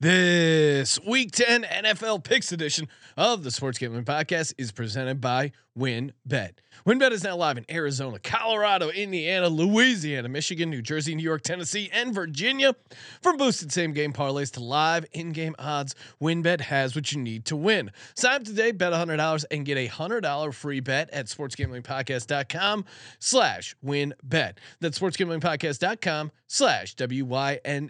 This 0.00 1.00
week 1.04 1.32
10 1.32 1.64
NFL 1.64 2.22
picks 2.22 2.52
edition 2.52 2.86
of 3.16 3.42
the 3.42 3.50
Sports 3.50 3.78
Gambling 3.78 4.04
Podcast 4.04 4.54
is 4.56 4.70
presented 4.70 5.20
by 5.20 5.50
WynnBet. 5.76 6.52
WynnBet 6.86 7.10
is 7.10 7.24
now 7.24 7.34
live 7.34 7.58
in 7.58 7.66
Arizona, 7.68 8.20
Colorado, 8.20 8.90
Indiana, 8.90 9.48
Louisiana, 9.48 10.28
Michigan, 10.28 10.70
New 10.70 10.82
Jersey, 10.82 11.16
New 11.16 11.24
York, 11.24 11.42
Tennessee, 11.42 11.90
and 11.92 12.14
Virginia. 12.14 12.76
From 13.22 13.38
boosted 13.38 13.72
same 13.72 13.92
game 13.92 14.12
parlays 14.12 14.52
to 14.52 14.62
live 14.62 15.04
in 15.14 15.32
game 15.32 15.56
odds, 15.58 15.96
WynnBet 16.22 16.60
has 16.60 16.94
what 16.94 17.10
you 17.10 17.20
need 17.20 17.44
to 17.46 17.56
win. 17.56 17.90
Sign 18.14 18.36
up 18.36 18.44
today, 18.44 18.70
bet 18.70 18.92
$100 18.92 19.46
and 19.50 19.66
get 19.66 19.78
a 19.78 19.88
$100 19.88 20.54
free 20.54 20.78
bet 20.78 21.10
at 21.10 21.26
sportsgamblingpodcast.com 21.26 22.84
slash 23.18 23.74
wynnbet. 23.84 24.58
That's 24.78 24.96
sportsgamblingpodcast.com 24.96 26.30
slash 26.46 26.94
W-Y-N-N-B-E-T. 26.94 27.88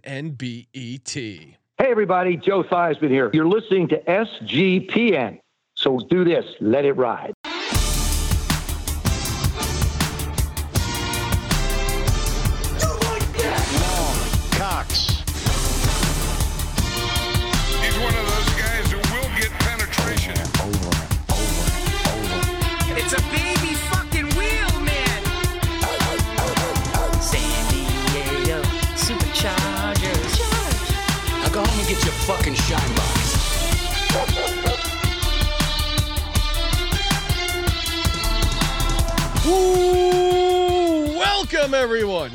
Hey, 1.80 1.92
everybody, 1.92 2.36
Joe 2.36 2.64
Theismann 2.64 3.10
here. 3.10 3.30
You're 3.32 3.46
listening 3.46 3.86
to 3.90 4.00
SGPN. 4.00 5.38
So 5.76 6.00
do 6.10 6.24
this, 6.24 6.44
let 6.60 6.84
it 6.84 6.94
ride. 6.94 7.32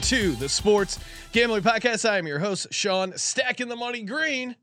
To 0.04 0.34
the 0.36 0.50
Sports 0.50 1.00
Gambling 1.32 1.62
Podcast. 1.62 2.09
I 2.09 2.18
am 2.18 2.28
your 2.28 2.40
host, 2.40 2.68
Sean 2.72 3.18
Stacking 3.18 3.70
the 3.70 3.76
Money 3.78 4.02
Green. 4.04 4.58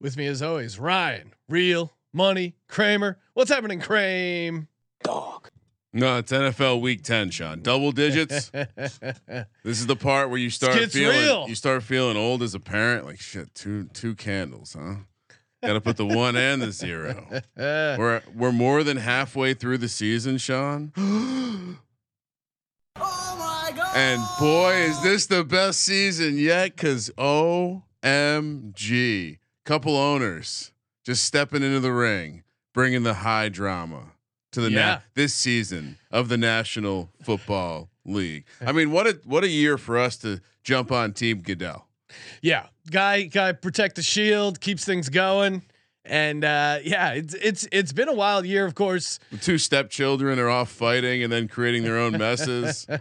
With 0.00 0.16
me 0.16 0.26
as 0.28 0.40
always, 0.40 0.78
Ryan, 0.78 1.34
Real 1.46 1.92
Money 2.14 2.54
Kramer. 2.66 3.18
What's 3.34 3.50
happening, 3.50 3.80
Kramer? 3.80 4.66
Dog. 5.02 5.50
No, 5.92 6.16
it's 6.16 6.32
NFL 6.32 6.80
Week 6.80 7.02
Ten, 7.02 7.28
Sean. 7.28 7.60
Double 7.60 7.92
digits. 7.92 8.48
this 8.50 8.98
is 9.64 9.86
the 9.86 9.96
part 9.96 10.30
where 10.30 10.38
you 10.38 10.48
start 10.48 10.90
feeling 10.90 11.18
real. 11.18 11.46
you 11.48 11.54
start 11.54 11.82
feeling 11.82 12.16
old 12.16 12.42
as 12.42 12.54
a 12.54 12.60
parent. 12.60 13.04
Like 13.04 13.20
shit, 13.20 13.54
two 13.54 13.84
two 13.92 14.14
candles, 14.14 14.74
huh? 14.78 14.94
Got 15.62 15.74
to 15.74 15.82
put 15.82 15.98
the 15.98 16.06
one 16.06 16.34
and 16.34 16.62
the 16.62 16.72
zero. 16.72 17.26
We're 17.58 18.22
we're 18.34 18.52
more 18.52 18.82
than 18.84 18.96
halfway 18.96 19.52
through 19.52 19.78
the 19.78 19.88
season, 19.88 20.38
Sean. 20.38 20.92
And 23.96 24.20
boy, 24.38 24.74
is 24.74 25.00
this 25.02 25.26
the 25.26 25.42
best 25.42 25.80
season 25.80 26.36
yet? 26.36 26.76
Cause 26.76 27.10
OMG, 27.16 27.78
couple 29.64 29.96
owners 29.96 30.70
just 31.04 31.24
stepping 31.24 31.62
into 31.62 31.80
the 31.80 31.92
ring, 31.92 32.42
bringing 32.74 33.04
the 33.04 33.14
high 33.14 33.48
drama 33.48 34.12
to 34.52 34.60
the 34.60 34.70
Yeah. 34.70 34.86
na- 34.86 34.98
this 35.14 35.32
season 35.34 35.96
of 36.10 36.28
the 36.28 36.36
National 36.36 37.10
Football 37.22 37.88
League. 38.04 38.44
I 38.64 38.72
mean, 38.72 38.90
what 38.90 39.06
a 39.06 39.18
what 39.24 39.44
a 39.44 39.48
year 39.48 39.78
for 39.78 39.96
us 39.98 40.16
to 40.18 40.40
jump 40.62 40.92
on 40.92 41.12
Team 41.14 41.40
Goodell. 41.40 41.88
yeah, 42.42 42.66
guy, 42.90 43.22
guy, 43.22 43.52
protect 43.52 43.96
the 43.96 44.02
shield, 44.02 44.60
keeps 44.60 44.84
things 44.84 45.08
going, 45.08 45.62
and 46.04 46.44
uh, 46.44 46.78
yeah, 46.84 47.12
it's 47.12 47.34
it's 47.34 47.66
it's 47.72 47.92
been 47.92 48.08
a 48.08 48.14
wild 48.14 48.44
year, 48.46 48.66
of 48.66 48.74
course. 48.74 49.18
The 49.32 49.38
two 49.38 49.58
stepchildren 49.58 50.38
are 50.38 50.50
off 50.50 50.70
fighting 50.70 51.22
and 51.22 51.32
then 51.32 51.48
creating 51.48 51.82
their 51.84 51.96
own 51.98 52.12
messes. 52.18 52.86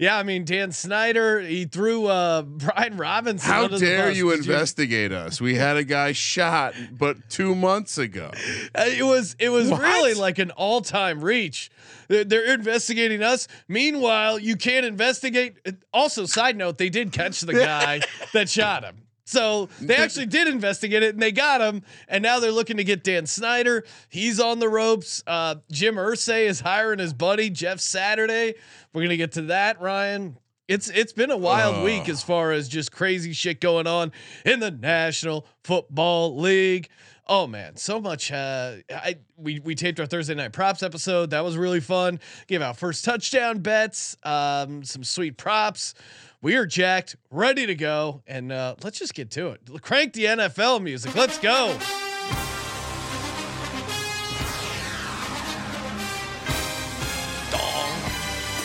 Yeah, 0.00 0.16
I 0.16 0.22
mean 0.22 0.46
Dan 0.46 0.72
Snyder, 0.72 1.40
he 1.40 1.66
threw 1.66 2.06
uh, 2.06 2.40
Brian 2.42 2.96
Robinson. 2.96 3.50
How 3.50 3.68
dare 3.68 4.10
you 4.10 4.30
Did 4.30 4.38
investigate 4.40 5.12
us? 5.12 5.42
We 5.42 5.56
had 5.56 5.76
a 5.76 5.84
guy 5.84 6.12
shot, 6.12 6.74
but 6.90 7.16
two 7.28 7.54
months 7.54 7.98
ago. 7.98 8.30
Uh, 8.74 8.84
It 8.86 9.02
was 9.04 9.36
it 9.38 9.50
was 9.50 9.68
What? 9.70 9.82
really 9.82 10.14
like 10.14 10.38
an 10.38 10.52
all 10.52 10.80
time 10.80 11.22
reach. 11.22 11.70
They're, 12.08 12.24
they're 12.24 12.54
investigating 12.54 13.22
us. 13.22 13.46
Meanwhile, 13.68 14.38
you 14.38 14.56
can't 14.56 14.86
investigate. 14.86 15.58
Also, 15.92 16.24
side 16.24 16.56
note, 16.56 16.78
they 16.78 16.88
did 16.88 17.12
catch 17.12 17.42
the 17.42 17.52
guy 17.70 18.00
that 18.32 18.48
shot 18.48 18.82
him. 18.84 18.96
So 19.24 19.68
they 19.80 19.94
actually 19.96 20.26
did 20.26 20.48
investigate 20.48 21.02
it 21.02 21.14
and 21.14 21.22
they 21.22 21.30
got 21.32 21.60
him. 21.60 21.82
And 22.08 22.22
now 22.22 22.40
they're 22.40 22.50
looking 22.50 22.78
to 22.78 22.84
get 22.84 23.04
Dan 23.04 23.26
Snyder. 23.26 23.84
He's 24.08 24.40
on 24.40 24.58
the 24.58 24.68
ropes. 24.68 25.22
Uh, 25.26 25.56
Jim 25.70 25.94
Irsay 25.96 26.46
is 26.46 26.60
hiring 26.60 26.98
his 26.98 27.12
buddy 27.12 27.48
Jeff 27.50 27.78
Saturday. 27.80 28.54
We're 28.92 29.02
gonna 29.02 29.16
get 29.16 29.32
to 29.32 29.42
that, 29.42 29.80
Ryan. 29.80 30.36
It's 30.66 30.88
it's 30.90 31.12
been 31.12 31.30
a 31.30 31.36
wild 31.36 31.76
Oh. 31.78 31.84
week 31.84 32.08
as 32.08 32.22
far 32.22 32.52
as 32.52 32.68
just 32.68 32.92
crazy 32.92 33.32
shit 33.32 33.60
going 33.60 33.86
on 33.86 34.12
in 34.44 34.60
the 34.60 34.70
National 34.70 35.46
Football 35.64 36.38
League. 36.38 36.88
Oh 37.26 37.46
man, 37.46 37.76
so 37.76 38.00
much. 38.00 38.32
Uh, 38.32 38.76
I 38.90 39.16
we 39.36 39.60
we 39.60 39.76
taped 39.76 40.00
our 40.00 40.06
Thursday 40.06 40.34
night 40.34 40.52
props 40.52 40.82
episode. 40.82 41.30
That 41.30 41.44
was 41.44 41.56
really 41.56 41.78
fun. 41.80 42.18
Gave 42.48 42.62
out 42.62 42.76
first 42.76 43.04
touchdown 43.04 43.60
bets, 43.60 44.16
um, 44.24 44.82
some 44.82 45.04
sweet 45.04 45.36
props. 45.36 45.94
We 46.42 46.56
are 46.56 46.64
jacked, 46.64 47.16
ready 47.30 47.66
to 47.66 47.74
go, 47.74 48.22
and 48.26 48.50
uh, 48.50 48.76
let's 48.82 48.98
just 48.98 49.14
get 49.14 49.30
to 49.32 49.48
it. 49.48 49.60
Crank 49.82 50.14
the 50.14 50.24
NFL 50.24 50.82
music. 50.82 51.14
Let's 51.14 51.38
go. 51.38 51.76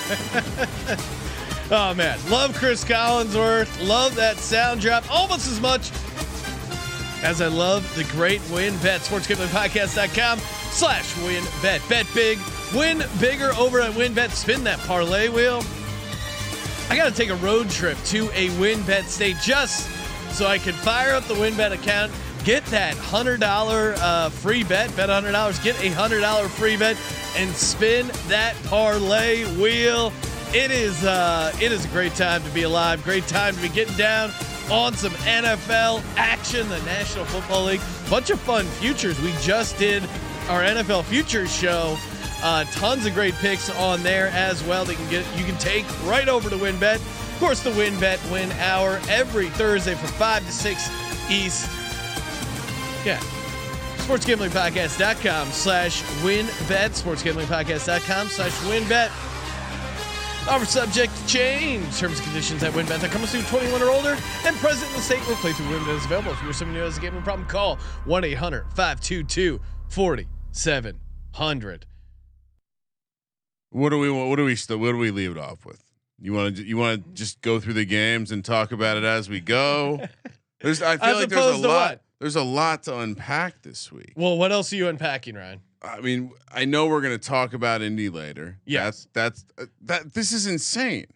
Oh 1.72 1.96
man, 1.96 2.20
love 2.30 2.56
Chris 2.56 2.84
Collinsworth. 2.86 3.88
Love 3.88 4.14
that 4.16 4.38
sound 4.38 4.82
drop 4.82 5.04
almost 5.12 5.48
as 5.48 5.60
much 5.60 5.90
as 7.24 7.42
I 7.42 7.48
love 7.48 7.92
the 7.96 8.04
great 8.04 8.40
WynnBet. 8.42 9.00
SportsGamblingPodcast.com 9.00 10.40
slash 10.70 11.18
win 11.24 11.44
bet. 11.64 11.82
Bet 11.90 12.06
big, 12.14 12.38
win 12.76 13.04
bigger 13.20 13.52
over 13.54 13.82
at 13.82 13.94
WynnBet. 13.94 14.30
Spin 14.30 14.64
that 14.66 14.78
parlay 14.82 15.28
wheel. 15.28 15.64
I 16.90 16.96
got 16.96 17.10
to 17.10 17.16
take 17.16 17.30
a 17.30 17.36
road 17.36 17.70
trip 17.70 17.98
to 18.06 18.30
a 18.34 18.50
WynnBet 18.50 19.06
state 19.06 19.38
just 19.42 19.90
so 20.32 20.46
I 20.46 20.58
can 20.58 20.74
fire 20.74 21.14
up 21.14 21.24
the 21.26 21.34
WynnBet 21.34 21.72
account, 21.72 22.12
get 22.44 22.64
that 22.66 22.96
$100 22.96 23.98
uh, 24.00 24.30
free 24.30 24.64
bet, 24.64 24.96
bet 24.96 25.10
$100, 25.10 25.64
get 25.64 25.76
a 25.80 25.90
$100 25.90 26.48
free 26.50 26.78
bet, 26.78 26.98
and 27.36 27.50
spin 27.56 28.08
that 28.28 28.56
parlay 28.66 29.46
wheel. 29.56 30.14
It 30.54 30.72
is 30.72 31.04
uh, 31.04 31.52
it 31.60 31.72
is 31.72 31.86
a 31.86 31.88
great 31.90 32.14
time 32.16 32.44
to 32.44 32.50
be 32.52 32.64
alive. 32.64 33.04
Great 33.04 33.28
time 33.28 33.56
to 33.56 33.62
be 33.62 33.68
getting 33.68 33.98
down 33.98 34.32
on 34.72 34.94
some 34.94 35.12
NFL 35.12 36.04
action. 36.16 36.70
The 36.70 36.80
National 36.84 37.26
Football 37.26 37.66
League, 37.66 37.82
bunch 38.10 38.30
of 38.30 38.40
fun 38.40 38.66
futures. 38.66 39.20
We 39.22 39.34
just 39.42 39.78
did 39.78 40.04
our 40.48 40.62
NFL 40.62 41.04
futures 41.06 41.54
show. 41.54 41.98
Uh, 42.44 42.64
tons 42.66 43.06
of 43.06 43.14
great 43.14 43.34
picks 43.36 43.70
on 43.72 44.04
there 44.04 44.28
as 44.28 44.64
well. 44.64 44.86
They 44.86 44.96
can 44.96 45.10
get 45.10 45.26
you 45.38 45.46
can 45.46 45.58
take 45.58 45.86
right 46.06 46.28
over 46.28 46.50
to 46.50 46.56
WynnBet. 46.56 46.96
Of 46.96 47.38
course, 47.40 47.62
the 47.62 47.72
WynnBet 47.72 48.32
Win 48.32 48.52
Hour 48.54 49.02
every 49.10 49.50
Thursday 49.50 49.96
from 49.96 50.10
five 50.10 50.46
to 50.46 50.52
six 50.52 50.90
East. 51.30 51.70
Yeah. 53.06 53.20
SportsGamblingPodcast.com 54.06 55.48
slash 55.50 56.04
wynnbet. 56.22 57.02
SportsGamblingPodcast.com 57.02 58.28
slash 58.28 58.52
wynnbet. 58.60 59.10
Offer 60.48 60.66
subject 60.66 61.16
to 61.16 61.28
change. 61.28 61.98
Terms 61.98 62.20
and 62.20 62.26
conditions 62.26 62.62
at 62.62 62.74
wynnbet.com. 62.74 63.22
Must 63.22 63.34
be 63.34 63.42
21 63.42 63.82
or 63.82 63.90
older 63.90 64.16
and 64.46 64.56
present 64.58 64.92
in 64.92 64.98
the 64.98 65.02
state 65.02 65.20
where 65.28 65.36
playthrough 65.38 65.80
WynnBet 65.80 65.98
is 65.98 66.06
available. 66.06 66.32
If 66.34 66.44
you're 66.44 66.54
someone 66.54 66.78
who 66.78 66.84
has 66.84 66.98
a 66.98 67.02
gambling 67.02 67.24
problem, 67.24 67.48
call 67.48 67.78
1 68.06 68.24
800 68.24 68.66
522 68.76 69.60
4700. 69.90 71.86
What 73.76 73.90
do 73.90 74.00
we 74.00 74.10
want? 74.10 74.30
What 74.30 74.38
do 74.38 74.46
we 74.46 74.56
still? 74.56 74.78
What 74.78 74.94
do 74.94 74.98
we 74.98 75.12
leave 75.12 75.32
it 75.32 75.38
off 75.38 75.66
with? 75.66 75.84
You 76.18 76.32
want 76.32 76.56
to? 76.56 76.64
You 76.64 76.78
want 76.78 77.04
to 77.04 77.12
just 77.12 77.42
go 77.42 77.60
through 77.60 77.74
the 77.74 77.84
games 77.84 78.32
and 78.32 78.44
talk 78.44 78.72
about 78.72 78.96
it 78.96 79.04
as 79.04 79.28
we 79.28 79.42
go? 79.42 80.00
There's. 80.62 80.82
I 80.82 80.96
feel 80.96 81.10
As 81.10 81.16
like 81.18 81.30
there's 81.30 81.46
a 81.46 81.68
lot. 81.68 81.90
what? 81.90 82.02
There's 82.22 82.38
a 82.38 82.44
lot 82.44 82.84
to 82.84 82.98
unpack 83.00 83.64
this 83.64 83.92
week. 83.92 84.14
Well, 84.16 84.38
what 84.38 84.54
else 84.54 84.72
are 84.72 84.78
you 84.78 84.88
unpacking, 84.88 85.36
Ryan? 85.36 85.60
I 85.82 86.00
mean, 86.00 86.32
I 86.50 86.64
know 86.64 86.88
we're 86.88 87.02
going 87.02 87.20
to 87.20 87.28
talk 87.28 87.54
about 87.54 87.82
Indy 87.82 88.08
later. 88.08 88.60
Yes. 88.66 89.10
That's 89.12 89.44
that's 89.44 89.68
uh, 89.68 89.72
that. 89.82 90.14
This 90.14 90.32
is 90.32 90.48
insane. 90.48 91.08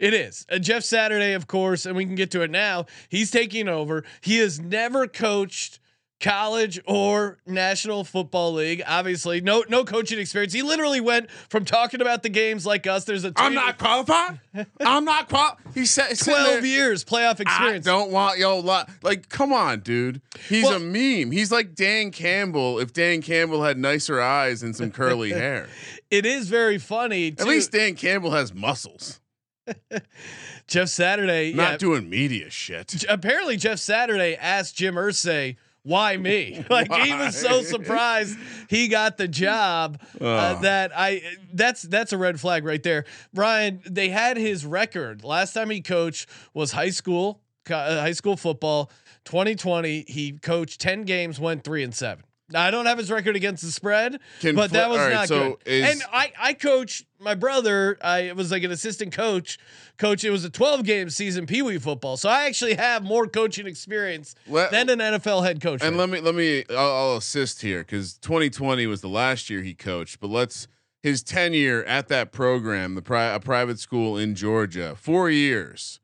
It 0.00 0.12
is. 0.12 0.44
Uh, 0.50 0.58
Jeff 0.58 0.82
Saturday, 0.82 1.34
of 1.34 1.46
course, 1.46 1.86
and 1.86 1.94
we 1.94 2.04
can 2.04 2.16
get 2.16 2.32
to 2.32 2.42
it 2.42 2.50
now. 2.50 2.86
He's 3.08 3.30
taking 3.30 3.68
over. 3.68 4.02
He 4.22 4.38
has 4.38 4.58
never 4.58 5.06
coached 5.06 5.78
college 6.18 6.80
or 6.86 7.38
National 7.46 8.02
Football 8.04 8.54
League. 8.54 8.82
Obviously, 8.86 9.40
no 9.40 9.64
no 9.68 9.84
coaching 9.84 10.18
experience. 10.18 10.52
He 10.52 10.62
literally 10.62 11.00
went 11.00 11.30
from 11.30 11.64
talking 11.64 12.00
about 12.00 12.22
the 12.22 12.28
games 12.28 12.64
like 12.64 12.86
us. 12.86 13.04
There's 13.04 13.24
a 13.24 13.32
I'm 13.36 13.52
not 13.54 13.78
qualified. 13.78 14.40
I'm 14.80 15.04
not 15.04 15.28
qual. 15.28 15.58
He 15.74 15.84
said 15.86 16.18
twelve 16.18 16.62
there, 16.62 16.64
years 16.66 17.04
playoff 17.04 17.40
experience 17.40 17.86
I 17.86 17.90
don't 17.90 18.10
want 18.10 18.38
yo 18.38 18.58
lot. 18.58 18.88
Like, 19.02 19.28
come 19.28 19.52
on, 19.52 19.80
dude. 19.80 20.22
He's 20.48 20.64
Well- 20.64 20.76
a 20.76 20.80
meme. 20.80 21.30
He's 21.32 21.52
like 21.52 21.74
Dan 21.74 22.10
Campbell. 22.10 22.78
If 22.78 22.92
Dan 22.92 23.20
Campbell 23.22 23.62
had 23.62 23.76
nicer 23.78 24.20
eyes 24.20 24.62
and 24.62 24.74
some 24.74 24.90
curly 24.90 25.30
hair, 25.34 25.68
It 26.10 26.24
is 26.24 26.48
very 26.48 26.78
funny. 26.78 27.28
at 27.28 27.38
too. 27.38 27.44
least 27.44 27.72
Dan 27.72 27.94
Campbell 27.94 28.30
has 28.30 28.54
muscles. 28.54 29.20
Jeff 30.66 30.88
Saturday. 30.88 31.52
Not 31.52 31.72
yeah, 31.72 31.76
doing 31.76 32.08
media 32.08 32.50
shit. 32.50 33.04
apparently 33.08 33.56
Jeff 33.56 33.78
Saturday 33.78 34.34
asked 34.36 34.76
Jim 34.76 34.94
Irsay 34.94 35.56
why 35.86 36.16
me? 36.16 36.64
Like 36.70 36.92
he 36.92 37.14
was 37.14 37.40
so 37.40 37.62
surprised 37.62 38.36
he 38.68 38.88
got 38.88 39.16
the 39.16 39.28
job 39.28 40.00
uh, 40.20 40.56
Oh. 40.58 40.62
that 40.62 40.90
i 40.94 41.22
that's 41.54 41.82
that's 41.82 42.12
a 42.12 42.18
red 42.18 42.38
flag 42.40 42.64
right 42.64 42.82
there. 42.82 43.04
Brian 43.32 43.80
they 43.88 44.08
had 44.08 44.36
his 44.36 44.66
record. 44.66 45.22
Last 45.24 45.52
time 45.52 45.70
he 45.70 45.80
coached 45.80 46.28
was 46.52 46.72
high 46.72 46.90
school 46.90 47.40
uh, 47.70 48.00
high 48.00 48.12
school 48.12 48.36
football 48.36 48.90
2020 49.24 50.04
he 50.08 50.32
coached 50.32 50.80
10 50.80 51.02
games 51.04 51.40
went 51.40 51.64
3 51.64 51.82
and 51.84 51.94
7 51.94 52.22
now, 52.22 52.35
I 52.54 52.70
don't 52.70 52.86
have 52.86 52.98
his 52.98 53.10
record 53.10 53.34
against 53.34 53.64
the 53.64 53.72
spread, 53.72 54.20
Can 54.40 54.54
but 54.54 54.70
that 54.70 54.88
was 54.88 54.98
right, 54.98 55.12
not 55.12 55.28
so 55.28 55.58
good. 55.64 55.84
and 55.84 56.02
I, 56.12 56.32
I 56.38 56.52
coach 56.52 57.04
my 57.18 57.34
brother. 57.34 57.98
I 58.00 58.30
was 58.32 58.52
like 58.52 58.62
an 58.62 58.70
assistant 58.70 59.12
coach. 59.12 59.58
Coach, 59.98 60.22
it 60.22 60.30
was 60.30 60.44
a 60.44 60.50
12 60.50 60.84
game 60.84 61.10
season 61.10 61.46
Pee 61.46 61.62
Wee 61.62 61.78
football, 61.78 62.16
so 62.16 62.28
I 62.28 62.44
actually 62.44 62.74
have 62.74 63.02
more 63.02 63.26
coaching 63.26 63.66
experience 63.66 64.34
Let- 64.46 64.70
than 64.70 64.88
an 64.90 64.98
NFL 65.00 65.44
head 65.44 65.60
coach. 65.60 65.82
And 65.82 65.96
would. 65.96 66.00
let 66.00 66.10
me 66.10 66.20
let 66.20 66.34
me 66.34 66.64
I'll, 66.70 66.76
I'll 67.10 67.16
assist 67.16 67.62
here 67.62 67.80
because 67.80 68.14
2020 68.18 68.86
was 68.86 69.00
the 69.00 69.08
last 69.08 69.50
year 69.50 69.62
he 69.62 69.74
coached, 69.74 70.20
but 70.20 70.28
let's 70.30 70.68
his 71.02 71.22
tenure 71.22 71.82
at 71.84 72.08
that 72.08 72.30
program, 72.32 72.94
the 72.94 73.02
pri- 73.02 73.32
a 73.32 73.40
private 73.40 73.78
school 73.80 74.16
in 74.16 74.34
Georgia, 74.34 74.94
four 74.96 75.30
years, 75.30 75.98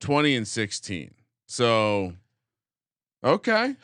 20 0.00 0.34
and 0.36 0.46
16. 0.48 1.12
So, 1.46 2.14
okay. 3.22 3.76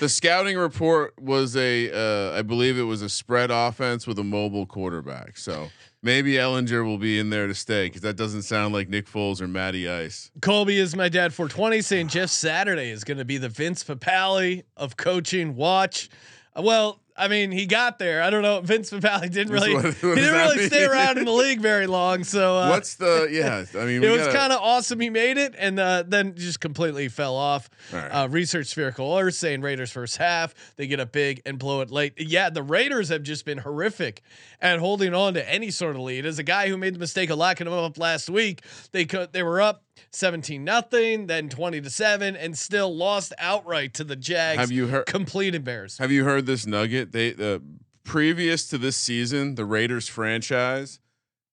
The 0.00 0.08
scouting 0.08 0.56
report 0.56 1.14
was 1.20 1.56
a, 1.56 1.90
uh, 1.90 2.38
I 2.38 2.42
believe 2.42 2.78
it 2.78 2.82
was 2.82 3.02
a 3.02 3.08
spread 3.08 3.50
offense 3.50 4.06
with 4.06 4.18
a 4.18 4.24
mobile 4.24 4.66
quarterback. 4.66 5.36
So 5.36 5.70
maybe 6.02 6.34
Ehlinger 6.34 6.84
will 6.84 6.98
be 6.98 7.18
in 7.18 7.30
there 7.30 7.46
to 7.46 7.54
stay 7.54 7.86
because 7.86 8.02
that 8.02 8.16
doesn't 8.16 8.42
sound 8.42 8.74
like 8.74 8.88
Nick 8.88 9.06
Foles 9.06 9.40
or 9.40 9.48
Matty 9.48 9.88
Ice. 9.88 10.30
Colby 10.40 10.78
is 10.78 10.94
my 10.96 11.08
dad 11.08 11.32
420 11.32 11.80
saying 11.82 12.08
Jeff 12.08 12.30
Saturday 12.30 12.90
is 12.90 13.04
going 13.04 13.18
to 13.18 13.24
be 13.24 13.38
the 13.38 13.48
Vince 13.48 13.84
Papale 13.84 14.64
of 14.76 14.96
coaching. 14.96 15.56
Watch. 15.56 16.08
Well, 16.56 17.00
I 17.16 17.28
mean, 17.28 17.52
he 17.52 17.66
got 17.66 18.00
there. 18.00 18.22
I 18.22 18.30
don't 18.30 18.42
know. 18.42 18.60
Vince 18.64 18.90
Papale 18.90 19.30
didn't 19.32 19.52
really, 19.52 19.72
what- 19.72 19.84
what 19.84 19.94
he 19.94 20.14
didn't 20.16 20.32
really 20.34 20.56
mean? 20.56 20.66
stay 20.68 20.84
around 20.84 21.18
in 21.18 21.24
the 21.26 21.32
league 21.44 21.60
very 21.60 21.86
long. 21.86 22.24
So 22.24 22.58
uh, 22.58 22.70
What's 22.70 22.96
the 22.96 23.28
yeah? 23.30 23.64
I 23.80 23.84
mean, 23.84 24.02
it 24.02 24.10
was 24.10 24.26
kind 24.28 24.52
of 24.52 24.58
awesome. 24.60 24.98
He 24.98 25.10
made 25.10 25.36
it, 25.38 25.54
and 25.56 25.78
uh, 25.78 26.02
then 26.06 26.34
just 26.34 26.58
completely 26.60 27.08
fell 27.08 27.36
off. 27.36 27.70
Right. 27.92 28.08
Uh, 28.08 28.28
research 28.28 28.66
spherical 28.66 29.16
Earth 29.16 29.34
saying 29.34 29.60
Raiders 29.60 29.92
first 29.92 30.16
half 30.16 30.54
they 30.76 30.86
get 30.88 30.98
a 30.98 31.06
big 31.06 31.40
and 31.46 31.56
blow 31.58 31.82
it 31.82 31.90
late. 31.92 32.14
Yeah, 32.18 32.50
the 32.50 32.62
Raiders 32.64 33.10
have 33.10 33.22
just 33.22 33.44
been 33.44 33.58
horrific 33.58 34.22
at 34.60 34.80
holding 34.80 35.14
on 35.14 35.34
to 35.34 35.48
any 35.48 35.70
sort 35.70 35.94
of 35.94 36.02
lead. 36.02 36.26
As 36.26 36.40
a 36.40 36.42
guy 36.42 36.68
who 36.68 36.76
made 36.76 36.94
the 36.94 36.98
mistake 36.98 37.30
of 37.30 37.38
locking 37.38 37.66
them 37.66 37.74
up 37.74 37.96
last 37.96 38.28
week, 38.28 38.62
they 38.90 39.04
could 39.04 39.32
they 39.32 39.44
were 39.44 39.60
up 39.60 39.83
seventeen 40.10 40.64
nothing, 40.64 41.26
then 41.26 41.48
twenty 41.48 41.80
to 41.80 41.90
seven, 41.90 42.36
and 42.36 42.56
still 42.56 42.94
lost 42.94 43.32
outright 43.38 43.94
to 43.94 44.04
the 44.04 44.16
Jags. 44.16 44.60
Have 44.60 44.70
you 44.70 44.86
heard? 44.88 45.06
complete 45.06 45.54
embarrassment? 45.54 46.04
Have 46.04 46.12
you 46.12 46.24
heard 46.24 46.46
this 46.46 46.66
nugget? 46.66 47.12
They 47.12 47.32
the 47.32 47.62
previous 48.04 48.68
to 48.68 48.78
this 48.78 48.96
season, 48.96 49.54
the 49.54 49.64
Raiders 49.64 50.08
franchise, 50.08 51.00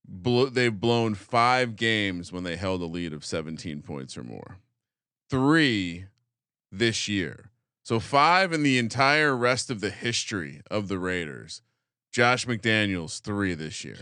blew, 0.06 0.50
they've 0.50 0.80
blown 0.80 1.16
five 1.16 1.76
games 1.76 2.32
when 2.32 2.44
they 2.44 2.58
held 2.58 2.82
a 2.82 2.86
lead 2.86 3.14
of 3.14 3.26
17 3.26 3.82
points 3.82 4.18
or 4.18 4.24
more. 4.24 4.58
Three 5.30 6.06
this 6.72 7.08
year. 7.08 7.52
So 7.84 8.00
five 8.00 8.54
in 8.54 8.64
the 8.64 8.78
entire 8.78 9.36
rest 9.36 9.70
of 9.70 9.82
the 9.82 9.90
history 9.90 10.62
of 10.70 10.88
the 10.88 11.00
Raiders. 11.00 11.62
Josh 12.12 12.46
McDaniels 12.46 13.22
three 13.22 13.54
this 13.54 13.86
year, 13.86 13.98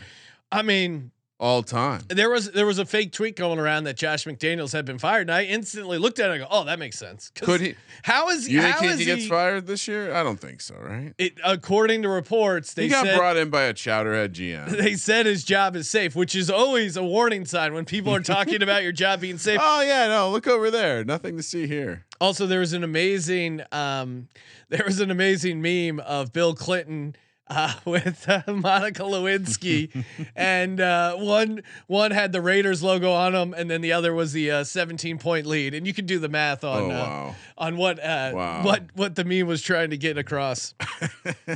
I 0.52 0.64
mean, 0.64 1.12
all 1.40 1.64
time. 1.64 2.02
there 2.10 2.30
was 2.30 2.52
there 2.52 2.66
was 2.66 2.80
a 2.80 2.86
fake 2.86 3.14
tweet 3.14 3.36
going 3.36 3.60
around 3.60 3.86
that 3.86 3.96
Josh 3.96 4.26
McDaniels 4.26 4.74
had 4.74 4.86
been 4.86 5.00
fired, 5.00 5.22
and 5.22 5.32
I 5.32 5.44
instantly 5.46 5.98
looked 5.98 6.20
at 6.20 6.30
it 6.30 6.34
and 6.34 6.44
I 6.44 6.46
go, 6.46 6.48
"Oh, 6.52 6.66
that 6.66 6.80
makes 6.80 7.00
sense." 7.00 7.32
Could 7.36 7.62
he? 7.62 7.76
How 8.04 8.30
is 8.30 8.48
You 8.48 8.62
think 8.62 8.76
how 8.76 8.82
he, 8.82 8.88
is 8.88 9.00
he 9.00 9.06
gets 9.06 9.28
fired 9.28 9.66
this 9.66 9.88
year? 9.88 10.14
I 10.14 10.24
don't 10.24 10.40
think 10.40 10.60
so. 10.60 10.76
Right? 10.76 11.14
It, 11.18 11.40
according 11.44 12.02
to 12.02 12.10
reports, 12.10 12.74
they 12.74 12.84
he 12.84 12.90
got 12.90 13.06
said 13.06 13.18
brought 13.18 13.38
in 13.38 13.50
by 13.50 13.64
a 13.64 13.74
chowderhead 13.74 14.30
GM. 14.30 14.70
they 14.78 14.96
said 14.96 15.26
his 15.26 15.44
job 15.44 15.76
is 15.76 15.90
safe, 15.90 16.16
which 16.16 16.36
is 16.36 16.50
always 16.50 16.98
a 16.98 17.04
warning 17.04 17.46
sign 17.46 17.74
when 17.74 17.86
people 17.86 18.14
are 18.14 18.22
talking 18.22 18.62
about 18.62 18.84
your 18.84 18.92
job 18.92 19.22
being 19.22 19.38
safe. 19.38 19.60
oh 19.64 19.82
yeah, 19.82 20.08
no, 20.08 20.30
look 20.32 20.48
over 20.48 20.70
there. 20.70 21.06
Nothing 21.06 21.38
to 21.38 21.44
see 21.44 21.68
here. 21.68 22.06
Also, 22.20 22.46
there 22.46 22.60
was 22.60 22.74
an 22.74 22.84
amazing 22.84 23.62
um, 23.72 24.28
there 24.68 24.84
was 24.86 25.00
an 25.00 25.10
amazing 25.10 25.62
meme 25.62 26.00
of 26.02 26.34
Bill 26.34 26.54
Clinton. 26.54 27.16
Uh, 27.50 27.74
with 27.86 28.30
uh, 28.30 28.44
Monica 28.48 29.02
Lewinsky, 29.04 30.06
and 30.36 30.80
uh, 30.80 31.16
one 31.16 31.64
one 31.88 32.12
had 32.12 32.32
the 32.32 32.42
Raiders 32.42 32.84
logo 32.84 33.12
on 33.12 33.32
them, 33.34 33.54
and 33.58 33.70
then 33.72 33.82
the 33.82 33.92
other 33.92 34.14
was 34.14 34.34
the 34.34 34.52
uh, 34.52 34.64
17 34.64 35.18
point 35.18 35.46
lead, 35.48 35.74
and 35.74 35.88
you 35.88 35.94
can 35.94 36.06
do 36.06 36.20
the 36.20 36.30
math 36.30 36.64
on 36.64 36.84
Oh 36.84 36.86
uh, 36.86 36.90
wow. 36.90 37.36
on 37.58 37.78
what 37.78 37.98
uh, 38.00 38.32
Wow. 38.36 38.64
what 38.64 38.84
what 38.94 39.16
the 39.16 39.24
meme 39.24 39.48
was 39.48 39.62
trying 39.64 39.90
to 39.90 39.98
get 39.98 40.18
across. 40.18 40.76
All 41.48 41.56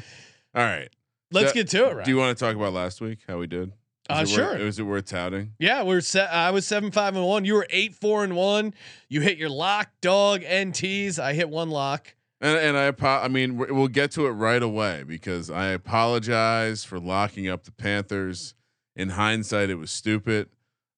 right. 0.55 0.89
Let's 1.31 1.51
Do- 1.53 1.59
get 1.59 1.69
to 1.69 1.89
it, 1.89 1.95
right? 1.95 2.05
Do 2.05 2.11
you 2.11 2.17
want 2.17 2.37
to 2.37 2.43
talk 2.45 2.55
about 2.55 2.73
last 2.73 3.01
week? 3.01 3.19
How 3.27 3.37
we 3.37 3.47
did? 3.47 3.71
Uh, 4.09 4.17
Was 4.21 4.31
it 4.31 4.35
sure. 4.35 4.45
Worth, 4.53 4.61
was 4.61 4.79
it 4.79 4.83
worth 4.83 5.05
touting? 5.05 5.53
Yeah, 5.59 5.83
we're 5.83 6.01
set. 6.01 6.29
I 6.31 6.51
was 6.51 6.67
seven 6.67 6.91
five 6.91 7.15
and 7.15 7.25
one. 7.25 7.45
You 7.45 7.53
were 7.53 7.67
eight 7.69 7.95
four 7.95 8.23
and 8.23 8.35
one. 8.35 8.73
You 9.09 9.21
hit 9.21 9.37
your 9.37 9.49
lock, 9.49 9.89
dog, 10.01 10.43
and 10.45 10.75
tease. 10.75 11.19
I 11.19 11.33
hit 11.33 11.49
one 11.49 11.69
lock. 11.69 12.13
And 12.43 12.57
and 12.59 12.77
I 12.77 12.87
apo- 12.89 13.23
I 13.23 13.27
mean 13.29 13.57
we- 13.57 13.71
we'll 13.71 13.87
get 13.87 14.11
to 14.11 14.27
it 14.27 14.31
right 14.31 14.61
away 14.61 15.03
because 15.07 15.49
I 15.49 15.67
apologize 15.69 16.83
for 16.83 16.99
locking 16.99 17.47
up 17.47 17.63
the 17.63 17.71
Panthers. 17.71 18.53
In 18.95 19.09
hindsight, 19.09 19.71
it 19.71 19.75
was 19.75 19.89
stupid. 19.89 20.49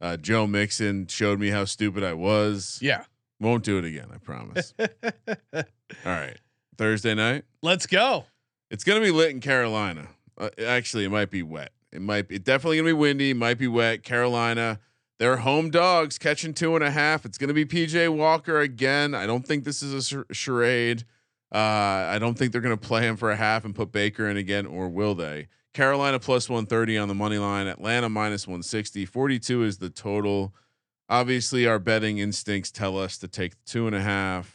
Uh, 0.02 0.18
Joe 0.18 0.48
Mixon 0.48 1.08
showed 1.08 1.40
me 1.40 1.50
how 1.52 1.64
stupid 1.64 2.04
I 2.04 2.14
was. 2.14 2.78
Yeah, 2.82 3.06
Won't 3.40 3.64
do 3.64 3.78
it 3.78 3.86
again. 3.86 4.08
I 4.14 4.18
promise. 4.18 4.74
All 5.54 5.64
right. 6.04 6.38
Thursday 6.78 7.14
night. 7.16 7.46
let's 7.62 7.86
go. 7.86 8.26
It's 8.70 8.84
gonna 8.84 9.00
be 9.02 9.12
lit 9.12 9.30
in 9.32 9.40
Carolina. 9.40 10.10
Uh, 10.38 10.50
actually, 10.66 11.06
it 11.06 11.10
might 11.10 11.30
be 11.32 11.42
wet. 11.44 11.72
It 11.94 12.02
might 12.02 12.28
be 12.28 12.38
definitely 12.40 12.78
gonna 12.78 12.90
be 12.90 12.94
windy. 12.94 13.34
Might 13.34 13.58
be 13.58 13.68
wet. 13.68 14.04
Carolina. 14.04 14.80
They're 15.20 15.38
home 15.38 15.70
dogs 15.70 16.18
catching 16.18 16.54
two 16.54 16.76
and 16.76 16.84
a 16.84 16.92
half. 16.92 17.24
It's 17.26 17.38
gonna 17.38 17.54
be 17.54 17.64
PJ 17.66 18.10
Walker 18.14 18.60
again. 18.60 19.14
I 19.16 19.26
don't 19.26 19.48
think 19.48 19.64
this 19.64 19.82
is 19.82 19.94
a 19.94 20.10
char- 20.10 20.26
charade. 20.34 21.06
Uh, 21.54 22.10
I 22.10 22.18
don't 22.20 22.38
think 22.38 22.52
they're 22.52 22.62
gonna 22.62 22.78
play 22.78 23.04
him 23.04 23.18
for 23.18 23.32
a 23.32 23.36
half 23.36 23.66
and 23.66 23.74
put 23.76 23.92
Baker 23.92 24.28
in 24.30 24.38
again, 24.38 24.66
or 24.66 24.90
will 24.90 25.16
they? 25.16 25.48
Carolina 25.74 26.20
plus 26.20 26.50
130 26.50 26.98
on 26.98 27.08
the 27.08 27.14
money 27.14 27.38
line. 27.38 27.68
Atlanta 27.68 28.08
minus 28.08 28.48
160. 28.48 29.06
42 29.06 29.64
is 29.64 29.78
the 29.78 29.90
total. 29.90 30.56
Obviously, 31.10 31.68
our 31.68 31.80
betting 31.80 32.18
instincts 32.18 32.72
tell 32.72 32.98
us 32.98 33.18
to 33.18 33.28
take 33.28 33.54
two 33.66 33.86
and 33.86 33.96
a 33.96 34.02
half. 34.02 34.55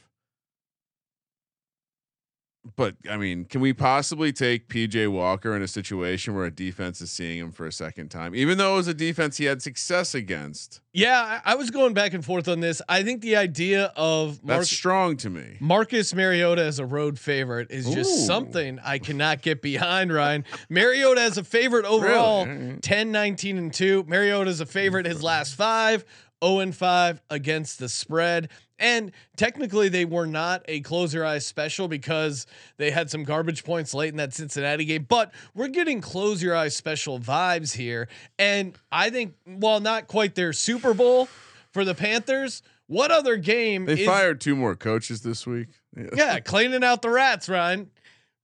But 2.77 2.97
I 3.11 3.17
mean, 3.17 3.47
can 3.47 3.63
we 3.63 3.73
possibly 3.73 4.33
take 4.33 4.69
PJ 4.69 5.09
Walker 5.09 5.57
in 5.57 5.63
a 5.63 5.69
situation 5.69 6.35
where 6.35 6.45
a 6.45 6.51
defense 6.51 7.01
is 7.01 7.11
seeing 7.11 7.39
him 7.39 7.53
for 7.53 7.67
a 7.67 7.73
second 7.73 8.11
time, 8.11 8.35
even 8.35 8.59
though 8.59 8.75
it 8.75 8.77
was 8.77 8.89
a 8.89 8.95
defense 8.95 9.39
he 9.39 9.47
had 9.47 9.63
success 9.63 10.15
against? 10.15 10.83
Yeah, 10.93 11.41
I, 11.45 11.53
I 11.53 11.55
was 11.55 11.71
going 11.71 11.95
back 11.95 12.13
and 12.13 12.23
forth 12.23 12.49
on 12.49 12.61
this. 12.61 12.83
I 12.87 13.03
think 13.03 13.23
the 13.23 13.37
idea 13.37 13.93
of 13.97 14.45
Mark, 14.45 14.59
That's 14.59 14.71
strong 14.71 15.17
to 15.19 15.31
me. 15.31 15.57
Marcus 15.59 16.15
Mariota 16.15 16.63
as 16.63 16.79
a 16.79 16.85
road 16.85 17.19
favorite 17.19 17.71
is 17.71 17.89
just 17.89 18.11
Ooh. 18.11 18.27
something 18.27 18.79
I 18.85 18.99
cannot 18.99 19.41
get 19.41 19.63
behind. 19.63 20.13
Ryan 20.13 20.45
Mariota 20.69 21.23
as 21.23 21.39
a 21.39 21.45
favorite 21.45 21.87
overall, 21.87 22.45
Really? 22.45 22.77
10, 22.83 23.11
19, 23.11 23.57
and 23.57 23.73
two. 23.73 24.05
Mariota 24.07 24.51
is 24.51 24.61
a 24.61 24.67
favorite 24.67 25.07
his 25.07 25.23
last 25.23 25.55
five. 25.55 26.05
0 26.45 26.61
and 26.61 26.75
5 26.75 27.23
against 27.31 27.79
the 27.79 27.89
spread. 27.89 28.51
And 28.79 29.13
technically, 29.37 29.91
they 29.91 30.07
were 30.07 30.27
not 30.27 30.63
a 30.67 30.81
close 30.81 31.13
your 31.13 31.27
eyes 31.27 31.47
special 31.47 31.87
because 31.87 32.47
they 32.79 32.91
had 32.91 33.11
some 33.11 33.25
garbage 33.25 33.63
points 33.63 33.93
late 33.93 34.09
in 34.09 34.17
that 34.17 34.33
Cincinnati 34.33 34.87
game. 34.87 35.05
But 35.09 35.33
we're 35.55 35.69
getting 35.69 36.01
close 36.01 36.43
your 36.43 36.57
eyes 36.57 36.75
special 36.75 37.21
vibes 37.21 37.77
here. 37.77 38.09
And 38.39 38.75
I 38.91 39.11
think, 39.11 39.35
while 39.45 39.81
not 39.81 40.09
quite 40.09 40.35
their 40.35 40.55
Super 40.55 40.95
Bowl 40.95 41.29
for 41.73 41.85
the 41.85 41.95
Panthers, 41.95 42.63
what 42.87 43.11
other 43.11 43.37
game 43.37 43.85
They 43.85 44.01
is 44.01 44.07
fired 44.07 44.41
two 44.41 44.57
more 44.57 44.75
coaches 44.75 45.21
this 45.21 45.47
week. 45.47 45.69
Yeah. 45.97 46.07
yeah, 46.15 46.41
cleaning 46.41 46.83
out 46.83 47.03
the 47.03 47.11
rats, 47.11 47.49
Ryan. 47.49 47.91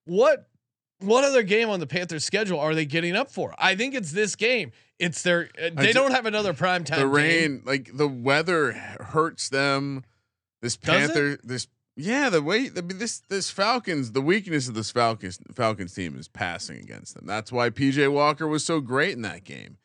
What 0.05 0.49
what 1.01 1.25
other 1.25 1.43
game 1.43 1.69
on 1.69 1.81
the 1.81 1.87
Panthers 1.87 2.25
schedule 2.25 2.59
are 2.59 2.75
they 2.75 2.87
getting 2.87 3.17
up 3.17 3.31
for? 3.31 3.55
I 3.59 3.75
think 3.75 3.95
it's 3.95 4.13
this 4.13 4.37
game. 4.37 4.73
It's 4.99 5.23
their 5.23 5.51
uh, 5.63 5.71
they 5.75 5.93
don't 5.93 6.13
have 6.13 6.27
another 6.27 6.55
prime 6.55 6.85
time. 6.85 6.99
the 6.99 7.05
game. 7.05 7.13
rain, 7.13 7.63
like 7.65 7.91
the 7.95 8.09
weather 8.09 8.73
hurts 8.73 9.49
them. 9.49 10.05
This 10.63 10.77
Panther, 10.77 11.39
this 11.45 11.69
Yeah, 11.97 12.31
the 12.31 12.43
way 12.43 12.71
mean, 12.71 12.99
this 12.99 13.21
this 13.29 13.51
Falcons, 13.51 14.13
the 14.13 14.23
weakness 14.23 14.69
of 14.69 14.75
this 14.75 14.91
Falcons 14.91 15.39
Falcons 15.55 15.93
team 15.93 16.17
is 16.19 16.29
passing 16.29 16.79
against 16.79 17.15
them. 17.15 17.27
That's 17.27 17.53
why 17.53 17.69
PJ 17.69 18.11
Walker 18.11 18.47
was 18.47 18.65
so 18.65 18.81
great 18.81 19.13
in 19.13 19.23
that 19.23 19.45
game. 19.45 19.77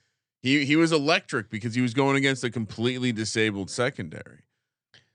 He 0.41 0.65
he 0.65 0.77
was 0.77 0.93
electric 0.93 1.49
because 1.49 1.75
he 1.75 1.81
was 1.81 1.93
going 1.93 2.15
against 2.15 2.43
a 2.45 2.49
completely 2.49 3.11
disabled 3.11 3.69
secondary. 3.69 4.43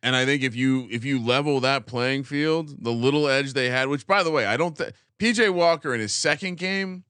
And 0.03 0.15
I 0.15 0.25
think 0.27 0.43
if 0.43 0.55
you 0.55 0.89
if 0.91 1.05
you 1.05 1.25
level 1.25 1.59
that 1.61 1.87
playing 1.87 2.25
field, 2.25 2.85
the 2.85 2.93
little 2.93 3.27
edge 3.29 3.55
they 3.55 3.71
had, 3.71 3.89
which 3.89 4.07
by 4.07 4.23
the 4.23 4.31
way, 4.31 4.45
I 4.45 4.57
don't 4.57 4.77
think 4.77 4.95
PJ 5.19 5.53
Walker 5.53 5.95
in 5.95 6.01
his 6.01 6.13
second 6.13 6.57
game, 6.59 7.05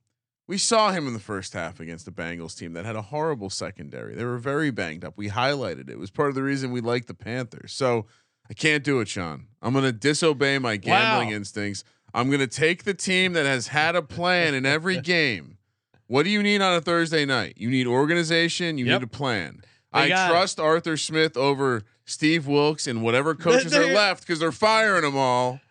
we 0.46 0.58
saw 0.58 0.92
him 0.92 1.06
in 1.08 1.12
the 1.12 1.18
first 1.20 1.54
half 1.54 1.80
against 1.80 2.04
the 2.04 2.12
Bengals 2.12 2.56
team 2.56 2.72
that 2.74 2.84
had 2.84 2.94
a 2.96 3.02
horrible 3.02 3.50
secondary. 3.50 4.14
They 4.14 4.24
were 4.24 4.38
very 4.38 4.70
banged 4.70 5.04
up. 5.04 5.14
We 5.16 5.28
highlighted 5.30 5.80
it. 5.88 5.90
It 5.90 5.98
was 5.98 6.10
part 6.10 6.28
of 6.28 6.34
the 6.36 6.42
reason 6.42 6.70
we 6.70 6.80
like 6.80 7.06
the 7.06 7.14
Panthers. 7.14 7.72
So 7.72 8.06
I 8.48 8.54
can't 8.54 8.84
do 8.84 9.00
it, 9.00 9.08
Sean. 9.08 9.46
I'm 9.60 9.72
going 9.72 9.84
to 9.84 9.92
disobey 9.92 10.58
my 10.58 10.76
gambling 10.76 11.28
Wow. 11.30 11.34
instincts. 11.36 11.82
I'm 12.14 12.28
going 12.28 12.40
to 12.40 12.46
take 12.46 12.84
the 12.84 12.94
team 12.94 13.32
that 13.32 13.44
has 13.44 13.68
had 13.68 13.96
a 13.96 14.02
plan 14.02 14.54
in 14.54 14.64
every 14.64 15.00
game. 15.00 15.58
What 16.06 16.22
do 16.22 16.30
you 16.30 16.44
need 16.44 16.62
on 16.62 16.74
a 16.76 16.80
Thursday 16.80 17.24
night? 17.24 17.54
You 17.56 17.68
need 17.68 17.88
organization. 17.88 18.78
You 18.78 18.86
Yep. 18.86 19.00
need 19.00 19.04
a 19.04 19.08
plan. 19.10 19.62
They 19.92 20.00
I 20.02 20.08
got 20.08 20.30
it. 20.30 20.32
trust 20.32 20.60
Arthur 20.60 20.96
Smith 20.96 21.36
over 21.36 21.82
Steve 22.04 22.46
Wilks 22.46 22.86
and 22.86 23.02
whatever 23.02 23.34
coaches 23.46 23.72
they're- 23.72 23.92
left 23.92 24.20
because 24.22 24.38
they're 24.38 24.52
firing 24.52 25.02
them 25.02 25.16
all. 25.16 25.60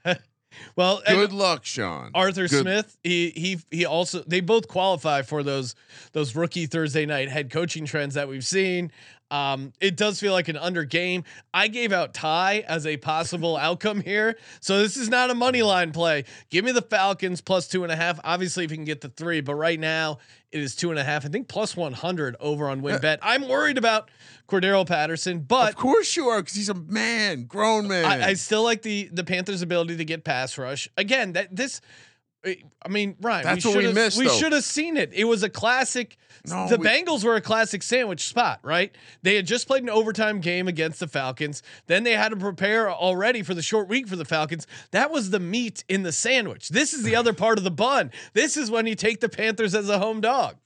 Well, 0.76 1.02
Good 1.08 1.32
luck, 1.34 1.66
Sean. 1.66 2.12
Arthur 2.14 2.48
Good- 2.48 2.62
Smith, 2.62 2.98
he 3.04 3.30
he 3.32 3.60
he 3.72 3.86
also 3.86 4.24
they 4.28 4.42
both 4.42 4.68
qualify 4.68 5.22
for 5.22 5.44
those 5.44 5.76
those 6.14 6.36
rookie 6.36 6.66
Thursday 6.66 7.06
night 7.06 7.30
head 7.30 7.50
coaching 7.50 7.86
trends 7.86 8.16
that 8.16 8.28
we've 8.28 8.46
seen. 8.46 8.92
Um, 9.32 9.74
it 9.82 9.98
does 9.98 10.20
feel 10.20 10.34
like 10.34 10.48
an 10.50 10.58
under 10.58 10.84
game. 10.84 11.24
I 11.54 11.68
gave 11.68 11.92
out 11.92 12.14
tie 12.14 12.64
as 12.68 12.86
a 12.86 12.98
possible 12.98 13.58
outcome 13.58 14.02
here, 14.02 14.38
so 14.60 14.80
this 14.80 14.98
is 14.98 15.10
not 15.10 15.32
a 15.32 15.36
money 15.36 15.64
line 15.64 15.92
play. 15.92 16.26
Give 16.50 16.64
me 16.64 16.72
the 16.72 16.82
Falcons 16.82 17.42
plus 17.42 17.68
two 17.68 17.84
and 17.84 17.92
a 17.92 17.96
half. 17.96 18.20
Obviously, 18.24 18.66
if 18.66 18.72
you 18.72 18.78
can 18.78 18.86
get 18.86 19.02
the 19.02 19.10
three, 19.10 19.42
but 19.42 19.56
right 19.56 19.80
now 19.80 20.20
it 20.52 20.62
is 20.62 20.76
two 20.76 20.92
and 20.92 21.00
a 21.00 21.04
half. 21.04 21.26
I 21.26 21.30
think 21.30 21.48
plus 21.48 21.76
one 21.76 21.94
hundred 21.94 22.36
over 22.40 22.70
on 22.70 22.82
win 22.82 23.02
bet. 23.02 23.20
I'm 23.22 23.48
worried 23.48 23.78
about 23.78 24.10
Cordarrelle 24.48 24.88
Patterson, 24.88 25.40
but 25.40 25.70
Of 25.70 25.76
course 25.76 26.16
you 26.16 26.28
are, 26.28 26.42
because 26.42 26.56
he's 26.56 26.70
a 26.70 26.76
man, 26.76 27.46
grown 27.46 27.88
man. 27.88 28.06
I, 28.06 28.28
I 28.30 28.34
still 28.36 28.64
like 28.64 28.84
the 28.84 29.10
the 29.12 29.24
Panthers' 29.24 29.62
ability 29.64 29.98
to 29.98 30.06
get 30.06 30.24
pass 30.24 30.58
rush. 30.58 30.88
Again, 30.98 31.34
that 31.34 31.56
this, 31.56 31.82
Eh, 32.46 32.56
I 32.84 32.90
mean, 32.90 33.16
Ryan, 33.22 33.44
That's 33.44 33.66
we 33.66 33.72
what 33.74 33.84
we 33.84 33.94
missed, 33.94 34.20
We 34.20 34.30
should 34.30 34.54
have 34.54 34.64
seen 34.64 34.98
it. 34.98 35.12
It 35.14 35.24
was 35.26 35.44
a 35.44 35.50
classic. 35.50 36.18
No, 36.48 36.68
the 36.68 36.78
we- 36.78 36.88
Bengals 36.88 37.24
were 37.24 37.36
a 37.36 37.42
classic 37.42 37.82
sandwich 37.82 38.28
spot, 38.28 38.60
right? 38.62 38.96
They 39.24 39.36
had 39.36 39.48
just 39.48 39.68
played 39.68 39.82
an 39.84 39.90
overtime 39.90 40.42
game 40.42 40.68
against 40.68 41.00
the 41.00 41.08
Falcons. 41.08 41.64
Then 41.88 42.04
they 42.04 42.14
had 42.14 42.30
to 42.30 42.38
prepare 42.38 42.90
already 42.90 43.42
for 43.42 43.54
the 43.56 43.64
short 43.64 43.88
week 43.88 44.08
for 44.08 44.16
the 44.16 44.26
Falcons. 44.26 44.68
That 44.92 45.10
was 45.12 45.32
the 45.32 45.40
meat 45.40 45.84
in 45.90 46.04
the 46.04 46.12
sandwich. 46.12 46.70
This 46.70 46.94
is 46.94 47.04
the 47.04 47.16
other 47.16 47.34
part 47.46 47.58
of 47.58 47.64
the 47.64 47.72
bun. 47.72 48.12
This 48.34 48.58
is 48.58 48.70
when 48.70 48.86
you 48.86 48.96
take 48.96 49.22
the 49.22 49.30
Panthers 49.30 49.74
as 49.74 49.90
a 49.90 49.98
home 49.98 50.22
dog. 50.22 50.58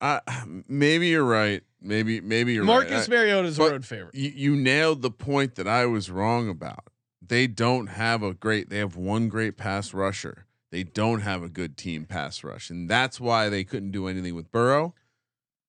I- 0.00 0.20
maybe 0.68 1.08
you're 1.08 1.24
right. 1.24 1.62
Maybe 1.82 2.20
maybe 2.20 2.52
you're 2.52 2.64
Marcus 2.64 2.92
right. 2.92 3.08
I- 3.08 3.10
Mariota's 3.10 3.58
a 3.58 3.62
road 3.62 3.86
favorite. 3.86 4.14
You, 4.14 4.30
you 4.34 4.56
nailed 4.56 5.00
the 5.00 5.10
point 5.10 5.54
that 5.54 5.66
I 5.66 5.86
was 5.86 6.10
wrong 6.10 6.48
about. 6.50 6.88
They 7.26 7.46
don't 7.46 7.86
have 7.86 8.22
a 8.22 8.34
great. 8.34 8.68
They 8.68 8.78
have 8.78 8.96
one 8.96 9.28
great 9.28 9.56
pass 9.56 9.94
rusher. 9.94 10.46
They 10.70 10.82
don't 10.84 11.20
have 11.20 11.42
a 11.42 11.48
good 11.48 11.76
team 11.76 12.04
pass 12.04 12.44
rush, 12.44 12.70
and 12.70 12.88
that's 12.88 13.20
why 13.20 13.48
they 13.48 13.64
couldn't 13.64 13.90
do 13.90 14.06
anything 14.06 14.34
with 14.34 14.50
Burrow. 14.52 14.94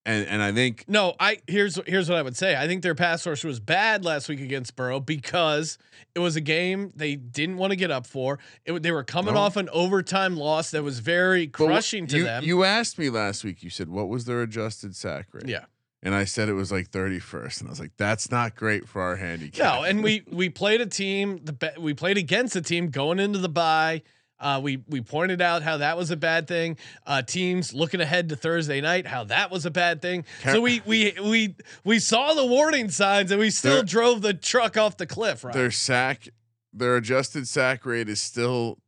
And 0.03 0.27
and 0.27 0.41
I 0.41 0.51
think 0.51 0.85
No, 0.87 1.13
I 1.19 1.37
here's 1.47 1.79
here's 1.85 2.09
what 2.09 2.17
I 2.17 2.23
would 2.23 2.35
say. 2.35 2.55
I 2.55 2.65
think 2.67 2.81
their 2.81 2.95
pass 2.95 3.25
rush 3.27 3.43
was 3.43 3.59
bad 3.59 4.03
last 4.03 4.29
week 4.29 4.41
against 4.41 4.75
Burrow 4.75 4.99
because 4.99 5.77
it 6.15 6.19
was 6.19 6.35
a 6.35 6.41
game 6.41 6.91
they 6.95 7.15
didn't 7.15 7.57
want 7.57 7.69
to 7.69 7.75
get 7.75 7.91
up 7.91 8.07
for. 8.07 8.39
It, 8.65 8.81
they 8.81 8.91
were 8.91 9.03
coming 9.03 9.35
No. 9.35 9.41
off 9.41 9.57
an 9.57 9.69
overtime 9.71 10.37
loss 10.37 10.71
that 10.71 10.81
was 10.83 10.97
very 10.99 11.45
crushing 11.45 12.07
to 12.07 12.17
you, 12.17 12.23
them. 12.23 12.43
You 12.43 12.63
asked 12.63 12.97
me 12.97 13.11
last 13.11 13.43
week. 13.43 13.61
You 13.61 13.69
said 13.69 13.89
what 13.89 14.09
was 14.09 14.25
their 14.25 14.41
adjusted 14.41 14.95
sack 14.95 15.27
rate? 15.33 15.47
yeah. 15.47 15.65
and 16.01 16.15
I 16.15 16.23
said 16.25 16.49
it 16.49 16.53
was 16.53 16.71
like 16.71 16.89
31st, 16.89 17.59
and 17.59 17.69
I 17.69 17.71
was 17.71 17.79
like, 17.79 17.91
that's 17.97 18.31
not 18.31 18.55
great 18.55 18.87
for 18.89 19.03
our 19.03 19.17
handicap. 19.17 19.63
No, 19.63 19.83
and 19.83 20.03
we 20.03 20.23
we 20.31 20.49
played 20.49 20.81
a 20.81 20.87
team. 20.87 21.41
The 21.43 21.53
be- 21.53 21.79
we 21.79 21.93
played 21.93 22.17
against 22.17 22.55
a 22.55 22.61
team 22.63 22.89
going 22.89 23.19
into 23.19 23.37
the 23.37 23.49
bye. 23.49 24.01
Uh, 24.41 24.59
we 24.61 24.83
we 24.89 24.99
pointed 25.01 25.39
out 25.41 25.61
how 25.61 25.77
that 25.77 25.95
was 25.95 26.09
a 26.11 26.17
bad 26.17 26.47
thing. 26.47 26.75
Uh, 27.05 27.21
teams 27.21 27.73
looking 27.73 28.01
ahead 28.01 28.27
to 28.29 28.35
Thursday 28.35 28.81
night, 28.81 29.05
how 29.05 29.23
that 29.25 29.51
was 29.51 29.65
a 29.65 29.71
bad 29.71 30.01
thing. 30.01 30.25
Car- 30.41 30.55
so 30.55 30.61
we 30.61 30.81
we 30.85 31.13
we 31.23 31.55
we 31.83 31.99
saw 31.99 32.33
the 32.33 32.45
warning 32.45 32.89
signs, 32.89 33.29
and 33.31 33.39
we 33.39 33.51
still 33.51 33.75
They're- 33.75 33.83
drove 33.83 34.21
the 34.23 34.33
truck 34.33 34.75
off 34.77 34.97
the 34.97 35.05
cliff. 35.07 35.43
Right? 35.43 35.53
their 35.53 35.69
sack, 35.71 36.27
their 36.73 36.97
adjusted 36.97 37.47
sack 37.47 37.85
rate 37.85 38.09
is 38.09 38.19
still 38.21 38.79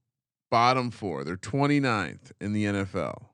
bottom 0.50 0.90
four. 0.92 1.24
They're 1.24 1.38
29th 1.38 2.32
in 2.42 2.54
the 2.54 2.66
NFL. 2.66 3.26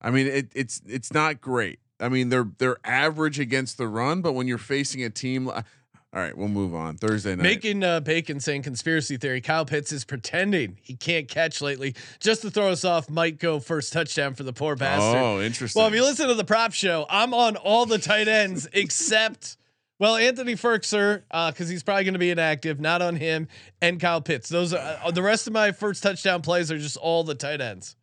I 0.00 0.10
mean, 0.10 0.26
it, 0.26 0.48
it's 0.54 0.82
it's 0.86 1.12
not 1.12 1.40
great. 1.40 1.78
I 2.00 2.08
mean, 2.08 2.28
they're 2.28 2.48
they're 2.58 2.76
average 2.84 3.38
against 3.38 3.78
the 3.78 3.86
run, 3.86 4.20
but 4.20 4.32
when 4.32 4.46
you're 4.48 4.58
facing 4.58 5.02
a 5.04 5.10
team, 5.10 5.48
all 6.14 6.20
right, 6.20 6.36
we'll 6.36 6.46
move 6.46 6.76
on. 6.76 6.96
Thursday 6.96 7.34
night. 7.34 7.42
Making 7.42 7.82
uh, 7.82 7.98
Bacon 7.98 8.38
saying 8.38 8.62
conspiracy 8.62 9.16
theory. 9.16 9.40
Kyle 9.40 9.64
Pitts 9.64 9.90
is 9.90 10.04
pretending 10.04 10.78
he 10.80 10.94
can't 10.94 11.26
catch 11.26 11.60
lately 11.60 11.96
just 12.20 12.42
to 12.42 12.50
throw 12.52 12.70
us 12.70 12.84
off. 12.84 13.10
Might 13.10 13.40
go 13.40 13.58
first 13.58 13.92
touchdown 13.92 14.34
for 14.34 14.44
the 14.44 14.52
poor 14.52 14.76
bastard. 14.76 15.20
oh, 15.20 15.40
interesting. 15.40 15.80
well, 15.80 15.88
if 15.88 15.94
you 15.94 16.04
listen 16.04 16.28
to 16.28 16.34
the 16.34 16.44
prop 16.44 16.72
show, 16.72 17.04
I'm 17.10 17.34
on 17.34 17.56
all 17.56 17.84
the 17.84 17.98
tight 17.98 18.28
ends 18.28 18.68
except. 18.72 19.56
Well, 19.98 20.16
Anthony 20.16 20.54
Firkser, 20.54 21.22
because 21.30 21.68
he's 21.68 21.82
probably 21.82 22.04
going 22.04 22.14
to 22.14 22.18
be 22.20 22.30
inactive, 22.30 22.80
not 22.80 23.00
on 23.00 23.16
him, 23.16 23.48
and 23.80 24.00
Kyle 24.00 24.20
Pitts. 24.20 24.48
Those 24.48 24.72
are 24.72 24.98
uh, 25.02 25.10
the 25.10 25.22
rest 25.22 25.46
of 25.46 25.52
my 25.52 25.72
first 25.72 26.02
touchdown 26.02 26.42
plays 26.42 26.70
are 26.70 26.78
just 26.78 26.96
all 26.96 27.24
the 27.24 27.34
tight 27.34 27.60
ends. 27.60 27.96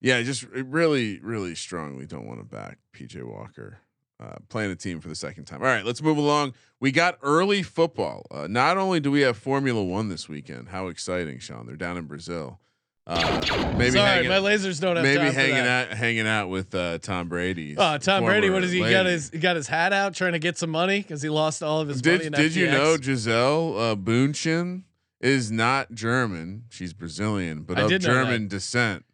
Yeah, 0.00 0.16
I 0.16 0.22
just 0.24 0.44
really, 0.44 1.20
really 1.20 1.54
strongly 1.54 2.06
don't 2.06 2.26
want 2.26 2.40
to 2.40 2.44
back 2.44 2.78
PJ 2.96 3.22
Walker 3.24 3.78
uh, 4.22 4.36
playing 4.48 4.70
a 4.70 4.76
team 4.76 5.00
for 5.00 5.08
the 5.08 5.14
second 5.14 5.44
time. 5.44 5.60
All 5.60 5.68
right, 5.68 5.84
let's 5.84 6.02
move 6.02 6.16
along. 6.16 6.54
We 6.80 6.92
got 6.92 7.18
early 7.22 7.62
football. 7.62 8.26
Uh, 8.30 8.46
not 8.48 8.76
only 8.76 9.00
do 9.00 9.10
we 9.10 9.20
have 9.22 9.36
Formula 9.36 9.82
One 9.82 10.08
this 10.08 10.28
weekend, 10.28 10.68
how 10.68 10.88
exciting, 10.88 11.38
Sean! 11.38 11.66
They're 11.66 11.76
down 11.76 11.96
in 11.96 12.04
Brazil. 12.04 12.60
Uh, 13.04 13.74
maybe 13.76 13.90
Sorry, 13.92 14.08
hanging, 14.08 14.28
my 14.28 14.36
lasers 14.36 14.80
don't 14.80 14.94
have 14.94 15.04
maybe 15.04 15.18
time 15.18 15.32
for 15.32 15.40
hanging 15.40 15.66
out, 15.66 15.88
hanging 15.88 16.26
out 16.28 16.48
with 16.50 16.72
uh, 16.72 16.98
Tom 16.98 17.28
Brady. 17.28 17.74
Oh, 17.76 17.98
Tom 17.98 18.24
Brady, 18.24 18.48
what 18.48 18.62
former 18.62 18.72
he 18.72 18.80
lady. 18.80 18.94
got 18.94 19.06
his 19.06 19.30
he 19.30 19.38
got 19.38 19.56
his 19.56 19.66
hat 19.66 19.92
out 19.92 20.14
trying 20.14 20.32
to 20.32 20.38
get 20.38 20.56
some 20.56 20.70
money 20.70 21.00
because 21.00 21.20
he 21.20 21.28
lost 21.28 21.64
all 21.64 21.80
of 21.80 21.88
his 21.88 22.04
money. 22.04 22.18
Did 22.18 22.26
in 22.28 22.32
Did 22.32 22.54
you 22.54 22.70
know 22.70 22.96
Gisele 22.96 23.76
uh, 23.76 23.96
Bündchen 23.96 24.84
is 25.20 25.50
not 25.50 25.92
German? 25.92 26.64
She's 26.68 26.92
Brazilian, 26.92 27.62
but 27.62 27.76
I 27.76 27.82
of 27.82 28.00
German 28.00 28.46
descent 28.46 29.04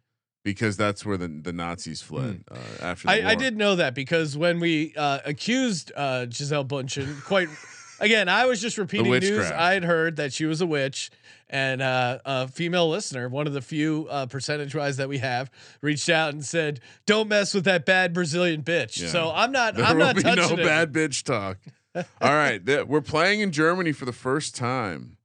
because 0.49 0.77
that's 0.77 1.05
where 1.05 1.17
the 1.17 1.27
the 1.27 1.53
Nazis 1.53 2.01
fled 2.01 2.43
uh, 2.51 2.55
after. 2.81 3.07
The 3.07 3.15
Hmm. 3.21 3.27
I, 3.27 3.31
I 3.31 3.35
did 3.35 3.57
know 3.57 3.75
that 3.75 3.93
because 3.95 4.37
when 4.37 4.59
we 4.59 4.93
uh, 4.95 5.19
accused 5.25 5.91
uh, 5.95 6.25
Gisele 6.25 6.65
Bündchen, 6.65 7.23
quite 7.23 7.49
again, 7.99 8.29
I 8.29 8.45
was 8.45 8.61
just 8.61 8.77
repeating 8.77 9.11
news. 9.11 9.51
I 9.51 9.73
had 9.73 9.83
heard 9.83 10.15
that 10.17 10.33
she 10.33 10.45
was 10.45 10.61
a 10.61 10.65
witch, 10.65 11.11
and 11.49 11.81
uh, 11.81 12.19
a 12.25 12.47
female 12.47 12.89
listener, 12.89 13.27
one 13.29 13.47
of 13.47 13.53
the 13.53 13.61
few 13.61 14.07
uh, 14.09 14.25
percentage 14.27 14.73
wise 14.75 14.97
that 14.97 15.09
we 15.09 15.17
have, 15.19 15.49
reached 15.81 16.09
out 16.09 16.33
and 16.33 16.43
said, 16.45 16.79
"Don't 17.05 17.27
mess 17.29 17.53
with 17.53 17.65
that 17.65 17.85
bad 17.85 18.13
Brazilian 18.13 18.63
bitch." 18.63 19.01
Yeah. 19.01 19.07
So 19.09 19.31
I'm 19.33 19.51
not. 19.51 19.75
There 19.75 19.85
I'm 19.85 19.97
will 19.97 20.05
not 20.05 20.15
be 20.15 20.23
touching 20.23 20.57
no 20.57 20.61
it. 20.63 20.65
bad 20.65 20.91
bitch 20.93 21.23
talk. 21.23 21.57
All 21.95 22.03
right, 22.33 22.63
th- 22.65 22.85
we're 22.85 23.01
playing 23.01 23.41
in 23.41 23.51
Germany 23.51 23.91
for 23.91 24.05
the 24.05 24.13
first 24.13 24.55
time 24.55 25.17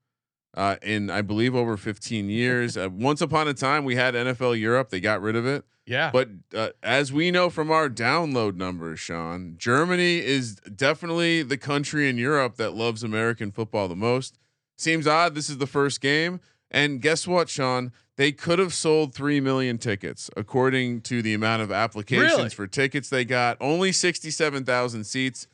uh, 0.54 0.76
in 0.82 1.10
I 1.10 1.20
believe 1.22 1.54
over 1.54 1.76
15 1.76 2.28
years. 2.30 2.76
Uh, 2.84 2.88
once 2.90 3.20
upon 3.20 3.48
a 3.48 3.54
time, 3.54 3.84
we 3.84 3.96
had 3.96 4.14
NFL 4.14 4.58
Europe. 4.58 4.90
They 4.90 5.00
got 5.00 5.20
rid 5.20 5.36
of 5.36 5.46
it. 5.46 5.64
Yeah, 5.86 6.10
But 6.10 6.30
uh, 6.54 6.70
as 6.82 7.12
we 7.12 7.30
know 7.30 7.50
from 7.50 7.70
our 7.70 7.90
download 7.90 8.56
numbers, 8.56 8.98
Sean, 9.00 9.56
Germany 9.58 10.16
is 10.16 10.54
definitely 10.54 11.42
the 11.42 11.58
country 11.58 12.08
in 12.08 12.16
Europe 12.16 12.56
that 12.56 12.72
loves 12.72 13.02
American 13.02 13.52
football 13.52 13.86
the 13.88 13.94
most. 13.94 14.38
Seems 14.78 15.06
odd. 15.06 15.34
This 15.34 15.50
is 15.50 15.58
the 15.58 15.66
first 15.66 16.00
game, 16.00 16.40
and 16.70 17.02
guess 17.02 17.26
what, 17.26 17.50
Sean? 17.50 17.92
They 18.16 18.32
could 18.32 18.58
have 18.60 18.72
sold 18.72 19.14
three 19.14 19.40
million 19.40 19.76
tickets, 19.76 20.30
according 20.36 21.02
to 21.02 21.20
the 21.20 21.34
amount 21.34 21.60
of 21.62 21.70
applications 21.70 22.32
Really? 22.38 22.48
for 22.50 22.66
tickets 22.66 23.10
they 23.10 23.24
got. 23.26 23.56
Only 23.60 23.92
sixty-seven 23.92 24.64
thousand 24.64 25.04
seats. 25.04 25.46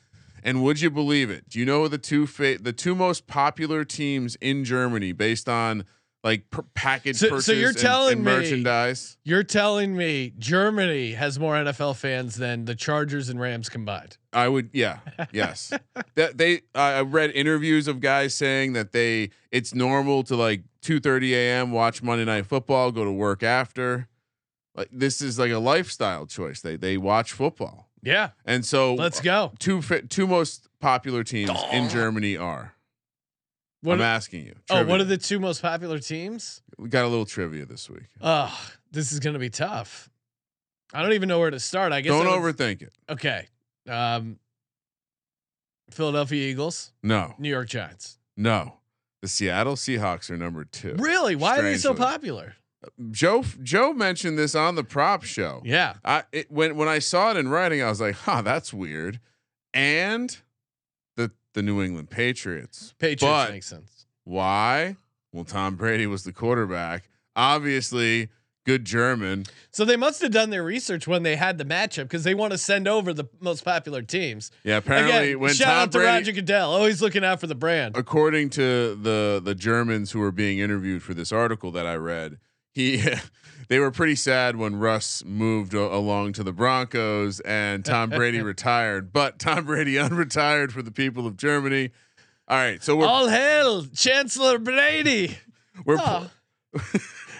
And 0.43 0.63
would 0.63 0.81
you 0.81 0.89
believe 0.89 1.29
it? 1.29 1.49
Do 1.49 1.59
you 1.59 1.65
know 1.65 1.87
the 1.87 1.97
two 1.97 2.27
fa- 2.27 2.57
the 2.59 2.73
two 2.73 2.95
most 2.95 3.27
popular 3.27 3.83
teams 3.83 4.35
in 4.41 4.63
Germany 4.63 5.11
based 5.11 5.47
on 5.49 5.85
like 6.23 6.49
per- 6.51 6.61
package 6.75 7.15
So- 7.17 7.39
so 7.39 7.51
you're 7.51 7.69
and- 7.69 7.77
telling 7.77 8.13
and 8.17 8.25
me- 8.25 8.31
merchandise? 8.31 9.17
you're 9.23 9.43
telling 9.43 9.97
me 9.97 10.33
Germany 10.37 11.13
has 11.13 11.39
more 11.39 11.55
NFL 11.55 11.95
fans 11.95 12.35
than 12.35 12.65
the 12.65 12.75
Chargers 12.75 13.27
and 13.29 13.39
Rams 13.39 13.69
combined. 13.69 14.17
I 14.31 14.47
would, 14.47 14.69
yeah, 14.71 14.99
yes. 15.31 15.73
that 16.15 16.37
they, 16.37 16.61
I 16.75 17.01
read 17.01 17.31
interviews 17.31 17.87
of 17.87 17.99
guys 18.01 18.33
saying 18.35 18.73
that 18.73 18.91
they, 18.91 19.31
it's 19.51 19.73
normal 19.73 20.23
to 20.23 20.35
like 20.35 20.61
two 20.81 20.99
thirty 20.99 21.33
a.m. 21.35 21.71
watch 21.71 22.01
Monday 22.01 22.25
Night 22.25 22.45
Football, 22.45 22.91
go 22.91 23.03
to 23.03 23.11
work 23.11 23.43
after. 23.43 24.07
Like 24.73 24.87
this 24.91 25.21
is 25.21 25.37
like 25.37 25.51
a 25.51 25.59
lifestyle 25.59 26.25
choice. 26.25 26.61
They 26.61 26.77
they 26.77 26.97
watch 26.97 27.33
football, 27.33 27.89
Yeah, 28.03 28.29
and 28.45 28.65
so 28.65 28.95
let's 28.95 29.19
go. 29.21 29.51
two 29.59 29.81
two 29.81 30.25
most 30.27 30.67
popular 30.79 31.23
teams 31.23 31.51
in 31.71 31.87
Germany 31.89 32.35
are 32.37 32.73
What 33.81 33.93
I'm 33.95 34.01
are- 34.01 34.05
asking 34.05 34.45
you. 34.47 34.55
oh, 34.69 34.83
what 34.85 34.99
are 35.01 35.05
the 35.05 35.17
two 35.17 35.39
most 35.39 35.61
popular 35.61 35.99
teams? 35.99 36.61
We 36.77 36.89
got 36.89 37.05
a 37.05 37.07
little 37.07 37.25
trivia 37.25 37.65
this 37.65 37.89
week. 37.89 38.07
Oh, 38.21 38.51
this 38.91 39.11
is 39.11 39.19
going 39.19 39.33
to 39.33 39.39
be 39.39 39.49
tough. 39.51 40.09
I 40.93 41.01
don't 41.03 41.13
even 41.13 41.29
know 41.29 41.39
where 41.39 41.51
to 41.51 41.59
start. 41.59 41.93
I 41.93 42.01
guess 42.01 42.11
Don't 42.11 42.27
I 42.27 42.37
would- 42.37 42.57
overthink 42.57 42.81
it. 42.81 42.93
Okay. 43.09 43.47
Um, 43.87 44.37
Philadelphia 45.91 46.49
Eagles, 46.49 46.91
No, 47.03 47.35
New 47.37 47.49
York 47.49 47.67
Giants. 47.69 48.17
no. 48.37 48.77
The 49.21 49.27
Seattle 49.27 49.75
Seahawks 49.75 50.31
are 50.31 50.37
number 50.37 50.63
two. 50.65 50.95
Really? 50.97 51.35
Why 51.35 51.59
are 51.59 51.61
they 51.61 51.77
so 51.77 51.93
popular? 51.93 52.55
Joe 53.11 53.43
Joe 53.61 53.93
mentioned 53.93 54.37
this 54.39 54.55
on 54.55 54.75
the 54.75 54.83
prop 54.83 55.23
show. 55.23 55.61
Yeah. 55.63 55.95
I 56.03 56.23
it, 56.31 56.51
when 56.51 56.75
when 56.75 56.87
I 56.87 56.99
saw 56.99 57.31
it 57.31 57.37
in 57.37 57.49
writing, 57.49 57.81
I 57.81 57.89
was 57.89 58.01
like, 58.01 58.15
"Huh, 58.15 58.41
that's 58.41 58.73
weird." 58.73 59.19
And 59.73 60.35
the 61.15 61.31
the 61.53 61.61
New 61.61 61.81
England 61.81 62.09
Patriots. 62.09 62.93
Patriots 62.99 63.21
But 63.23 63.51
makes 63.51 63.67
sense. 63.67 64.05
why? 64.23 64.95
Well, 65.31 65.45
Tom 65.45 65.75
Brady 65.75 66.07
was 66.07 66.23
the 66.23 66.33
quarterback. 66.33 67.07
Obviously, 67.35 68.29
good 68.65 68.83
German. 68.85 69.45
So 69.71 69.85
they 69.85 69.95
must 69.95 70.21
have 70.21 70.31
done 70.31 70.49
their 70.49 70.63
research 70.63 71.07
when 71.07 71.23
they 71.23 71.35
had 71.37 71.57
the 71.57 71.63
matchup 71.65 72.03
because 72.03 72.23
they 72.23 72.33
want 72.33 72.51
to 72.51 72.57
send 72.57 72.87
over 72.87 73.13
the 73.13 73.25
most 73.39 73.63
popular 73.63 74.01
teams. 74.01 74.51
Yeah, 74.63 74.77
apparently 74.77 75.29
Again, 75.29 75.39
when 75.39 75.53
shout 75.53 75.67
Tom 75.67 75.77
out 75.83 75.91
to 75.93 75.97
Brady, 75.99 76.07
Roger 76.07 76.31
Goodell, 76.33 76.71
always 76.71 77.01
looking 77.01 77.23
out 77.23 77.39
for 77.39 77.47
the 77.47 77.55
brand. 77.55 77.95
according 77.95 78.49
to 78.51 78.95
the 78.95 79.41
the 79.43 79.55
Germans 79.55 80.11
who 80.11 80.19
were 80.19 80.31
being 80.31 80.59
interviewed 80.59 81.01
for 81.03 81.13
this 81.13 81.31
article 81.31 81.71
that 81.71 81.85
I 81.85 81.95
read, 81.95 82.37
he 82.73 83.03
they 83.67 83.79
were 83.79 83.91
pretty 83.91 84.15
sad 84.15 84.55
when 84.55 84.75
Russ 84.75 85.23
moved 85.25 85.73
along 85.73 86.33
to 86.33 86.43
the 86.43 86.51
Broncos 86.51 87.39
and 87.41 87.85
Tom 87.85 88.09
Brady 88.09 88.41
retired, 88.41 89.13
but 89.13 89.39
Tom 89.39 89.65
Brady 89.65 89.93
unretired 89.97 90.71
for 90.71 90.81
the 90.81 90.91
people 90.91 91.27
of 91.27 91.37
Germany. 91.37 91.91
All 92.47 92.57
right, 92.57 92.83
so 92.83 92.95
we're 92.95 93.05
All 93.05 93.29
hail 93.29 93.85
Chancellor 93.85 94.59
Brady. 94.59 95.37
we're 95.85 95.97
Oh. 95.99 96.29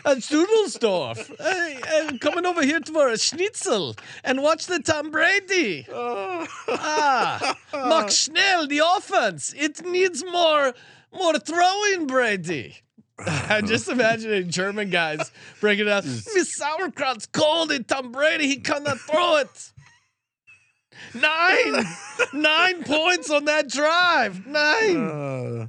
At 0.03 0.17
Studelsdorf. 0.17 1.37
Hey, 1.37 1.79
I'm 1.89 2.17
coming 2.17 2.45
over 2.45 2.63
here 2.65 2.79
for 2.81 3.09
a 3.09 3.17
schnitzel 3.19 3.95
and 4.23 4.41
watch 4.41 4.65
the 4.65 4.79
Tom 4.79 5.11
Brady. 5.11 5.85
Oh. 5.91 6.47
ah, 6.69 7.55
mach 7.71 8.09
schnell 8.09 8.65
the 8.67 8.81
offense. 8.97 9.53
It 9.55 9.85
needs 9.85 10.23
more 10.25 10.73
more 11.13 11.37
throwing, 11.37 12.07
Brady. 12.07 12.77
I'm 13.19 13.67
just 13.67 13.87
imagining 13.89 14.49
German 14.49 14.89
guys 14.89 15.31
breaking 15.59 15.87
it 15.87 15.91
out. 15.91 16.03
This 16.03 16.55
sauerkraut's 16.55 17.25
cold 17.27 17.71
and 17.71 17.87
Tom 17.87 18.11
Brady, 18.11 18.47
he 18.47 18.57
cannot 18.57 18.99
throw 18.99 19.37
it. 19.37 19.71
Nine, 21.13 21.85
nine 22.33 22.83
points 22.83 23.29
on 23.29 23.45
that 23.45 23.67
drive. 23.69 24.45
Nine. 24.45 24.97
Uh, 24.97 25.67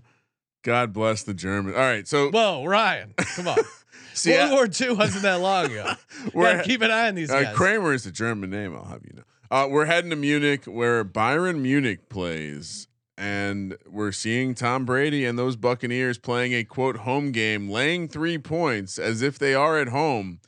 God 0.62 0.92
bless 0.92 1.22
the 1.24 1.34
German. 1.34 1.74
All 1.74 1.80
right, 1.80 2.06
so 2.06 2.30
Whoa, 2.30 2.64
Ryan, 2.64 3.14
come 3.36 3.48
on. 3.48 3.58
see, 4.14 4.32
World 4.32 4.50
War 4.52 4.68
II 4.80 4.92
wasn't 4.96 5.22
that 5.22 5.40
long 5.40 5.66
ago. 5.66 5.92
we're- 6.34 6.54
Gotta 6.56 6.68
keep 6.68 6.82
an 6.82 6.90
eye 6.90 7.08
on 7.08 7.14
these 7.14 7.30
Uh, 7.30 7.42
guys. 7.42 7.56
Kramer 7.56 7.92
is 7.92 8.06
a 8.06 8.12
German 8.12 8.50
name. 8.50 8.74
I'll 8.76 8.84
have 8.84 9.02
you 9.04 9.14
know. 9.16 9.22
Uh, 9.50 9.68
we're 9.68 9.84
heading 9.84 10.10
to 10.10 10.16
Munich, 10.16 10.64
where 10.64 11.04
Bayern 11.04 11.60
Munich 11.60 12.08
plays, 12.08 12.88
and 13.16 13.76
we're 13.86 14.12
seeing 14.12 14.54
Tom 14.54 14.84
Brady 14.84 15.24
and 15.24 15.38
those 15.38 15.56
Buccaneers 15.56 16.18
playing 16.18 16.52
a 16.52 16.64
quote 16.64 16.98
home 16.98 17.32
game, 17.32 17.68
laying 17.68 18.08
three 18.08 18.38
points 18.38 18.98
as 18.98 19.22
if 19.22 19.38
they 19.38 19.54
are 19.54 19.78
at 19.78 19.88
home 19.88 20.40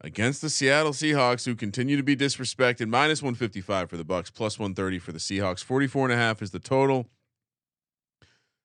against 0.00 0.42
the 0.42 0.50
Seattle 0.50 0.92
Seahawks, 0.92 1.46
who 1.46 1.54
continue 1.54 1.96
to 1.96 2.02
be 2.02 2.16
disrespected. 2.16 2.88
Minus 2.88 3.22
one 3.22 3.34
fifty 3.34 3.60
five 3.60 3.88
for 3.90 3.96
the 3.96 4.04
Bucks, 4.04 4.30
plus 4.30 4.58
one 4.58 4.74
thirty 4.74 4.98
for 4.98 5.12
the 5.12 5.18
Seahawks. 5.18 5.64
Forty 5.64 5.86
four 5.86 6.04
and 6.04 6.12
a 6.12 6.16
half 6.16 6.42
is 6.42 6.50
the 6.50 6.58
total. 6.58 7.08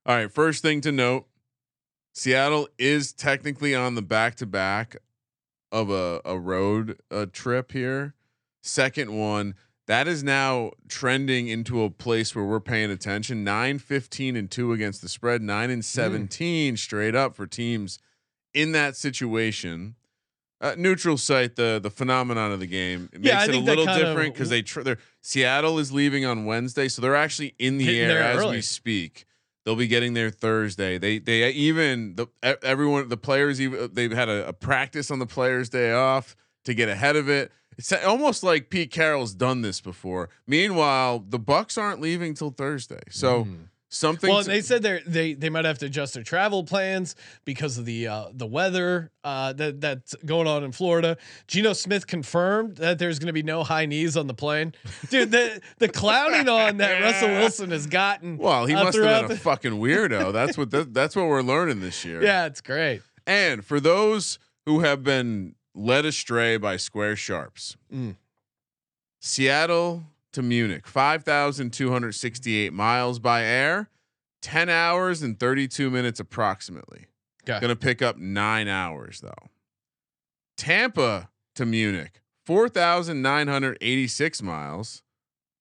All 0.04 0.16
right, 0.16 0.30
first 0.30 0.62
thing 0.62 0.80
to 0.82 0.92
note. 0.92 1.26
Seattle 2.14 2.68
is 2.78 3.12
technically 3.12 3.74
on 3.74 3.94
the 3.94 4.02
back 4.02 4.34
to 4.36 4.46
back 4.46 4.96
of 5.70 5.88
a, 5.88 6.20
a 6.24 6.38
road 6.38 6.98
uh, 7.10 7.26
trip 7.32 7.72
here. 7.72 8.14
Second 8.62 9.16
one, 9.18 9.54
that 9.86 10.06
is 10.06 10.22
now 10.22 10.72
trending 10.88 11.48
into 11.48 11.82
a 11.82 11.90
place 11.90 12.34
where 12.34 12.44
we're 12.44 12.60
paying 12.60 12.90
attention. 12.90 13.44
9 13.44 13.78
15 13.78 14.36
and 14.36 14.50
2 14.50 14.72
against 14.72 15.02
the 15.02 15.08
spread, 15.08 15.42
9 15.42 15.70
and 15.70 15.84
17 15.84 16.76
straight 16.76 17.14
up 17.14 17.34
for 17.34 17.46
teams 17.46 17.98
in 18.54 18.72
that 18.72 18.96
situation. 18.96 19.96
Uh, 20.60 20.76
neutral 20.78 21.18
site, 21.18 21.56
the 21.56 21.80
the 21.82 21.90
phenomenon 21.90 22.52
of 22.52 22.60
the 22.60 22.68
game. 22.68 23.08
It 23.12 23.24
Yeah, 23.24 23.40
I 23.40 23.46
makes 23.46 23.56
it 23.56 23.60
a 23.60 23.64
little 23.64 23.84
different 23.84 24.32
because 24.32 24.48
they 24.48 24.62
tr- 24.62 24.82
they're 24.82 24.98
Seattle 25.20 25.80
is 25.80 25.90
leaving 25.90 26.24
on 26.24 26.44
Wednesday, 26.44 26.86
so 26.86 27.02
they're 27.02 27.16
actually 27.16 27.54
in 27.58 27.78
the 27.78 27.98
air 27.98 28.22
as 28.22 28.38
early. 28.38 28.56
we 28.56 28.62
speak. 28.62 29.26
They'll 29.64 29.74
be 29.74 29.88
getting 29.88 30.14
there 30.14 30.30
Thursday. 30.30 30.98
They 30.98 31.18
they 31.18 31.48
uh, 31.48 31.52
even 31.52 32.14
the 32.14 32.26
everyone 32.62 33.08
the 33.08 33.16
players 33.16 33.60
even 33.60 33.80
uh, 33.80 33.88
they've 33.92 34.12
had 34.12 34.28
a, 34.28 34.48
a 34.48 34.52
practice 34.52 35.10
on 35.10 35.18
the 35.18 35.26
players' 35.26 35.68
day 35.68 35.92
off 35.92 36.36
to 36.64 36.74
get 36.74 36.88
ahead 36.88 37.16
of 37.16 37.28
it. 37.28 37.50
It's 37.78 37.92
almost 37.92 38.42
like 38.42 38.70
Pete 38.70 38.90
Carroll's 38.90 39.34
done 39.34 39.62
this 39.62 39.80
before. 39.80 40.28
Meanwhile, 40.46 41.24
the 41.28 41.38
Bucks 41.38 41.78
aren't 41.78 42.00
leaving 42.00 42.34
till 42.34 42.50
Thursday, 42.50 43.00
so 43.10 43.46
something. 43.88 44.30
well, 44.30 44.42
they 44.42 44.60
said 44.60 44.82
they 44.82 45.00
they 45.06 45.34
they 45.34 45.50
might 45.50 45.64
have 45.64 45.78
to 45.78 45.86
adjust 45.86 46.14
their 46.14 46.22
travel 46.22 46.64
plans 46.64 47.14
because 47.44 47.78
of 47.78 47.84
the 47.84 48.08
uh, 48.08 48.26
the 48.32 48.46
weather 48.46 49.10
uh, 49.24 49.52
that 49.54 49.80
that's 49.80 50.14
going 50.24 50.46
on 50.46 50.64
in 50.64 50.72
Florida. 50.72 51.16
Geno 51.46 51.72
Smith 51.72 52.06
confirmed 52.06 52.76
that 52.76 52.98
there's 52.98 53.18
going 53.18 53.28
to 53.28 53.32
be 53.32 53.42
no 53.42 53.62
high 53.62 53.86
knees 53.86 54.16
on 54.16 54.26
the 54.26 54.34
plane. 54.34 54.74
Dude, 55.10 55.30
the 55.30 55.60
the 55.78 55.88
clowning 55.88 56.48
on 56.48 56.78
that 56.78 57.00
Russell 57.02 57.28
Wilson 57.28 57.70
has 57.70 57.86
gotten. 57.86 58.38
well, 58.38 58.66
he 58.66 58.74
uh, 58.74 58.84
must 58.84 58.98
have 58.98 59.28
been 59.28 59.36
a 59.36 59.40
fucking 59.40 59.72
weirdo. 59.72 60.32
That's 60.32 60.58
what 60.58 60.70
that, 60.70 60.92
that's 60.92 61.14
what 61.14 61.26
we're 61.26 61.42
learning 61.42 61.80
this 61.80 62.04
year. 62.04 62.22
Yeah, 62.32 62.46
it's 62.46 62.60
great. 62.60 63.02
And 63.26 63.64
for 63.64 63.78
those 63.80 64.38
who 64.64 64.80
have 64.80 65.02
been 65.02 65.54
led 65.74 66.04
astray 66.04 66.56
by 66.56 66.76
square 66.76 67.16
sharps, 67.16 67.76
Mm. 67.92 68.16
Seattle 69.20 70.04
to 70.32 70.42
Munich, 70.42 70.86
5,268 70.86 72.72
miles 72.72 73.18
by 73.18 73.42
air, 73.44 73.88
10 74.40 74.68
hours 74.68 75.22
and 75.22 75.38
32 75.38 75.90
minutes 75.90 76.18
approximately. 76.18 77.06
Okay. 77.44 77.60
Going 77.60 77.68
to 77.70 77.76
pick 77.76 78.02
up 78.02 78.16
nine 78.16 78.68
hours 78.68 79.20
though. 79.20 79.50
Tampa 80.56 81.30
to 81.54 81.64
Munich, 81.66 82.20
4,986 82.46 84.42
miles 84.42 85.02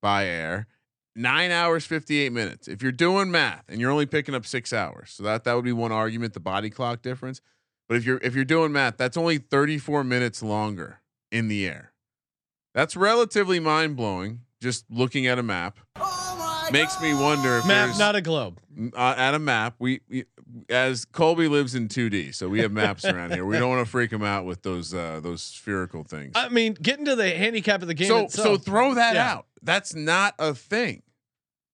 by 0.02 0.26
air, 0.26 0.68
nine 1.16 1.52
hours, 1.52 1.86
58 1.86 2.32
minutes. 2.32 2.68
If 2.68 2.82
you're 2.82 2.92
doing 2.92 3.30
math 3.32 3.64
and 3.68 3.80
you're 3.80 3.92
only 3.92 4.06
picking 4.06 4.34
up 4.36 4.46
six 4.46 4.74
hours, 4.74 5.12
so 5.12 5.24
that, 5.24 5.44
that 5.44 5.54
would 5.54 5.66
be 5.66 5.72
one 5.74 5.92
argument, 5.92 6.34
the 6.34 6.40
body 6.40 6.70
clock 6.70 7.02
difference. 7.02 7.42
But 7.92 7.98
if 7.98 8.06
you're 8.06 8.20
if 8.24 8.36
you're 8.36 8.46
doing 8.46 8.72
math, 8.72 8.96
that's 8.96 9.18
only 9.18 9.38
34 9.38 10.06
minutes 10.06 10.42
longer 10.42 11.02
in 11.30 11.50
the 11.50 11.68
air. 11.68 11.92
That's 12.74 12.96
relatively 12.96 13.60
mind 13.60 13.98
blowing. 13.98 14.44
Just 14.62 14.86
looking 14.90 15.28
at 15.28 15.38
a 15.38 15.44
map 15.44 15.78
makes 16.72 17.02
me 17.02 17.14
wonder 17.14 17.58
if 17.58 17.68
Map, 17.68 17.98
not 17.98 18.16
a 18.16 18.22
globe. 18.22 18.62
uh, 18.96 19.16
at 19.18 19.34
a 19.34 19.40
map. 19.40 19.76
We, 19.78 20.00
we 20.08 20.24
as 20.70 21.04
Colby 21.04 21.50
lives 21.50 21.76
in 21.76 21.90
2D, 21.90 22.34
so 22.34 22.48
we 22.48 22.62
have 22.62 22.72
maps 22.72 23.04
around 23.04 23.34
here. 23.34 23.44
We 23.44 23.58
don't 23.58 23.70
want 23.70 23.86
to 23.86 23.92
freak 23.92 24.10
him 24.14 24.24
out 24.24 24.46
with 24.46 24.62
those 24.62 24.94
uh, 24.94 25.20
those 25.22 25.42
spherical 25.42 26.06
things. 26.06 26.32
I 26.36 26.48
mean, 26.48 26.76
getting 26.76 27.04
to 27.04 27.18
the 27.18 27.30
handicap 27.32 27.82
of 27.82 27.90
the 27.90 27.94
game. 27.94 28.08
so 28.08 28.20
itself, 28.20 28.48
so 28.48 28.58
throw 28.58 28.94
that 28.94 29.16
Yeah. 29.16 29.34
out. 29.34 29.48
That's 29.62 29.94
not 29.94 30.34
a 30.40 30.56
thing. 30.56 31.02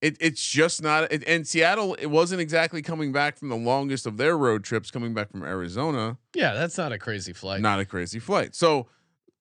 It, 0.01 0.17
it's 0.19 0.45
just 0.45 0.83
not. 0.83 1.11
It, 1.11 1.23
and 1.27 1.47
Seattle, 1.47 1.95
it 1.95 2.07
wasn't 2.07 2.41
exactly 2.41 2.81
coming 2.81 3.11
back 3.11 3.37
from 3.37 3.49
the 3.49 3.55
longest 3.55 4.05
of 4.05 4.17
their 4.17 4.37
road 4.37 4.63
trips, 4.63 4.91
coming 4.91 5.13
back 5.13 5.31
from 5.31 5.43
Arizona. 5.43 6.17
yeah, 6.35 6.53
that's 6.53 6.77
not 6.77 6.91
a 6.91 6.99
crazy 6.99 7.33
flight. 7.33 7.61
Not 7.61 7.79
a 7.79 7.85
crazy 7.85 8.19
flight. 8.19 8.53
So 8.53 8.87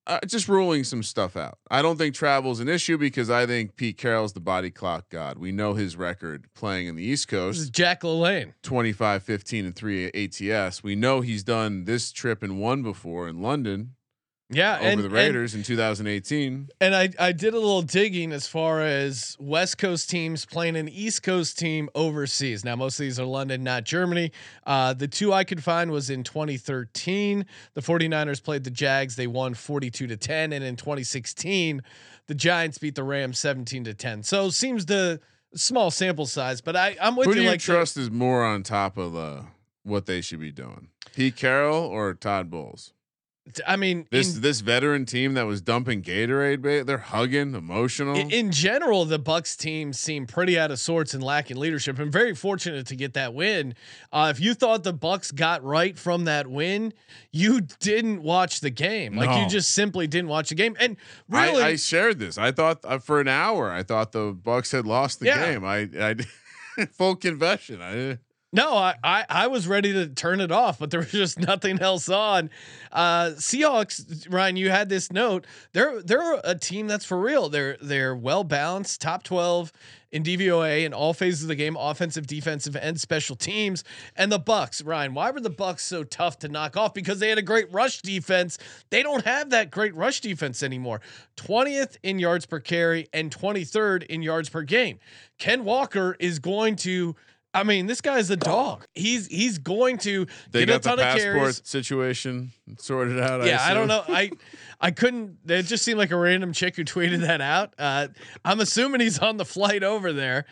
uh, 0.07 0.21
just 0.27 0.49
ruling 0.49 0.85
some 0.85 1.03
stuff 1.03 1.37
out. 1.37 1.59
I 1.71 1.83
don't 1.83 1.97
think 1.99 2.15
travel's 2.15 2.61
an 2.61 2.69
issue 2.69 2.97
because 2.97 3.29
I 3.29 3.45
think 3.45 3.77
Pete 3.77 3.99
Carroll's 3.99 4.33
the 4.33 4.41
body 4.41 4.71
clock 4.71 5.11
god. 5.11 5.37
We 5.37 5.51
know 5.53 5.75
his 5.75 5.97
record 5.97 6.47
playing 6.55 6.87
in 6.87 6.95
the 6.97 7.03
East 7.03 7.29
This 7.29 7.59
is 7.59 7.65
Coast. 7.67 7.73
Jack 7.73 8.03
LaLanne. 8.03 8.55
25 8.63 9.23
15 9.25 9.67
and 9.67 9.75
3 9.75 10.07
ATS. 10.15 10.83
We 10.83 10.95
know 10.95 11.21
he's 11.23 11.43
done 11.43 11.85
this 11.85 12.13
trip 12.13 12.43
and 12.43 12.61
one 12.61 12.83
before 12.83 13.29
in 13.29 13.43
London 13.43 13.96
Yeah, 14.49 14.77
over 14.79 14.85
and, 14.87 15.01
the 15.01 15.05
and- 15.07 15.13
Raiders 15.13 15.55
in 15.57 15.65
2018. 15.65 16.69
And 16.81 16.95
I, 16.95 17.09
I 17.19 17.33
did 17.33 17.53
a 17.53 17.59
little 17.59 17.83
digging 17.83 18.33
as 18.33 18.47
far 18.47 18.81
as 18.81 19.37
West 19.41 19.79
Coast 19.79 20.09
teams 20.09 20.45
playing 20.47 20.77
an 20.77 20.89
East 20.89 21.25
Coast 21.25 21.59
team 21.59 21.89
overseas. 21.97 22.65
Now, 22.65 22.77
most 22.77 23.01
of 23.01 23.05
these 23.05 23.19
are 23.19 23.25
London, 23.25 23.65
not 23.65 23.83
Germany. 23.85 24.31
Uh, 24.65 24.95
the 24.95 25.09
two 25.09 25.33
I 25.33 25.43
could 25.43 25.65
find 25.65 25.91
was 25.91 26.11
in 26.11 26.23
2013. 26.23 27.45
The 27.75 27.81
49ers 27.81 28.41
played 28.43 28.63
the 28.63 28.71
Jags. 28.71 29.17
They 29.17 29.27
won 29.27 29.55
42 29.55 30.07
to 30.07 30.17
10. 30.17 30.53
And 30.53 30.63
in 30.65 30.77
2016, 30.77 31.83
the 32.29 32.35
Giants 32.35 32.79
beat 32.79 32.95
the 32.95 33.03
Rams 33.05 33.39
17 33.41 33.83
to 33.85 33.95
10. 33.95 34.23
So 34.23 34.51
seems 34.51 34.87
the 34.87 35.21
small 35.57 35.91
sample 35.91 36.27
size, 36.27 36.61
but 36.61 36.77
I, 36.77 36.97
I'm 37.01 37.17
with 37.17 37.27
Who 37.27 37.31
you. 37.33 37.37
do 37.39 37.43
you 37.45 37.51
like 37.51 37.61
the- 37.61 37.73
trust 37.73 37.97
is 37.97 38.11
more 38.13 38.45
on 38.45 38.63
top 38.63 38.97
of 38.97 39.17
uh, 39.17 39.43
what 39.83 40.07
they 40.07 40.21
should 40.21 40.39
be 40.41 40.53
doing? 40.53 40.89
Pete 41.15 41.35
Carroll 41.37 41.83
or 41.83 42.15
Todd 42.15 42.49
Bowles? 42.51 42.93
I 43.67 43.77
mean, 43.77 44.07
This 44.11 44.35
in, 44.37 44.43
this 44.43 44.61
veteran 44.61 45.07
team 45.07 45.35
that 45.35 45.45
was 45.47 45.61
dumping 45.61 46.03
Gatorade, 46.03 46.85
they're 46.85 46.99
hugging, 46.99 47.55
emotional. 47.55 48.17
in, 48.17 48.31
in 48.31 48.51
general, 48.51 49.05
the 49.05 49.19
Bucks 49.21 49.57
team 49.57 49.93
seemed 49.93 50.29
pretty 50.29 50.59
out 50.59 50.71
of 50.73 50.81
sorts 50.81 51.15
and 51.15 51.23
lacking 51.23 51.57
leadership, 51.57 51.99
I'm 51.99 52.11
very 52.11 52.35
fortunate 52.35 52.87
to 52.89 52.97
get 52.97 53.15
that 53.15 53.35
win. 53.35 53.75
Uh, 54.13 54.33
if 54.35 54.41
you 54.41 54.53
thought 54.55 54.83
the 54.83 54.93
Bucks 54.93 55.31
got 55.31 55.63
right 55.63 55.97
from 55.99 56.25
that 56.25 56.49
win, 56.49 56.93
you 57.31 57.61
didn't 57.81 58.23
watch 58.23 58.61
the 58.61 58.71
game. 58.71 59.15
Like 59.17 59.41
you 59.41 59.49
just 59.49 59.71
simply 59.73 60.07
didn't 60.09 60.29
watch 60.29 60.49
the 60.49 60.55
game. 60.57 60.77
And 60.81 60.97
I, 61.31 61.51
really, 61.51 61.63
I 61.63 61.77
shared 61.77 62.19
this. 62.19 62.39
I 62.39 62.51
thought 62.51 62.81
uh, 62.85 62.99
for 62.99 63.21
an 63.21 63.29
hour, 63.29 63.71
I 63.71 63.83
thought 63.85 64.11
the 64.13 64.33
Bucks 64.33 64.73
had 64.73 64.87
lost 64.87 65.21
the 65.21 65.27
Yeah. 65.27 65.53
game. 65.53 65.65
I, 65.65 65.89
I 66.01 66.87
full 66.93 67.15
confession. 67.17 67.81
I 67.81 68.19
No, 68.53 68.77
I, 68.77 68.95
I 69.03 69.25
I 69.29 69.47
was 69.49 69.67
ready 69.67 69.93
to 69.93 70.07
turn 70.07 70.41
it 70.41 70.53
off, 70.53 70.79
but 70.79 70.91
there 70.91 71.01
was 71.01 71.11
just 71.11 71.39
nothing 71.47 71.81
else 71.81 72.09
on. 72.09 72.49
Uh, 72.93 73.31
Seahawks, 73.37 74.27
Ryan, 74.33 74.57
you 74.57 74.71
had 74.71 74.89
this 74.89 75.13
note. 75.13 75.47
They're 75.73 76.01
they're 76.01 76.41
a 76.45 76.55
team 76.55 76.87
that's 76.87 77.05
for 77.05 77.19
real. 77.19 77.49
They're 77.49 77.77
they're 77.83 78.15
well 78.15 78.45
balanced, 78.45 79.01
top 79.01 79.25
twelve 79.25 79.73
in 80.13 80.23
DVOA 80.23 80.85
in 80.85 80.95
all 80.95 81.13
phases 81.13 81.43
of 81.43 81.49
the 81.49 81.57
game, 81.57 81.77
offensive, 81.77 82.27
defensive, 82.27 82.77
and 82.77 82.99
special 82.99 83.35
teams. 83.35 83.83
And 84.15 84.31
the 84.31 84.39
Bucks, 84.39 84.81
Ryan, 84.81 85.13
why 85.13 85.33
were 85.33 85.41
the 85.41 85.51
Bucks 85.51 85.85
so 85.85 86.05
tough 86.05 86.39
to 86.39 86.49
knock 86.49 86.77
off? 86.77 86.95
Because 86.95 87.19
they 87.19 87.29
had 87.29 87.39
a 87.39 87.43
great 87.43 87.71
rush 87.73 88.01
defense. 88.01 88.59
They 88.91 89.03
don't 89.03 89.25
have 89.25 89.51
that 89.51 89.73
great 89.73 89.95
rush 89.95 90.21
defense 90.21 90.63
anymore. 90.63 91.01
Twentieth 91.35 91.99
in 92.05 92.21
yards 92.21 92.47
per 92.47 92.61
carry 92.61 93.09
and 93.13 93.31
twenty 93.31 93.65
third 93.65 94.05
in 94.05 94.23
yards 94.23 94.49
per 94.49 94.63
game. 94.63 95.01
Ken 95.37 95.65
Walker 95.65 96.17
is 96.21 96.39
going 96.39 96.77
to. 96.77 97.17
I 97.57 97.63
mean, 97.63 97.87
this 97.87 98.01
guy's 98.01 98.31
a 98.31 98.37
dog. 98.37 98.87
He's 98.95 99.27
he's 99.27 99.59
going 99.59 99.99
to 99.99 100.27
they 100.51 100.67
get 100.67 100.69
a 100.69 100.73
got 100.73 100.83
the 100.83 100.89
ton 100.89 100.99
of 100.99 101.05
passport 101.05 101.37
carries. 101.37 101.63
situation 101.65 102.53
sorted 102.79 103.19
out. 103.19 103.45
Yeah, 103.47 103.59
I, 103.61 103.73
don't 103.75 103.89
know. 103.89 104.05
I 104.07 104.31
I 104.81 104.91
couldn't. 104.91 105.39
It 105.47 105.63
just 105.63 105.85
seemed 105.85 105.99
like 105.99 106.11
a 106.11 106.17
random 106.17 106.53
chick 106.53 106.77
who 106.77 106.85
tweeted 106.85 107.21
that 107.21 107.41
out. 107.41 107.75
Uh, 107.79 108.09
I'm 108.45 108.61
assuming 108.61 109.01
he's 109.01 109.19
on 109.19 109.39
the 109.39 109.45
flight 109.45 109.83
over 109.83 110.13
there. 110.13 110.45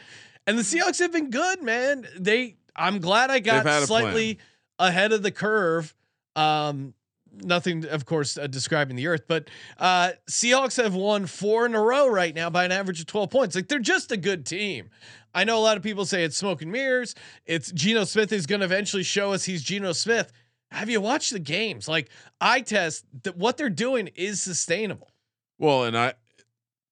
And 0.47 0.59
the 0.59 0.63
Seahawks 0.63 0.99
have 0.99 1.13
been 1.13 1.31
good, 1.31 1.63
man. 1.63 2.07
They. 2.19 2.57
I'm 2.77 2.99
glad 2.99 3.31
I 3.31 3.39
got 3.39 3.65
They've 3.65 3.73
had 3.73 3.83
a 3.85 3.87
slightly 3.87 4.39
ahead 4.79 5.13
of 5.13 5.23
the 5.23 5.31
curve. 5.31 5.95
Um, 6.35 6.95
nothing, 7.43 7.87
of 7.87 8.05
course, 8.05 8.37
uh, 8.37 8.47
describing 8.47 8.97
the 8.97 9.07
earth, 9.07 9.23
but 9.27 9.49
uh, 9.79 10.13
Seahawks 10.31 10.83
have 10.83 10.95
won 10.95 11.27
four 11.27 11.67
in 11.67 11.75
a 11.75 11.81
row 11.81 12.07
right 12.07 12.35
now 12.35 12.51
by 12.51 12.65
an 12.65 12.73
average 12.73 13.01
of 13.01 13.07
12 13.07 13.31
points. 13.31 13.57
Like 13.57 13.69
they're 13.69 13.79
just 13.79 14.13
a 14.13 14.17
good 14.17 14.47
team. 14.47 14.91
I 15.35 15.45
know 15.45 15.59
a 15.59 15.61
lot 15.61 15.77
of 15.77 15.83
people 15.83 16.05
say 16.05 16.25
it's 16.25 16.37
smoke 16.37 16.63
and 16.63 16.71
mirrors. 16.71 17.15
It's 17.45 17.73
Geno 17.73 18.05
Smith 18.05 18.33
is 18.33 18.47
going 18.47 18.61
to 18.61 18.67
eventually 18.67 19.03
show 19.03 19.33
us 19.33 19.45
he's 19.45 19.63
Geno 19.63 19.93
Smith. 19.93 20.33
Have 20.71 20.89
you 20.89 21.01
watched 21.01 21.33
the 21.33 21.41
games? 21.41 21.89
Like 21.89 22.09
I 22.41 22.61
test 22.61 23.05
that 23.23 23.37
what 23.37 23.57
they're 23.57 23.71
doing 23.71 24.09
is 24.15 24.43
sustainable. 24.43 25.11
Well, 25.59 25.85
and 25.85 25.97
I, 25.97 26.15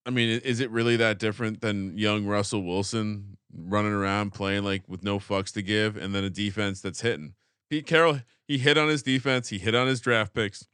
I 0.07 0.11
mean, 0.11 0.41
is 0.41 0.61
it 0.61 0.71
really 0.71 0.97
that 0.97 1.19
different 1.19 1.61
than 1.61 1.97
young 1.97 2.27
Russell 2.27 2.63
Wilson 2.63 3.37
running 3.55 3.93
around 3.93 4.33
playing 4.33 4.65
like 4.65 4.89
with 4.89 5.03
no 5.03 5.19
fucks 5.19 5.53
to 5.53 5.63
give, 5.63 5.97
and 5.97 6.15
then 6.15 6.25
a 6.25 6.31
defense 6.31 6.81
that's 6.81 7.01
hitting? 7.01 7.35
Pete 7.71 7.87
Carroll, 7.87 8.21
he 8.53 8.59
hit 8.59 8.77
on 8.77 8.89
his 8.89 9.03
defense, 9.03 9.49
he 9.49 9.57
hit 9.59 9.75
on 9.75 9.87
his 9.87 9.99
draft 9.99 10.35
picks. 10.35 10.69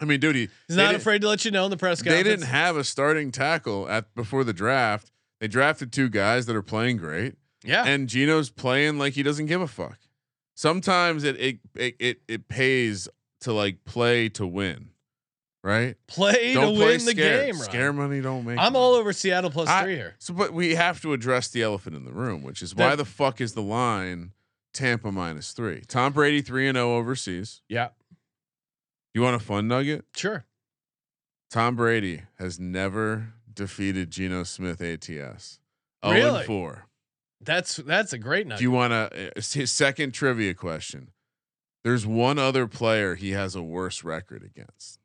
I 0.00 0.04
mean, 0.06 0.18
dude, 0.18 0.34
he, 0.34 0.48
He's 0.66 0.76
not 0.76 0.96
afraid 0.96 1.20
to 1.20 1.28
let 1.28 1.44
you 1.44 1.52
know 1.52 1.66
in 1.66 1.70
the 1.70 1.76
press 1.76 2.02
They 2.02 2.24
didn't 2.24 2.46
have 2.46 2.76
a 2.76 2.82
starting 2.82 3.30
tackle 3.30 3.88
at 3.88 4.12
before 4.16 4.42
the 4.42 4.52
draft. 4.52 5.12
They 5.40 5.46
drafted 5.46 5.92
two 5.92 6.08
guys 6.08 6.46
that 6.46 6.56
are 6.56 6.62
playing 6.62 6.96
great, 6.96 7.36
yeah. 7.62 7.84
and 7.86 8.08
Geno's 8.08 8.50
playing 8.50 8.98
like 8.98 9.12
he 9.12 9.22
doesn't 9.22 9.46
give 9.46 9.60
a 9.60 9.68
fuck. 9.68 9.98
Sometimes 10.56 11.22
it 11.22 11.36
it 11.38 11.58
it 11.76 11.96
it, 12.00 12.20
it 12.26 12.48
pays 12.48 13.08
to 13.42 13.52
like 13.52 13.84
play 13.84 14.28
to 14.30 14.46
win, 14.46 14.90
right? 15.62 15.94
play 16.08 16.54
don't 16.54 16.74
to 16.74 16.78
play 16.78 16.96
win 16.96 17.04
the 17.06 17.14
game. 17.14 17.54
Ryan. 17.54 17.54
Scare 17.54 17.92
money 17.92 18.20
don't 18.20 18.44
make. 18.44 18.58
I'm 18.58 18.72
money. 18.72 18.84
all 18.84 18.94
over 18.94 19.12
Seattle 19.12 19.50
plus 19.50 19.68
I- 19.68 19.84
three 19.84 19.94
here. 19.94 20.16
So, 20.18 20.34
but 20.34 20.52
we 20.52 20.74
have 20.74 21.00
to 21.02 21.12
address 21.12 21.48
the 21.48 21.62
elephant 21.62 21.94
in 21.94 22.04
the 22.04 22.12
room, 22.12 22.42
which 22.42 22.62
is 22.62 22.74
why 22.74 22.96
the 22.96 23.04
fuck 23.06 23.40
is 23.40 23.54
the 23.54 23.62
line 23.62 24.32
Tampa 24.72 25.10
minus 25.10 25.52
three? 25.52 25.82
Tom 25.88 26.12
Brady 26.12 26.42
three 26.42 26.68
and 26.68 26.76
zero 26.76 26.96
overseas. 26.96 27.60
Yeah, 27.68 27.88
You 29.14 29.22
want 29.22 29.36
a 29.36 29.44
fun 29.44 29.66
nugget? 29.68 30.04
sure. 30.14 30.44
Tom 31.50 31.74
Brady 31.74 32.22
has 32.38 32.60
never 32.60 33.32
defeated 33.52 34.10
Geno 34.10 34.44
Smith 34.44 34.80
ATS. 34.80 35.58
0 36.04 36.14
Really? 36.14 36.38
and 36.38 36.46
four. 36.46 36.86
That's 37.40 37.76
that's 37.76 38.12
a 38.12 38.18
great 38.18 38.46
nugget. 38.46 38.58
Do 38.58 38.64
you 38.64 38.70
want 38.70 38.92
to 38.92 39.32
his 39.36 39.72
second 39.72 40.12
trivia 40.12 40.54
question? 40.54 41.10
There's 41.82 42.06
one 42.06 42.38
other 42.38 42.66
player 42.68 43.16
he 43.16 43.30
has 43.30 43.56
a 43.56 43.62
worse 43.62 44.04
record 44.04 44.44
against. 44.44 44.99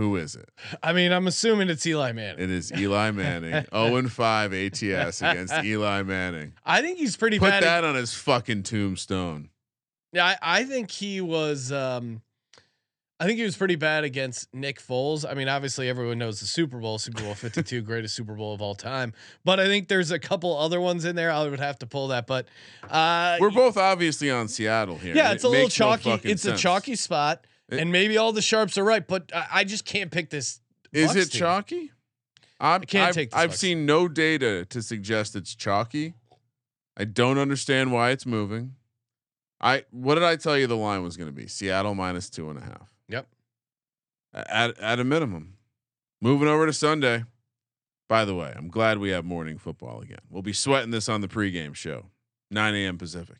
Who 0.00 0.16
is 0.16 0.34
it? 0.34 0.48
I 0.82 0.94
mean, 0.94 1.12
I'm 1.12 1.26
assuming 1.26 1.68
it's 1.68 1.86
Eli 1.86 2.12
Manning. 2.12 2.42
It 2.42 2.50
is 2.50 2.72
Eli 2.72 3.10
Manning. 3.10 3.52
0 3.52 3.66
and 3.96 4.10
5 4.10 4.52
ATS 4.54 5.20
against 5.20 5.52
Eli 5.62 6.02
Manning. 6.02 6.54
I 6.64 6.80
think 6.80 6.98
he's 6.98 7.18
pretty 7.18 7.38
Put 7.38 7.50
bad. 7.50 7.62
that 7.64 7.84
on 7.84 7.96
his 7.96 8.14
fucking 8.14 8.62
tombstone. 8.62 9.50
Yeah, 10.14 10.24
I, 10.24 10.36
I 10.60 10.64
think 10.64 10.90
he 10.90 11.20
was. 11.20 11.70
Um, 11.70 12.22
I 13.20 13.26
think 13.26 13.36
he 13.36 13.44
was 13.44 13.54
pretty 13.58 13.76
bad 13.76 14.04
against 14.04 14.48
Nick 14.54 14.80
Foles. 14.80 15.30
I 15.30 15.34
mean, 15.34 15.46
obviously 15.46 15.90
everyone 15.90 16.16
knows 16.16 16.40
the 16.40 16.46
Super 16.46 16.78
Bowl, 16.78 16.96
Super 16.98 17.22
Bowl 17.22 17.34
52, 17.34 17.82
greatest 17.82 18.16
Super 18.16 18.32
Bowl 18.34 18.54
of 18.54 18.62
all 18.62 18.74
time. 18.74 19.12
But 19.44 19.60
I 19.60 19.66
think 19.66 19.88
there's 19.88 20.10
a 20.10 20.18
couple 20.18 20.56
other 20.56 20.80
ones 20.80 21.04
in 21.04 21.14
there. 21.14 21.30
I 21.30 21.46
would 21.46 21.60
have 21.60 21.78
to 21.80 21.86
pull 21.86 22.08
that. 22.08 22.26
But 22.26 22.48
uh, 22.88 23.36
We're 23.38 23.50
both 23.50 23.76
obviously 23.76 24.30
on 24.30 24.48
Seattle 24.48 24.96
here. 24.96 25.14
yeah, 25.14 25.30
It 25.30 25.34
it's 25.34 25.44
a 25.44 25.48
little 25.50 25.66
no 25.66 25.68
chalky. 25.68 26.10
fucking 26.10 26.30
it's 26.30 26.46
a 26.46 26.56
chalky 26.56 26.96
spot, 26.96 27.44
It- 27.44 27.49
and 27.70 27.92
maybe 27.92 28.16
all 28.16 28.32
the 28.32 28.42
sharps 28.42 28.76
are 28.78 28.84
right. 28.84 29.06
But 29.06 29.30
I, 29.34 29.46
I 29.52 29.64
just 29.64 29.84
can't 29.84 30.10
pick 30.10 30.30
this. 30.30 30.60
Is 30.92 31.14
it 31.14 31.30
team. 31.30 31.40
chalky? 31.40 31.90
I'm, 32.58 32.82
I 32.82 32.84
can't 32.84 33.08
I've, 33.08 33.14
take 33.14 33.30
this 33.30 33.38
I've 33.38 33.50
Bucks 33.50 33.60
seen 33.60 33.86
no 33.86 34.08
data 34.08 34.66
to 34.66 34.82
suggest 34.82 35.34
it's 35.34 35.54
chalky. 35.54 36.14
I 36.96 37.04
don't 37.04 37.38
understand 37.38 37.92
why 37.92 38.10
it's 38.10 38.26
moving. 38.26 38.74
I 39.60 39.84
what 39.90 40.14
did 40.14 40.24
I 40.24 40.36
tell 40.36 40.58
you 40.58 40.66
the 40.66 40.76
line 40.76 41.02
was 41.02 41.16
going 41.16 41.28
to 41.28 41.34
be? 41.34 41.46
Seattle 41.46 41.94
minus 41.94 42.28
two 42.30 42.50
and 42.50 42.58
a 42.58 42.62
half. 42.62 42.94
Yep. 43.08 43.26
At 44.34 44.78
at 44.78 45.00
a 45.00 45.04
minimum. 45.04 45.54
Moving 46.20 46.48
over 46.48 46.66
to 46.66 46.72
Sunday. 46.72 47.24
By 48.08 48.24
the 48.24 48.34
way, 48.34 48.52
I'm 48.56 48.68
glad 48.68 48.98
we 48.98 49.10
have 49.10 49.24
morning 49.24 49.56
football 49.56 50.00
again. 50.00 50.18
We'll 50.28 50.42
be 50.42 50.52
sweating 50.52 50.90
this 50.90 51.08
on 51.08 51.20
the 51.20 51.28
pregame 51.28 51.76
show, 51.76 52.06
9 52.50 52.74
a.m. 52.74 52.98
Pacific. 52.98 53.36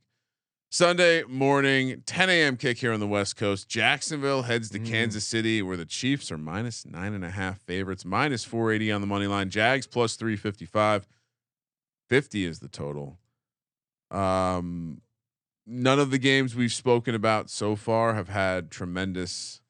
Sunday 0.80 1.24
morning, 1.24 2.02
10 2.06 2.30
a.m. 2.30 2.56
kick 2.56 2.78
here 2.78 2.92
on 2.92 3.00
the 3.00 3.06
West 3.08 3.36
Coast. 3.36 3.68
Jacksonville 3.68 4.42
heads 4.42 4.70
to 4.70 4.78
Mm. 4.78 4.86
Kansas 4.86 5.26
City, 5.26 5.62
where 5.62 5.76
the 5.76 5.84
Chiefs 5.84 6.30
are 6.30 6.38
minus 6.38 6.86
nine 6.86 7.12
and 7.12 7.24
a 7.24 7.30
half 7.30 7.58
favorites, 7.62 8.04
minus 8.04 8.44
480 8.44 8.92
on 8.92 9.00
the 9.00 9.06
money 9.08 9.26
line. 9.26 9.50
Jags 9.50 9.88
plus 9.88 10.14
355. 10.14 11.08
50 12.08 12.44
is 12.44 12.60
the 12.60 12.68
total. 12.68 13.18
Um, 14.12 15.00
none 15.66 15.98
of 15.98 16.12
the 16.12 16.18
games 16.18 16.54
we've 16.54 16.72
spoken 16.72 17.16
about 17.16 17.50
so 17.50 17.74
far 17.74 18.14
have 18.14 18.28
had 18.28 18.70
tremendous 18.70 19.60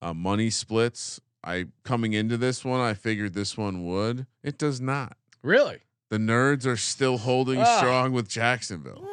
uh, 0.00 0.14
money 0.14 0.50
splits. 0.50 1.20
I 1.42 1.66
coming 1.82 2.12
into 2.12 2.36
this 2.36 2.64
one, 2.64 2.80
I 2.80 2.94
figured 2.94 3.34
this 3.34 3.56
one 3.58 3.84
would. 3.84 4.26
It 4.44 4.58
does 4.58 4.80
not. 4.80 5.16
Really? 5.42 5.80
The 6.08 6.18
nerds 6.18 6.66
are 6.66 6.76
still 6.76 7.18
holding 7.18 7.60
Ah. 7.60 7.78
strong 7.78 8.12
with 8.12 8.28
Jacksonville. 8.28 9.04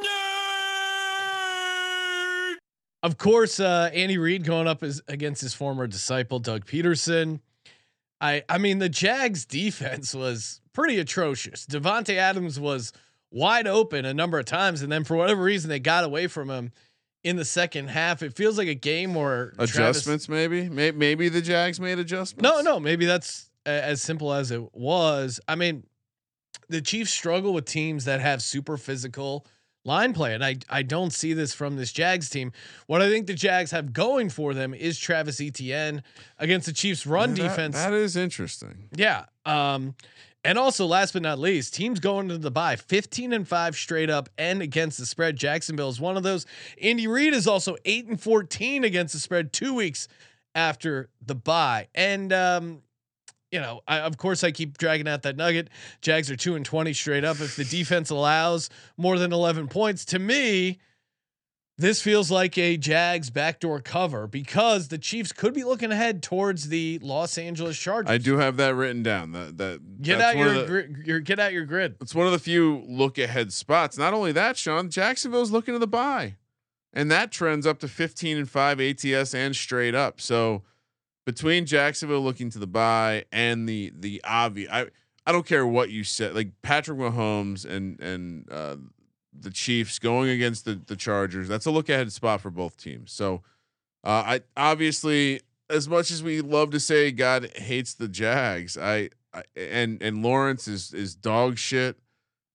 Of 3.04 3.18
course, 3.18 3.60
uh, 3.60 3.92
Andy 3.94 4.18
Reid 4.18 4.46
going 4.46 4.66
up 4.66 4.82
as, 4.82 5.02
against 5.08 5.42
his 5.42 5.54
former 5.54 5.86
disciple 5.88 6.40
Doug 6.40 6.66
Pederson. 6.66 7.42
I 8.22 8.44
I 8.48 8.58
mean 8.58 8.80
the 8.80 8.90
Jags 8.90 9.46
defense 9.46 10.16
was 10.16 10.62
pretty 10.72 10.98
atrocious. 11.00 11.66
Davante 11.66 12.16
Adams 12.16 12.60
was 12.60 12.94
wide 13.30 13.68
open 13.68 14.06
a 14.06 14.14
number 14.14 14.40
of 14.40 14.46
times, 14.46 14.82
and 14.82 14.92
then 14.92 15.04
for 15.04 15.18
whatever 15.18 15.44
reason 15.44 15.70
they 15.70 15.80
got 15.80 16.06
away 16.06 16.28
from 16.28 16.50
him 16.50 16.72
in 17.24 17.36
the 17.36 17.46
second 17.46 17.90
half. 17.90 18.24
It 18.24 18.34
feels 18.36 18.58
like 18.58 18.68
a 18.68 18.76
game 18.76 19.14
where 19.14 19.52
Travis- 19.52 19.76
Adjustments, 19.76 20.30
maybe. 20.30 20.70
Maybe, 20.70 20.98
maybe 20.98 21.30
the 21.30 21.42
Jags 21.42 21.80
made 21.80 22.00
adjustments. 22.00 22.44
no, 22.44 22.62
no, 22.62 22.80
maybe 22.80 23.06
that's 23.06 23.50
a, 23.66 23.70
as 23.70 24.02
simple 24.02 24.34
as 24.34 24.52
it 24.52 24.74
was. 24.74 25.40
I 25.48 25.56
mean, 25.56 25.84
the 26.70 26.82
Chiefs 26.82 27.12
struggle 27.12 27.54
with 27.54 27.66
teams 27.66 28.06
that 28.06 28.22
have 28.22 28.42
super 28.42 28.78
physical 28.78 29.46
line 29.86 30.14
play, 30.14 30.34
and 30.34 30.44
I 30.44 30.58
I 30.70 30.82
don't 30.84 31.12
see 31.12 31.34
this 31.34 31.54
from 31.54 31.76
this 31.76 31.92
Jags 31.92 32.30
team. 32.30 32.52
What 32.88 33.02
I 33.02 33.10
think 33.10 33.28
the 33.28 33.34
Jags 33.34 33.72
have 33.72 33.94
going 33.94 34.30
for 34.30 34.54
them 34.54 34.74
is 34.74 34.98
Travis 35.00 35.42
Etienne 35.42 36.04
against 36.40 36.66
the 36.68 36.74
Chiefs' 36.74 37.06
run 37.06 37.36
Yeah, 37.36 37.44
that- 37.44 37.50
defense. 37.50 37.76
that 37.76 37.94
is 37.94 38.16
interesting. 38.16 38.90
yeah. 38.96 39.26
Um, 39.46 39.96
and 40.46 40.58
also, 40.58 40.86
last 40.86 41.14
but 41.14 41.22
not 41.22 41.40
least, 41.40 41.74
teams 41.74 42.02
going 42.02 42.28
to 42.28 42.38
the 42.38 42.52
bye 42.52 42.76
15 42.76 43.32
and 43.32 43.48
5 43.48 43.76
straight 43.78 44.10
up 44.10 44.30
and 44.38 44.62
against 44.62 44.98
the 44.98 45.06
spread. 45.06 45.38
Jacksonville 45.38 45.88
is 45.90 46.02
one 46.02 46.18
of 46.18 46.24
those. 46.24 46.46
Andy 46.82 47.08
Reid 47.08 47.34
is 47.34 47.48
also 47.48 47.78
8 47.86 48.08
and 48.08 48.20
14 48.22 48.84
against 48.84 49.14
the 49.14 49.20
spread 49.22 49.54
two 49.54 49.74
weeks 49.74 50.08
after 50.54 51.10
the 51.26 51.36
bye. 51.36 51.88
And, 51.96 52.32
um, 52.34 52.82
you 53.54 53.60
know, 53.62 53.82
I, 53.88 54.00
of 54.00 54.18
course, 54.18 54.44
I 54.44 54.52
keep 54.52 54.78
dragging 54.80 55.08
out 55.08 55.22
that 55.22 55.38
nugget. 55.38 55.70
Jags 56.02 56.32
are 56.32 56.36
2 56.36 56.56
and 56.56 56.66
20 56.66 56.92
straight 56.94 57.24
up. 57.24 57.40
If 57.40 57.56
the 57.56 57.64
defense 57.64 58.10
allows 58.10 58.70
more 58.98 59.20
than 59.20 59.32
11 59.32 59.68
points, 59.68 60.04
to 60.06 60.20
me, 60.20 60.80
This 61.78 62.02
feels 62.02 62.30
like 62.30 62.56
a 62.58 62.78
Jags 62.78 63.32
backdoor 63.32 63.80
cover 63.82 64.28
because 64.28 64.90
the 64.90 65.00
Chiefs 65.00 65.32
could 65.32 65.54
be 65.56 65.64
looking 65.64 65.92
ahead 65.92 66.22
towards 66.22 66.70
the 66.70 67.00
Los 67.02 67.36
Angeles 67.38 67.78
Chargers. 67.80 68.12
I 68.12 68.20
do 68.20 68.38
have 68.38 68.58
that 68.58 68.76
written 68.76 69.02
down. 69.02 69.32
That 69.32 69.58
that 69.58 70.02
Get 70.02 70.22
out 70.22 70.38
your, 70.38 70.54
the- 70.54 70.96
your 71.04 71.20
get 71.20 71.40
out 71.40 71.52
your 71.52 71.66
grid. 71.66 71.96
It's 72.00 72.14
one 72.14 72.28
of 72.28 72.32
the 72.32 72.38
few 72.40 72.84
look 72.88 73.18
ahead 73.18 73.52
spots. 73.54 73.98
Not 73.98 74.14
only 74.14 74.32
that, 74.34 74.56
Sean, 74.56 74.90
Jacksonville's 74.92 75.50
looking 75.52 75.74
to 75.74 75.80
the 75.80 75.88
buy. 75.88 76.36
And 76.94 77.10
that 77.10 77.32
trends 77.32 77.66
up 77.66 77.80
to 77.80 77.88
15 77.88 78.38
and 78.38 78.50
5 78.50 78.80
ATS 78.80 79.34
and 79.34 79.56
straight 79.56 79.96
up. 79.96 80.22
So 80.22 80.62
between 81.26 81.66
Jacksonville 81.66 82.22
looking 82.22 82.50
to 82.52 82.60
the 82.60 82.68
buy 82.68 83.26
and 83.32 83.68
the 83.68 83.92
the 83.98 84.22
obvious 84.24 84.70
I 84.72 84.88
I 85.26 85.32
don't 85.32 85.46
care 85.46 85.66
what 85.66 85.90
you 85.90 86.04
said, 86.04 86.36
like 86.36 86.52
Patrick 86.62 86.98
Mahomes 86.98 87.66
and 87.66 88.00
and 88.00 88.52
uh 88.52 88.78
the 89.38 89.50
Chiefs 89.50 90.00
going 90.00 90.30
against 90.30 90.66
the 90.66 90.76
the 90.76 90.96
Chargers, 90.96 91.48
that's 91.48 91.66
a 91.66 91.72
look 91.72 91.90
ahead 91.90 92.12
spot 92.12 92.42
for 92.42 92.50
both 92.50 92.78
teams. 92.78 93.12
So 93.12 93.42
uh 94.04 94.24
I 94.26 94.42
obviously 94.58 95.42
as 95.70 95.88
much 95.88 96.12
as 96.12 96.22
we 96.22 96.42
love 96.42 96.72
to 96.72 96.80
say 96.80 97.12
God 97.12 97.50
hates 97.56 97.94
the 97.94 98.08
Jags, 98.08 98.78
I, 98.78 99.10
I 99.34 99.44
and 99.56 100.02
and 100.02 100.24
Lawrence 100.24 100.68
is 100.68 100.94
is 100.94 101.16
dog 101.16 101.58
shit 101.58 101.98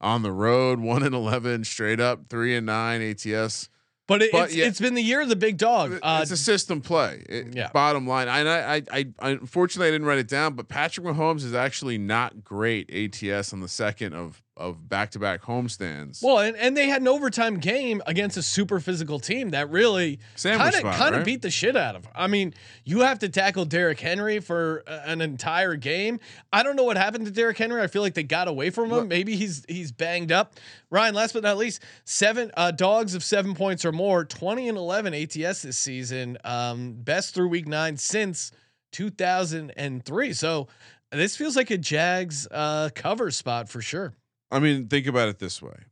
on 0.00 0.22
the 0.22 0.32
road, 0.32 0.80
one 0.80 1.02
and 1.02 1.14
eleven 1.14 1.64
straight 1.64 2.00
up, 2.00 2.28
three 2.28 2.56
and 2.56 2.66
nine 2.66 3.02
ATS. 3.02 3.68
But, 4.08 4.22
it, 4.22 4.32
But 4.32 4.46
it's, 4.46 4.56
yeah. 4.56 4.64
it's 4.66 4.80
been 4.80 4.94
the 4.94 5.02
year 5.02 5.20
of 5.20 5.28
the 5.28 5.36
big 5.36 5.58
dog. 5.58 6.00
Uh, 6.02 6.20
it's 6.22 6.30
a 6.32 6.36
system 6.36 6.80
play. 6.80 7.24
It- 7.28 7.54
yeah. 7.54 7.70
Bottom 7.72 8.06
line, 8.08 8.26
and 8.26 8.48
I, 8.48 8.58
I, 8.76 8.82
I, 8.90 9.06
I, 9.20 9.30
unfortunately, 9.30 9.88
I 9.88 9.90
didn't 9.92 10.06
write 10.06 10.18
it 10.18 10.28
down, 10.28 10.54
but 10.54 10.68
Patrick 10.68 11.06
Mahomes 11.06 11.44
is 11.44 11.54
actually 11.54 11.98
not 11.98 12.42
great 12.42 12.90
ATS 12.90 13.52
on 13.52 13.60
the 13.60 13.68
second 13.68 14.14
of 14.14 14.42
of 14.58 14.88
back 14.88 15.12
to 15.12 15.18
back 15.18 15.42
homestands. 15.42 16.22
well, 16.22 16.38
and, 16.40 16.56
and 16.56 16.76
they 16.76 16.88
had 16.88 17.00
an 17.00 17.08
overtime 17.08 17.58
game 17.58 18.02
against 18.06 18.36
a 18.36 18.42
super 18.42 18.80
physical 18.80 19.18
team 19.20 19.50
that 19.50 19.70
really 19.70 20.18
kind 20.58 20.74
of 20.74 20.82
kind 20.98 21.14
of 21.14 21.24
beat 21.24 21.42
the 21.42 21.50
shit 21.50 21.76
out 21.76 21.94
of. 21.96 22.02
Them. 22.02 22.12
I 22.14 22.26
mean, 22.26 22.52
you 22.84 23.00
have 23.00 23.20
to 23.20 23.28
tackle 23.28 23.64
Derrick 23.64 24.00
Henry 24.00 24.40
for 24.40 24.78
an 24.86 25.20
entire 25.20 25.76
game. 25.76 26.18
I 26.52 26.62
don't 26.62 26.76
know 26.76 26.84
what 26.84 26.96
happened 26.96 27.24
to 27.26 27.30
Derrick 27.30 27.56
Henry. 27.58 27.80
I 27.80 27.86
feel 27.86 28.02
like 28.02 28.14
they 28.14 28.22
got 28.24 28.48
away 28.48 28.70
from 28.70 28.86
him. 28.86 28.90
Look- 28.90 29.08
Maybe 29.08 29.36
he's 29.36 29.64
he's 29.68 29.92
banged 29.92 30.32
up. 30.32 30.54
Ryan, 30.90 31.14
last 31.14 31.32
but 31.34 31.42
not 31.42 31.56
least, 31.56 31.82
seven 32.04 32.50
uh, 32.56 32.70
dogs 32.72 33.14
of 33.14 33.22
seven 33.22 33.54
points 33.54 33.84
or 33.84 33.92
more, 33.92 34.24
twenty 34.24 34.68
and 34.68 34.76
eleven 34.76 35.14
ATS 35.14 35.62
this 35.62 35.78
season, 35.78 36.36
um, 36.44 36.94
best 36.94 37.34
through 37.34 37.48
week 37.48 37.68
nine 37.68 37.96
since 37.96 38.50
two 38.90 39.10
thousand 39.10 39.72
and 39.76 40.04
three. 40.04 40.32
So 40.32 40.66
this 41.12 41.36
feels 41.36 41.56
like 41.56 41.70
a 41.70 41.78
Jags 41.78 42.46
uh, 42.50 42.88
cover 42.94 43.30
spot 43.30 43.68
for 43.68 43.80
sure. 43.80 44.14
I 44.50 44.58
mean, 44.58 44.88
think 44.88 45.06
about 45.06 45.28
it 45.28 45.38
this 45.38 45.60
way: 45.60 45.84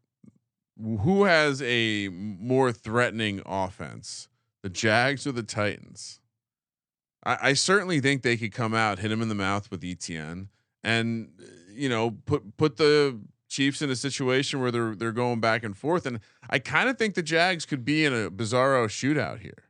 Who 0.80 1.24
has 1.24 1.62
a 1.62 2.08
more 2.08 2.72
threatening 2.72 3.42
offense, 3.44 4.28
the 4.62 4.70
Jags 4.70 5.26
or 5.26 5.32
the 5.32 5.42
Titans? 5.42 6.20
I, 7.24 7.38
I 7.42 7.52
certainly 7.52 8.00
think 8.00 8.22
they 8.22 8.36
could 8.36 8.52
come 8.52 8.74
out, 8.74 8.98
hit 9.00 9.12
him 9.12 9.22
in 9.22 9.28
the 9.28 9.34
mouth 9.34 9.70
with 9.70 9.82
ETN, 9.82 10.48
and 10.82 11.30
eh, 11.40 11.46
you 11.72 11.88
know 11.88 12.12
put 12.24 12.56
put 12.56 12.76
the 12.76 13.20
Chiefs 13.48 13.82
in 13.82 13.90
a 13.90 13.96
situation 13.96 14.60
where 14.60 14.70
they're 14.70 14.94
they're 14.94 15.12
going 15.12 15.40
back 15.40 15.62
and 15.62 15.76
forth. 15.76 16.06
And 16.06 16.20
I 16.48 16.58
kind 16.58 16.88
of 16.88 16.98
think 16.98 17.14
the 17.14 17.22
Jags 17.22 17.66
could 17.66 17.84
be 17.84 18.04
in 18.04 18.12
a 18.12 18.30
bizarro 18.30 18.86
shootout 18.86 19.40
here. 19.40 19.64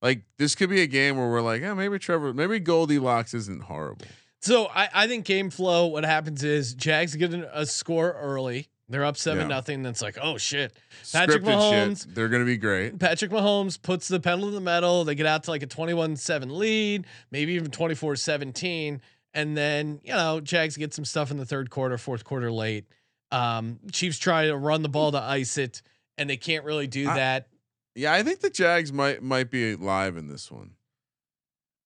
Like 0.00 0.24
this 0.38 0.54
could 0.54 0.70
be 0.70 0.80
a 0.80 0.86
game 0.86 1.16
where 1.16 1.28
we're 1.28 1.42
like, 1.42 1.62
yeah, 1.62 1.74
maybe 1.74 1.98
Trevor, 1.98 2.34
maybe 2.34 2.58
Goldilocks 2.58 3.34
isn't 3.34 3.64
horrible. 3.64 4.06
So 4.42 4.66
I, 4.66 4.88
I 4.92 5.06
think 5.06 5.24
game 5.24 5.50
flow. 5.50 5.86
What 5.86 6.04
happens 6.04 6.42
is 6.44 6.74
Jags 6.74 7.14
get 7.16 7.32
an- 7.32 7.46
a 7.52 7.64
score 7.64 8.12
early. 8.20 8.68
They're 8.88 9.04
up 9.04 9.16
seven 9.16 9.42
Yeah. 9.48 9.54
nothing. 9.56 9.82
That's 9.82 10.02
like 10.02 10.18
oh 10.20 10.36
shit. 10.36 10.72
Patrick 11.12 11.42
Scripted 11.42 11.46
Mahomes. 11.46 12.04
shit, 12.04 12.14
they're 12.14 12.28
gonna 12.28 12.44
be 12.44 12.56
great. 12.58 12.98
Patrick 12.98 13.30
Mahomes 13.30 13.80
puts 13.80 14.08
the 14.08 14.20
pedal 14.20 14.46
to 14.46 14.50
the 14.50 14.60
metal. 14.60 15.04
They 15.04 15.14
get 15.14 15.24
out 15.26 15.44
to 15.44 15.50
like 15.50 15.62
a 15.62 15.66
21-7 15.66 16.50
lead, 16.58 17.06
maybe 17.30 17.52
even 17.54 17.70
24-17. 17.70 19.00
And 19.34 19.56
then, 19.56 20.00
you 20.04 20.12
know, 20.12 20.40
Jags 20.40 20.76
get 20.76 20.92
some 20.92 21.06
stuff 21.06 21.30
in 21.30 21.38
the 21.38 21.46
third 21.46 21.70
quarter, 21.70 21.96
fourth 21.96 22.22
quarter 22.24 22.52
late. 22.52 22.84
Um, 23.30 23.78
Chiefs 23.92 24.18
try 24.18 24.46
to 24.48 24.56
run 24.58 24.82
the 24.82 24.90
ball 24.90 25.10
to 25.12 25.22
ice 25.22 25.56
it, 25.56 25.80
and 26.18 26.28
they 26.28 26.36
can't 26.36 26.64
really 26.66 26.86
do 26.86 27.08
I- 27.08 27.14
that. 27.16 27.48
Yeah, 27.94 28.12
I 28.12 28.22
think 28.22 28.40
the 28.40 28.50
Jags 28.50 28.92
might 28.92 29.22
might 29.22 29.50
be 29.50 29.74
live 29.76 30.16
in 30.16 30.26
this 30.28 30.50
one. 30.50 30.72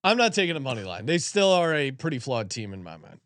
I'm 0.07 0.17
not 0.17 0.35
taking 0.35 0.55
a 0.55 0.61
money 0.61 0.85
line. 0.85 1.05
They 1.05 1.19
still 1.19 1.51
are 1.51 1.75
a 1.75 1.91
pretty 1.91 2.21
flawed 2.21 2.49
team 2.49 2.73
in 2.73 2.85
my 2.85 2.97
mind. 2.97 3.19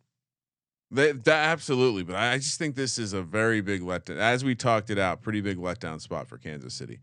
They, 0.90 1.12
that 1.12 1.29
absolutely, 1.51 2.05
but 2.05 2.16
I 2.16 2.38
just 2.38 2.59
think 2.59 2.75
this 2.75 2.97
is 2.97 3.12
a 3.12 3.21
very 3.21 3.61
big 3.61 3.83
letdown. 3.83 4.16
As 4.16 4.43
we 4.43 4.55
talked 4.55 4.88
it 4.88 4.99
out, 4.99 5.21
pretty 5.21 5.43
big 5.43 5.59
letdown 5.59 6.01
spot 6.01 6.27
for 6.27 6.38
Kansas 6.38 6.73
City. 6.73 7.01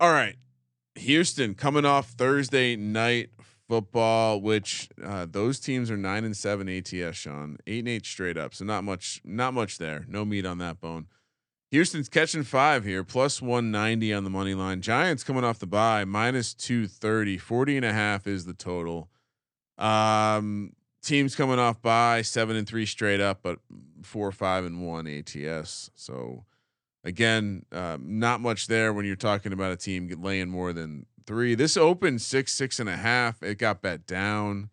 All 0.00 0.10
right, 0.10 0.34
Houston 0.96 1.54
coming 1.54 1.84
off 1.84 2.10
Thursday 2.10 2.74
night 2.74 3.30
football, 3.68 4.40
which 4.40 4.88
uh, 5.02 5.24
those 5.30 5.60
teams 5.60 5.88
are 5.88 5.96
nine 5.96 6.24
and 6.24 6.36
seven 6.36 6.68
ATS. 6.68 7.16
Sean 7.16 7.58
eight 7.68 7.78
and 7.78 7.88
eight 7.88 8.04
straight 8.04 8.36
up, 8.36 8.54
so 8.54 8.64
not 8.64 8.82
much, 8.82 9.20
not 9.24 9.54
much 9.54 9.78
there. 9.78 10.04
No 10.08 10.24
meat 10.24 10.44
on 10.44 10.58
that 10.58 10.80
bone. 10.80 11.06
Houston's 11.70 12.08
catching 12.08 12.44
five 12.44 12.84
here, 12.84 13.02
plus 13.02 13.42
190 13.42 14.12
on 14.14 14.24
the 14.24 14.30
money 14.30 14.54
line. 14.54 14.80
Giants 14.80 15.24
coming 15.24 15.44
off 15.44 15.58
the 15.58 15.66
bye, 15.66 16.04
minus 16.04 16.54
230. 16.54 17.38
40 17.38 17.76
and 17.76 17.84
a 17.84 17.92
half 17.92 18.26
is 18.26 18.44
the 18.44 18.54
total. 18.54 19.08
Um, 19.76 20.72
teams 21.02 21.34
coming 21.34 21.58
off 21.58 21.82
by 21.82 22.22
seven 22.22 22.56
and 22.56 22.68
three 22.68 22.86
straight 22.86 23.20
up, 23.20 23.40
but 23.42 23.58
four, 24.02 24.30
five, 24.32 24.64
and 24.64 24.86
one 24.86 25.06
ATS. 25.06 25.90
So 25.94 26.44
again, 27.04 27.66
um, 27.72 28.18
not 28.18 28.40
much 28.40 28.68
there 28.68 28.92
when 28.92 29.04
you're 29.04 29.16
talking 29.16 29.52
about 29.52 29.72
a 29.72 29.76
team 29.76 30.08
laying 30.20 30.48
more 30.48 30.72
than 30.72 31.06
three. 31.26 31.54
This 31.54 31.76
opened 31.76 32.22
six, 32.22 32.52
six 32.52 32.78
and 32.78 32.88
a 32.88 32.96
half. 32.96 33.42
It 33.42 33.58
got 33.58 33.82
bet 33.82 34.06
down. 34.06 34.70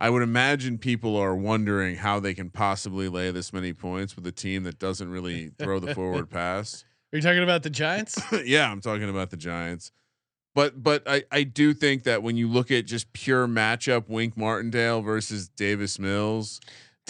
I 0.00 0.08
would 0.08 0.22
imagine 0.22 0.78
people 0.78 1.16
are 1.16 1.36
wondering 1.36 1.96
how 1.96 2.20
they 2.20 2.32
can 2.32 2.48
possibly 2.48 3.08
lay 3.08 3.30
this 3.30 3.52
many 3.52 3.74
points 3.74 4.16
with 4.16 4.26
a 4.26 4.32
team 4.32 4.62
that 4.62 4.78
doesn't 4.78 5.10
really 5.10 5.50
throw 5.58 5.78
the 5.78 5.94
forward 5.94 6.30
pass. 6.30 6.84
Are 7.12 7.16
you 7.16 7.22
talking 7.22 7.42
about 7.42 7.62
the 7.62 7.70
Giants? 7.70 8.18
yeah, 8.44 8.70
I'm 8.70 8.80
talking 8.80 9.10
about 9.10 9.30
the 9.30 9.36
Giants. 9.36 9.92
But 10.54 10.82
but 10.82 11.02
I, 11.06 11.24
I 11.30 11.42
do 11.44 11.74
think 11.74 12.04
that 12.04 12.22
when 12.22 12.36
you 12.36 12.48
look 12.48 12.70
at 12.70 12.86
just 12.86 13.12
pure 13.12 13.46
matchup, 13.46 14.08
Wink 14.08 14.36
Martindale 14.36 15.02
versus 15.02 15.48
Davis 15.48 15.98
Mills. 15.98 16.60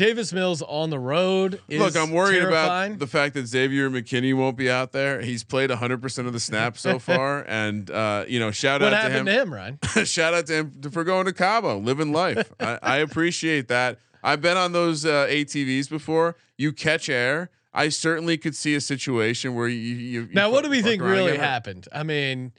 Davis 0.01 0.33
Mills 0.33 0.63
on 0.63 0.89
the 0.89 0.99
road. 0.99 1.61
Is 1.69 1.79
look, 1.79 1.95
I'm 1.95 2.11
worried 2.11 2.39
terrifying. 2.39 2.93
about 2.93 3.01
the 3.01 3.07
fact 3.07 3.35
that 3.35 3.47
Xavier 3.47 3.91
McKinney 3.91 4.35
won't 4.35 4.57
be 4.57 4.71
out 4.71 4.93
there. 4.93 5.21
He's 5.21 5.45
played 5.45 5.69
100 5.69 6.01
percent 6.01 6.27
of 6.27 6.33
the 6.33 6.41
snaps 6.41 6.81
so 6.81 6.99
far, 7.11 7.45
and 7.47 7.91
uh, 7.91 8.25
you 8.27 8.41
know, 8.41 8.51
shout 8.51 8.81
what 8.81 8.95
out 8.95 9.03
happened 9.03 9.27
to 9.27 9.33
to 9.33 9.41
him. 9.43 9.49
him, 9.49 9.55
Ryan. 9.55 9.79
shout 10.07 10.33
out 10.33 10.47
to 10.47 10.55
him 10.55 10.83
for 10.91 11.05
going 11.05 11.27
to 11.27 11.35
Cabo, 11.35 11.77
living 11.77 12.13
life. 12.13 12.51
I, 12.61 12.79
I 12.83 12.97
appreciate 12.97 13.69
that. 13.69 13.99
I've 14.25 14.41
been 14.41 14.57
on 14.57 14.73
those 14.73 15.05
uh, 15.05 15.27
ATVs 15.29 15.91
before. 15.91 16.35
You 16.57 16.73
catch 16.73 17.11
air. 17.11 17.51
I 17.75 17.91
certainly 17.91 18.39
could 18.39 18.57
see 18.57 18.75
a 18.75 18.81
situation 18.81 19.55
where 19.55 19.69
you. 19.69 19.77
you 19.77 20.23
you 20.23 20.29
Now, 20.33 20.51
what 20.51 20.65
do 20.65 20.71
we 20.71 20.81
think 20.81 21.03
really 21.03 21.37
happened? 21.37 21.89
I 21.93 22.05
mean, 22.05 22.53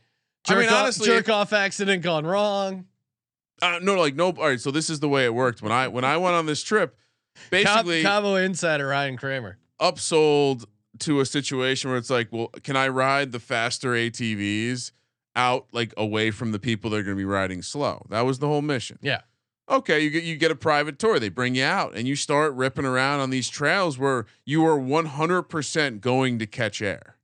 I 0.48 0.54
jerk, 0.54 0.60
mean, 0.60 0.70
off, 0.70 0.84
honestly, 0.84 1.08
jerk 1.08 1.28
off 1.28 1.54
accident 1.54 2.04
gone 2.04 2.28
wrong. 2.28 2.86
Uh, 3.64 3.80
no, 3.82 3.96
like 3.96 4.14
no. 4.14 4.28
All 4.28 4.48
right, 4.48 4.62
so 4.62 4.70
this 4.70 4.92
is 4.92 5.00
the 5.00 5.10
way 5.10 5.26
it 5.26 5.34
worked 5.34 5.64
when 5.64 5.72
I 5.72 5.88
when 5.88 6.04
I 6.06 6.18
went 6.18 6.36
on 6.36 6.46
this 6.46 6.62
trip. 6.62 6.98
Basically, 7.50 8.02
Cabo 8.02 8.36
insider 8.36 8.88
Ryan 8.88 9.18
Kramer. 9.18 9.58
upsold 9.80 10.66
to 11.00 11.20
a 11.20 11.26
situation 11.26 11.90
where 11.90 11.98
it's 11.98 12.10
like, 12.10 12.28
well, 12.32 12.50
can 12.64 12.76
I 12.76 12.88
ride 12.88 13.32
the 13.32 13.40
faster 13.40 13.92
ATVs 13.92 14.92
out 15.36 15.68
like 15.72 15.94
away 15.98 16.32
from 16.32 16.52
the 16.52 16.60
people 16.60 16.90
that 16.92 16.98
are 16.98 17.04
going 17.04 17.16
to 17.16 17.20
be 17.22 17.26
riding 17.26 17.62
slow? 17.62 18.06
That 18.10 18.22
was 18.22 18.40
the 18.40 18.48
whole 18.48 18.62
mission. 18.62 19.00
Yeah. 19.02 19.22
Okay, 19.70 20.02
you 20.02 20.10
get 20.10 20.24
you 20.24 20.36
get 20.36 20.52
a 20.52 20.56
private 20.56 21.00
tour. 21.00 21.18
They 21.18 21.30
bring 21.30 21.56
you 21.56 21.64
out 21.64 21.96
and 21.96 22.08
you 22.08 22.16
start 22.16 22.54
ripping 22.54 22.86
around 22.86 23.22
on 23.22 23.30
these 23.30 23.48
trails 23.48 23.98
where 23.98 24.26
you 24.44 24.66
are 24.66 24.78
100% 24.78 26.02
going 26.02 26.40
to 26.40 26.46
catch 26.46 26.82
air. 26.82 27.16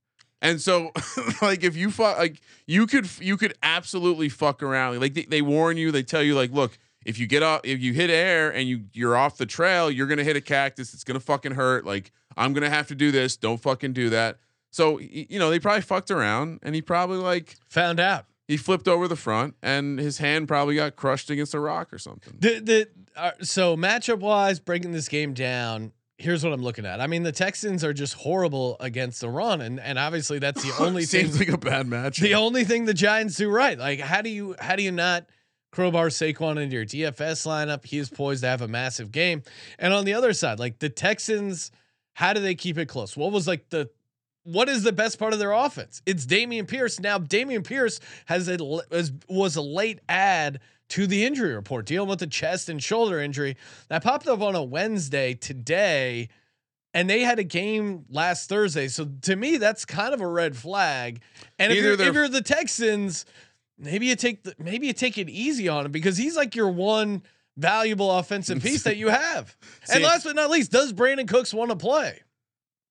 And 0.41 0.62
so 0.62 0.91
like 1.41 1.63
if 1.63 1.76
you 1.76 1.91
fuck 1.91 2.17
like 2.17 2.39
you 2.65 2.88
could 2.88 3.10
you 3.20 3.36
could 3.38 3.56
absolutely 3.62 4.30
fuck 4.30 4.63
around. 4.63 5.00
Like 5.02 5.13
they, 5.13 5.26
they 5.26 5.41
warn 5.41 5.76
you, 5.78 5.91
they 5.91 6.04
tell 6.04 6.24
you 6.24 6.36
like, 6.36 6.52
look, 6.52 6.78
if 7.05 7.19
you 7.19 7.27
get 7.27 7.43
off 7.43 7.62
if 7.63 7.79
you 7.81 7.93
hit 7.93 8.10
air 8.10 8.49
and 8.53 8.67
you 8.67 8.81
you're 8.93 9.15
off 9.15 9.38
the 9.38 9.45
trail, 9.45 9.89
you're 9.89 10.07
going 10.07 10.17
to 10.17 10.23
hit 10.23 10.36
a 10.36 10.41
cactus. 10.41 10.93
It's 10.93 11.03
going 11.03 11.19
to 11.19 11.25
fucking 11.25 11.53
hurt. 11.53 11.86
Like 11.86 12.12
I'm 12.36 12.53
going 12.53 12.63
to 12.63 12.69
have 12.69 12.88
to 12.88 12.95
do 12.95 13.12
this. 13.12 13.38
Don't 13.38 13.62
fucking 13.62 13.93
do 13.93 14.10
that. 14.10 14.38
So 14.71 14.99
you 14.99 15.39
know, 15.39 15.49
they 15.49 15.60
probably 15.60 15.81
fucked 15.81 16.12
around 16.12 16.60
and 16.63 16.75
he 16.75 16.81
probably 16.81 17.17
like 17.17 17.55
Found 17.69 17.99
out. 17.99 18.25
he 18.47 18.57
flipped 18.57 18.88
over 18.88 19.07
the 19.07 19.15
front 19.15 19.55
and 19.63 19.97
his 19.99 20.17
hand 20.17 20.47
probably 20.47 20.75
got 20.75 20.95
crushed 20.95 21.29
against 21.29 21.53
a 21.53 21.60
rock 21.60 21.93
or 21.93 21.97
something. 21.97 22.33
The 22.39 22.60
the 22.60 22.88
uh, 23.15 23.31
so 23.41 23.75
matchup 23.77 24.19
wise, 24.19 24.60
breaking 24.60 24.91
this 24.91 25.07
game 25.07 25.33
down. 25.33 25.93
Here's 26.19 26.43
what 26.43 26.51
I'm 26.51 26.63
looking 26.63 26.86
at. 26.86 26.99
I 26.99 27.05
mean, 27.05 27.21
the 27.21 27.31
Texans 27.31 27.83
are 27.83 27.93
just 27.93 28.15
horrible 28.15 28.75
against 28.79 29.21
the 29.21 29.29
run, 29.29 29.62
and 29.62 29.79
and 29.79 29.97
obviously 29.99 30.39
that's 30.39 30.63
the 30.63 30.73
only 30.83 31.05
thing. 31.05 31.25
Seems 31.27 31.39
like 31.39 31.49
a 31.49 31.57
bad 31.60 31.88
match. 31.88 32.17
the 32.17 32.33
only 32.33 32.63
thing 32.63 32.86
the 32.86 32.93
Giants 32.95 33.36
do 33.38 33.49
right. 33.49 33.77
Like, 33.77 33.99
how 33.99 34.21
do 34.23 34.29
you 34.31 34.55
how 34.60 34.75
do 34.75 34.81
you 34.83 34.91
not 34.91 35.25
crowbar 35.71 36.08
Saquon 36.08 36.62
into 36.62 36.75
your 36.75 36.86
DFS 36.86 37.45
lineup? 37.45 37.86
He 37.86 37.97
is 37.97 38.10
poised 38.10 38.43
to 38.43 38.47
have 38.47 38.62
a 38.62 38.67
massive 38.67 39.12
game. 39.12 39.43
And 39.80 39.93
on 39.93 40.06
the 40.06 40.13
other 40.13 40.34
side, 40.34 40.60
like 40.60 40.80
the 40.80 40.89
Texans, 40.89 41.71
how 42.13 42.34
do 42.34 42.39
they 42.39 42.56
keep 42.56 42.77
it 42.77 42.88
close? 42.88 43.15
What 43.15 43.32
was 43.32 43.47
like 43.47 43.69
the 43.69 43.89
what 44.43 44.69
is 44.69 44.84
the 44.84 44.93
best 44.93 45.19
part 45.19 45.34
of 45.34 45.39
their 45.39 45.51
offense? 45.51 46.01
It's 46.06 46.25
Dameon 46.25 46.67
Pierce. 46.67 46.99
Now 46.99 47.19
Dameon 47.19 47.65
Pierce 47.65 47.99
has 48.25 48.47
a 48.47 48.58
was, 48.58 49.12
was 49.27 49.56
a 49.56 49.62
late 49.62 49.99
add 50.08 50.62
to 50.89 51.06
the 51.06 51.25
injury 51.25 51.53
report, 51.53 51.86
dealing 51.86 52.10
with 52.10 52.19
the 52.19 52.27
chest 52.27 52.69
and 52.69 52.82
shoulder 52.82 53.19
injury 53.19 53.58
that 53.89 54.03
popped 54.03 54.27
up 54.27 54.41
on 54.41 54.56
a 54.56 54.63
Wednesday 54.63 55.34
today, 55.34 56.30
and 56.93 57.10
they 57.10 57.21
had 57.21 57.39
a 57.39 57.43
game 57.43 58.06
last 58.10 58.47
Thursday. 58.47 58.88
So 58.88 59.10
to 59.23 59.36
me, 59.36 59.58
that's 59.58 59.84
kind 59.84 60.13
of 60.13 60.21
a 60.21 60.27
red 60.27 60.56
flag. 60.56 61.21
And 61.60 61.73
if 61.73 61.84
you're, 61.84 62.01
if 62.01 62.13
you're 62.13 62.30
the 62.30 62.41
Texans, 62.41 63.25
maybe 63.77 64.07
you 64.07 64.15
take 64.15 64.43
the 64.43 64.55
maybe 64.59 64.87
you 64.87 64.93
take 64.93 65.17
it 65.17 65.29
easy 65.29 65.67
on 65.67 65.85
him 65.85 65.91
because 65.91 66.17
he's 66.17 66.35
like 66.35 66.55
your 66.55 66.69
one 66.69 67.23
valuable 67.55 68.11
offensive 68.11 68.61
piece 68.61 68.83
that 68.83 68.97
you 68.97 69.07
have. 69.09 69.55
and 69.91 70.03
last 70.03 70.23
but 70.23 70.35
not 70.35 70.49
least, 70.49 70.71
does 70.71 70.93
Brandin 70.93 71.27
Cooks 71.27 71.53
want 71.53 71.71
to 71.71 71.75
play? 71.75 72.21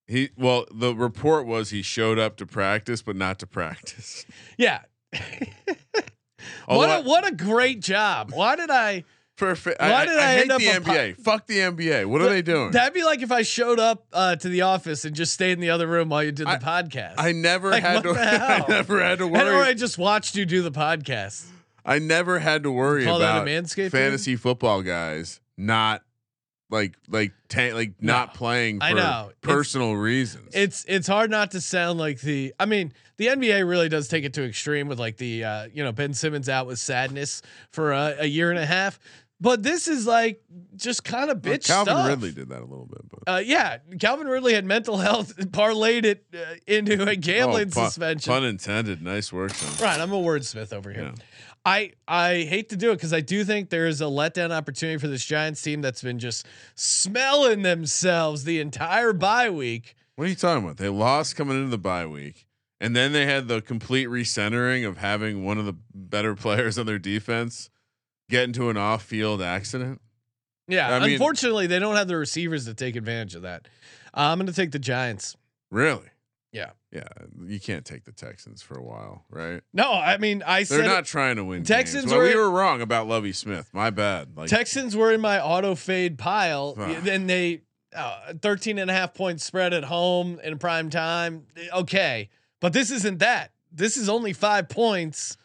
He 0.06 0.30
well, 0.36 0.66
the 0.72 0.94
report 0.94 1.46
was 1.46 1.70
he 1.70 1.82
showed 1.82 2.18
up 2.18 2.36
to 2.36 2.46
practice, 2.46 3.02
but 3.02 3.16
not 3.16 3.38
to 3.40 3.46
practice. 3.46 4.24
Yeah. 4.56 4.80
What 6.66 7.00
a 7.00 7.02
what 7.02 7.26
a 7.26 7.34
great 7.34 7.80
job. 7.80 8.32
Why 8.32 8.56
did 8.56 8.70
I 8.70 9.04
Perfect. 9.36 9.80
Why 9.80 9.92
I, 9.92 10.06
did 10.06 10.18
I, 10.18 10.30
I 10.30 10.34
hate 10.36 10.48
the 10.48 10.54
a 10.56 10.80
po- 10.80 10.90
NBA? 10.92 11.16
Fuck 11.18 11.46
the 11.46 11.58
NBA. 11.58 12.06
What 12.06 12.22
are 12.22 12.28
they 12.28 12.40
doing? 12.42 12.70
That'd 12.70 12.94
be 12.94 13.04
like 13.04 13.20
if 13.22 13.30
I 13.30 13.42
showed 13.42 13.78
up 13.78 14.06
uh, 14.12 14.36
to 14.36 14.48
the 14.48 14.62
office 14.62 15.04
and 15.04 15.14
just 15.14 15.32
stayed 15.34 15.52
in 15.52 15.60
the 15.60 15.70
other 15.70 15.86
room 15.86 16.08
while 16.08 16.22
you 16.24 16.32
did 16.32 16.46
the 16.46 16.52
I- 16.52 16.58
podcast. 16.58 17.14
I 17.18 17.32
never 17.32 17.70
Like, 17.70 17.82
had 17.82 18.02
to. 18.04 18.10
I 18.16 18.64
never 18.68 19.02
had 19.02 19.18
to 19.18 19.26
and, 19.26 19.36
or. 19.36 19.62
I 19.62 19.74
just 19.74 19.98
watched 19.98 20.36
you 20.36 20.46
do 20.46 20.62
the 20.62 20.70
podcast. 20.72 21.44
I 21.84 21.98
never 21.98 22.38
had 22.38 22.62
to 22.64 22.70
worry 22.72 23.04
Call 23.04 23.18
that 23.20 23.46
a 23.46 23.52
about 23.52 23.92
fantasy 23.92 24.36
football 24.36 24.82
guys 24.82 25.40
not 25.56 26.02
like 26.68 26.94
like 27.08 27.32
ta- 27.48 27.70
like 27.74 27.92
not 28.00 28.34
playing 28.34 28.80
for 28.80 28.86
I 28.86 28.92
know. 28.94 29.26
It's- 29.30 29.34
personal 29.42 29.94
reasons. 29.94 30.50
It's 30.54 30.84
it's 30.88 31.06
hard 31.06 31.30
not 31.30 31.52
to 31.52 31.60
sound 31.60 31.98
like 31.98 32.20
the. 32.22 32.54
I 32.58 32.66
mean, 32.66 32.92
the 33.18 33.28
NBA 33.28 33.68
really 33.68 33.88
does 33.88 34.08
take 34.08 34.24
it 34.24 34.34
to 34.34 34.44
extreme 34.44 34.88
with 34.88 34.98
like 34.98 35.16
the 35.18 35.44
uh, 35.44 35.68
you 35.72 35.84
know 35.84 35.92
Ben 35.92 36.12
Simmons 36.12 36.48
out 36.48 36.66
with 36.66 36.78
sadness 36.80 37.40
for 37.70 37.92
a, 37.92 38.16
a 38.20 38.26
year 38.26 38.50
and 38.50 38.58
a 38.58 38.66
half. 38.66 38.98
But 39.38 39.62
this 39.62 39.86
is 39.86 40.06
like 40.06 40.42
just 40.76 41.04
kind 41.04 41.30
of 41.30 41.44
Well, 41.44 41.54
bitch 41.54 41.66
Calvin 41.66 41.94
stuff. 41.94 42.08
Ridley 42.08 42.32
did 42.32 42.48
that 42.48 42.60
a 42.60 42.64
little 42.64 42.86
bit, 42.86 43.02
but 43.10 43.30
Uh, 43.34 43.38
yeah, 43.38 43.78
Calvin 44.00 44.26
Ridley 44.26 44.54
had 44.54 44.64
mental 44.64 44.96
health, 44.96 45.36
parlayed 45.50 46.04
it 46.04 46.24
uh, 46.34 46.54
into 46.66 47.06
a 47.06 47.16
gambling 47.16 47.68
Oh, 47.68 47.74
pun, 47.74 47.84
suspension. 47.90 48.32
Pun 48.32 48.44
intended. 48.44 49.02
Nice 49.02 49.32
work. 49.32 49.52
Right, 49.80 50.00
I'm 50.00 50.12
a 50.12 50.16
wordsmith 50.18 50.72
over 50.72 50.90
here. 50.90 51.12
Yeah. 51.16 51.24
I 51.66 51.92
I 52.06 52.46
hate 52.48 52.68
to 52.70 52.76
do 52.76 52.92
it 52.92 52.94
because 52.94 53.12
I 53.12 53.20
do 53.20 53.44
think 53.44 53.70
there 53.70 53.86
is 53.88 54.00
a 54.00 54.04
letdown 54.04 54.52
opportunity 54.52 54.98
for 54.98 55.08
this 55.08 55.24
Giants 55.24 55.60
team 55.60 55.82
that's 55.82 56.00
been 56.00 56.18
just 56.20 56.46
smelling 56.76 57.62
themselves 57.62 58.44
the 58.44 58.60
entire 58.60 59.12
bye 59.12 59.50
week. 59.50 59.96
What 60.14 60.26
are 60.26 60.30
you 60.30 60.36
talking 60.36 60.64
about? 60.64 60.76
They 60.78 60.88
lost 60.88 61.36
coming 61.36 61.56
into 61.58 61.68
the 61.70 61.76
bye 61.78 62.06
week, 62.06 62.46
and 62.80 62.94
then 62.96 63.12
they 63.12 63.26
had 63.26 63.48
the 63.48 63.60
complete 63.60 64.06
recentering 64.08 64.86
of 64.88 64.96
having 64.98 65.44
one 65.44 65.58
of 65.58 65.66
the 65.66 65.74
better 65.92 66.34
players 66.36 66.78
on 66.78 66.86
their 66.86 66.98
defense 67.00 67.68
get 68.28 68.44
into 68.44 68.70
an 68.70 68.76
off-field 68.76 69.42
accident. 69.42 70.00
Yeah, 70.68 70.94
I 70.94 71.00
mean- 71.00 71.12
unfortunately, 71.12 71.66
they 71.66 71.78
don't 71.78 71.96
have 71.96 72.08
the 72.08 72.16
receivers 72.16 72.64
to 72.66 72.74
take 72.74 72.96
advantage 72.96 73.34
of 73.34 73.42
that. 73.42 73.68
Uh, 74.14 74.20
I'm 74.32 74.38
going 74.38 74.46
to 74.46 74.52
take 74.52 74.72
the 74.72 74.78
Giants. 74.78 75.36
Really? 75.70 76.08
Yeah. 76.52 76.70
Yeah. 76.90 77.04
You 77.44 77.60
can't 77.60 77.84
take 77.84 78.04
the 78.04 78.12
Texans 78.12 78.62
for 78.62 78.78
a 78.78 78.82
while, 78.82 79.24
right? 79.30 79.60
No, 79.74 79.92
I 79.92 80.16
mean 80.16 80.42
I 80.46 80.62
see 80.62 80.76
They're 80.76 80.86
not 80.86 81.04
trying 81.04 81.36
to 81.36 81.44
win. 81.44 81.64
Texans. 81.64 82.06
Well, 82.06 82.18
were- 82.18 82.24
we 82.24 82.34
were 82.34 82.50
wrong 82.50 82.80
about 82.80 83.06
Lovie 83.06 83.32
Smith. 83.32 83.68
My 83.74 83.90
bad. 83.90 84.36
Like 84.36 84.48
Texans 84.48 84.96
were 84.96 85.12
in 85.12 85.20
my 85.20 85.38
auto 85.38 85.74
fade 85.74 86.16
pile. 86.16 86.72
Then 86.74 87.26
they 87.26 87.60
uh, 87.94 88.32
13 88.40 88.78
and 88.78 88.90
a 88.90 88.94
half 88.94 89.12
point 89.12 89.40
spread 89.42 89.74
at 89.74 89.84
home 89.84 90.40
in 90.42 90.56
prime 90.58 90.88
time. 90.88 91.46
Okay. 91.74 92.30
But 92.60 92.72
this 92.72 92.90
isn't 92.90 93.18
that. 93.18 93.50
This 93.70 93.98
is 93.98 94.08
only 94.08 94.32
five 94.32 94.70
points 94.70 95.36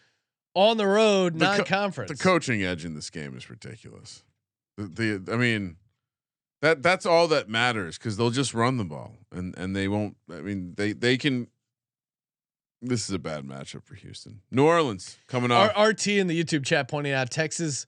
on 0.54 0.78
the 0.78 0.88
road, 0.88 1.36
The 1.40 1.46
co- 1.46 1.58
non-conference. 1.58 2.12
the 2.12 2.18
coaching 2.18 2.64
edge 2.64 2.84
in 2.86 2.94
this 2.96 3.10
game 3.10 3.36
is 3.38 3.50
ridiculous. 3.50 4.24
The, 4.78 5.18
the 5.20 5.34
I 5.34 5.38
mean, 5.38 5.78
that 6.62 6.82
that's 6.84 7.06
all 7.06 7.28
that 7.30 7.50
matters 7.50 7.98
because 7.98 8.18
they'll 8.18 8.30
just 8.32 8.54
run 8.54 8.78
the 8.78 8.84
ball 8.86 9.14
and 9.32 9.58
and 9.58 9.76
they 9.76 9.88
won't. 9.88 10.18
I 10.32 10.42
mean, 10.42 10.74
they 10.78 10.94
they 10.94 11.18
can. 11.18 11.48
This 12.84 13.08
is 13.08 13.14
a 13.14 13.20
bad 13.20 13.44
matchup 13.46 13.84
for 13.84 13.94
Houston. 13.96 14.42
New 14.50 14.66
Orleans 14.66 15.18
coming 15.28 15.52
off. 15.52 15.72
R- 15.76 15.90
RT 15.90 16.08
in 16.08 16.28
the 16.28 16.44
YouTube 16.44 16.66
chat 16.66 16.88
pointing 16.88 17.14
out 17.14 17.30
Texas 17.30 17.86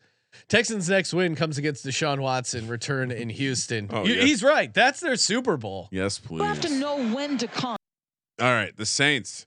Texans 0.47 0.87
next 0.89 1.13
win 1.13 1.35
comes 1.35 1.57
against 1.57 1.85
Deshaun 1.85 2.19
Watson 2.19 2.67
return 2.67 3.11
in 3.11 3.29
Houston. 3.29 3.87
Oh, 3.91 4.05
You- 4.05 4.15
yeah. 4.15 4.23
He's 4.23 4.43
right. 4.43 4.71
That's 4.73 4.99
their 4.99 5.15
Super 5.15 5.57
Bowl. 5.57 5.89
yes, 5.91 6.19
please. 6.19 6.39
You 6.39 6.45
have 6.45 6.61
to 6.61 6.69
know 6.69 7.07
when 7.13 7.37
to 7.39 7.47
come. 7.47 7.77
All 8.39 8.51
right, 8.51 8.75
the 8.75 8.85
Saints 8.85 9.45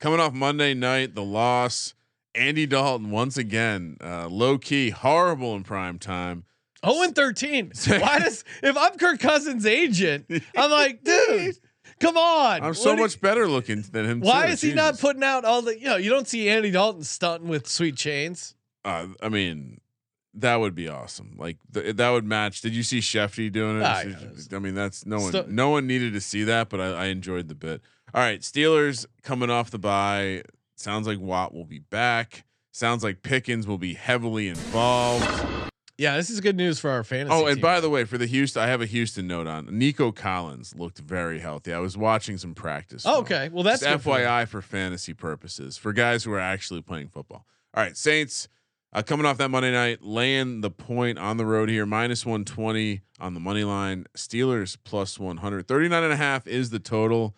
coming 0.00 0.20
off 0.20 0.32
Monday 0.32 0.74
night, 0.74 1.14
the 1.14 1.22
loss. 1.24 1.94
Andy 2.34 2.66
Dalton 2.66 3.10
once 3.10 3.36
again, 3.36 3.96
uh, 4.02 4.28
low 4.28 4.58
key, 4.58 4.90
horrible 4.90 5.54
in 5.54 5.62
prime 5.62 5.98
time. 5.98 6.44
0 6.84 7.02
and 7.02 7.14
13. 7.14 7.72
Why 8.00 8.18
does 8.18 8.44
if 8.62 8.76
I'm 8.76 8.96
Kirk 8.98 9.18
Cousins' 9.20 9.64
agent, 9.66 10.26
I'm 10.56 10.70
like, 10.70 11.02
dude, 11.02 11.56
come 12.00 12.16
on. 12.16 12.62
I'm 12.62 12.74
so 12.74 12.94
much 12.96 13.20
better 13.20 13.48
looking 13.48 13.82
than 13.92 14.04
him. 14.04 14.20
Why 14.20 14.46
too, 14.46 14.52
is 14.52 14.60
he 14.60 14.74
not 14.74 14.98
putting 14.98 15.22
out 15.22 15.44
all 15.44 15.62
the 15.62 15.78
you 15.78 15.86
know, 15.86 15.96
you 15.96 16.10
don't 16.10 16.28
see 16.28 16.48
Andy 16.48 16.70
Dalton 16.70 17.02
stunting 17.04 17.48
with 17.48 17.66
sweet 17.68 17.96
chains. 17.96 18.54
Uh, 18.84 19.06
I 19.22 19.30
mean, 19.30 19.80
that 20.34 20.56
would 20.56 20.74
be 20.74 20.88
awesome. 20.88 21.36
Like 21.38 21.56
th- 21.72 21.96
that 21.96 22.10
would 22.10 22.24
match. 22.26 22.60
Did 22.60 22.74
you 22.74 22.82
see 22.82 22.98
Shefty 22.98 23.50
doing 23.50 23.78
it? 23.80 23.84
Ah, 23.86 24.00
it's- 24.00 24.48
I 24.52 24.58
mean, 24.58 24.74
that's 24.74 25.06
no 25.06 25.20
one. 25.20 25.30
Stu- 25.32 25.46
no 25.48 25.70
one 25.70 25.86
needed 25.86 26.12
to 26.12 26.20
see 26.20 26.42
that, 26.44 26.68
but 26.68 26.80
I, 26.80 26.86
I 26.88 27.04
enjoyed 27.06 27.48
the 27.48 27.54
bit. 27.54 27.80
All 28.12 28.20
right, 28.20 28.40
Steelers 28.42 29.06
coming 29.22 29.48
off 29.48 29.70
the 29.70 29.78
bye. 29.78 30.42
Sounds 30.76 31.06
like 31.06 31.18
Watt 31.20 31.54
will 31.54 31.64
be 31.64 31.78
back. 31.78 32.44
Sounds 32.72 33.04
like 33.04 33.22
Pickens 33.22 33.66
will 33.66 33.78
be 33.78 33.94
heavily 33.94 34.48
involved. 34.48 35.24
Yeah, 35.96 36.16
this 36.16 36.28
is 36.28 36.40
good 36.40 36.56
news 36.56 36.80
for 36.80 36.90
our 36.90 37.04
fantasy. 37.04 37.32
Oh, 37.32 37.46
and 37.46 37.56
team. 37.56 37.62
by 37.62 37.78
the 37.78 37.88
way, 37.88 38.04
for 38.04 38.18
the 38.18 38.26
Houston, 38.26 38.60
I 38.60 38.66
have 38.66 38.80
a 38.82 38.86
Houston 38.86 39.28
note 39.28 39.46
on. 39.46 39.66
Nico 39.70 40.10
Collins 40.10 40.74
looked 40.76 40.98
very 40.98 41.38
healthy. 41.38 41.72
I 41.72 41.78
was 41.78 41.96
watching 41.96 42.36
some 42.36 42.52
practice. 42.52 43.04
Oh, 43.06 43.20
okay. 43.20 43.48
Well, 43.52 43.62
that's 43.62 43.84
good 43.84 44.00
for. 44.02 44.16
FYI 44.18 44.48
for 44.48 44.60
fantasy 44.60 45.14
purposes 45.14 45.76
for 45.76 45.92
guys 45.92 46.24
who 46.24 46.32
are 46.32 46.40
actually 46.40 46.82
playing 46.82 47.08
football. 47.10 47.46
All 47.74 47.82
right, 47.84 47.96
Saints 47.96 48.48
uh, 48.92 49.02
coming 49.02 49.24
off 49.24 49.38
that 49.38 49.50
Monday 49.50 49.70
night, 49.70 50.02
laying 50.02 50.62
the 50.62 50.70
point 50.70 51.16
on 51.16 51.36
the 51.36 51.46
road 51.46 51.68
here, 51.68 51.86
minus 51.86 52.26
120 52.26 53.02
on 53.20 53.34
the 53.34 53.40
money 53.40 53.62
line. 53.62 54.06
Steelers 54.16 54.76
plus 54.82 55.16
100. 55.20 55.68
39 55.68 56.02
and 56.02 56.12
a 56.12 56.16
half 56.16 56.48
is 56.48 56.70
the 56.70 56.80
total. 56.80 57.36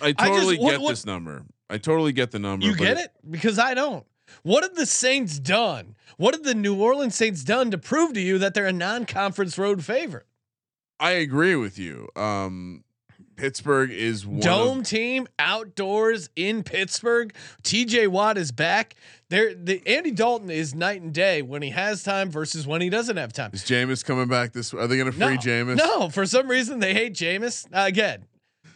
I 0.00 0.08
I 0.08 0.12
just- 0.12 0.28
totally 0.28 0.58
what- 0.58 0.70
get 0.70 0.80
what- 0.80 0.90
this 0.90 1.04
number. 1.04 1.44
I 1.68 1.78
totally 1.78 2.12
get 2.12 2.30
the 2.30 2.38
number. 2.38 2.66
You 2.66 2.76
get 2.76 2.96
it? 2.96 3.12
Because 3.28 3.58
I 3.58 3.74
don't. 3.74 4.06
What 4.42 4.64
have 4.64 4.74
the 4.74 4.86
Saints 4.86 5.38
done? 5.38 5.96
What 6.16 6.34
have 6.34 6.44
the 6.44 6.54
New 6.54 6.80
Orleans 6.80 7.14
Saints 7.14 7.44
done 7.44 7.70
to 7.70 7.78
prove 7.78 8.14
to 8.14 8.20
you 8.20 8.38
that 8.38 8.54
they're 8.54 8.66
a 8.66 8.72
non-conference 8.72 9.58
road 9.58 9.84
favorite? 9.84 10.26
I 10.98 11.12
agree 11.12 11.56
with 11.56 11.78
you. 11.78 12.08
Um, 12.16 12.84
Pittsburgh 13.36 13.90
is 13.90 14.26
one 14.26 14.40
Dome 14.40 14.78
of, 14.80 14.86
team 14.86 15.28
outdoors 15.38 16.30
in 16.36 16.62
Pittsburgh. 16.62 17.34
TJ 17.62 18.08
Watt 18.08 18.38
is 18.38 18.50
back. 18.50 18.96
There 19.28 19.54
the 19.54 19.82
Andy 19.86 20.10
Dalton 20.10 20.50
is 20.50 20.74
night 20.74 21.02
and 21.02 21.12
day 21.12 21.42
when 21.42 21.60
he 21.60 21.70
has 21.70 22.02
time 22.02 22.30
versus 22.30 22.66
when 22.66 22.80
he 22.80 22.88
doesn't 22.88 23.16
have 23.16 23.32
time. 23.32 23.50
Is 23.52 23.64
Jameis 23.64 24.04
coming 24.04 24.28
back 24.28 24.52
this? 24.52 24.72
Are 24.72 24.86
they 24.86 24.96
going 24.96 25.10
to 25.10 25.12
free 25.12 25.34
no, 25.34 25.36
Jameis? 25.36 25.76
No, 25.76 26.08
for 26.08 26.24
some 26.26 26.48
reason 26.48 26.78
they 26.78 26.94
hate 26.94 27.12
Jameis. 27.14 27.66
Uh, 27.72 27.84
again, 27.86 28.24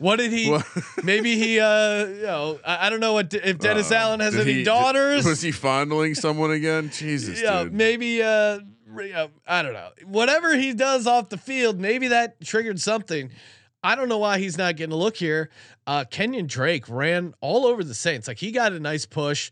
what 0.00 0.16
did 0.16 0.32
he? 0.32 0.50
What- 0.50 0.66
maybe 1.04 1.36
he. 1.36 1.60
Uh, 1.60 2.06
you 2.06 2.22
know, 2.22 2.58
I, 2.66 2.86
I 2.86 2.90
don't 2.90 3.00
know 3.00 3.12
what 3.12 3.32
if 3.32 3.58
Dennis 3.58 3.92
Uh, 3.92 3.94
Allen 3.96 4.20
has 4.20 4.34
any 4.36 4.52
he- 4.54 4.64
daughters. 4.64 5.24
Was 5.24 5.40
he 5.42 5.52
fondling 5.52 6.14
someone 6.16 6.50
again? 6.50 6.90
Jesus, 6.92 7.40
yeah, 7.40 7.62
dude. 7.64 7.72
maybe. 7.72 8.22
Uh, 8.22 8.60
uh, 9.14 9.28
I 9.46 9.62
don't 9.62 9.72
know. 9.72 9.90
Whatever 10.06 10.56
he 10.56 10.74
does 10.74 11.06
off 11.06 11.28
the 11.28 11.38
field, 11.38 11.78
maybe 11.78 12.08
that 12.08 12.40
triggered 12.40 12.80
something. 12.80 13.30
I 13.84 13.94
don't 13.94 14.08
know 14.08 14.18
why 14.18 14.38
he's 14.38 14.58
not 14.58 14.76
getting 14.76 14.92
a 14.92 14.96
look 14.96 15.16
here. 15.16 15.48
Uh, 15.86 16.04
Kenyan 16.10 16.46
Drake 16.48 16.88
ran 16.88 17.32
all 17.40 17.66
over 17.66 17.84
the 17.84 17.94
Saints. 17.94 18.26
Like 18.28 18.38
he 18.38 18.50
got 18.52 18.72
a 18.72 18.80
nice 18.80 19.06
push. 19.06 19.50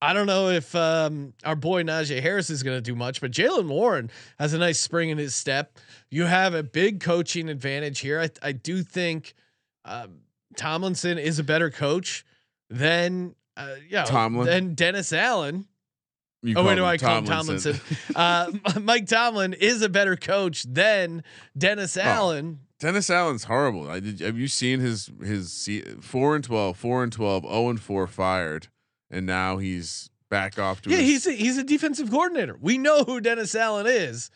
I 0.00 0.12
don't 0.12 0.26
know 0.26 0.50
if 0.50 0.74
um, 0.74 1.32
our 1.44 1.56
boy 1.56 1.82
Najee 1.82 2.20
Harris 2.22 2.48
is 2.48 2.62
going 2.62 2.76
to 2.76 2.80
do 2.82 2.94
much, 2.94 3.20
but 3.20 3.32
Jaylen 3.32 3.66
Warren 3.68 4.10
has 4.38 4.52
a 4.52 4.58
nice 4.58 4.78
spring 4.78 5.10
in 5.10 5.18
his 5.18 5.34
step. 5.34 5.78
You 6.10 6.24
have 6.26 6.54
a 6.54 6.62
big 6.62 7.00
coaching 7.00 7.48
advantage 7.48 7.98
here. 8.00 8.20
I, 8.20 8.28
I 8.42 8.52
do 8.52 8.82
think 8.82 9.34
um, 9.86 10.18
Tomlinson 10.56 11.18
is 11.18 11.38
a 11.38 11.44
better 11.44 11.70
coach 11.70 12.24
than 12.70 13.34
uh, 13.56 13.76
yeah 13.88 14.04
Tomlin? 14.04 14.46
than 14.46 14.74
Dennis 14.74 15.12
Allen. 15.12 15.66
You 16.42 16.54
Oh, 16.56 16.64
wait, 16.64 16.76
do 16.76 16.84
I 16.84 16.96
call 16.98 17.18
him 17.18 17.24
Tomlinson? 17.24 17.80
uh, 18.14 18.52
Mike 18.80 19.06
Tomlin 19.06 19.52
is 19.54 19.82
a 19.82 19.88
better 19.88 20.16
coach 20.16 20.62
than 20.64 21.24
Dennis 21.56 21.96
Allen. 21.96 22.60
Dennis 22.78 23.08
Allen's 23.08 23.44
horrible. 23.44 23.88
I 23.90 24.00
did. 24.00 24.20
Have 24.20 24.38
you 24.38 24.48
seen 24.48 24.80
his 24.80 25.10
his 25.22 25.68
four 26.00 26.34
and 26.36 26.44
12, 26.44 26.76
4 26.76 27.02
and 27.04 27.12
12, 27.12 27.42
0 27.44 27.68
and 27.70 27.80
four 27.80 28.06
fired, 28.06 28.68
and 29.10 29.24
now 29.24 29.56
he's 29.56 30.10
back 30.28 30.58
off 30.58 30.82
to 30.82 30.90
Yeah, 30.90 30.98
his- 30.98 31.24
he's 31.24 31.26
a, 31.26 31.32
he's 31.32 31.58
a 31.58 31.64
defensive 31.64 32.10
coordinator. 32.10 32.56
We 32.60 32.76
know 32.78 33.02
who 33.04 33.20
Dennis 33.20 33.54
Allen 33.54 33.86
is, 33.86 34.30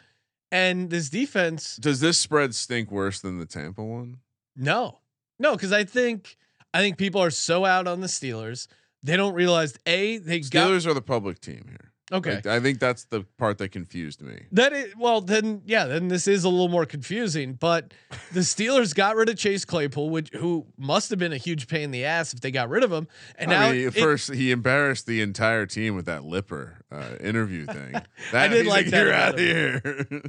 and 0.51 0.89
this 0.89 1.11
defense. 1.11 1.77
Does 1.77 2.01
this 2.01 2.17
spread 2.17 2.55
stink 2.55 2.91
worse 2.91 3.21
than 3.21 3.39
the 3.39 3.47
Tampa 3.47 3.85
one? 3.85 4.19
No, 4.57 5.00
No, 5.41 5.57
because 5.57 5.73
I 5.73 5.83
think 5.85 6.37
I 6.73 6.79
think 6.81 6.99
people 6.99 7.21
are 7.21 7.31
so 7.31 7.65
out 7.65 7.89
on 7.89 8.01
the 8.01 8.07
Steelers, 8.07 8.69
they 9.03 9.17
don't 9.17 9.35
realize 9.35 9.77
a 9.87 10.19
they 10.19 10.41
got 10.41 10.69
Steelers 10.69 10.87
are 10.87 10.95
the 10.95 11.03
public 11.03 11.41
team 11.41 11.65
here. 11.69 11.93
okay. 12.13 12.35
Like, 12.37 12.47
I 12.47 12.61
think 12.61 12.79
that's 12.79 13.05
the 13.05 13.23
part 13.39 13.57
that 13.59 13.71
confused 13.71 14.21
me. 14.21 14.43
That 14.53 14.73
is 14.75 14.95
well, 14.99 15.23
then 15.23 15.63
yeah, 15.65 15.87
then 15.87 16.09
this 16.09 16.29
is 16.29 16.45
a 16.45 16.49
little 16.51 16.69
more 16.69 16.85
confusing. 16.85 17.55
But 17.55 17.95
the 18.33 18.41
Steelers 18.41 18.95
got 18.95 19.17
rid 19.17 19.31
of 19.31 19.39
Chase 19.39 19.65
Claypool, 19.65 20.11
which 20.11 20.29
who 20.35 20.67
must 20.77 21.09
have 21.09 21.19
been 21.19 21.33
a 21.33 21.39
huge 21.39 21.67
pain 21.69 21.85
in 21.85 21.91
the 21.91 22.05
ass 22.05 22.35
if 22.35 22.41
they 22.41 22.51
got 22.51 22.69
rid 22.69 22.85
of 22.85 22.93
him. 22.93 23.09
And 23.37 23.51
now 23.51 23.71
mean, 23.73 23.89
it- 23.89 23.95
first 23.95 24.35
he 24.35 24.51
embarrassed 24.51 25.07
the 25.07 25.23
entire 25.23 25.65
team 25.65 25.97
with 25.97 26.05
that 26.05 26.25
Lipper 26.25 26.85
uh, 26.93 27.17
interview 27.21 27.65
thing. 27.79 27.93
That, 28.33 28.49
did 28.49 28.59
he's 28.65 28.67
like 28.69 28.87
that 28.91 29.05
You're 29.07 29.15
out 29.15 29.35
of 29.35 29.41
here. 29.41 30.23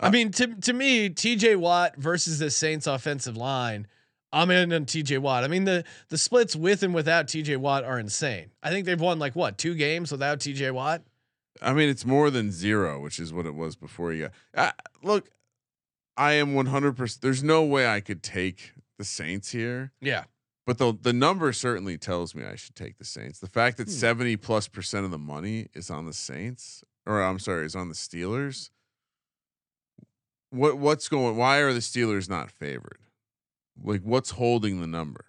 I 0.00 0.10
mean, 0.10 0.32
to 0.32 0.48
to 0.48 0.72
me, 0.72 1.08
T.J. 1.08 1.56
Watt 1.56 1.96
versus 1.96 2.38
the 2.40 2.50
Saints 2.50 2.86
offensive 2.86 3.36
line. 3.36 3.86
I'm 4.32 4.50
in 4.50 4.72
on 4.72 4.86
T.J. 4.86 5.18
Watt. 5.18 5.44
I 5.44 5.48
mean, 5.48 5.64
the 5.64 5.84
the 6.08 6.16
splits 6.18 6.56
with 6.56 6.82
and 6.82 6.94
without 6.94 7.28
T.J. 7.28 7.56
Watt 7.56 7.84
are 7.84 7.98
insane. 7.98 8.50
I 8.62 8.70
think 8.70 8.86
they've 8.86 9.00
won 9.00 9.18
like 9.18 9.36
what 9.36 9.58
two 9.58 9.74
games 9.74 10.10
without 10.10 10.40
T.J. 10.40 10.70
Watt. 10.70 11.02
I 11.60 11.74
mean, 11.74 11.88
it's 11.90 12.06
more 12.06 12.30
than 12.30 12.50
zero, 12.50 12.98
which 13.00 13.18
is 13.20 13.32
what 13.32 13.44
it 13.46 13.54
was 13.54 13.76
before 13.76 14.12
you 14.12 14.30
got. 14.54 14.74
Look, 15.02 15.28
I 16.16 16.32
am 16.32 16.54
100. 16.54 16.96
percent 16.96 17.20
There's 17.22 17.42
no 17.42 17.62
way 17.62 17.86
I 17.86 18.00
could 18.00 18.22
take 18.22 18.72
the 18.98 19.04
Saints 19.04 19.50
here, 19.50 19.92
Yeah, 20.00 20.24
but 20.66 20.78
the 20.78 20.96
the 21.00 21.12
number 21.12 21.52
certainly 21.52 21.98
tells 21.98 22.34
me 22.34 22.44
I 22.44 22.56
should 22.56 22.74
take 22.74 22.96
the 22.98 23.04
Saints. 23.04 23.38
The 23.38 23.48
fact 23.48 23.76
that 23.76 23.88
Hmm. 23.88 23.92
70 23.92 24.36
plus 24.38 24.66
percent 24.68 25.04
of 25.04 25.10
the 25.10 25.18
money 25.18 25.68
is 25.74 25.90
on 25.90 26.06
the 26.06 26.12
Saints, 26.14 26.82
or 27.04 27.20
I'm 27.22 27.38
sorry, 27.38 27.66
is 27.66 27.76
on 27.76 27.88
the 27.90 27.94
Steelers. 27.94 28.70
What 30.50 30.78
what's 30.78 31.08
going? 31.08 31.36
Why 31.36 31.58
are 31.58 31.72
the 31.72 31.80
Steelers 31.80 32.28
not 32.28 32.50
favored? 32.50 32.98
Like, 33.82 34.02
what's 34.02 34.30
holding 34.30 34.80
the 34.80 34.86
number? 34.86 35.24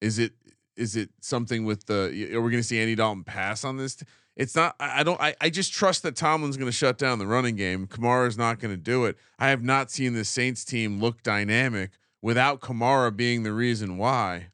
Is 0.00 0.18
it 0.18 0.32
is 0.76 0.96
it 0.96 1.10
something 1.20 1.64
with 1.64 1.86
the? 1.86 2.06
Are 2.34 2.40
we 2.40 2.50
going 2.50 2.62
to 2.62 2.62
see 2.62 2.80
Andy 2.80 2.94
Dalton 2.94 3.24
pass 3.24 3.64
on 3.64 3.76
this? 3.76 4.02
It's 4.36 4.56
not. 4.56 4.74
I 4.80 5.00
I 5.00 5.02
don't. 5.02 5.20
I, 5.20 5.34
I 5.40 5.50
just 5.50 5.72
trust 5.72 6.02
that 6.04 6.16
Tomlin's 6.16 6.56
going 6.56 6.68
to 6.68 6.76
shut 6.76 6.96
down 6.96 7.18
the 7.18 7.26
running 7.26 7.56
game. 7.56 7.86
Kamara 7.86 8.26
is 8.28 8.38
not 8.38 8.58
going 8.60 8.72
to 8.72 8.80
do 8.80 9.04
it. 9.04 9.16
I 9.38 9.48
have 9.48 9.62
not 9.62 9.90
seen 9.90 10.14
the 10.14 10.24
Saints 10.24 10.64
team 10.64 11.00
look 11.00 11.22
dynamic 11.22 11.90
without 12.22 12.60
Kamara 12.60 13.14
being 13.14 13.42
the 13.42 13.52
reason 13.52 13.98
why. 13.98 14.48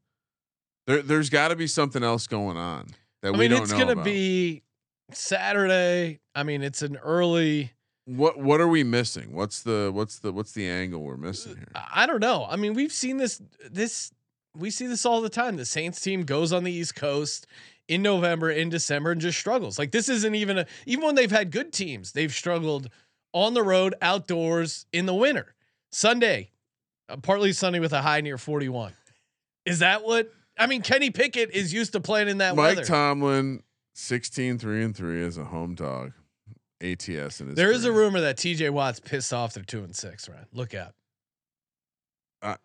There, 0.87 1.03
there's 1.03 1.31
got 1.31 1.49
to 1.49 1.57
be 1.57 1.67
something 1.67 2.03
else 2.03 2.27
going 2.27 2.57
on 2.57 2.89
that 3.23 3.29
I 3.29 3.31
we 3.33 3.39
mean, 3.39 3.51
don't 3.51 3.63
it's 3.63 3.73
know 3.73 3.79
It's 3.79 3.95
gonna 3.95 4.03
be 4.03 4.63
Saturday. 5.13 6.21
I 6.35 6.43
mean, 6.43 6.63
it's 6.63 6.83
an 6.83 6.97
early. 6.97 7.73
What 8.07 8.39
What 8.39 8.61
are 8.61 8.69
we 8.69 8.85
missing? 8.85 9.35
What's 9.35 9.63
the 9.63 9.91
What's 9.93 10.21
the 10.21 10.33
What's 10.33 10.53
the 10.53 10.69
angle 10.69 11.03
we're 11.03 11.17
missing 11.17 11.57
here? 11.57 11.69
I 11.75 12.05
I 12.05 12.07
don't 12.07 12.21
know. 12.21 12.47
I 12.49 12.57
mean, 12.57 12.75
we've 12.75 12.93
seen 12.93 13.17
this. 13.19 13.43
This 13.69 14.13
we 14.57 14.71
see 14.71 14.87
this 14.87 15.05
all 15.05 15.21
the 15.21 15.29
time. 15.29 15.57
The 15.57 15.65
Saints 15.67 16.01
team 16.01 16.23
goes 16.23 16.53
on 16.53 16.65
the 16.65 16.73
East 16.73 16.95
Coast 16.95 17.47
in 17.89 18.03
November, 18.03 18.51
in 18.51 18.69
December, 18.69 19.11
and 19.11 19.21
just 19.21 19.39
struggles. 19.39 19.79
Like 19.79 19.91
this 19.91 20.09
isn't 20.09 20.35
even 20.35 20.59
a. 20.59 20.67
Even 20.87 21.05
when 21.05 21.15
they've 21.17 21.31
had 21.31 21.51
good 21.51 21.73
teams, 21.73 22.13
they've 22.13 22.33
struggled 22.33 22.89
on 23.33 23.55
the 23.55 23.63
road, 23.63 23.95
outdoors 24.01 24.87
in 24.93 25.07
the 25.07 25.15
winter. 25.15 25.55
Sunday, 25.91 26.51
uh, 27.09 27.17
partly 27.17 27.53
sunny 27.53 27.81
with 27.81 27.93
a 27.93 28.03
high 28.03 28.21
near 28.21 28.39
forty-one. 28.39 28.93
Is 29.65 29.81
that 29.81 30.05
what? 30.05 30.33
I 30.57 30.67
mean, 30.67 30.83
Kenny 30.83 31.11
Pickett 31.11 31.51
is 31.51 31.73
used 31.75 31.93
to 31.93 32.01
playing 32.01 32.29
in 32.29 32.39
that 32.39 32.57
Mike 32.57 32.77
weather. 32.77 32.85
Tomlin, 32.85 33.63
16 33.95 34.59
3 34.59 34.85
and 34.85 34.97
3 34.97 35.25
as 35.25 35.37
a 35.37 35.45
home 35.45 35.75
dog. 35.75 36.13
ATS 36.81 37.41
in 37.41 37.49
his 37.49 37.57
there 37.57 37.73
is 37.73 37.85
a 37.85 37.93
rumor 37.93 38.21
that 38.21 38.37
T.J. 38.37 38.71
Watt's 38.71 39.01
pissed 39.01 39.33
off. 39.33 39.55
They're 39.55 39.63
two 39.65 39.83
and 39.83 39.95
six. 39.97 40.29
Right? 40.29 40.45
Look 40.53 40.75
out. 40.75 40.93
Uh, 42.43 42.57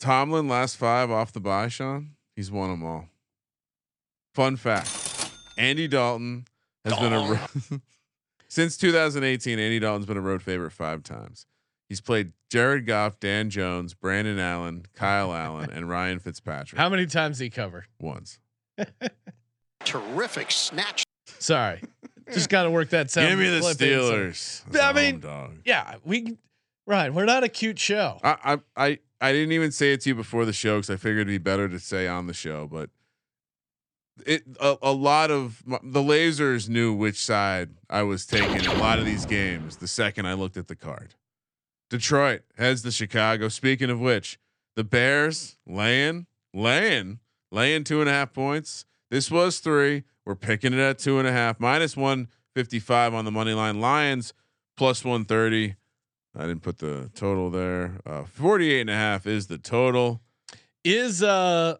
Tomlin 0.00 0.48
last 0.48 0.76
five 0.76 1.10
off 1.10 1.32
the 1.32 1.40
bye, 1.40 1.68
Sean. 1.68 2.10
He's 2.36 2.50
won 2.50 2.70
them 2.70 2.84
all. 2.84 3.08
Fun 4.34 4.56
fact: 4.56 5.30
Andy 5.58 5.88
Dalton 5.88 6.44
has 6.84 6.94
been 6.98 7.12
a 7.12 7.18
ro- 7.18 7.80
since 8.48 8.76
2018. 8.76 9.58
Andy 9.58 9.78
Dalton's 9.78 10.06
been 10.06 10.16
a 10.16 10.20
road 10.20 10.42
favorite 10.42 10.72
five 10.72 11.02
times. 11.02 11.46
He's 11.88 12.00
played 12.00 12.32
Jared 12.50 12.84
Goff, 12.86 13.18
Dan 13.20 13.48
Jones, 13.48 13.94
Brandon 13.94 14.38
Allen, 14.38 14.86
Kyle 14.94 15.32
Allen, 15.32 15.70
and 15.70 15.88
Ryan 15.88 16.18
Fitzpatrick 16.18 16.78
How 16.80 16.88
many 16.88 17.06
times 17.06 17.38
did 17.38 17.44
he 17.44 17.50
cover? 17.50 17.86
once. 18.00 18.38
Terrific 19.84 20.50
snatch. 20.50 21.04
Sorry, 21.38 21.82
just 22.32 22.48
got 22.48 22.64
to 22.64 22.70
work 22.70 22.90
that 22.90 23.10
sound. 23.10 23.28
Give 23.28 23.38
me 23.38 23.48
the 23.48 23.60
clip 23.60 23.80
in, 23.82 24.00
so- 24.00 24.12
Steelers. 24.12 24.80
I 24.82 24.92
mean- 24.92 25.20
dog. 25.20 25.58
Yeah, 25.64 25.96
we. 26.04 26.36
Right, 26.88 27.12
we're 27.12 27.24
not 27.24 27.42
a 27.42 27.48
cute 27.48 27.80
show. 27.80 28.20
I, 28.22 28.36
I 28.44 28.58
I 28.76 28.98
I 29.20 29.32
didn't 29.32 29.50
even 29.52 29.72
say 29.72 29.92
it 29.92 30.02
to 30.02 30.10
you 30.10 30.14
before 30.14 30.44
the 30.44 30.52
show 30.52 30.76
because 30.76 30.90
I 30.90 30.96
figured 30.96 31.22
it'd 31.28 31.28
be 31.28 31.38
better 31.38 31.68
to 31.68 31.80
say 31.80 32.06
on 32.06 32.28
the 32.28 32.32
show. 32.34 32.68
But 32.70 32.90
it 34.24 34.44
a, 34.60 34.76
a 34.82 34.92
lot 34.92 35.32
of 35.32 35.64
the 35.66 36.00
lasers 36.00 36.68
knew 36.68 36.94
which 36.94 37.16
side 37.22 37.70
I 37.90 38.02
was 38.02 38.24
taking 38.24 38.66
a 38.66 38.74
lot 38.74 39.00
of 39.00 39.04
these 39.04 39.26
games. 39.26 39.78
The 39.78 39.88
second 39.88 40.26
I 40.26 40.34
looked 40.34 40.56
at 40.56 40.68
the 40.68 40.76
card, 40.76 41.14
Detroit 41.90 42.42
heads 42.56 42.82
to 42.82 42.92
Chicago. 42.92 43.48
Speaking 43.48 43.90
of 43.90 44.00
which, 44.00 44.38
the 44.76 44.84
Bears 44.84 45.56
laying 45.66 46.26
laying 46.54 47.18
laying 47.50 47.82
two 47.82 48.00
and 48.00 48.08
a 48.08 48.12
half 48.12 48.32
points. 48.32 48.84
This 49.10 49.30
was 49.30 49.58
three. 49.60 50.04
We're 50.24 50.34
picking 50.34 50.72
it 50.72 50.78
at 50.80 50.98
two 50.98 51.18
and 51.18 51.28
a 51.28 51.32
half 51.32 51.60
minus 51.60 51.96
one 51.96 52.28
fifty 52.54 52.78
five 52.78 53.14
on 53.14 53.24
the 53.24 53.30
money 53.30 53.52
line. 53.52 53.80
Lions 53.80 54.32
plus 54.76 55.04
one 55.04 55.24
thirty. 55.24 55.76
I 56.36 56.42
didn't 56.42 56.62
put 56.62 56.78
the 56.78 57.10
total 57.14 57.48
there. 57.48 57.98
Uh, 58.04 58.24
48 58.24 58.82
and 58.82 58.90
a 58.90 58.94
half 58.94 59.26
is 59.26 59.46
the 59.46 59.56
total. 59.56 60.20
Is 60.84 61.22
uh, 61.22 61.76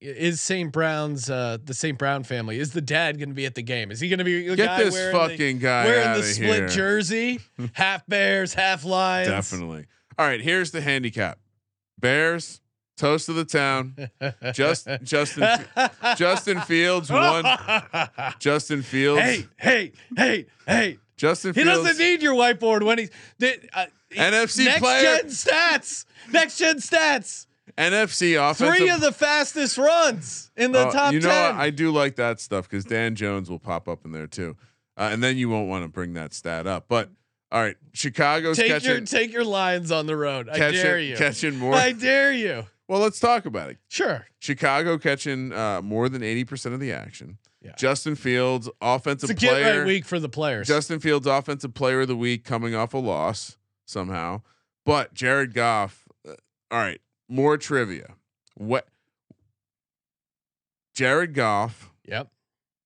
is 0.00 0.40
St. 0.40 0.72
Brown's 0.72 1.28
uh 1.28 1.58
the 1.62 1.74
St. 1.74 1.98
Brown 1.98 2.22
family? 2.22 2.58
Is 2.58 2.72
the 2.72 2.80
dad 2.80 3.18
going 3.18 3.30
to 3.30 3.34
be 3.34 3.46
at 3.46 3.54
the 3.54 3.62
game? 3.62 3.90
Is 3.90 4.00
he 4.00 4.08
going 4.08 4.20
to 4.20 4.24
be 4.24 4.48
the 4.48 4.56
Get 4.56 4.66
guy 4.66 4.84
this 4.84 4.94
wearing 4.94 5.16
fucking 5.16 5.58
the, 5.58 5.62
guy 5.62 5.84
wearing 5.86 6.20
the 6.20 6.22
split 6.22 6.54
here. 6.54 6.68
jersey, 6.68 7.40
half 7.72 8.06
Bears, 8.06 8.54
half 8.54 8.84
Lions? 8.84 9.28
Definitely. 9.28 9.86
All 10.16 10.26
right, 10.26 10.40
here's 10.40 10.70
the 10.70 10.80
handicap. 10.80 11.38
Bears, 11.98 12.60
toast 12.98 13.28
of 13.28 13.36
the 13.36 13.44
town. 13.44 13.94
Just 14.52 14.88
Justin 15.02 15.64
Justin 16.16 16.60
Fields 16.62 17.10
won. 17.10 17.44
Justin 18.38 18.82
Fields. 18.82 19.22
hey, 19.22 19.46
hey, 19.56 19.92
hey, 20.16 20.46
hey! 20.66 20.98
Justin 21.16 21.54
He 21.54 21.64
doesn't 21.64 21.98
need 21.98 22.22
your 22.22 22.34
whiteboard 22.34 22.84
when 22.84 22.98
he's 22.98 23.10
uh, 23.72 23.86
NFC 24.12 24.64
next 24.66 24.80
player. 24.80 25.02
gen 25.02 25.26
stats. 25.26 26.04
Next 26.30 26.58
gen 26.58 26.76
stats. 26.76 27.46
NFC 27.76 28.34
offensive. 28.40 28.76
Three 28.76 28.88
of 28.90 29.00
the 29.00 29.12
fastest 29.12 29.78
runs 29.78 30.50
in 30.56 30.72
the 30.72 30.88
Oh, 30.88 30.90
top 30.90 31.12
you 31.12 31.20
know 31.20 31.28
ten. 31.28 31.56
I 31.56 31.70
do 31.70 31.90
like 31.92 32.16
that 32.16 32.40
stuff 32.40 32.68
because 32.68 32.84
Dan 32.84 33.14
Jones 33.14 33.50
will 33.50 33.58
pop 33.58 33.88
up 33.88 34.04
in 34.04 34.12
there 34.12 34.26
too, 34.26 34.56
uh, 34.96 35.10
and 35.12 35.22
then 35.22 35.36
you 35.36 35.48
won't 35.48 35.68
want 35.68 35.84
to 35.84 35.88
bring 35.88 36.14
that 36.14 36.32
stat 36.34 36.66
up. 36.66 36.86
But 36.88 37.10
all 37.52 37.60
right, 37.60 37.76
Chicago's 37.92 38.56
take 38.56 38.68
catching 38.68 38.90
your 38.90 39.00
take 39.02 39.32
your 39.32 39.44
Lions 39.44 39.92
on 39.92 40.06
the 40.06 40.16
road. 40.16 40.48
I 40.48 40.56
catching, 40.58 40.82
dare 40.82 40.98
you. 41.00 41.16
catching 41.16 41.56
more. 41.58 41.74
I 41.74 41.92
dare 41.92 42.32
you. 42.32 42.64
Well, 42.88 43.00
let's 43.00 43.20
talk 43.20 43.46
about 43.46 43.70
it. 43.70 43.78
Sure. 43.88 44.26
Chicago 44.40 44.98
catching 44.98 45.52
uh, 45.52 45.82
more 45.82 46.08
than 46.08 46.22
eighty 46.22 46.44
percent 46.44 46.74
of 46.74 46.80
the 46.80 46.92
action. 46.92 47.38
Yeah. 47.60 47.72
Justin 47.76 48.14
Fields, 48.14 48.68
offensive 48.80 49.30
It's 49.30 49.42
a 49.42 49.46
get 49.46 49.50
player. 49.50 49.78
right 49.80 49.86
week 49.86 50.04
for 50.04 50.18
the 50.20 50.28
players. 50.28 50.68
Justin 50.68 51.00
Fields, 51.00 51.26
offensive 51.26 51.74
player 51.74 52.02
of 52.02 52.08
the 52.08 52.16
week, 52.16 52.44
coming 52.44 52.74
off 52.74 52.94
a 52.94 52.98
loss 52.98 53.56
somehow. 53.84 54.42
But 54.86 55.12
Jared 55.12 55.54
Goff. 55.54 56.04
uh, 56.26 56.34
all 56.70 56.78
right, 56.78 57.00
more 57.28 57.56
trivia. 57.58 58.14
What? 58.54 58.86
Jared 60.94 61.34
Goff 61.34 61.90
yep. 62.04 62.28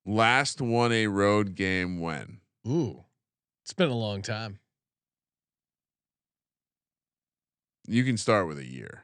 last 0.05 0.61
won 0.61 0.91
a 0.93 1.07
road 1.07 1.55
game 1.55 2.01
when? 2.01 2.41
Ooh, 2.67 3.05
it's 3.63 3.73
been 3.73 3.91
a 3.91 3.97
long 3.97 4.23
time. 4.23 4.59
You 7.87 8.05
can 8.05 8.17
start 8.17 8.47
with 8.47 8.59
a 8.59 8.67
year. 8.67 9.02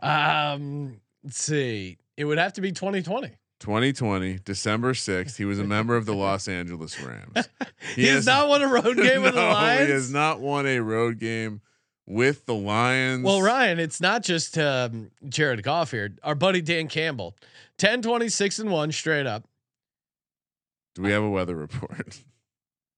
Um, 0.00 1.00
let's 1.22 1.42
see. 1.42 1.98
It 2.16 2.24
would 2.24 2.38
have 2.38 2.52
to 2.54 2.60
be 2.60 2.72
2020. 2.72 3.28
2020, 3.60 4.40
December 4.44 4.92
6th. 4.92 5.36
He 5.36 5.44
was 5.44 5.60
a 5.60 5.64
member 5.64 5.94
of 5.96 6.04
the 6.04 6.14
Los 6.14 6.48
Angeles 6.48 7.00
Rams. 7.00 7.48
He, 7.96 8.06
has, 8.06 8.26
not 8.26 8.48
won 8.48 8.62
a 8.62 8.68
road 8.68 8.96
game 8.96 9.22
with 9.22 9.34
the 9.34 9.40
No, 9.42 9.52
Lions. 9.52 9.86
He 9.86 9.92
has 9.92 10.10
not 10.12 10.40
won 10.40 10.66
a 10.66 10.78
road 10.78 11.18
game 11.18 11.60
with 12.06 12.46
the 12.46 12.54
Lions. 12.54 13.24
Well, 13.24 13.42
Ryan, 13.42 13.80
it's 13.80 14.00
not 14.00 14.22
just 14.22 14.56
um, 14.56 15.10
Jared 15.28 15.62
Goff 15.62 15.90
here. 15.90 16.14
Our 16.22 16.34
buddy 16.36 16.60
Dan 16.62 16.86
Campbell, 16.88 17.36
10, 17.78 18.02
26 18.02 18.60
and 18.60 18.70
one 18.70 18.92
straight 18.92 19.26
up. 19.26 19.44
Do 20.94 21.02
we 21.02 21.10
have 21.10 21.22
a 21.22 21.30
weather 21.30 21.56
report? 21.56 22.20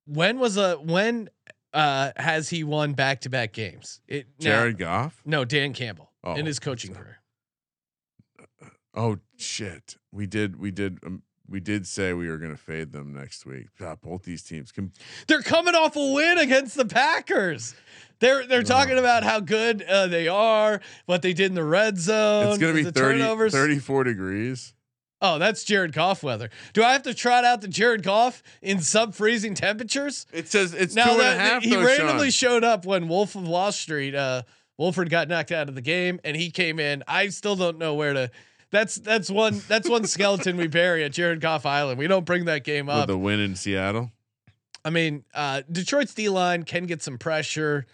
When 0.07 0.39
was 0.39 0.59
a 0.59 0.75
when 0.75 1.31
uh 1.73 2.13
has 2.17 2.51
he 2.51 2.63
won 2.63 2.93
back 2.93 3.23
to 3.23 3.31
back 3.31 3.55
games? 3.55 4.03
It 4.07 4.27
Jared 4.39 4.77
Goff? 4.77 5.19
no, 5.25 5.47
Dan 5.47 5.73
Campbell 5.73 6.11
in 6.25 6.31
Oh, 6.43 6.45
his 6.45 6.59
coaching 6.59 6.95
career. 6.95 7.19
Oh 8.95 9.19
shit. 9.37 9.97
We 10.13 10.27
did 10.27 10.59
we 10.61 10.71
did 10.71 10.99
um, 11.05 11.23
we 11.49 11.61
did 11.61 11.87
say 11.87 12.13
we 12.13 12.29
were 12.29 12.39
going 12.39 12.53
to 12.53 12.57
fade 12.57 12.93
them 12.93 13.13
next 13.13 13.45
week. 13.45 13.67
God, 13.79 14.01
both 14.01 14.23
these 14.23 14.43
teams 14.43 14.73
can. 14.73 14.93
They're 15.27 15.43
coming 15.43 15.75
off 15.75 15.95
a 15.97 16.13
win 16.13 16.39
against 16.39 16.77
the 16.77 16.87
Packers. 16.87 17.75
They're 18.21 18.47
they're 18.47 18.63
talking 18.63 18.99
about 18.99 19.25
how 19.25 19.41
good 19.41 19.83
uh, 19.83 20.07
they 20.07 20.29
are, 20.29 20.81
what 21.07 21.23
they 21.23 21.33
did 21.35 21.47
in 21.47 21.55
the 21.55 21.65
red 21.65 21.99
zone. 21.99 22.49
It's 22.49 22.59
going 22.59 22.73
to 22.75 22.79
be 22.79 22.85
the 22.85 22.93
30, 22.93 23.19
turnovers. 23.19 23.53
34 23.53 24.05
degrees. 24.05 24.73
Oh, 25.21 25.39
that's 25.39 25.65
Jared 25.65 25.93
Goff 25.93 26.23
weather. 26.23 26.51
Do 26.75 26.83
I 26.83 26.93
have 26.93 27.03
to 27.05 27.15
trot 27.15 27.45
out 27.45 27.61
the 27.63 27.69
Jared 27.69 28.03
Goff 28.03 28.43
in 28.63 28.81
sub 28.81 29.15
freezing 29.15 29.55
temperatures? 29.55 30.27
It 30.33 30.49
says 30.49 30.73
it's 30.75 30.95
Now 30.95 31.05
two 31.07 31.11
and 31.13 31.21
a 31.21 31.25
that 31.25 31.39
half. 31.41 31.63
he 31.63 31.71
though, 31.71 31.85
randomly 31.85 32.31
Sean. 32.31 32.51
showed 32.51 32.65
up 32.65 32.85
when 32.87 33.09
Wolf 33.09 33.35
of 33.35 33.47
Wall 33.49 33.73
Street, 33.73 34.15
uh, 34.15 34.43
Wolford 34.79 35.11
got 35.11 35.29
knocked 35.29 35.53
out 35.53 35.69
of 35.69 35.75
the 35.75 35.81
game, 35.81 36.19
and 36.25 36.37
he 36.37 36.51
came 36.51 36.79
in. 36.81 37.05
I 37.07 37.29
still 37.29 37.57
don't 37.57 37.79
know 37.79 37.95
where 37.95 38.13
to. 38.13 38.31
That's 38.71 38.97
that's 38.97 39.31
one 39.31 39.63
that's 39.69 39.89
one 39.89 40.05
skeleton 40.07 40.57
we 40.57 40.67
bury 40.67 41.05
at 41.05 41.13
Jared 41.13 41.41
Goff 41.41 41.65
Island. 41.65 41.99
We 41.99 42.09
don't 42.09 42.25
bring 42.27 42.47
that 42.47 42.65
game 42.65 42.89
up. 42.89 43.03
with 43.09 43.15
the 43.15 43.19
win 43.19 43.39
in 43.39 43.55
Seattle. 43.55 44.11
I 44.85 44.91
mean, 44.91 45.25
uh, 45.33 45.63
Detroit's 45.71 46.13
D 46.13 46.29
line 46.29 46.65
can 46.65 46.87
get 46.87 47.01
some 47.01 47.17
pressure, 47.17 47.87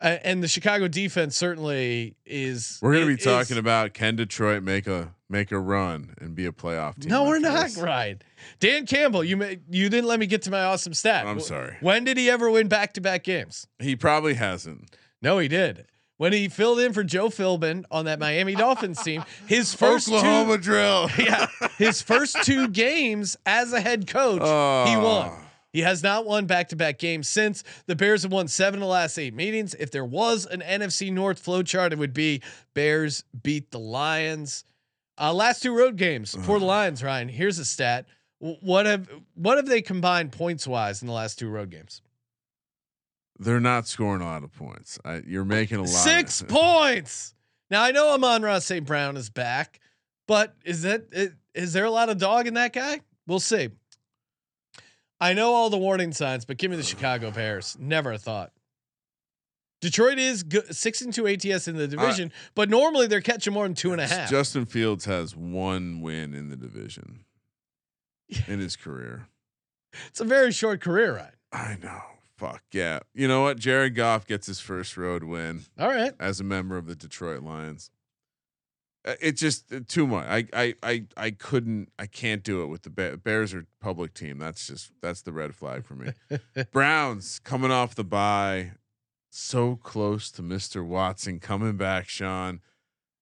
uh, 0.00 0.18
and 0.24 0.42
the 0.42 0.48
Chicago 0.48 0.88
defense 0.88 1.36
certainly 1.36 2.16
is. 2.26 2.78
We're 2.82 2.92
going 2.94 3.04
to 3.04 3.14
be 3.14 3.14
is- 3.14 3.24
talking 3.24 3.58
about 3.58 3.94
can 3.94 4.16
Detroit 4.16 4.62
make 4.64 4.88
a 4.88 5.14
make 5.28 5.52
a 5.52 5.58
run 5.60 6.14
and 6.20 6.34
be 6.34 6.46
a 6.46 6.52
playoff 6.52 6.98
team? 7.00 7.08
No, 7.10 7.24
we're 7.24 7.38
not 7.38 7.66
this? 7.66 7.78
right. 7.78 8.22
Dan 8.58 8.86
Campbell, 8.86 9.22
you 9.22 9.36
may, 9.36 9.60
you 9.70 9.88
didn't 9.88 10.08
let 10.08 10.18
me 10.18 10.26
get 10.26 10.42
to 10.42 10.50
my 10.50 10.64
awesome 10.64 10.94
stat. 10.94 11.26
I'm 11.26 11.38
sorry. 11.38 11.76
When 11.80 12.02
did 12.02 12.16
he 12.16 12.28
ever 12.28 12.50
win 12.50 12.66
back 12.66 12.94
to 12.94 13.00
back 13.00 13.22
games? 13.22 13.68
He 13.78 13.94
probably 13.94 14.34
hasn't. 14.34 14.96
No, 15.22 15.38
he 15.38 15.48
did. 15.48 15.86
When 16.16 16.32
he 16.34 16.48
filled 16.48 16.80
in 16.80 16.92
for 16.92 17.02
Joe 17.02 17.28
Philbin 17.28 17.84
on 17.90 18.04
that 18.04 18.18
Miami 18.18 18.54
Dolphins 18.54 19.02
team, 19.04 19.24
his 19.46 19.72
first 19.74 20.08
Oklahoma 20.08 20.56
two, 20.56 20.62
drill. 20.62 21.10
yeah, 21.18 21.46
his 21.78 22.02
first 22.02 22.42
two 22.44 22.68
games 22.68 23.36
as 23.46 23.72
a 23.72 23.80
head 23.80 24.06
coach, 24.06 24.42
he 24.42 24.96
won. 24.96 25.30
Oh. 25.30 25.38
He 25.72 25.80
has 25.80 26.02
not 26.02 26.26
won 26.26 26.46
back-to-back 26.46 26.98
games 26.98 27.28
since. 27.28 27.62
The 27.86 27.94
Bears 27.94 28.24
have 28.24 28.32
won 28.32 28.48
seven 28.48 28.80
of 28.80 28.86
the 28.86 28.92
last 28.92 29.16
eight 29.18 29.34
meetings. 29.34 29.74
If 29.74 29.92
there 29.92 30.04
was 30.04 30.44
an 30.46 30.60
NFC 30.60 31.12
North 31.12 31.42
flowchart, 31.44 31.92
it 31.92 31.98
would 31.98 32.12
be 32.12 32.42
Bears 32.74 33.22
beat 33.42 33.70
the 33.70 33.78
Lions. 33.78 34.64
Uh, 35.16 35.32
last 35.32 35.62
two 35.62 35.76
road 35.76 35.96
games 35.96 36.34
for 36.44 36.58
the 36.58 36.64
Lions. 36.64 37.04
Ryan, 37.04 37.28
here's 37.28 37.58
a 37.58 37.64
stat. 37.64 38.06
What 38.40 38.86
have 38.86 39.08
what 39.34 39.58
have 39.58 39.66
they 39.66 39.82
combined 39.82 40.32
points 40.32 40.66
wise 40.66 41.02
in 41.02 41.06
the 41.06 41.14
last 41.14 41.38
two 41.38 41.48
road 41.48 41.70
games? 41.70 42.00
They're 43.42 43.58
not 43.58 43.88
scoring 43.88 44.20
a 44.22 44.26
lot 44.26 44.44
of 44.44 44.52
points. 44.52 44.98
I, 45.04 45.22
you're 45.26 45.44
making 45.46 45.78
a 45.78 45.80
lot. 45.80 45.88
Six 45.88 46.42
of, 46.42 46.48
points. 46.48 47.34
Now 47.70 47.82
I 47.82 47.90
know 47.90 48.10
Amon-Ra 48.12 48.58
St. 48.58 48.84
Brown 48.86 49.16
is 49.16 49.30
back, 49.30 49.80
but 50.28 50.54
is 50.64 50.82
that 50.82 51.06
i- 51.16 51.30
there 51.72 51.86
a 51.86 51.90
lot 51.90 52.10
of 52.10 52.18
dog 52.18 52.46
in 52.46 52.54
that 52.54 52.72
guy? 52.74 53.00
We'll 53.26 53.40
see. 53.40 53.70
I 55.20 55.32
know 55.34 55.52
all 55.52 55.70
the 55.70 55.78
warning 55.78 56.12
signs, 56.12 56.44
but 56.44 56.56
give 56.58 56.70
me 56.70 56.76
the 56.76 56.82
Chicago 56.82 57.30
Bears. 57.30 57.76
Never 57.80 58.12
a 58.12 58.18
thought. 58.18 58.52
Detroit 59.80 60.18
is 60.18 60.42
good, 60.42 60.74
six 60.76 61.00
and 61.00 61.12
two 61.12 61.26
ATS 61.26 61.66
in 61.66 61.76
the 61.76 61.88
division, 61.88 62.32
but 62.54 62.68
normally 62.68 63.06
they're 63.06 63.22
catching 63.22 63.54
more 63.54 63.64
than 63.66 63.74
two 63.74 63.92
and 63.92 64.00
a 64.00 64.06
half. 64.06 64.28
Justin 64.28 64.66
Fields 64.66 65.06
has 65.06 65.34
one 65.34 66.02
win 66.02 66.34
in 66.34 66.50
the 66.50 66.56
division 66.56 67.24
in 68.46 68.60
his 68.60 68.76
career. 68.76 69.26
it's 70.08 70.20
a 70.20 70.24
very 70.24 70.52
short 70.52 70.82
career 70.82 71.16
right? 71.16 71.32
I 71.52 71.78
know. 71.82 72.00
Fuck 72.40 72.62
yeah. 72.72 73.00
You 73.14 73.28
know 73.28 73.42
what? 73.42 73.58
Jared 73.58 73.94
Goff 73.94 74.26
gets 74.26 74.46
his 74.46 74.60
first 74.60 74.96
road 74.96 75.22
win 75.24 75.64
All 75.78 75.88
right. 75.88 76.14
as 76.18 76.40
a 76.40 76.44
member 76.44 76.76
of 76.78 76.86
the 76.86 76.96
Detroit 76.96 77.42
Lions. 77.42 77.90
Uh, 79.06 79.14
It's 79.20 79.40
just 79.40 79.72
uh, 79.72 79.80
too 79.86 80.06
much. 80.06 80.26
I, 80.26 80.46
I 80.52 80.74
I 80.82 81.04
I 81.16 81.30
couldn't. 81.32 81.90
I 81.98 82.06
can't 82.06 82.42
do 82.42 82.62
it 82.62 82.66
with 82.66 82.82
the 82.82 82.90
Bears. 82.90 83.18
Bears 83.18 83.54
are 83.54 83.66
public 83.80 84.14
team. 84.14 84.38
That's 84.38 84.66
just 84.66 84.90
that's 85.02 85.22
the 85.22 85.32
red 85.32 85.54
flag 85.54 85.84
for 85.84 85.94
me. 85.94 86.12
Browns 86.72 87.38
coming 87.44 87.70
off 87.70 87.94
the 87.94 88.04
bye, 88.04 88.72
so 89.30 89.76
close 89.76 90.30
to 90.32 90.42
Mister 90.42 90.82
Watson 90.84 91.40
coming 91.40 91.76
back, 91.76 92.08
Sean, 92.08 92.60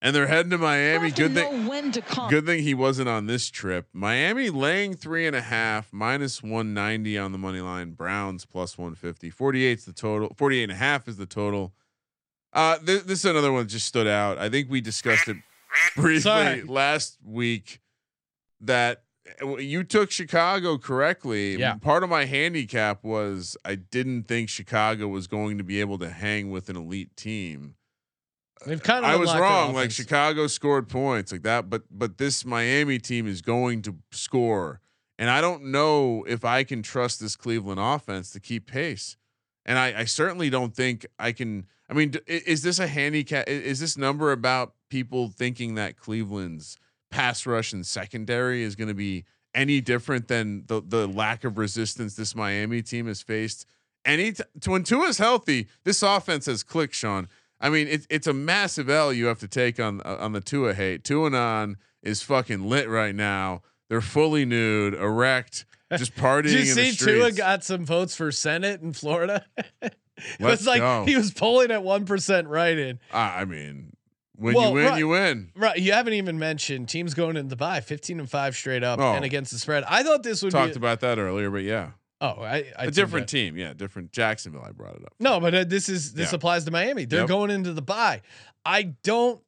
and 0.01 0.15
they're 0.15 0.27
heading 0.27 0.51
to 0.51 0.59
Miami. 0.59 1.11
Good 1.11 1.35
thing. 1.35 1.67
when 1.67 1.91
to 1.93 2.01
come. 2.01 2.31
Good 2.31 2.47
thing 2.47 2.63
he 2.63 2.75
wasn't 2.75 3.09
on 3.09 3.27
this 3.27 3.49
trip. 3.51 3.89
Miami 3.93 4.51
laying 4.51 4.95
three 4.95 5.27
and 5.27 5.35
a 5.35 5.41
half, 5.41 5.93
minus 5.93 6.43
190 6.43 7.19
on 7.19 7.33
the 7.33 7.39
money 7.39 7.61
line. 7.61 7.93
Browns 7.93 8.45
plus 8.45 8.79
150. 8.79 9.31
48 9.31 9.79
is 9.79 9.85
the 9.85 9.93
total. 9.93 10.33
48 10.37 10.63
and 10.65 10.73
a 10.73 10.77
half 10.77 11.09
is 11.09 11.17
the 11.17 11.27
total. 11.27 11.73
Uh, 12.53 12.79
th- 12.79 13.05
this 13.05 13.21
is 13.21 13.25
another 13.25 13.53
one 13.53 13.65
that 13.65 13.71
just 13.71 13.87
stood 13.87 14.07
out. 14.07 14.39
I 14.39 14.49
think 14.49 14.71
we 14.71 14.81
discussed 14.81 15.29
it 15.29 15.37
briefly 15.97 16.21
Sorry. 16.21 16.63
last 16.63 17.19
week 17.25 17.81
that 18.61 19.03
uh, 19.43 19.57
you 19.57 19.85
took 19.85 20.11
Chicago 20.11 20.79
correctly. 20.79 21.57
Yeah. 21.57 21.75
Part 21.75 22.03
of 22.03 22.09
my 22.11 22.25
handicap 22.25 23.05
was 23.05 23.57
I 23.65 23.75
didn't 23.75 24.25
think 24.25 24.49
Chicago 24.49 25.09
was 25.09 25.27
going 25.27 25.59
to 25.59 25.65
be 25.65 25.81
able 25.81 25.99
to 25.99 26.09
hang 26.11 26.51
with 26.51 26.69
an 26.69 26.77
elite 26.77 27.17
team. 27.17 27.75
They've 28.67 28.83
kind 28.83 29.05
of 29.05 29.11
I 29.11 29.17
was 29.17 29.35
wrong. 29.35 29.75
Like. 29.75 29.91
Chicago 29.91 30.47
scored 30.47 30.89
points 30.89 31.33
like 31.33 31.43
that, 31.43 31.71
but 31.71 31.83
but 31.91 32.19
this 32.19 32.45
Miami 32.45 32.99
team 32.99 33.27
is 33.27 33.41
going 33.43 33.83
to 33.83 33.97
score, 34.13 34.81
and 35.19 35.31
I 35.31 35.41
don't 35.41 35.67
know 35.71 36.25
if 36.29 36.45
I 36.45 36.65
can 36.65 36.83
trust 36.83 37.21
this 37.21 37.37
Cleveland 37.37 37.81
offense 37.81 38.31
to 38.33 38.41
keep 38.41 38.67
pace. 38.67 39.17
And 39.67 39.79
I, 39.79 40.01
I 40.01 40.05
certainly 40.05 40.49
don't 40.51 40.75
think 40.75 41.07
I 41.19 41.33
can. 41.33 41.67
I 41.91 41.95
mean, 41.95 42.15
is 42.27 42.63
this 42.63 42.79
a 42.79 42.87
handicap? 42.87 43.45
i- 43.49 43.51
Is 43.51 43.81
this 43.81 43.97
number 43.97 44.33
about 44.33 44.75
people 44.91 45.29
thinking 45.29 45.75
that 45.77 45.97
Cleveland's 45.97 46.79
pass 47.11 47.47
rush 47.47 47.73
and 47.73 47.87
secondary 47.87 48.63
is 48.63 48.77
going 48.77 48.89
to 48.89 48.95
be 48.95 49.25
any 49.55 49.81
different 49.81 50.29
than 50.29 50.65
the 50.67 50.83
the 50.87 51.07
lack 51.07 51.45
of 51.45 51.59
resistance 51.59 52.15
this 52.17 52.35
Miami 52.35 52.83
team 52.83 53.07
has 53.07 53.23
faced? 53.23 53.67
Any 54.05 54.33
t- 54.33 54.43
when 54.67 54.85
Tua's 54.85 55.19
healthy, 55.19 55.69
this 55.85 56.03
offense 56.03 56.47
has 56.47 56.63
clicked, 56.63 56.95
Sean. 56.95 57.29
I 57.61 57.71
mean, 57.71 57.89
it's 57.89 58.07
it's 58.09 58.27
a 58.27 58.33
massive 58.33 58.89
L 58.89 59.13
you 59.13 59.27
have 59.27 59.41
to 59.41 59.49
take 59.49 59.81
on 59.81 60.01
uh, 60.05 60.17
on 60.21 60.33
the 60.33 60.41
Tua 60.41 60.75
hate. 60.75 61.03
Tuanon 61.05 61.75
is 62.03 62.23
fucking 62.23 62.69
lit 62.69 62.89
right 62.89 63.15
now. 63.15 63.63
They're 63.89 64.01
fully 64.01 64.45
nude, 64.45 64.95
erect, 64.95 65.65
just 65.97 66.15
partying 66.15 66.43
Did 66.45 66.53
you 66.53 66.59
in 66.61 66.67
see 66.67 66.91
the 66.91 66.97
Tua 67.13 67.33
got 67.33 67.65
some 67.65 67.85
votes 67.87 68.15
for 68.15 68.31
Senate 68.31 68.81
in 68.83 68.93
Florida? 68.93 69.45
it 69.83 69.95
Let's 70.41 70.61
was 70.63 70.67
like 70.67 70.81
go. 70.81 71.05
he 71.07 71.17
was 71.17 71.33
polling 71.33 71.71
at 71.71 71.83
one 71.83 72.05
percent 72.05 72.49
right 72.49 72.79
in. 72.79 73.01
I 73.13 73.41
I 73.41 73.45
mean, 73.45 73.93
when 74.37 74.55
Well, 74.55 74.69
you 74.69 74.75
win, 74.75 74.85
right. 74.85 74.99
you 74.99 75.09
win. 75.09 75.51
Right, 75.57 75.79
you 75.79 75.93
haven't 75.93 76.13
even 76.15 76.39
mentioned 76.39 76.89
teams 76.89 77.15
going 77.15 77.37
into 77.37 77.49
the 77.51 77.57
bye, 77.57 77.81
fifteen 77.81 78.21
and 78.21 78.31
five 78.31 78.55
straight 78.55 78.85
up, 78.85 79.01
Oh. 79.01 79.15
and 79.15 79.25
against 79.25 79.51
the 79.53 79.59
spread. 79.59 79.83
I 79.89 80.03
thought 80.05 80.23
this 80.23 80.43
would 80.43 80.53
be 80.53 80.59
Talked 80.59 80.75
be 80.75 80.79
about 80.79 81.01
that 81.01 81.19
earlier, 81.19 81.51
but 81.51 81.63
yeah, 81.65 81.91
oh, 82.21 82.43
I, 82.43 82.65
I 82.79 82.85
a 82.87 82.91
different 82.91 83.27
that. 83.29 83.37
team. 83.37 83.57
Yeah, 83.57 83.73
different 83.75 84.13
Jacksonville. 84.13 84.63
I 84.67 84.71
brought 84.73 84.97
it 84.97 85.03
up. 85.05 85.15
No, 85.21 85.41
but 85.41 85.55
uh, 85.55 85.65
this 85.65 85.89
is 85.89 86.13
this 86.15 86.33
Yeah. 86.33 86.37
applies 86.37 86.65
to 86.65 86.71
Miami. 86.71 87.05
They're 87.05 87.21
Yep. 87.21 87.29
going 87.29 87.51
into 87.51 87.73
the 87.73 87.83
bye. 87.83 88.23
I 88.65 88.83
don't. 89.03 89.41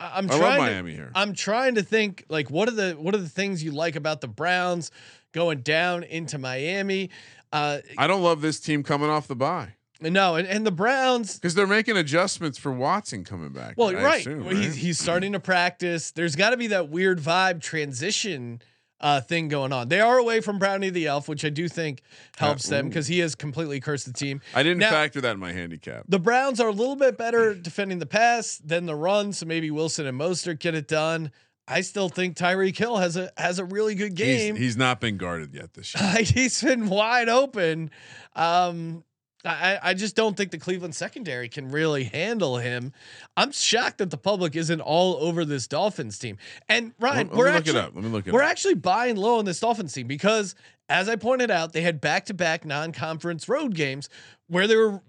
I- 0.00 0.18
I'm 0.18 0.26
I 0.30 0.34
love 0.34 0.40
trying. 0.40 0.56
to, 0.58 0.62
Miami 0.62 0.92
here. 0.94 1.12
I'm 1.14 1.32
trying 1.34 1.74
to 1.76 1.82
think 1.82 2.24
like 2.28 2.50
what 2.50 2.68
are 2.68 2.72
the 2.72 2.92
what 2.92 3.14
are 3.14 3.18
the 3.18 3.28
things 3.28 3.62
you 3.62 3.70
like 3.72 3.96
about 3.96 4.20
the 4.20 4.28
Browns 4.28 4.90
going 5.32 5.60
down 5.60 6.02
into 6.04 6.38
Miami? 6.38 7.10
Uh, 7.52 7.78
I 7.98 8.06
don't 8.06 8.22
love 8.22 8.40
this 8.40 8.58
team 8.60 8.82
coming 8.82 9.10
off 9.10 9.28
the 9.28 9.36
bye 9.36 9.74
no, 10.00 10.34
and, 10.34 10.48
and 10.48 10.66
the 10.66 10.72
Browns. 10.72 11.34
because 11.38 11.54
they're 11.54 11.64
making 11.66 11.96
adjustments 11.96 12.58
for 12.58 12.72
Watson 12.72 13.22
coming 13.22 13.52
back. 13.52 13.74
Well, 13.76 13.92
right. 13.92 14.20
assume, 14.20 14.44
Well, 14.44 14.56
He's 14.56 14.68
right? 14.70 14.74
he's 14.76 14.98
starting 14.98 15.32
to 15.34 15.38
practice. 15.38 16.10
There's 16.10 16.34
got 16.34 16.50
to 16.50 16.56
be 16.56 16.66
that 16.68 16.88
weird 16.88 17.20
vibe 17.20 17.60
transition 17.60 18.60
uh, 19.02 19.20
thing 19.20 19.48
going 19.48 19.72
on. 19.72 19.88
They 19.88 20.00
are 20.00 20.16
away 20.18 20.40
from 20.40 20.58
Brownie 20.58 20.90
the 20.90 21.06
Elf, 21.08 21.28
which 21.28 21.44
I 21.44 21.48
do 21.48 21.68
think 21.68 22.02
helps 22.38 22.68
them 22.68 22.88
because 22.88 23.08
he 23.08 23.18
has 23.18 23.34
completely 23.34 23.80
cursed 23.80 24.06
the 24.06 24.12
team. 24.12 24.40
I 24.54 24.62
didn't 24.62 24.78
Now- 24.78 24.90
factor 24.90 25.20
that 25.20 25.32
in 25.32 25.40
my 25.40 25.52
handicap. 25.52 26.04
The 26.08 26.18
Browns 26.20 26.60
are 26.60 26.68
a 26.68 26.72
little 26.72 26.96
bit 26.96 27.18
better 27.18 27.54
defending 27.54 27.98
the 27.98 28.06
pass 28.06 28.58
than 28.64 28.86
the 28.86 28.94
run, 28.94 29.32
so 29.32 29.44
maybe 29.44 29.70
Wilson 29.70 30.06
and 30.06 30.18
Mostert 30.18 30.60
get 30.60 30.74
it 30.74 30.86
done. 30.88 31.32
I 31.68 31.80
still 31.82 32.08
think 32.08 32.36
Tyreek 32.36 32.76
Hill 32.76 32.96
has 32.96 33.16
a 33.16 33.30
has 33.36 33.58
a 33.58 33.64
really 33.64 33.94
good 33.94 34.18
He's, 34.18 34.18
game. 34.18 34.56
he's 34.56 34.76
not 34.76 35.00
been 35.00 35.16
guarded 35.16 35.54
yet 35.54 35.74
this 35.74 35.94
year. 36.00 36.22
he's 36.24 36.60
been 36.62 36.88
wide 36.88 37.28
open. 37.28 37.90
Um, 38.34 39.04
I, 39.44 39.78
I 39.82 39.94
just 39.94 40.14
don't 40.14 40.36
think 40.36 40.52
the 40.52 40.58
Cleveland 40.58 40.94
secondary 40.94 41.48
can 41.48 41.70
really 41.70 42.04
handle 42.04 42.58
him. 42.58 42.92
I'm 43.36 43.50
shocked 43.52 43.98
that 43.98 44.10
the 44.10 44.16
public 44.16 44.54
isn't 44.54 44.80
all 44.80 45.16
over 45.16 45.44
this 45.44 45.66
Dolphins 45.66 46.18
team. 46.18 46.38
And 46.68 46.92
Ryan, 47.00 47.16
Let, 47.16 47.26
let 47.26 47.36
we're 47.36 47.44
look 47.46 47.54
actually. 47.54 47.80
Let 47.80 47.94
me 47.94 48.08
look 48.08 48.26
it 48.26 48.32
we're 48.32 48.42
up. 48.42 48.50
actually 48.50 48.74
buying 48.74 49.16
low 49.16 49.38
on 49.38 49.44
this 49.44 49.58
Dolphins 49.58 49.92
team 49.92 50.06
because, 50.06 50.54
as 50.88 51.08
I 51.08 51.16
pointed 51.16 51.50
out, 51.50 51.72
they 51.72 51.80
had 51.82 52.00
back-to-back 52.00 52.64
non-conference 52.64 53.48
road 53.48 53.74
games 53.74 54.08
where 54.46 54.66
they 54.66 54.76
were 54.76 55.00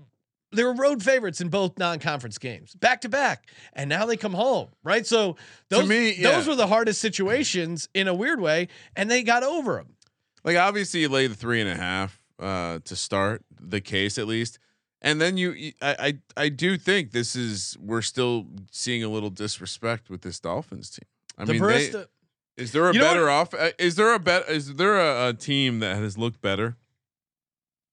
they 0.51 0.63
were 0.63 0.73
road 0.73 1.01
favorites 1.03 1.41
in 1.41 1.49
both 1.49 1.77
non-conference 1.77 2.37
games, 2.37 2.75
back 2.75 3.01
to 3.01 3.09
back, 3.09 3.47
and 3.73 3.89
now 3.89 4.05
they 4.05 4.15
come 4.15 4.33
home, 4.33 4.69
right? 4.83 5.05
So 5.05 5.35
those 5.69 5.87
me, 5.87 6.21
those 6.21 6.47
were 6.47 6.55
the 6.55 6.67
hardest 6.67 7.01
situations 7.01 7.89
in 7.93 8.07
a 8.07 8.13
weird 8.13 8.39
way, 8.39 8.67
and 8.95 9.09
they 9.09 9.23
got 9.23 9.43
over 9.43 9.75
them. 9.75 9.95
like 10.43 10.57
obviously 10.57 11.01
you 11.01 11.09
lay 11.09 11.27
the 11.27 11.35
three 11.35 11.59
and 11.59 11.69
a 11.69 11.75
half 11.75 12.22
uh 12.43 12.79
to 12.83 12.95
start 12.95 13.43
the 13.59 13.79
case 13.81 14.17
at 14.17 14.27
least 14.27 14.59
and 15.01 15.19
then 15.21 15.37
you 15.37 15.71
I, 15.81 15.95
I 16.37 16.43
i 16.45 16.49
do 16.49 16.77
think 16.77 17.11
this 17.11 17.35
is 17.35 17.77
we're 17.79 18.01
still 18.01 18.45
seeing 18.71 19.03
a 19.03 19.09
little 19.09 19.29
disrespect 19.29 20.09
with 20.09 20.21
this 20.21 20.39
dolphins 20.39 20.89
team 20.89 21.07
i 21.37 21.45
the 21.45 21.53
mean 21.53 21.61
they, 21.93 22.63
Is 22.63 22.71
there 22.71 22.87
a 22.89 22.93
better 22.93 23.29
off? 23.29 23.53
uh, 23.53 23.71
Is 23.79 23.95
there 23.95 24.13
a 24.13 24.19
bet? 24.19 24.47
Is 24.49 24.75
there 24.75 24.99
a, 24.99 25.29
a 25.29 25.33
team 25.33 25.79
that 25.79 25.95
has 25.97 26.17
looked 26.19 26.39
better, 26.41 26.75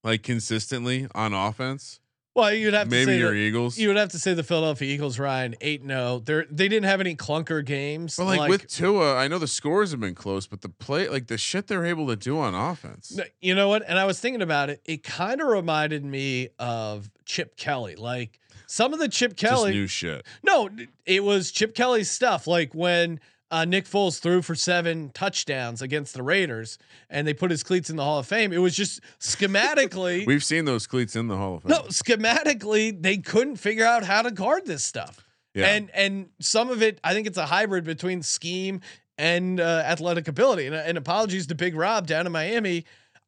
like 0.05 0.23
consistently 0.23 1.07
on 1.15 1.33
offense? 1.33 2.01
Well, 2.35 2.53
you'd 2.53 2.75
have 2.75 2.85
to 2.87 2.91
Maybe 2.91 3.07
say 3.13 3.19
your 3.19 3.33
the- 3.33 3.37
Eagles. 3.39 3.77
You 3.77 3.89
would 3.89 3.97
have 3.97 4.11
to 4.11 4.19
say 4.19 4.35
the 4.35 4.45
Philadelphia 4.45 4.93
Eagles, 4.95 5.19
Ryan, 5.19 5.57
eight 5.61 5.83
zero. 5.85 5.99
Oh. 6.01 6.19
They 6.21 6.45
they 6.51 6.69
didn't 6.69 6.85
have 6.85 7.01
any 7.01 7.17
clunker 7.17 7.65
games. 7.65 8.17
but 8.17 8.27
like, 8.27 8.49
with 8.49 8.69
Tua, 8.69 9.17
I 9.17 9.27
know 9.27 9.39
the 9.39 9.49
scores 9.49 9.91
have 9.91 9.99
been 10.01 10.15
close, 10.15 10.47
but 10.47 10.61
the 10.61 10.69
play, 10.69 11.09
like 11.09 11.27
the 11.27 11.37
shit 11.39 11.67
they're 11.67 11.85
able 11.85 12.07
to 12.07 12.17
do 12.17 12.39
on 12.39 12.55
offense. 12.55 13.19
You 13.41 13.55
know 13.57 13.69
what? 13.69 13.83
And 13.87 13.99
I 13.99 14.05
was 14.05 14.21
thinking 14.21 14.43
about 14.43 14.71
it. 14.71 14.81
It 14.85 15.03
kind 15.03 15.41
of 15.41 15.49
reminded 15.49 16.05
me 16.05 16.51
of 16.61 17.11
Chip 17.25 17.57
Kelly. 17.57 17.97
Like 17.97 18.39
some 18.69 18.93
of 18.93 19.01
the 19.01 19.09
Chip 19.09 19.35
Just 19.35 19.53
Kelly. 19.53 19.73
new 19.73 19.89
shit. 19.89 20.25
No, 20.45 20.71
it 21.05 21.25
was 21.25 21.51
Chip 21.51 21.75
Kelly's 21.75 22.09
stuff. 22.11 22.47
Like 22.47 22.73
when 22.75 23.19
uh, 23.51 23.65
Nick 23.65 23.85
Foles 23.85 24.21
threw 24.21 24.43
for 24.43 24.55
seven 24.55 25.11
touchdowns 25.11 25.83
against 25.83 26.15
the 26.15 26.23
Raiders, 26.23 26.79
and 27.09 27.27
they 27.27 27.35
put 27.35 27.51
his 27.51 27.63
cleats 27.63 27.91
in 27.91 27.97
the 27.97 28.05
Hall 28.05 28.19
of 28.19 28.27
Fame. 28.27 28.53
It 28.53 28.59
was 28.59 28.77
just 28.77 29.01
schematically. 29.19 30.27
We've 30.27 30.45
seen 30.45 30.65
those 30.65 30.87
cleats 30.87 31.17
in 31.17 31.29
the 31.29 31.37
Hall 31.37 31.57
of 31.57 31.63
Fame. 31.63 31.71
no, 31.71 31.83
schematically, 31.85 33.01
they 33.01 33.19
couldn't 33.19 33.57
figure 33.57 33.85
out 33.85 34.05
how 34.05 34.23
to 34.23 34.31
guard 34.31 34.67
this 34.67 34.85
stuff. 34.85 35.25
Yeah. 35.55 35.67
And 35.67 35.91
and 35.93 36.29
some 36.41 36.71
of 36.71 36.81
it, 36.83 37.01
I 37.03 37.13
think 37.13 37.27
it's 37.27 37.39
a 37.39 37.47
hybrid 37.47 37.85
between 37.85 38.23
scheme 38.23 38.81
and 39.19 39.61
uh, 39.61 39.83
athletic 39.85 40.29
ability. 40.29 40.67
And, 40.67 40.75
and 40.75 40.97
apologies 40.97 41.49
to 41.49 41.55
Big 41.55 41.75
Rob 41.75 42.07
down 42.07 42.27
in 42.27 42.33
Miami. 42.33 42.85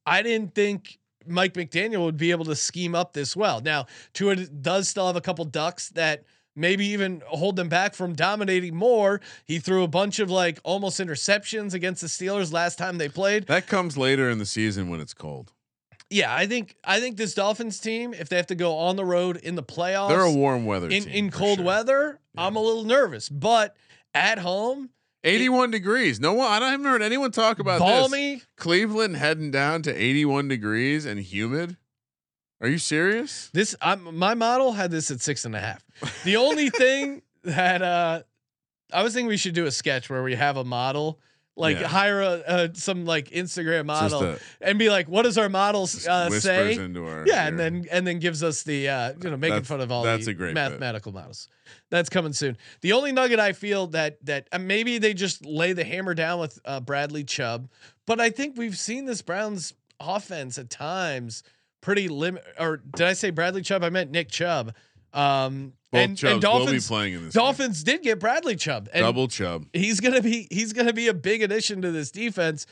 I 0.06 0.22
didn't 0.22 0.54
think 0.54 0.98
Mike 1.26 1.54
McDaniel 1.54 2.04
would 2.04 2.16
be 2.16 2.30
able 2.30 2.44
to 2.46 2.56
scheme 2.56 2.94
up 2.94 3.12
this 3.12 3.36
well. 3.36 3.60
Now, 3.60 3.86
Tua 4.14 4.36
does 4.36 4.88
still 4.88 5.06
have 5.06 5.16
a 5.16 5.20
couple 5.20 5.44
ducks 5.44 5.90
that 5.90 6.24
maybe 6.56 6.86
even 6.86 7.22
hold 7.26 7.56
them 7.56 7.68
back 7.68 7.94
from 7.94 8.14
dominating 8.14 8.74
more. 8.74 9.20
He 9.44 9.58
threw 9.58 9.82
a 9.82 9.88
bunch 9.88 10.18
of 10.18 10.30
like 10.30 10.58
almost 10.64 11.00
interceptions 11.00 11.74
against 11.74 12.00
the 12.02 12.06
Steelers 12.08 12.52
last 12.52 12.78
time 12.78 12.98
they 12.98 13.08
played. 13.08 13.46
that 13.46 13.66
comes 13.66 13.96
later 13.96 14.28
in 14.30 14.38
the 14.38 14.46
season 14.46 14.88
when 14.88 15.00
it's 15.00 15.14
cold. 15.14 15.52
Yeah, 16.10 16.34
I 16.34 16.46
think 16.46 16.76
I 16.84 17.00
think 17.00 17.16
this 17.16 17.32
Dolphins 17.32 17.80
team, 17.80 18.12
if 18.12 18.28
they 18.28 18.36
have 18.36 18.48
to 18.48 18.54
go 18.54 18.76
on 18.76 18.96
the 18.96 19.04
road 19.04 19.38
in 19.38 19.54
the 19.54 19.62
playoffs, 19.62 20.10
They're 20.10 20.20
a 20.20 20.30
warm 20.30 20.66
weather 20.66 20.88
in 20.90 21.04
team 21.04 21.12
in 21.12 21.30
cold 21.30 21.56
sure. 21.58 21.66
weather, 21.66 22.20
I'm 22.36 22.54
a 22.56 22.60
little 22.60 22.84
nervous. 22.84 23.30
But 23.30 23.74
at 24.12 24.38
home, 24.38 24.90
81 25.24 25.70
degrees. 25.70 26.20
No 26.20 26.34
one. 26.34 26.62
I 26.62 26.70
haven't 26.70 26.84
heard 26.84 27.00
anyone 27.00 27.30
talk 27.30 27.60
about 27.60 27.78
this. 27.78 27.88
balmy. 27.88 28.42
Cleveland 28.58 29.16
heading 29.16 29.50
down 29.50 29.80
to 29.82 29.94
81 29.94 30.48
degrees 30.48 31.06
and 31.06 31.18
humid. 31.20 31.76
Are 32.62 32.68
you 32.68 32.78
serious? 32.78 33.50
This 33.52 33.74
I'm, 33.82 34.16
my 34.16 34.34
model 34.34 34.72
had 34.72 34.90
this 34.90 35.10
at 35.10 35.20
six 35.20 35.44
and 35.44 35.54
a 35.54 35.60
half. 35.60 35.84
The 36.24 36.36
only 36.36 36.70
thing 36.82 37.22
that 37.44 37.82
uh, 37.82 38.22
I 38.92 39.02
was 39.02 39.12
thinking 39.14 39.26
we 39.28 39.36
should 39.36 39.54
do 39.54 39.66
a 39.66 39.70
sketch 39.72 40.08
where 40.08 40.22
we 40.22 40.36
have 40.36 40.56
a 40.56 40.62
model, 40.64 41.18
like 41.56 41.80
Yeah. 41.80 41.88
hire 41.88 42.20
a, 42.22 42.26
uh, 42.46 42.68
some 42.74 43.04
like 43.04 43.30
Instagram 43.30 43.86
model 43.86 44.22
a- 44.22 44.38
and 44.60 44.78
be 44.78 44.90
like, 44.90 45.08
what 45.08 45.22
does 45.22 45.38
our 45.38 45.48
models 45.48 45.92
Just 45.92 46.08
uh, 46.08 46.30
say? 46.30 46.78
our 46.78 47.26
Yeah, 47.26 47.42
ear. 47.42 47.48
and 47.48 47.58
then 47.58 47.86
and 47.90 48.06
then 48.06 48.20
gives 48.20 48.44
us 48.44 48.62
the 48.62 48.88
uh, 48.88 49.12
you 49.22 49.30
know 49.30 49.36
making 49.36 49.54
That's- 49.54 49.66
fun 49.66 49.80
of 49.80 49.90
all 49.90 50.04
that's 50.04 50.26
the 50.26 50.30
a 50.30 50.34
great 50.34 50.50
bit. 50.54 50.54
mathematical 50.54 51.10
models. 51.12 51.48
That's 51.90 52.08
coming 52.08 52.32
soon. 52.32 52.56
The 52.80 52.92
only 52.92 53.10
nugget 53.10 53.40
I 53.40 53.54
feel 53.54 53.88
that 53.88 54.24
that 54.24 54.46
uh, 54.52 54.58
maybe 54.60 54.98
they 54.98 55.14
just 55.14 55.44
lay 55.44 55.72
the 55.72 55.84
hammer 55.84 56.14
down 56.14 56.38
with 56.38 56.60
uh, 56.64 56.78
Bradley 56.78 57.24
Chubb, 57.24 57.68
but 58.06 58.20
I 58.20 58.30
think 58.30 58.56
we've 58.56 58.78
seen 58.78 59.04
this 59.06 59.20
Browns 59.20 59.74
offense 59.98 60.58
at 60.58 60.70
times 60.70 61.42
pretty 61.82 62.08
limit. 62.08 62.42
Or 62.58 62.78
did 62.78 63.06
I 63.06 63.12
say 63.12 63.28
Bradley 63.28 63.60
Chubb? 63.60 63.84
I 63.84 63.90
meant 63.90 64.10
Nick 64.10 64.30
Chubb. 64.30 64.74
Um, 65.12 65.74
and, 65.92 66.20
and 66.24 66.40
Dolphins 66.40 66.88
playing 66.88 67.12
in 67.12 67.24
this. 67.26 67.34
game. 67.34 67.42
Dolphins 67.42 67.82
did 67.84 68.02
get 68.02 68.18
Bradley 68.18 68.56
Chubb. 68.56 68.88
And 68.94 69.02
double 69.04 69.28
Chubb. 69.28 69.66
he's 69.74 70.00
gonna 70.00 70.22
be 70.22 70.48
he's 70.50 70.72
gonna 70.72 70.94
be 70.94 71.08
a 71.08 71.14
big 71.14 71.42
addition 71.42 71.82
to 71.82 71.90
this 71.92 72.10
defense. 72.10 72.64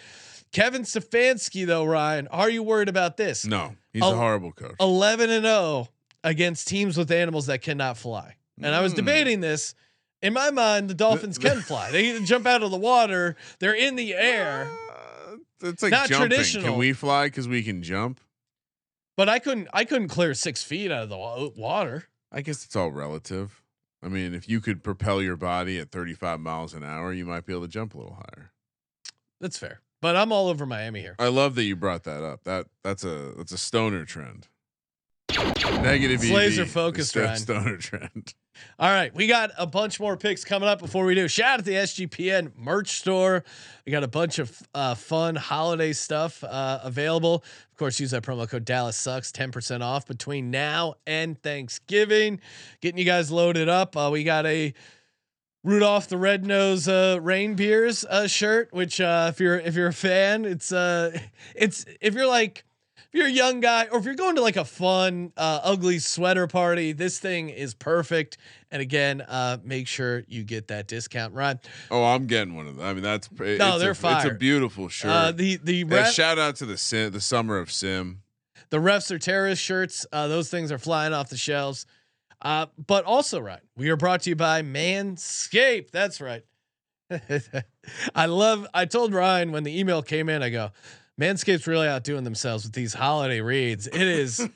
Kevin 0.52 0.82
Stefanski, 0.82 1.66
though, 1.66 1.84
Ryan, 1.84 2.26
are 2.28 2.48
you 2.48 2.62
worried 2.62 2.88
about 2.88 3.18
this? 3.18 3.44
No, 3.44 3.76
he's 3.92 4.02
Oh, 4.02 4.14
a 4.14 4.16
horrible 4.16 4.52
coach. 4.52 4.74
11 4.80 5.28
and 5.30 5.44
0 5.44 5.88
against 6.24 6.66
teams 6.66 6.96
with 6.96 7.11
animals 7.12 7.46
that 7.46 7.61
cannot 7.62 7.98
fly. 7.98 8.36
And 8.62 8.74
I 8.74 8.80
was 8.80 8.92
Mm. 8.94 8.96
debating 8.96 9.40
this. 9.42 9.74
In 10.22 10.32
my 10.32 10.50
mind, 10.50 10.90
the 10.90 10.94
Dolphins 10.94 11.38
can 11.38 11.61
fly. 11.61 11.90
They 11.92 12.12
can 12.12 12.26
jump 12.26 12.46
out 12.46 12.62
of 12.62 12.70
the 12.70 12.76
water. 12.76 13.36
They're 13.58 13.74
in 13.76 13.96
the 13.96 14.14
air. 14.14 14.68
Uh, 14.90 15.36
it's 15.68 15.82
like 15.82 15.92
Not 15.92 16.08
jumping. 16.08 16.28
traditional. 16.30 16.64
Can 16.64 16.76
we 16.76 16.92
fly 16.94 17.26
because 17.26 17.46
we 17.48 17.62
can 17.62 17.82
jump? 17.82 18.20
But 19.16 19.28
I 19.28 19.38
couldn't 19.38 19.68
I 19.72 19.84
couldn't 19.84 20.08
clear 20.08 20.34
6 20.34 20.62
feet 20.62 20.90
out 20.90 21.02
of 21.04 21.08
the 21.08 21.18
water. 21.56 22.08
I 22.32 22.42
guess 22.42 22.64
it's 22.64 22.76
all 22.76 22.90
relative. 22.90 23.62
I 24.02 24.08
mean, 24.08 24.34
if 24.34 24.48
you 24.48 24.61
could 24.61 24.82
propel 24.82 25.20
your 25.20 25.36
body 25.36 25.78
at 25.78 25.90
35 25.90 26.40
miles 26.40 26.72
an 26.72 26.82
hour, 26.82 27.12
you 27.12 27.26
might 27.26 27.44
be 27.44 27.52
able 27.52 27.62
to 27.62 27.68
jump 27.68 27.94
a 27.94 27.98
little 27.98 28.14
higher. 28.14 28.52
That's 29.40 29.58
fair. 29.58 29.80
But 30.00 30.16
I'm 30.16 30.32
all 30.32 30.48
over 30.48 30.64
Miami 30.64 31.00
here. 31.00 31.16
I 31.18 31.28
love 31.28 31.54
that 31.56 31.64
you 31.64 31.76
brought 31.76 32.04
that 32.04 32.22
up. 32.22 32.44
That 32.44 32.66
that's 32.82 33.04
a 33.04 33.34
that's 33.36 33.52
a 33.52 33.58
stoner 33.58 34.04
trend. 34.04 34.48
Negative 35.30 36.20
It's 36.22 36.24
EV 36.24 36.30
laser 36.30 36.66
focused, 36.66 37.11
stoner 37.11 37.76
trend. 37.78 38.34
All 38.78 38.90
right, 38.90 39.14
we 39.14 39.26
got 39.26 39.50
a 39.58 39.66
bunch 39.66 40.00
more 40.00 40.16
picks 40.16 40.44
coming 40.44 40.68
up 40.68 40.78
before 40.78 41.04
we 41.04 41.14
do. 41.14 41.28
Shout 41.28 41.50
out 41.50 41.56
to 41.58 41.62
the 41.62 41.72
SGPN 41.72 42.52
merch 42.56 42.98
store. 42.98 43.44
We 43.84 43.92
got 43.92 44.04
a 44.04 44.08
bunch 44.08 44.38
of 44.38 44.62
uh, 44.74 44.94
fun 44.94 45.36
holiday 45.36 45.92
stuff 45.92 46.42
uh, 46.44 46.80
available. 46.82 47.44
Of 47.70 47.76
course, 47.76 48.00
use 48.00 48.11
that 48.12 48.22
promo 48.22 48.48
code 48.48 48.64
Dallas 48.64 48.96
Sucks, 48.96 49.32
ten 49.32 49.50
percent 49.52 49.82
off 49.82 50.06
between 50.06 50.50
now 50.50 50.94
and 51.06 51.40
Thanksgiving. 51.42 52.40
Getting 52.80 52.98
you 52.98 53.04
guys 53.04 53.30
loaded 53.30 53.68
up. 53.68 53.96
Uh, 53.96 54.11
we 54.12 54.24
got 54.24 54.46
a 54.46 54.74
Rudolph 55.62 56.08
the 56.08 56.16
Red 56.16 56.46
Nose 56.46 56.88
uh, 56.88 57.20
uh, 57.22 58.26
shirt, 58.26 58.72
which 58.72 59.00
uh, 59.00 59.30
if 59.30 59.40
you're 59.40 59.58
if 59.58 59.74
you're 59.74 59.88
a 59.88 59.92
fan, 59.92 60.46
it's 60.46 60.72
uh 60.72 61.18
it's 61.54 61.84
if 62.00 62.14
you're 62.14 62.26
like 62.26 62.64
if 63.12 63.18
you're 63.18 63.26
a 63.26 63.30
young 63.30 63.58
guy 63.58 63.88
or 63.90 63.98
if 63.98 64.04
you're 64.04 64.14
going 64.14 64.36
to 64.36 64.40
like 64.40 64.56
a 64.56 64.64
fun 64.64 65.32
uh, 65.36 65.61
ugly 65.64 65.98
sweater 65.98 66.46
party, 66.46 66.92
this 66.92 67.18
thing 67.18 67.48
is 67.48 67.74
perfect. 67.74 68.38
And 68.70 68.80
again, 68.80 69.20
uh, 69.22 69.58
make 69.64 69.88
sure 69.88 70.22
you 70.28 70.44
get 70.44 70.68
that 70.68 70.86
discount, 70.86 71.34
right? 71.34 71.56
Oh, 71.90 72.04
I'm 72.04 72.26
getting 72.26 72.54
one 72.54 72.68
of 72.68 72.76
them. 72.76 72.86
I 72.86 72.94
mean, 72.94 73.02
that's 73.02 73.28
no, 73.32 73.56
No, 73.56 73.78
they're 73.80 73.90
a, 73.90 74.16
It's 74.16 74.24
a 74.26 74.34
beautiful 74.34 74.88
shirt. 74.88 75.11
Uh, 75.11 75.32
the 75.32 75.56
the 75.56 75.84
Yeah, 75.88 76.04
shout 76.04 76.38
out 76.38 76.54
to 76.56 76.66
the 76.66 76.76
sim, 76.76 77.11
the 77.11 77.20
summer 77.20 77.58
of 77.58 77.72
sim. 77.72 78.22
the 78.70 78.78
refs 78.78 79.11
are 79.11 79.18
terrorist 79.18 79.61
shirts. 79.61 80.06
Uh, 80.12 80.28
those 80.28 80.48
things 80.48 80.70
are 80.70 80.78
flying 80.78 81.12
off 81.12 81.30
the 81.30 81.36
shelves. 81.36 81.86
Uh, 82.42 82.66
but 82.86 83.04
also, 83.04 83.40
right, 83.40 83.61
we 83.76 83.90
are 83.90 83.96
brought 83.96 84.22
to 84.22 84.30
you 84.30 84.36
by 84.36 84.62
Manscaped. 84.62 85.90
That's 85.90 86.20
right. 86.20 86.44
I 88.14 88.26
love. 88.26 88.68
I 88.72 88.84
told 88.84 89.12
Ryan 89.12 89.50
when 89.50 89.64
the 89.64 89.78
email 89.78 90.00
came 90.00 90.28
in, 90.28 90.42
I 90.44 90.50
go, 90.50 90.70
Manscaped's 91.20 91.66
really 91.66 91.86
outdoing 91.86 92.24
themselves 92.24 92.64
with 92.64 92.72
these 92.72 92.94
holiday 92.94 93.42
reads. 93.42 93.86
It 93.86 94.00
is. 94.00 94.48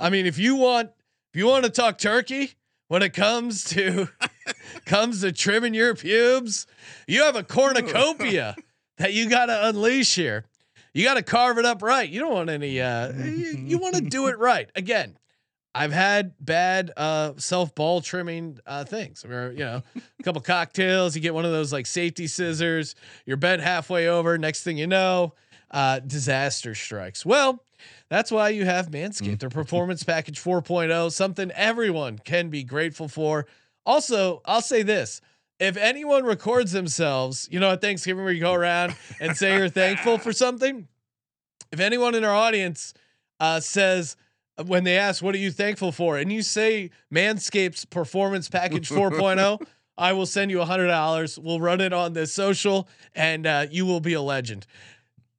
I 0.00 0.10
mean, 0.10 0.26
if 0.26 0.36
you 0.36 0.56
want, 0.56 0.90
if 1.32 1.38
you 1.38 1.46
want 1.46 1.64
to 1.64 1.70
talk 1.70 1.96
turkey 1.98 2.54
when 2.88 3.02
it 3.02 3.14
comes 3.14 3.62
to 3.70 4.08
comes 4.84 5.20
to 5.20 5.30
trimming 5.30 5.74
your 5.74 5.94
pubes, 5.94 6.66
you 7.06 7.22
have 7.22 7.36
a 7.36 7.44
cornucopia 7.44 8.56
that 8.96 9.12
you 9.12 9.30
got 9.30 9.46
to 9.46 9.68
unleash 9.68 10.16
here. 10.16 10.44
You 10.92 11.04
got 11.04 11.14
to 11.14 11.22
carve 11.22 11.58
it 11.58 11.64
up 11.64 11.82
right. 11.82 12.08
You 12.08 12.18
don't 12.18 12.32
want 12.32 12.50
any. 12.50 12.80
Uh, 12.80 13.12
you, 13.12 13.56
you 13.56 13.78
want 13.78 13.94
to 13.94 14.00
do 14.00 14.26
it 14.26 14.38
right. 14.38 14.68
Again, 14.74 15.16
I've 15.72 15.92
had 15.92 16.34
bad 16.40 16.90
uh, 16.96 17.34
self 17.36 17.76
ball 17.76 18.00
trimming 18.00 18.58
uh, 18.66 18.84
things 18.84 19.24
where 19.24 19.52
you 19.52 19.60
know 19.60 19.82
a 20.18 20.22
couple 20.24 20.40
cocktails, 20.40 21.14
you 21.14 21.22
get 21.22 21.34
one 21.34 21.44
of 21.44 21.52
those 21.52 21.72
like 21.72 21.86
safety 21.86 22.26
scissors, 22.26 22.96
you're 23.24 23.36
bent 23.36 23.62
halfway 23.62 24.08
over. 24.08 24.36
Next 24.36 24.64
thing 24.64 24.78
you 24.78 24.88
know, 24.88 25.34
uh, 25.70 26.00
disaster 26.00 26.74
strikes. 26.74 27.24
Well, 27.26 27.62
that's 28.08 28.30
why 28.30 28.50
you 28.50 28.64
have 28.64 28.90
Manscaped, 28.90 29.40
their 29.40 29.50
performance 29.50 30.02
package 30.02 30.42
4.0, 30.42 31.12
something 31.12 31.50
everyone 31.52 32.18
can 32.18 32.48
be 32.48 32.64
grateful 32.64 33.08
for. 33.08 33.46
Also, 33.84 34.42
I'll 34.44 34.62
say 34.62 34.82
this. 34.82 35.20
If 35.60 35.76
anyone 35.76 36.24
records 36.24 36.72
themselves, 36.72 37.48
you 37.50 37.58
know, 37.58 37.72
at 37.72 37.80
Thanksgiving 37.80 38.24
where 38.24 38.32
you 38.32 38.40
go 38.40 38.54
around 38.54 38.94
and 39.20 39.36
say 39.36 39.56
you're 39.56 39.68
thankful 39.68 40.18
for 40.18 40.32
something, 40.32 40.86
if 41.72 41.80
anyone 41.80 42.14
in 42.14 42.24
our 42.24 42.34
audience 42.34 42.94
uh, 43.40 43.60
says 43.60 44.16
when 44.66 44.84
they 44.84 44.96
ask, 44.96 45.22
"What 45.22 45.34
are 45.34 45.38
you 45.38 45.50
thankful 45.50 45.92
for?" 45.92 46.16
and 46.16 46.32
you 46.32 46.42
say 46.42 46.90
Manscaped's 47.12 47.84
Performance 47.84 48.48
Package 48.48 48.88
4.0, 48.88 49.66
I 49.98 50.12
will 50.12 50.26
send 50.26 50.50
you 50.50 50.60
a 50.60 50.64
hundred 50.64 50.86
dollars. 50.86 51.38
We'll 51.38 51.60
run 51.60 51.80
it 51.80 51.92
on 51.92 52.12
this 52.12 52.32
social, 52.32 52.88
and 53.14 53.46
uh, 53.46 53.66
you 53.70 53.84
will 53.84 54.00
be 54.00 54.14
a 54.14 54.22
legend. 54.22 54.66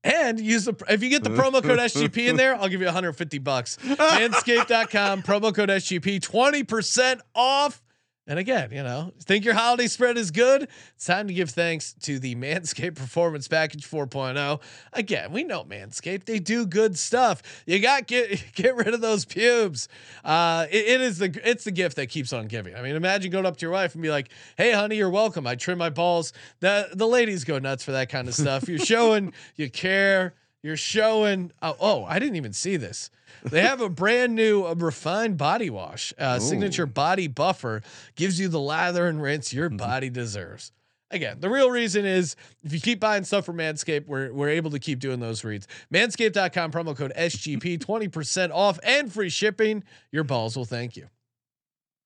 And 0.04 0.40
use 0.40 0.66
the 0.66 0.76
if 0.88 1.04
you 1.04 1.10
get 1.10 1.24
the 1.24 1.30
promo 1.30 1.62
code 1.62 1.80
SGP 1.80 2.30
in 2.30 2.38
there, 2.38 2.56
I'll 2.56 2.70
give 2.70 2.80
you 2.80 2.88
150 2.88 3.38
bucks. 3.40 3.78
Manscaped.com 3.84 5.24
promo 5.24 5.54
code 5.54 5.70
SGP 5.70 6.22
20% 6.22 7.20
off. 7.36 7.82
And 8.30 8.38
again, 8.38 8.70
you 8.72 8.84
know, 8.84 9.12
think 9.24 9.44
your 9.44 9.56
holiday 9.56 9.88
spread 9.88 10.16
is 10.16 10.30
good? 10.30 10.68
It's 10.94 11.06
time 11.08 11.28
to 11.28 11.34
give 11.34 11.50
thanks 11.50 11.94
to 12.02 12.20
the 12.20 12.36
Manscaped 12.36 12.94
Performance 12.94 13.48
Package 13.48 13.90
4.0. 13.90 14.62
Again, 14.94 15.32
we 15.32 15.44
know 15.44 15.64
Manscaped; 15.64 16.26
they 16.26 16.38
do 16.38 16.68
good 16.68 16.96
stuff. 16.96 17.42
You 17.66 17.80
got 17.80 18.06
get 18.06 18.46
get 18.54 18.76
rid 18.76 18.94
of 18.94 19.02
those 19.02 19.26
pubes. 19.26 19.90
Uh, 20.24 20.68
it, 20.70 20.86
it 20.86 21.02
is 21.02 21.18
the 21.18 21.42
it's 21.44 21.64
the 21.64 21.72
gift 21.72 21.96
that 21.96 22.10
keeps 22.10 22.32
on 22.32 22.46
giving. 22.46 22.76
I 22.76 22.84
mean, 22.84 22.96
imagine 22.96 23.32
going 23.32 23.48
up 23.48 23.58
to 23.58 23.66
your 23.66 23.72
wife 23.72 23.96
and 23.96 24.04
be 24.04 24.12
like, 24.12 24.30
"Hey, 24.58 24.74
honey, 24.74 24.98
you're 24.98 25.10
welcome. 25.10 25.48
I 25.48 25.56
trim 25.56 25.80
my 25.80 25.90
balls." 25.90 26.32
The 26.60 26.90
the 26.94 27.08
ladies 27.08 27.44
go 27.44 27.58
nuts 27.58 27.84
for 27.84 27.94
that 27.94 28.10
kind 28.10 28.28
of 28.28 28.36
stuff. 28.36 28.70
You're 28.70 28.78
showing 28.78 29.34
you 29.56 29.72
care. 29.72 30.36
You're 30.62 30.78
showing. 30.78 31.52
Oh, 31.62 31.76
oh, 31.80 32.04
I 32.06 32.20
didn't 32.20 32.36
even 32.36 32.54
see 32.54 32.78
this. 32.78 33.10
They 33.44 33.62
have 33.62 33.82
a 33.82 33.90
brand 34.02 34.36
new 34.36 34.66
uh, 34.66 34.76
refined 34.76 35.38
body 35.38 35.70
wash. 35.70 36.14
Uh, 36.18 36.40
signature 36.40 36.86
body 36.86 37.28
buffer 37.28 37.82
gives 38.16 38.40
you 38.40 38.50
the 38.50 38.60
lather 38.60 39.08
and 39.08 39.22
rinse 39.22 39.54
your 39.54 39.70
body 39.70 40.10
deserves. 40.10 40.72
Again, 41.12 41.38
the 41.40 41.50
real 41.50 41.72
reason 41.72 42.06
is 42.06 42.36
if 42.64 42.72
you 42.72 42.80
keep 42.80 43.00
buying 43.00 43.24
stuff 43.24 43.46
from 43.46 43.58
Manscaped, 43.58 44.06
we're, 44.06 44.32
we're 44.32 44.50
able 44.50 44.70
to 44.72 44.80
keep 44.80 45.00
doing 45.00 45.20
those 45.20 45.44
reads. 45.44 45.68
Manscaped.com, 45.92 46.72
promo 46.72 46.96
code 46.96 47.14
SGP, 47.18 47.80
20% 47.80 48.52
off 48.54 48.80
and 48.84 49.12
free 49.12 49.30
shipping. 49.30 49.84
Your 50.12 50.24
balls 50.24 50.56
will 50.56 50.66
thank 50.66 50.96
you. 50.96 51.08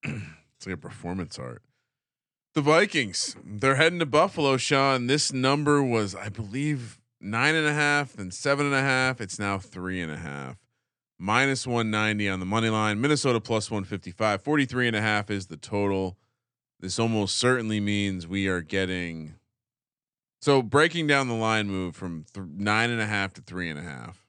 It's 0.56 0.68
like 0.68 0.76
a 0.76 0.78
performance 0.78 1.38
art. 1.38 1.62
The 2.54 2.62
Vikings, 2.62 3.36
they're 3.43 3.76
heading 3.76 3.99
to 3.99 4.06
Buffalo, 4.06 4.56
Sean. 4.56 5.08
This 5.08 5.34
number 5.34 5.84
was, 5.84 6.16
I 6.16 6.30
believe, 6.30 7.01
nine 7.24 7.55
and 7.55 7.65
a 7.65 7.74
half, 7.74 8.13
then 8.13 8.32
seven 8.32 8.65
and 8.65 8.76
a 8.76 8.82
half. 8.82 9.21
It's 9.21 9.39
now 9.39 9.57
three 9.57 10.01
and 10.01 10.11
a 10.11 10.17
half. 10.17 10.57
Minus 11.17 11.65
190 11.65 12.28
on 12.30 12.39
the 12.39 12.45
money 12.45 12.69
line. 12.69 12.99
Minnesota 12.99 13.39
plus 13.39 13.71
155. 13.71 14.41
43 14.41 14.88
and 14.88 14.95
a 14.95 15.01
half 15.01 15.32
is 15.32 15.47
the 15.47 15.57
total. 15.57 16.17
This 16.80 16.99
almost 16.99 17.38
certainly 17.38 17.80
means 17.80 18.28
we 18.28 18.47
are 18.47 18.61
getting. 18.61 19.36
So 20.41 20.61
breaking 20.61 21.07
down 21.07 21.30
the 21.30 21.34
line 21.34 21.69
move 21.69 21.95
from 21.95 22.26
th- 22.34 22.45
nine 22.53 22.89
and 22.89 22.99
a 22.99 23.05
half 23.05 23.34
to 23.36 23.41
three 23.41 23.69
and 23.69 23.80
a 23.80 23.84
half. 23.84 24.26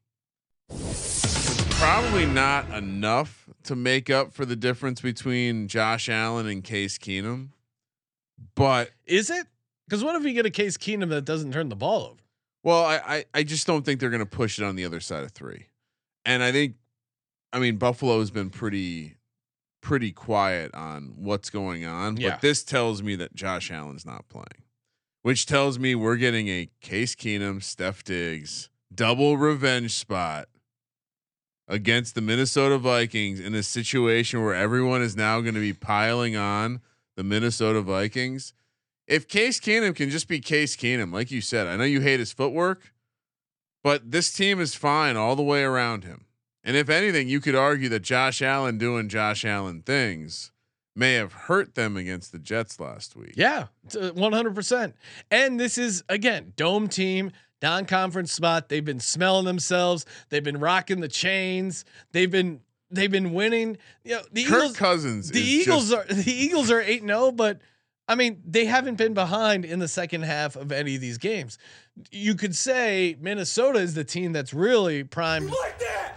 Probably 1.70 2.26
not 2.26 2.70
enough 2.70 3.48
to 3.64 3.74
make 3.74 4.08
up 4.08 4.32
for 4.32 4.44
the 4.44 4.54
difference 4.54 5.00
between 5.00 5.66
Josh 5.66 6.08
Allen 6.08 6.46
and 6.46 6.62
Case 6.62 6.96
Keenum, 6.98 7.48
but 8.54 8.90
Is 9.04 9.28
it? 9.30 9.46
Because 9.86 10.04
what 10.04 10.14
if 10.14 10.24
you 10.24 10.32
get 10.32 10.46
a 10.46 10.50
case 10.50 10.76
Keenum 10.76 11.10
that 11.10 11.24
doesn't 11.24 11.52
turn 11.52 11.68
the 11.68 11.76
ball 11.76 12.04
over? 12.04 12.23
Well, 12.64 12.84
I, 12.84 12.96
I, 12.96 13.24
I 13.34 13.42
just 13.44 13.66
don't 13.66 13.84
think 13.84 14.00
they're 14.00 14.10
going 14.10 14.18
to 14.18 14.26
push 14.26 14.58
it 14.58 14.64
on 14.64 14.74
the 14.74 14.84
other 14.84 14.98
side 14.98 15.22
of 15.22 15.30
three, 15.30 15.66
and 16.24 16.42
I 16.42 16.50
think, 16.50 16.74
I 17.52 17.60
mean, 17.60 17.76
Buffalo 17.76 18.18
has 18.18 18.32
been 18.32 18.50
pretty, 18.50 19.14
pretty 19.80 20.10
quiet 20.10 20.74
on 20.74 21.12
what's 21.16 21.50
going 21.50 21.84
on. 21.84 22.16
Yeah. 22.16 22.30
But 22.30 22.40
this 22.40 22.64
tells 22.64 23.02
me 23.02 23.14
that 23.16 23.34
Josh 23.34 23.70
Allen's 23.70 24.04
not 24.04 24.28
playing, 24.28 24.64
which 25.22 25.46
tells 25.46 25.78
me 25.78 25.94
we're 25.94 26.16
getting 26.16 26.48
a 26.48 26.68
Case 26.80 27.14
Keenum, 27.14 27.62
Steph 27.62 28.02
Diggs 28.02 28.70
double 28.94 29.36
revenge 29.36 29.92
spot 29.92 30.48
against 31.66 32.14
the 32.14 32.20
Minnesota 32.20 32.78
Vikings 32.78 33.40
in 33.40 33.54
a 33.54 33.62
situation 33.62 34.42
where 34.42 34.54
everyone 34.54 35.02
is 35.02 35.16
now 35.16 35.40
going 35.40 35.54
to 35.54 35.60
be 35.60 35.72
piling 35.72 36.36
on 36.36 36.80
the 37.16 37.24
Minnesota 37.24 37.80
Vikings. 37.80 38.52
If 39.06 39.28
Case 39.28 39.60
Keenum 39.60 39.94
can 39.94 40.10
just 40.10 40.28
be 40.28 40.40
Case 40.40 40.76
Keenum, 40.76 41.12
like 41.12 41.30
you 41.30 41.40
said, 41.40 41.66
I 41.66 41.76
know 41.76 41.84
you 41.84 42.00
hate 42.00 42.20
his 42.20 42.32
footwork, 42.32 42.80
but 43.82 44.10
this 44.10 44.32
team 44.32 44.60
is 44.60 44.74
fine 44.74 45.16
all 45.16 45.36
the 45.36 45.42
way 45.42 45.62
around 45.62 46.04
him. 46.04 46.24
And 46.64 46.76
if 46.76 46.88
anything, 46.88 47.28
you 47.28 47.40
could 47.40 47.54
argue 47.54 47.90
that 47.90 48.00
Josh 48.00 48.40
Allen 48.40 48.78
doing 48.78 49.08
Josh 49.10 49.44
Allen 49.44 49.82
things 49.82 50.50
may 50.96 51.14
have 51.14 51.32
hurt 51.32 51.74
them 51.74 51.96
against 51.96 52.32
the 52.32 52.38
Jets 52.38 52.80
last 52.80 53.14
week. 53.14 53.34
Yeah, 53.36 53.66
uh, 54.00 54.10
one 54.10 54.32
hundred 54.32 54.54
percent. 54.54 54.94
And 55.30 55.60
this 55.60 55.76
is 55.76 56.02
again 56.08 56.54
dome 56.56 56.88
team, 56.88 57.32
non-conference 57.60 58.32
spot. 58.32 58.70
They've 58.70 58.84
been 58.84 59.00
smelling 59.00 59.44
themselves. 59.44 60.06
They've 60.30 60.44
been 60.44 60.58
rocking 60.60 61.00
the 61.00 61.08
chains. 61.08 61.84
They've 62.12 62.30
been 62.30 62.60
they've 62.90 63.10
been 63.10 63.34
winning. 63.34 63.76
You 64.04 64.16
know, 64.16 64.22
the 64.32 64.44
Kirk 64.44 64.56
Eagles. 64.56 64.76
Cousins. 64.76 65.30
The 65.30 65.40
Eagles 65.40 65.92
are 65.92 66.04
the 66.08 66.32
Eagles 66.32 66.70
are 66.70 66.80
eight 66.80 67.02
zero, 67.02 67.24
oh, 67.24 67.32
but 67.32 67.60
I 68.06 68.14
mean 68.14 68.42
they 68.46 68.66
haven't 68.66 68.96
been 68.96 69.14
behind 69.14 69.64
in 69.64 69.78
the 69.78 69.88
second 69.88 70.22
half 70.22 70.56
of 70.56 70.72
any 70.72 70.94
of 70.94 71.00
these 71.00 71.18
games. 71.18 71.58
You 72.10 72.34
could 72.34 72.54
say 72.54 73.16
Minnesota 73.20 73.78
is 73.78 73.94
the 73.94 74.04
team 74.04 74.32
that's 74.32 74.52
really 74.52 75.04
primed 75.04 75.52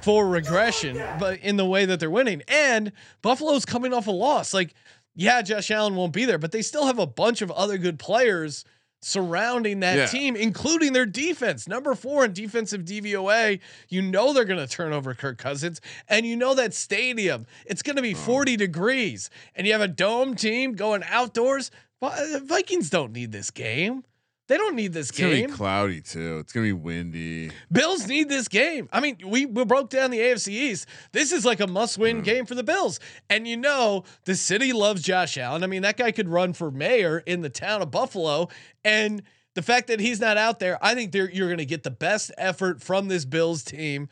for 0.01 0.27
regression, 0.27 1.01
but 1.19 1.39
in 1.39 1.57
the 1.57 1.65
way 1.65 1.85
that 1.85 1.99
they're 1.99 2.09
winning, 2.09 2.43
and 2.47 2.91
Buffalo's 3.21 3.65
coming 3.65 3.93
off 3.93 4.07
a 4.07 4.11
loss. 4.11 4.53
Like, 4.53 4.73
yeah, 5.15 5.41
Josh 5.41 5.71
Allen 5.71 5.95
won't 5.95 6.13
be 6.13 6.25
there, 6.25 6.37
but 6.37 6.51
they 6.51 6.61
still 6.61 6.85
have 6.85 6.99
a 6.99 7.07
bunch 7.07 7.41
of 7.41 7.51
other 7.51 7.77
good 7.77 7.99
players 7.99 8.65
surrounding 9.01 9.79
that 9.81 9.95
Yeah. 9.97 10.05
team, 10.07 10.35
including 10.35 10.93
their 10.93 11.05
defense. 11.05 11.67
Number 11.67 11.93
four 11.95 12.25
in 12.25 12.33
defensive 12.33 12.83
DVOA. 12.83 13.59
You 13.89 14.01
know 14.01 14.33
they're 14.33 14.45
going 14.45 14.59
to 14.59 14.67
turn 14.67 14.93
over 14.93 15.13
Kirk 15.13 15.37
Cousins, 15.37 15.79
and 16.09 16.25
you 16.25 16.35
know 16.35 16.53
that 16.55 16.73
stadium. 16.73 17.45
It's 17.65 17.81
going 17.81 17.95
to 17.97 18.01
be 18.01 18.13
40 18.13 18.55
degrees, 18.57 19.29
and 19.55 19.67
you 19.67 19.73
have 19.73 19.81
a 19.81 19.87
dome 19.87 20.35
team 20.35 20.73
going 20.73 21.03
outdoors. 21.07 21.71
Vikings 22.01 22.89
don't 22.89 23.11
need 23.11 23.31
this 23.31 23.49
game. 23.51 24.03
They 24.47 24.55
don't 24.55 24.75
need 24.75 24.93
this 24.93 25.11
game. 25.11 25.27
it's 25.29 25.41
gonna 25.41 25.47
be 25.47 25.53
cloudy 25.53 26.01
too. 26.01 26.39
It's 26.39 26.53
gonna 26.53 26.67
be 26.67 26.73
windy. 26.73 27.51
Bills 27.71 28.07
need 28.07 28.29
this 28.29 28.47
game. 28.47 28.87
I 28.93 29.01
mean, 29.01 29.17
we, 29.25 29.45
we 29.45 29.65
broke 29.65 29.89
down 29.89 30.09
the 30.09 30.19
AFC 30.19 30.49
East. 30.49 30.87
This 31.11 31.33
is 31.33 31.43
like 31.43 31.59
a 31.59 31.67
must 31.67 31.97
win 31.97 32.17
hmm. 32.17 32.23
game 32.23 32.45
for 32.45 32.55
the 32.55 32.63
Bills. 32.63 32.99
And 33.29 33.47
you 33.47 33.57
know, 33.57 34.05
the 34.23 34.35
city 34.35 34.71
loves 34.71 35.01
Josh 35.01 35.37
Allen. 35.37 35.63
I 35.63 35.67
mean, 35.67 35.81
that 35.81 35.97
guy 35.97 36.11
could 36.11 36.29
run 36.29 36.53
for 36.53 36.71
mayor 36.71 37.19
in 37.19 37.41
the 37.41 37.49
town 37.49 37.81
of 37.81 37.91
Buffalo. 37.91 38.47
And 38.85 39.21
the 39.53 39.61
fact 39.61 39.87
that 39.87 39.99
he's 39.99 40.21
not 40.21 40.37
out 40.37 40.59
there, 40.59 40.77
I 40.81 40.95
think 40.95 41.11
they're, 41.11 41.29
you're 41.29 41.47
going 41.47 41.57
to 41.57 41.65
get 41.65 41.83
the 41.83 41.91
best 41.91 42.31
effort 42.37 42.81
from 42.81 43.07
this 43.07 43.25
Bills 43.25 43.63
team. 43.63 44.07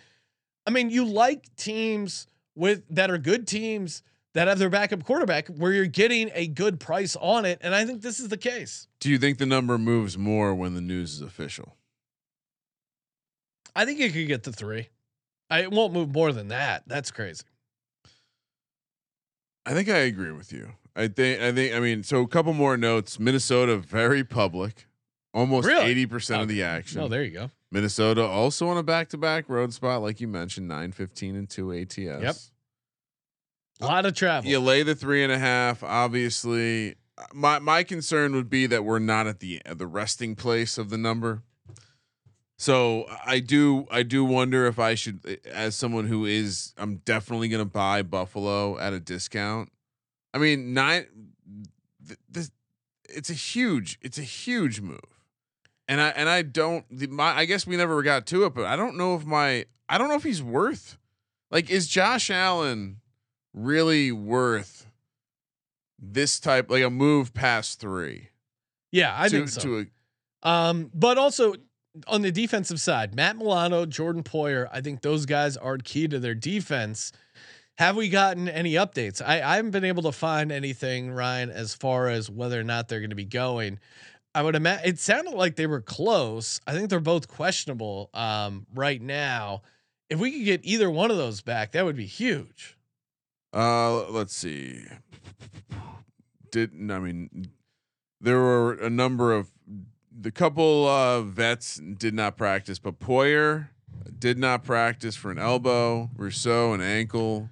I 0.68 0.72
mean, 0.72 0.90
you 0.90 1.06
like 1.06 1.56
teams 1.56 2.28
with 2.56 2.84
that 2.90 3.12
are 3.12 3.18
good 3.18 3.48
teams 3.48 4.02
that 4.36 4.50
have 4.50 4.60
their 4.60 4.70
backup 4.70 5.04
quarterback 5.06 5.48
where 5.48 5.72
you're 5.72 5.86
getting 5.88 6.30
a 6.34 6.46
good 6.46 6.78
price 6.80 7.16
on 7.16 7.46
it. 7.46 7.58
And 7.62 7.74
I 7.74 7.86
think 7.86 8.02
this 8.02 8.20
is 8.20 8.28
the 8.28 8.38
case. 8.38 8.88
Do 9.00 9.10
you 9.10 9.18
think 9.18 9.38
the 9.38 9.46
number 9.46 9.78
moves 9.78 10.18
more 10.18 10.54
when 10.54 10.76
the 10.76 10.82
news 10.82 11.14
is 11.14 11.22
official? 11.22 11.76
I 13.76 13.86
think 13.86 14.00
it 14.02 14.14
could 14.14 14.28
get 14.28 14.44
to 14.44 14.52
three. 14.52 14.90
I, 15.50 15.62
it 15.62 15.72
won't 15.72 15.94
move 15.94 16.14
more 16.14 16.32
than 16.34 16.50
that. 16.50 16.84
That's 16.86 17.12
crazy. 17.12 17.44
I 19.66 19.74
think 19.74 19.90
I 19.90 20.00
agree 20.00 20.32
with 20.32 20.52
you. 20.52 20.74
I 20.96 21.08
think 21.08 21.42
I 21.42 21.52
think 21.52 21.74
I 21.74 21.80
mean 21.80 22.04
so 22.04 22.22
a 22.22 22.28
couple 22.28 22.54
more 22.54 22.78
notes. 22.78 23.20
Minnesota 23.20 23.78
very 23.78 24.24
public, 24.24 24.86
almost 25.34 25.68
Really? 25.68 25.86
eighty 25.86 26.06
percent 26.06 26.42
of 26.42 26.48
the 26.48 26.62
action. 26.64 27.02
Oh, 27.02 27.08
there 27.08 27.24
you 27.24 27.32
go. 27.32 27.52
Minnesota 27.72 28.24
also 28.24 28.68
on 28.68 28.78
a 28.78 28.84
back 28.84 29.10
to 29.10 29.18
back 29.18 29.50
road 29.50 29.74
spot, 29.74 30.02
like 30.02 30.22
you 30.22 30.28
mentioned, 30.28 30.68
nine 30.68 30.92
fifteen 30.92 31.36
and 31.36 31.50
two 31.50 31.74
ATS. 31.74 31.98
Yep. 31.98 32.36
A 33.82 33.86
lot 33.86 34.06
of 34.06 34.14
travel. 34.14 34.50
You 34.50 34.60
lay 34.60 34.84
the 34.84 34.96
three 34.96 35.24
and 35.24 35.32
a 35.32 35.38
half. 35.38 35.84
Obviously, 35.84 36.96
my 37.34 37.60
my 37.60 37.84
concern 37.84 38.34
would 38.36 38.50
be 38.50 38.68
that 38.68 38.86
we're 38.86 39.00
not 39.00 39.28
at 39.28 39.40
the 39.40 39.62
at 39.66 39.78
the 39.78 39.88
resting 39.88 40.36
place 40.36 40.78
of 40.78 40.90
the 40.90 40.98
number. 40.98 41.44
So 42.58 43.06
I 43.26 43.40
do 43.40 43.86
I 43.92 44.04
do 44.04 44.24
wonder 44.24 44.66
if 44.66 44.80
I 44.80 44.96
should, 44.96 45.40
as 45.46 45.76
someone 45.76 46.08
who 46.08 46.26
is, 46.26 46.74
I'm 46.78 46.98
definitely 46.98 47.50
going 47.50 47.60
to 47.60 47.70
buy 47.70 48.02
Buffalo 48.02 48.78
at 48.80 48.94
a 48.94 49.00
discount. 49.00 49.72
I 50.34 50.38
mean, 50.38 50.74
nine. 50.74 51.06
Th- 52.08 52.20
this, 52.30 52.52
it's 53.10 53.30
a 53.30 53.34
huge 53.34 54.00
it's 54.02 54.18
a 54.18 54.24
huge 54.24 54.80
move, 54.80 55.00
and 55.88 56.00
I 56.00 56.10
and 56.10 56.30
I 56.30 56.44
don't. 56.44 56.86
The, 56.90 57.08
my 57.08 57.38
I 57.38 57.46
guess 57.46 57.68
we 57.68 57.76
never 57.76 58.02
got 58.04 58.26
to 58.28 58.46
it, 58.46 58.54
but 58.54 58.66
I 58.66 58.78
don't 58.78 58.96
know 58.96 59.16
if 59.16 59.26
my 59.26 59.66
I 59.90 59.98
don't 59.98 60.08
know 60.08 60.16
if 60.16 60.24
he's 60.24 60.42
worth. 60.42 60.98
Like, 61.52 61.70
is 61.70 61.88
Josh 61.88 62.32
Allen 62.32 63.02
really 63.56 64.12
worth 64.12 64.86
this 65.97 66.39
type 66.39 66.70
like 66.70 66.84
a 66.84 66.89
move 66.89 67.34
past 67.34 67.80
three? 67.80 68.30
yeah, 68.91 69.14
I 69.18 69.28
to, 69.28 69.45
think 69.45 69.49
so. 69.49 69.86
a, 70.43 70.47
um, 70.47 70.89
but 70.93 71.18
also 71.18 71.56
on 72.08 72.22
the 72.22 72.32
defensive 72.32 72.80
side, 72.80 73.16
Matt 73.16 73.38
Milano, 73.38 73.86
Jordan 73.86 74.24
Poyer, 74.24 74.70
I 74.72 74.82
think 74.82 75.01
those 75.01 75.26
guys 75.26 75.58
are 75.58 75.78
key 75.78 76.08
to 76.08 76.20
their 76.20 76.36
defense. 76.36 77.12
Have 77.78 77.97
we 77.97 78.08
gotten 78.08 78.47
any 78.47 78.74
updates? 78.74 79.22
I, 79.26 79.41
I 79.41 79.58
haven't 79.58 79.72
been 79.72 79.84
able 79.84 80.03
to 80.03 80.14
find 80.14 80.51
anything, 80.51 81.12
Ryan, 81.12 81.49
as 81.49 81.74
far 81.74 82.08
as 82.08 82.30
whether 82.30 82.60
or 82.60 82.64
not 82.64 82.88
they're 82.88 83.01
going 83.01 83.10
to 83.10 83.18
be 83.18 83.26
going. 83.26 83.80
I 84.34 84.43
would 84.43 84.56
imagine 84.56 84.89
it 84.89 84.99
sounded 84.99 85.34
like 85.34 85.56
they 85.56 85.68
were 85.68 85.82
close. 85.82 86.62
I 86.66 86.74
think 86.74 86.89
they're 86.89 86.99
both 86.99 87.28
questionable 87.28 88.10
um, 88.14 88.66
right 88.74 89.01
now. 89.01 89.62
If 90.10 90.20
we 90.20 90.32
could 90.32 90.45
get 90.45 90.62
either 90.64 90.89
one 90.89 91.12
of 91.12 91.18
those 91.18 91.41
back, 91.41 91.72
that 91.72 91.84
would 91.84 91.97
be 91.97 92.06
huge. 92.06 92.75
Uh, 93.56 94.10
let's 94.10 94.36
see. 94.36 94.84
Didn't 96.51 96.91
I 96.91 96.99
mean 96.99 97.47
there 98.20 98.39
were 98.39 98.74
a 98.74 98.89
number 98.89 99.34
of 99.34 99.51
the 100.18 100.32
couple 100.32 100.88
uh 100.88 101.22
vets 101.22 101.78
did 101.78 102.14
not 102.14 102.38
practice, 102.38 102.80
but 102.80 102.99
Poyer 102.99 103.70
did 104.20 104.38
not 104.38 104.64
practice 104.64 105.16
for 105.16 105.32
an 105.32 105.39
elbow, 105.39 106.10
Rousseau 106.16 106.74
an 106.74 106.82
ankle. 106.82 107.49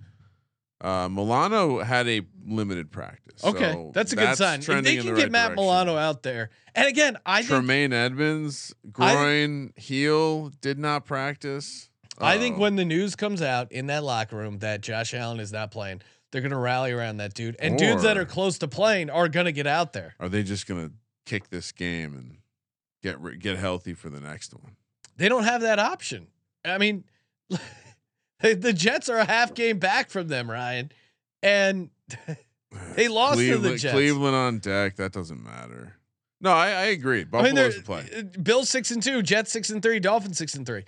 Uh, 0.81 1.07
Milano 1.07 1.79
had 1.81 2.07
a 2.09 2.21
limited 2.45 2.91
practice. 2.91 3.41
Okay, 3.43 3.71
so 3.71 3.91
that's 3.93 4.11
a 4.11 4.17
good 4.17 4.35
sign. 4.35 4.59
If 4.59 4.65
they 4.67 4.97
can 4.97 5.05
the 5.05 5.13
get 5.13 5.13
right 5.13 5.31
Matt 5.31 5.47
direction. 5.49 5.63
Milano 5.63 5.95
out 5.95 6.23
there, 6.23 6.49
and 6.75 6.87
again, 6.87 7.17
I 7.25 7.41
Tremaine 7.41 7.93
Edmunds 7.93 8.75
groin 8.91 9.71
heel 9.77 10.49
did 10.59 10.77
not 10.77 11.05
practice. 11.05 11.89
I 12.19 12.37
think 12.37 12.57
when 12.57 12.75
the 12.75 12.85
news 12.85 13.15
comes 13.15 13.41
out 13.41 13.71
in 13.71 13.87
that 13.87 14.03
locker 14.03 14.35
room 14.35 14.59
that 14.59 14.81
Josh 14.81 15.13
Allen 15.13 15.39
is 15.39 15.51
not 15.51 15.71
playing, 15.71 16.01
they're 16.31 16.41
going 16.41 16.51
to 16.51 16.57
rally 16.57 16.91
around 16.91 17.17
that 17.17 17.33
dude. 17.33 17.55
And 17.59 17.77
dudes 17.77 18.03
that 18.03 18.17
are 18.17 18.25
close 18.25 18.57
to 18.59 18.67
playing 18.67 19.09
are 19.09 19.27
going 19.27 19.45
to 19.45 19.51
get 19.51 19.67
out 19.67 19.93
there. 19.93 20.15
are 20.19 20.29
they 20.29 20.43
just 20.43 20.67
gonna 20.67 20.91
kick 21.25 21.49
this 21.49 21.71
game 21.71 22.15
and 22.15 22.37
get 23.01 23.19
re- 23.19 23.37
get 23.37 23.57
healthy 23.57 23.93
for 23.93 24.09
the 24.09 24.19
next 24.19 24.53
one? 24.53 24.75
They 25.17 25.29
don't 25.29 25.43
have 25.43 25.61
that 25.61 25.79
option. 25.79 26.27
I 26.65 26.77
mean, 26.77 27.03
the 28.41 28.73
Jets 28.73 29.09
are 29.09 29.17
a 29.17 29.25
half 29.25 29.53
game 29.53 29.79
back 29.79 30.09
from 30.09 30.27
them, 30.27 30.49
Ryan. 30.49 30.91
And 31.41 31.89
They 32.95 33.07
lost 33.07 33.39
to 33.39 33.45
the 33.45 33.51
Cleveland, 33.53 33.79
Jets. 33.79 33.93
Cleveland 33.93 34.35
on 34.35 34.59
deck. 34.59 34.95
That 34.95 35.11
doesn't 35.11 35.43
matter. 35.43 35.95
No, 36.41 36.51
I, 36.51 36.67
I 36.69 36.83
agree. 36.85 37.19
I 37.19 37.23
mean, 37.23 37.29
Buffalo's 37.31 37.55
they're 37.55 37.71
the 37.71 37.81
play. 37.81 38.09
uh, 38.17 38.41
Bills 38.41 38.69
six 38.69 38.91
and 38.91 39.01
two, 39.01 39.21
Jets 39.21 39.51
six 39.51 39.69
and 39.69 39.81
three, 39.81 39.99
Dolphins 39.99 40.37
six 40.37 40.55
and 40.55 40.65
three. 40.65 40.83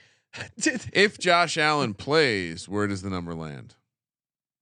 If 0.94 1.18
Josh 1.18 1.58
Allen 1.58 1.94
plays, 1.94 2.68
where 2.68 2.88
does 2.88 3.02
the 3.02 3.10
number 3.10 3.34
land? 3.34 3.76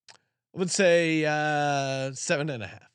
I 0.09 0.59
would 0.59 0.71
say 0.71 1.25
uh, 1.25 2.13
seven 2.13 2.49
and 2.49 2.61
a 2.61 2.67
half 2.67 2.93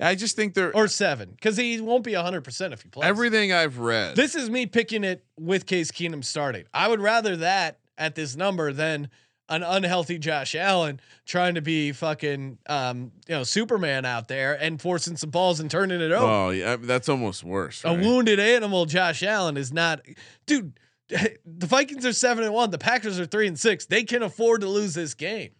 I 0.00 0.14
just 0.14 0.36
think 0.36 0.54
they're 0.54 0.74
or 0.74 0.88
seven 0.88 1.30
because 1.30 1.56
he 1.56 1.80
won't 1.80 2.04
be 2.04 2.14
hundred 2.14 2.42
percent 2.44 2.72
if 2.72 2.82
he 2.82 2.88
plays. 2.88 3.08
everything 3.08 3.52
I've 3.52 3.78
read. 3.78 4.16
This 4.16 4.34
is 4.34 4.50
me 4.50 4.66
picking 4.66 5.04
it 5.04 5.24
with 5.38 5.66
Case 5.66 5.90
Keenum 5.90 6.24
starting. 6.24 6.64
I 6.74 6.88
would 6.88 7.00
rather 7.00 7.36
that 7.36 7.78
at 7.98 8.14
this 8.14 8.36
number 8.36 8.72
than 8.72 9.08
an 9.48 9.62
unhealthy 9.62 10.18
Josh 10.18 10.54
Allen 10.54 11.00
trying 11.24 11.54
to 11.54 11.62
be 11.62 11.92
fucking 11.92 12.58
um, 12.68 13.12
you 13.28 13.34
know 13.34 13.44
Superman 13.44 14.04
out 14.04 14.28
there 14.28 14.60
and 14.60 14.80
forcing 14.80 15.16
some 15.16 15.30
balls 15.30 15.60
and 15.60 15.70
turning 15.70 16.00
it 16.00 16.12
over. 16.12 16.26
oh 16.26 16.50
yeah, 16.50 16.76
that's 16.76 17.08
almost 17.08 17.44
worse. 17.44 17.82
A 17.84 17.94
wounded 17.94 18.40
animal, 18.40 18.86
Josh 18.86 19.22
Allen 19.22 19.56
is 19.56 19.72
not, 19.72 20.00
dude. 20.46 20.78
The 21.44 21.66
Vikings 21.66 22.04
are 22.04 22.12
seven 22.12 22.44
and 22.44 22.52
one. 22.52 22.70
The 22.70 22.78
Packers 22.78 23.18
are 23.20 23.26
three 23.26 23.46
and 23.46 23.58
six. 23.58 23.86
They 23.86 24.02
can 24.04 24.22
afford 24.22 24.60
to 24.62 24.68
lose 24.68 24.94
this 24.94 25.14
game. 25.14 25.50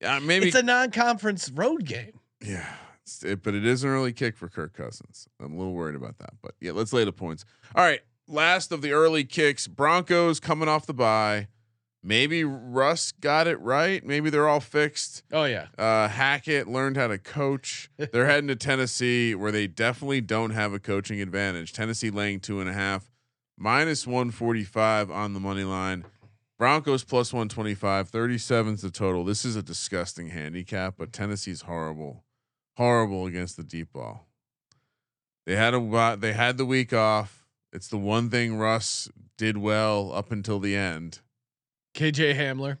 Yeah, 0.00 0.18
maybe. 0.18 0.46
It's 0.48 0.56
a 0.56 0.62
non-conference 0.62 1.50
road 1.50 1.84
game. 1.84 2.18
yeah, 2.44 2.66
it, 3.24 3.42
but 3.42 3.54
it 3.54 3.64
is 3.64 3.84
an 3.84 3.90
early 3.90 4.12
kick 4.12 4.36
for 4.36 4.48
Kirk 4.48 4.72
Cousins. 4.74 5.28
I'm 5.40 5.54
a 5.54 5.56
little 5.56 5.72
worried 5.74 5.94
about 5.94 6.18
that. 6.18 6.30
But 6.42 6.54
yeah, 6.60 6.72
let's 6.72 6.92
lay 6.92 7.04
the 7.04 7.12
points. 7.12 7.44
All 7.76 7.84
right, 7.84 8.00
last 8.26 8.72
of 8.72 8.82
the 8.82 8.90
early 8.92 9.22
kicks. 9.24 9.68
Broncos 9.68 10.40
coming 10.40 10.68
off 10.68 10.86
the 10.86 10.94
bye. 10.94 11.46
Maybe 12.02 12.42
Russ 12.42 13.12
got 13.12 13.46
it 13.46 13.60
right. 13.60 14.04
Maybe 14.04 14.28
they're 14.28 14.48
all 14.48 14.58
fixed. 14.58 15.22
Oh 15.32 15.44
yeah, 15.44 15.66
Uh, 15.78 16.08
Hackett 16.08 16.66
learned 16.66 16.96
how 16.96 17.06
to 17.06 17.16
coach. 17.18 17.88
They're 18.12 18.26
heading 18.26 18.48
to 18.48 18.56
Tennessee, 18.56 19.36
where 19.36 19.52
they 19.52 19.68
definitely 19.68 20.20
don't 20.20 20.50
have 20.50 20.72
a 20.72 20.80
coaching 20.80 21.20
advantage. 21.20 21.72
Tennessee 21.72 22.10
laying 22.10 22.40
two 22.40 22.58
and 22.58 22.68
a 22.68 22.72
half, 22.72 23.08
minus 23.56 24.06
145 24.06 25.10
on 25.10 25.34
the 25.34 25.40
money 25.40 25.64
line. 25.64 26.04
Broncos 26.58 27.02
plus 27.02 27.32
125, 27.32 28.08
37 28.08 28.74
is 28.74 28.82
the 28.82 28.90
total. 28.90 29.24
This 29.24 29.44
is 29.44 29.56
a 29.56 29.62
disgusting 29.62 30.28
handicap, 30.28 30.94
but 30.96 31.12
Tennessee's 31.12 31.62
horrible, 31.62 32.24
horrible 32.76 33.26
against 33.26 33.56
the 33.56 33.64
deep 33.64 33.92
ball. 33.92 34.28
They 35.44 35.56
had 35.56 35.74
a 35.74 36.16
they 36.20 36.34
had 36.34 36.58
the 36.58 36.64
week 36.64 36.92
off. 36.92 37.46
It's 37.72 37.88
the 37.88 37.98
one 37.98 38.30
thing 38.30 38.56
Russ 38.56 39.10
did 39.36 39.56
well 39.56 40.12
up 40.12 40.30
until 40.30 40.60
the 40.60 40.76
end. 40.76 41.18
KJ 41.94 42.36
Hamler, 42.36 42.78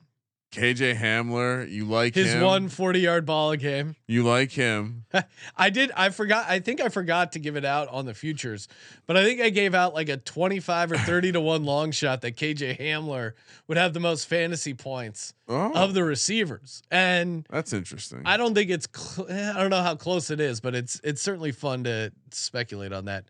KJ 0.52 0.98
Hamler, 0.98 1.66
you 1.70 1.86
like 1.86 2.14
his 2.14 2.34
him? 2.34 2.42
one 2.42 2.68
40 2.68 3.00
yard 3.00 3.24
ball 3.24 3.52
a 3.52 3.56
game. 3.56 3.96
You 4.06 4.22
like 4.22 4.52
him? 4.52 5.06
I 5.56 5.70
did. 5.70 5.90
I 5.96 6.10
forgot. 6.10 6.44
I 6.46 6.58
think 6.58 6.80
I 6.82 6.90
forgot 6.90 7.32
to 7.32 7.38
give 7.38 7.56
it 7.56 7.64
out 7.64 7.88
on 7.88 8.04
the 8.04 8.12
futures, 8.12 8.68
but 9.06 9.16
I 9.16 9.24
think 9.24 9.40
I 9.40 9.48
gave 9.48 9.74
out 9.74 9.94
like 9.94 10.10
a 10.10 10.18
25 10.18 10.92
or 10.92 10.98
30 10.98 11.32
to 11.32 11.40
one 11.40 11.64
long 11.64 11.90
shot 11.90 12.20
that 12.20 12.36
KJ 12.36 12.78
Hamler 12.78 13.32
would 13.66 13.78
have 13.78 13.94
the 13.94 14.00
most 14.00 14.26
fantasy 14.28 14.74
points 14.74 15.32
Oh, 15.48 15.72
of 15.72 15.94
the 15.94 16.04
receivers. 16.04 16.82
And 16.90 17.46
that's 17.48 17.72
interesting. 17.72 18.20
I 18.26 18.36
don't 18.36 18.54
think 18.54 18.70
it's, 18.70 18.86
cl- 18.94 19.28
I 19.30 19.58
don't 19.58 19.70
know 19.70 19.82
how 19.82 19.96
close 19.96 20.30
it 20.30 20.38
is, 20.40 20.60
but 20.60 20.74
it's, 20.74 21.00
it's 21.02 21.22
certainly 21.22 21.52
fun 21.52 21.84
to 21.84 22.12
speculate 22.30 22.92
on 22.92 23.06
that. 23.06 23.24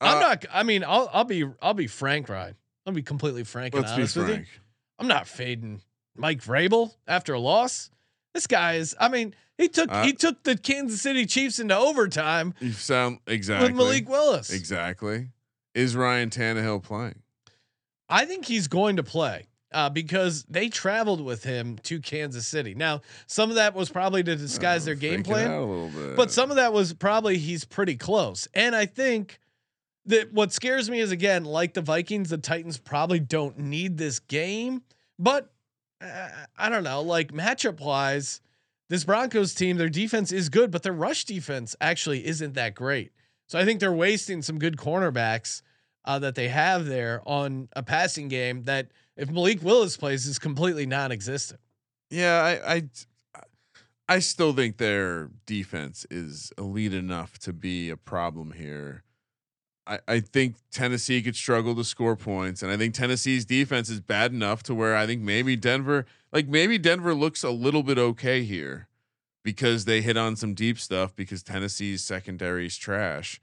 I'm 0.00 0.16
Uh, 0.16 0.20
not, 0.20 0.46
I 0.52 0.62
mean, 0.62 0.82
I'll, 0.82 1.10
I'll 1.12 1.24
be, 1.24 1.44
I'll 1.60 1.74
be 1.74 1.88
frank, 1.88 2.28
Ryan. 2.30 2.54
I'll 2.86 2.94
be 2.94 3.02
completely 3.02 3.44
frank 3.44 3.74
and 3.74 3.84
honest 3.84 4.16
with 4.16 4.28
you. 4.28 4.34
frank. 4.34 4.48
I'm 4.98 5.08
not 5.08 5.28
fading 5.28 5.82
Mike 6.18 6.42
Vrabel 6.42 6.94
after 7.06 7.32
a 7.34 7.40
loss. 7.40 7.90
This 8.34 8.46
guy 8.46 8.74
is. 8.74 8.94
I 9.00 9.08
mean, 9.08 9.34
he 9.56 9.68
took 9.68 9.90
Uh, 9.90 10.04
he 10.04 10.12
took 10.12 10.42
the 10.42 10.56
Kansas 10.56 11.00
City 11.02 11.26
Chiefs 11.26 11.58
into 11.58 11.76
overtime 11.76 12.54
You 12.60 12.72
sound 12.72 13.20
exactly 13.26 13.68
with 13.68 13.76
Malik 13.76 14.08
Willis. 14.08 14.50
Exactly. 14.50 15.28
Is 15.74 15.96
Ryan 15.96 16.30
Tannehill 16.30 16.82
playing? 16.82 17.22
I 18.08 18.24
think 18.24 18.44
he's 18.46 18.68
going 18.68 18.96
to 18.96 19.02
play 19.02 19.46
uh, 19.72 19.90
because 19.90 20.44
they 20.48 20.68
traveled 20.68 21.20
with 21.20 21.44
him 21.44 21.76
to 21.84 22.00
Kansas 22.00 22.46
City. 22.46 22.74
Now, 22.74 23.02
some 23.26 23.50
of 23.50 23.56
that 23.56 23.74
was 23.74 23.90
probably 23.90 24.22
to 24.22 24.34
disguise 24.36 24.84
their 24.86 24.94
Uh, 24.94 24.98
game 24.98 25.22
plan. 25.22 25.50
a 25.50 25.60
little 25.60 25.88
bit. 25.88 26.16
But 26.16 26.30
some 26.30 26.50
of 26.50 26.56
that 26.56 26.72
was 26.72 26.94
probably 26.94 27.38
he's 27.38 27.64
pretty 27.64 27.96
close. 27.96 28.48
And 28.54 28.74
I 28.74 28.86
think 28.86 29.40
that 30.06 30.32
what 30.32 30.52
scares 30.52 30.88
me 30.88 31.00
is 31.00 31.10
again, 31.10 31.44
like 31.44 31.74
the 31.74 31.82
Vikings, 31.82 32.30
the 32.30 32.38
Titans 32.38 32.78
probably 32.78 33.20
don't 33.20 33.58
need 33.58 33.98
this 33.98 34.20
game. 34.20 34.82
But 35.18 35.52
uh, 36.00 36.28
I 36.56 36.68
don't 36.68 36.84
know, 36.84 37.02
like 37.02 37.32
matchup 37.32 37.80
wise, 37.80 38.40
this 38.88 39.04
Broncos 39.04 39.54
team, 39.54 39.76
their 39.76 39.88
defense 39.88 40.32
is 40.32 40.48
good, 40.48 40.70
but 40.70 40.82
their 40.82 40.92
rush 40.92 41.24
defense 41.24 41.76
actually 41.80 42.26
isn't 42.26 42.54
that 42.54 42.74
great. 42.74 43.12
So 43.46 43.58
I 43.58 43.64
think 43.64 43.80
they're 43.80 43.92
wasting 43.92 44.42
some 44.42 44.58
good 44.58 44.76
cornerbacks 44.76 45.62
uh, 46.04 46.18
that 46.20 46.34
they 46.34 46.48
have 46.48 46.86
there 46.86 47.22
on 47.26 47.68
a 47.74 47.82
passing 47.82 48.28
game 48.28 48.64
that 48.64 48.88
if 49.16 49.30
Malik 49.30 49.62
Willis 49.62 49.96
plays 49.96 50.26
is 50.26 50.38
completely 50.38 50.86
non-existent. 50.86 51.60
yeah, 52.10 52.40
I, 52.42 52.74
I 52.74 52.82
I 54.10 54.18
still 54.20 54.54
think 54.54 54.78
their 54.78 55.28
defense 55.44 56.06
is 56.10 56.50
elite 56.56 56.94
enough 56.94 57.38
to 57.40 57.52
be 57.52 57.90
a 57.90 57.96
problem 57.96 58.52
here. 58.52 59.04
I, 59.88 59.98
I 60.06 60.20
think 60.20 60.56
Tennessee 60.70 61.22
could 61.22 61.34
struggle 61.34 61.74
to 61.74 61.82
score 61.84 62.14
points, 62.14 62.62
and 62.62 62.70
I 62.70 62.76
think 62.76 62.94
Tennessee's 62.94 63.44
defense 63.44 63.88
is 63.88 64.00
bad 64.00 64.32
enough 64.32 64.62
to 64.64 64.74
where 64.74 64.94
I 64.94 65.06
think 65.06 65.22
maybe 65.22 65.56
Denver, 65.56 66.04
like 66.32 66.46
maybe 66.46 66.76
Denver 66.78 67.14
looks 67.14 67.42
a 67.42 67.50
little 67.50 67.82
bit 67.82 67.98
okay 67.98 68.42
here 68.44 68.88
because 69.42 69.86
they 69.86 70.02
hit 70.02 70.16
on 70.18 70.36
some 70.36 70.52
deep 70.54 70.78
stuff 70.78 71.16
because 71.16 71.42
Tennessee's 71.42 72.04
secondary 72.04 72.66
is 72.66 72.76
trash. 72.76 73.40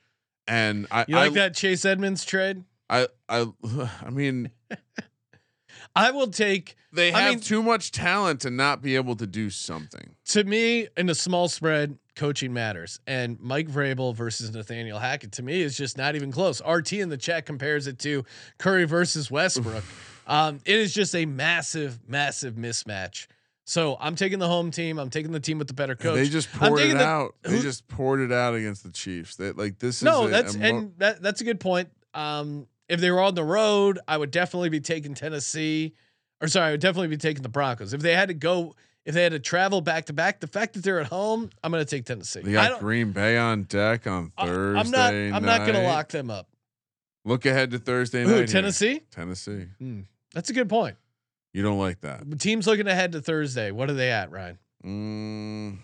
And 0.47 0.85
I, 0.91 1.05
You 1.07 1.15
like 1.15 1.31
I, 1.31 1.35
that 1.35 1.55
Chase 1.55 1.83
Edmonds 1.83 2.23
trade? 2.23 2.63
I, 2.89 3.07
I, 3.27 3.47
I 4.05 4.09
mean, 4.11 4.51
I 5.95 6.11
will 6.11 6.27
take 6.27 6.75
they 6.93 7.11
I 7.11 7.21
have 7.21 7.31
mean- 7.35 7.39
too 7.39 7.63
much 7.63 7.91
talent 7.91 8.41
to 8.41 8.49
not 8.51 8.81
be 8.83 8.95
able 8.95 9.15
to 9.15 9.25
do 9.27 9.49
something. 9.49 10.15
to 10.27 10.43
me 10.43 10.87
in 10.95 11.09
a 11.09 11.15
small 11.15 11.47
spread 11.47 11.97
coaching 12.15 12.53
matters. 12.53 12.99
And 13.07 13.39
mike 13.39 13.67
vrabel 13.67 14.15
versus 14.15 14.53
nathaniel 14.53 14.99
hackett 14.99 15.33
to 15.33 15.43
me 15.43 15.61
is 15.61 15.77
just 15.77 15.97
not 15.97 16.15
even 16.15 16.31
close. 16.31 16.61
Rt 16.65 16.93
in 16.93 17.09
the 17.09 17.17
chat 17.17 17.45
compares 17.45 17.87
it 17.87 17.99
to 17.99 18.23
curry 18.57 18.85
versus 18.85 19.29
westbrook. 19.29 19.83
Um, 20.27 20.59
it 20.65 20.77
is 20.77 20.93
just 20.93 21.15
a 21.15 21.25
massive 21.25 21.99
massive 22.07 22.55
mismatch. 22.55 23.27
So 23.67 23.97
i'm 23.99 24.15
taking 24.15 24.39
the 24.39 24.47
home 24.47 24.71
team. 24.71 24.97
I'm 24.97 25.09
taking 25.09 25.31
the 25.31 25.39
team 25.39 25.57
with 25.57 25.67
the 25.67 25.73
better 25.73 25.95
coach. 25.95 26.15
They 26.15 26.29
just 26.29 26.51
poured 26.51 26.79
it 26.79 26.97
the- 26.97 27.03
out. 27.03 27.35
They 27.43 27.59
just 27.61 27.87
poured 27.87 28.19
it 28.21 28.31
out 28.31 28.55
against 28.55 28.83
the 28.83 28.91
Chiefs. 28.91 29.35
They 29.35 29.51
like 29.51 29.79
this. 29.79 30.01
no 30.01 30.23
is 30.23 30.27
a, 30.27 30.31
that's 30.31 30.55
a 30.55 30.59
and 30.59 30.93
that, 30.97 31.21
that's 31.21 31.41
a 31.41 31.43
good 31.43 31.59
point. 31.59 31.89
Um, 32.13 32.67
if 32.87 32.99
they 32.99 33.11
were 33.11 33.21
on 33.21 33.35
the 33.35 33.43
road 33.43 33.99
i 34.07 34.15
would 34.15 34.31
definitely 34.31 34.69
be 34.69 34.79
taking 34.79 35.15
tennessee 35.15 35.95
or 36.41 36.47
sorry 36.47 36.67
i 36.67 36.71
would 36.71 36.79
definitely 36.79 37.07
be 37.07 37.17
taking 37.17 37.43
the 37.43 37.49
broncos. 37.49 37.93
If 37.93 38.01
they 38.01 38.13
had 38.13 38.27
to 38.27 38.33
go 38.33 38.75
if 39.05 39.13
they 39.13 39.23
had 39.23 39.31
to 39.33 39.39
travel 39.39 39.81
back 39.81 40.05
to 40.05 40.13
back 40.13 40.39
the 40.39 40.47
fact 40.47 40.73
that 40.73 40.83
they're 40.83 40.99
at 40.99 41.07
home 41.07 41.49
i'm 41.63 41.71
going 41.71 41.83
to 41.83 41.89
take 41.89 42.05
tennessee 42.05 42.41
They 42.41 42.51
got 42.51 42.79
Green 42.79 43.11
Bay 43.11 43.37
on 43.37 43.63
deck 43.63 44.07
on 44.07 44.31
Thursday. 44.37 44.79
I'm 44.79 44.91
not. 44.91 45.13
I'm 45.37 45.45
not 45.45 45.59
going 45.67 45.73
to 45.79 45.83
lock 45.87 46.09
them 46.09 46.29
up. 46.29 46.47
Look 47.23 47.45
ahead 47.45 47.71
to 47.71 47.79
Thursday 47.79 48.23
night. 48.23 48.29
Who? 48.29 48.35
here. 48.35 48.45
Tennessee. 48.47 49.01
Tennessee. 49.11 49.65
That's 50.33 50.49
a 50.49 50.53
good 50.53 50.69
point. 50.69 50.95
You 51.53 51.63
don't 51.63 51.79
like 51.79 52.01
that. 52.01 52.29
The 52.29 52.35
Teams 52.35 52.67
looking 52.67 52.87
ahead 52.87 53.13
to 53.13 53.21
Thursday. 53.21 53.71
What 53.71 53.89
are 53.89 53.93
they 53.93 54.11
at, 54.11 54.29
Ryan? 54.31 54.59
Mm, 54.85 55.77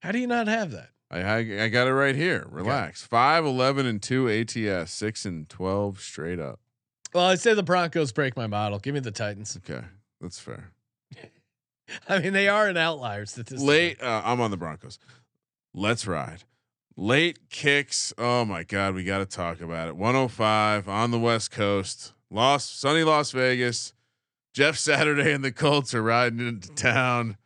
How 0.00 0.12
do 0.12 0.18
you 0.18 0.26
not 0.26 0.46
have 0.48 0.70
that? 0.70 0.88
I, 1.10 1.20
I 1.20 1.36
I 1.64 1.68
got 1.68 1.86
it 1.88 1.92
right 1.92 2.14
here. 2.16 2.46
Relax. 2.48 3.02
Five, 3.02 3.44
11, 3.44 3.84
and 3.86 4.00
two 4.02 4.28
ATS. 4.30 4.90
Six 4.92 5.26
and 5.26 5.48
twelve 5.48 6.00
straight 6.00 6.38
up. 6.38 6.60
Well, 7.12 7.26
I 7.26 7.34
say 7.34 7.52
the 7.52 7.62
Broncos 7.62 8.12
break 8.12 8.34
my 8.36 8.46
model. 8.46 8.78
Give 8.78 8.94
me 8.94 9.00
the 9.00 9.10
Titans. 9.10 9.58
Okay, 9.58 9.84
that's 10.20 10.38
fair. 10.38 10.70
I 12.08 12.18
mean, 12.18 12.32
they 12.32 12.48
are 12.48 12.68
an 12.68 12.76
outlier 12.76 13.26
statistically. 13.26 13.66
Late. 13.66 14.02
Uh, 14.02 14.22
I'm 14.24 14.40
on 14.40 14.50
the 14.50 14.56
Broncos. 14.56 14.98
Let's 15.74 16.06
ride. 16.06 16.44
Late 16.96 17.48
kicks. 17.48 18.12
Oh 18.18 18.44
my 18.44 18.64
God, 18.64 18.94
we 18.94 19.04
got 19.04 19.18
to 19.18 19.26
talk 19.26 19.60
about 19.60 19.88
it. 19.88 19.96
105 19.96 20.88
on 20.88 21.10
the 21.10 21.18
West 21.18 21.50
Coast. 21.50 22.12
Los 22.30 22.68
sunny 22.68 23.02
Las 23.02 23.30
Vegas. 23.30 23.94
Jeff 24.52 24.76
Saturday 24.76 25.32
and 25.32 25.42
the 25.42 25.52
Colts 25.52 25.94
are 25.94 26.02
riding 26.02 26.46
into 26.46 26.68
town. 26.74 27.38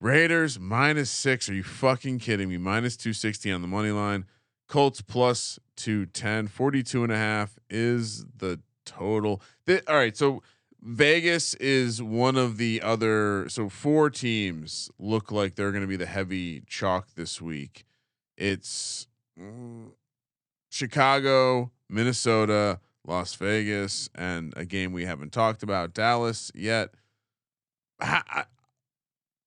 Raiders 0.00 0.60
minus 0.60 1.10
six. 1.10 1.48
Are 1.48 1.54
you 1.54 1.62
fucking 1.62 2.18
kidding 2.18 2.48
me? 2.48 2.58
Minus 2.58 2.96
260 2.96 3.50
on 3.52 3.62
the 3.62 3.68
money 3.68 3.90
line. 3.90 4.26
Colts 4.68 5.00
plus 5.00 5.58
210. 5.76 6.48
42 6.48 7.04
and 7.04 7.12
a 7.12 7.16
half 7.16 7.58
is 7.70 8.26
the 8.36 8.60
total. 8.84 9.40
All 9.68 9.96
right. 9.96 10.16
So 10.16 10.42
Vegas 10.82 11.54
is 11.54 12.02
one 12.02 12.36
of 12.36 12.56
the 12.56 12.82
other. 12.82 13.48
So 13.48 13.68
four 13.68 14.10
teams 14.10 14.90
look 14.98 15.30
like 15.30 15.54
they're 15.54 15.70
going 15.70 15.82
to 15.82 15.88
be 15.88 15.96
the 15.96 16.06
heavy 16.06 16.62
chalk 16.66 17.14
this 17.14 17.40
week. 17.40 17.84
It's 18.36 19.06
mm, 19.40 19.92
Chicago, 20.70 21.70
Minnesota, 21.88 22.80
Las 23.06 23.34
Vegas, 23.34 24.08
and 24.14 24.52
a 24.56 24.64
game 24.64 24.92
we 24.92 25.04
haven't 25.04 25.32
talked 25.32 25.62
about, 25.62 25.94
Dallas 25.94 26.50
yet. 26.54 26.90
I- 28.00 28.44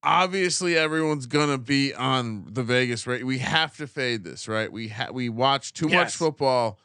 obviously, 0.04 0.78
everyone's 0.78 1.26
gonna 1.26 1.58
be 1.58 1.94
on 1.94 2.46
the 2.54 2.64
Vegas 2.64 3.06
rate. 3.08 3.26
We 3.26 3.40
have 3.40 3.76
to 3.78 3.88
fade 3.88 4.24
this, 4.24 4.48
right? 4.48 4.72
We 4.72 4.90
ha- 4.90 5.10
we 5.12 5.30
watch 5.30 5.74
too 5.74 5.88
much 5.88 6.16
football 6.16 6.80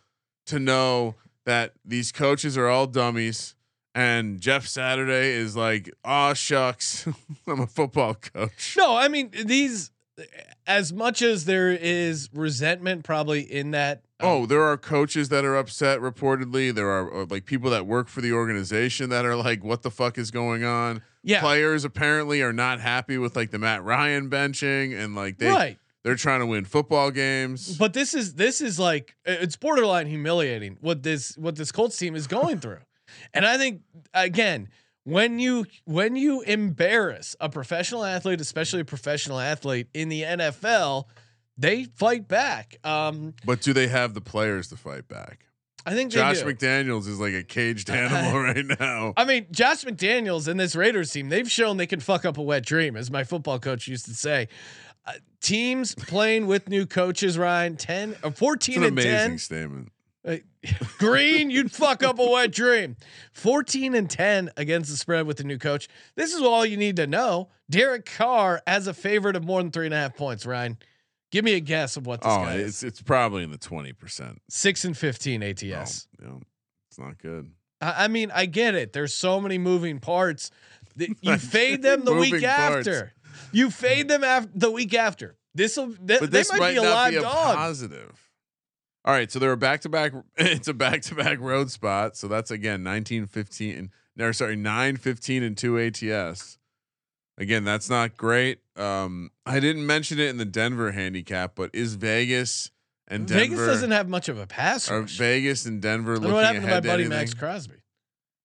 to 0.46 0.58
know 0.58 1.14
that 1.44 1.74
these 1.84 2.10
coaches 2.12 2.56
are 2.56 2.66
all 2.68 2.86
dummies. 2.86 3.54
And 3.94 4.40
Jeff 4.40 4.66
Saturday 4.66 5.30
is 5.30 5.56
like, 5.56 5.92
oh 6.04 6.34
shucks, 6.34 7.06
I'm 7.46 7.60
a 7.60 7.66
football 7.66 8.14
coach. 8.14 8.76
No, 8.76 8.96
I 8.96 9.08
mean 9.08 9.30
these. 9.44 9.90
As 10.66 10.92
much 10.92 11.22
as 11.22 11.46
there 11.46 11.70
is 11.70 12.28
resentment, 12.34 13.04
probably 13.04 13.40
in 13.40 13.70
that. 13.70 14.02
um, 14.20 14.28
Oh, 14.28 14.46
there 14.46 14.62
are 14.62 14.76
coaches 14.76 15.30
that 15.30 15.46
are 15.46 15.56
upset. 15.56 15.98
Reportedly, 16.00 16.74
there 16.74 16.90
are 16.90 17.22
uh, 17.22 17.26
like 17.30 17.46
people 17.46 17.70
that 17.70 17.86
work 17.86 18.06
for 18.08 18.20
the 18.20 18.32
organization 18.32 19.08
that 19.10 19.24
are 19.24 19.34
like, 19.34 19.64
"What 19.64 19.80
the 19.80 19.90
fuck 19.90 20.18
is 20.18 20.30
going 20.30 20.62
on?" 20.62 21.00
yeah, 21.22 21.40
Players 21.40 21.84
apparently 21.84 22.42
are 22.42 22.52
not 22.52 22.80
happy 22.80 23.18
with 23.18 23.36
like 23.36 23.50
the 23.50 23.58
Matt 23.58 23.84
Ryan 23.84 24.30
benching, 24.30 24.94
and 24.98 25.14
like 25.14 25.38
they 25.38 25.48
right. 25.48 25.78
they're 26.02 26.16
trying 26.16 26.40
to 26.40 26.46
win 26.46 26.64
football 26.64 27.10
games. 27.10 27.76
But 27.76 27.92
this 27.92 28.14
is 28.14 28.34
this 28.34 28.60
is 28.60 28.78
like 28.78 29.16
it's 29.24 29.56
borderline 29.56 30.06
humiliating 30.06 30.78
what 30.80 31.02
this 31.02 31.36
what 31.36 31.56
this 31.56 31.72
Colts 31.72 31.96
team 31.96 32.14
is 32.14 32.26
going 32.26 32.58
through. 32.58 32.78
And 33.34 33.46
I 33.46 33.56
think 33.58 33.82
again, 34.14 34.68
when 35.04 35.38
you 35.38 35.66
when 35.84 36.16
you 36.16 36.42
embarrass 36.42 37.34
a 37.40 37.48
professional 37.48 38.04
athlete, 38.04 38.40
especially 38.40 38.80
a 38.80 38.84
professional 38.84 39.38
athlete 39.40 39.88
in 39.94 40.08
the 40.08 40.22
NFL, 40.22 41.04
they 41.56 41.84
fight 41.84 42.28
back. 42.28 42.76
Um, 42.84 43.34
but 43.44 43.60
do 43.60 43.72
they 43.72 43.88
have 43.88 44.14
the 44.14 44.20
players 44.20 44.68
to 44.68 44.76
fight 44.76 45.08
back? 45.08 45.46
I 45.86 45.94
think 45.94 46.12
Josh. 46.12 46.42
McDaniels 46.42 47.08
is 47.08 47.18
like 47.18 47.32
a 47.32 47.42
caged 47.42 47.88
animal 47.90 48.38
right 48.40 48.64
now. 48.78 49.14
I 49.16 49.24
mean, 49.24 49.46
Josh 49.50 49.84
McDaniels 49.84 50.46
and 50.46 50.60
this 50.60 50.76
Raiders 50.76 51.10
team, 51.10 51.30
they've 51.30 51.50
shown 51.50 51.78
they 51.78 51.86
can 51.86 52.00
fuck 52.00 52.24
up 52.26 52.36
a 52.36 52.42
wet 52.42 52.64
dream, 52.66 52.96
as 52.96 53.10
my 53.10 53.24
football 53.24 53.58
coach 53.58 53.88
used 53.88 54.04
to 54.04 54.14
say. 54.14 54.48
Uh, 55.06 55.12
teams 55.40 55.94
playing 55.94 56.46
with 56.46 56.68
new 56.68 56.84
coaches, 56.84 57.38
Ryan, 57.38 57.76
10 57.76 58.16
or 58.22 58.28
It's 58.28 58.38
14 58.38 58.76
an 58.76 58.84
and 58.84 58.92
amazing 58.92 59.10
10. 59.12 59.38
statement. 59.38 59.92
Uh, 60.26 60.36
Green, 60.98 61.50
you'd 61.50 61.72
fuck 61.72 62.02
up 62.02 62.18
a 62.18 62.26
wet 62.30 62.52
dream. 62.52 62.96
14 63.32 63.94
and 63.94 64.08
10 64.10 64.50
against 64.56 64.90
the 64.90 64.96
spread 64.96 65.26
with 65.26 65.38
the 65.38 65.44
new 65.44 65.58
coach. 65.58 65.88
This 66.16 66.34
is 66.34 66.42
all 66.42 66.64
you 66.66 66.76
need 66.76 66.96
to 66.96 67.06
know. 67.06 67.48
Derek 67.70 68.04
Carr 68.04 68.60
as 68.66 68.86
a 68.86 68.92
favorite 68.94 69.36
of 69.36 69.44
more 69.44 69.62
than 69.62 69.70
three 69.70 69.86
and 69.86 69.94
a 69.94 69.98
half 69.98 70.16
points, 70.16 70.44
Ryan. 70.44 70.76
Give 71.32 71.44
me 71.44 71.54
a 71.54 71.60
guess 71.60 71.96
of 71.96 72.06
what 72.06 72.20
this 72.22 72.32
Oh, 72.32 72.38
guy 72.44 72.54
it's 72.56 72.78
is. 72.78 72.82
it's 72.84 73.00
probably 73.02 73.44
in 73.44 73.52
the 73.52 73.56
twenty 73.58 73.92
percent. 73.92 74.42
Six 74.50 74.84
and 74.84 74.96
15 74.98 75.42
ATS. 75.44 75.62
yeah 75.62 75.86
it's 76.88 76.98
not 76.98 77.18
good. 77.18 77.52
I 77.80 78.04
I 78.04 78.08
mean, 78.08 78.32
I 78.34 78.46
get 78.46 78.74
it. 78.74 78.92
There's 78.92 79.14
so 79.14 79.40
many 79.40 79.56
moving 79.58 79.98
parts. 80.00 80.50
You 81.22 81.38
fade 81.38 81.82
them 81.82 82.04
the 82.04 82.12
week 82.14 82.42
parts. 82.42 82.86
after. 82.88 83.12
You 83.52 83.70
fade 83.70 84.08
them 84.08 84.24
after 84.24 84.50
the 84.54 84.70
week 84.72 84.92
after. 84.92 85.36
This 85.54 85.76
will. 85.76 85.94
Th- 85.94 86.20
but 86.20 86.20
they 86.20 86.26
this 86.26 86.50
might, 86.50 86.58
might 86.58 86.70
be 86.72 86.76
a 86.78 86.82
not 86.82 86.94
live 86.94 87.10
be 87.12 87.16
a 87.18 87.22
dog. 87.22 87.56
positive. 87.56 88.29
All 89.04 89.14
right, 89.14 89.30
so 89.32 89.38
they're 89.38 89.52
a 89.52 89.56
back 89.56 89.80
to 89.82 89.88
back. 89.88 90.12
It's 90.36 90.68
a 90.68 90.74
back 90.74 91.02
to 91.02 91.14
back 91.14 91.40
road 91.40 91.70
spot. 91.70 92.16
So 92.16 92.28
that's 92.28 92.50
again 92.50 92.82
19, 92.82 93.26
15. 93.26 93.90
No, 94.16 94.32
sorry, 94.32 94.56
915 94.56 95.42
and 95.42 95.56
two 95.56 95.78
ATS. 95.78 96.58
Again, 97.38 97.64
that's 97.64 97.88
not 97.88 98.16
great. 98.18 98.58
Um, 98.76 99.30
I 99.46 99.60
didn't 99.60 99.86
mention 99.86 100.18
it 100.18 100.28
in 100.28 100.36
the 100.36 100.44
Denver 100.44 100.92
handicap, 100.92 101.52
but 101.54 101.70
is 101.72 101.94
Vegas 101.94 102.70
and 103.08 103.26
Denver 103.26 103.40
Vegas 103.56 103.66
doesn't 103.66 103.90
have 103.92 104.08
much 104.10 104.28
of 104.28 104.38
a 104.38 104.46
pass 104.46 104.90
are. 104.90 105.02
Vegas 105.02 105.64
and 105.64 105.80
Denver 105.80 106.12
I 106.12 106.14
don't 106.16 106.22
know 106.24 106.28
looking 106.28 106.34
what 106.36 106.44
happened 106.44 106.62
to 106.62 106.66
my 106.66 106.70
ahead 106.72 106.84
buddy 106.84 107.02
to 107.04 107.08
Maxx? 107.08 107.32
Crosby? 107.34 107.76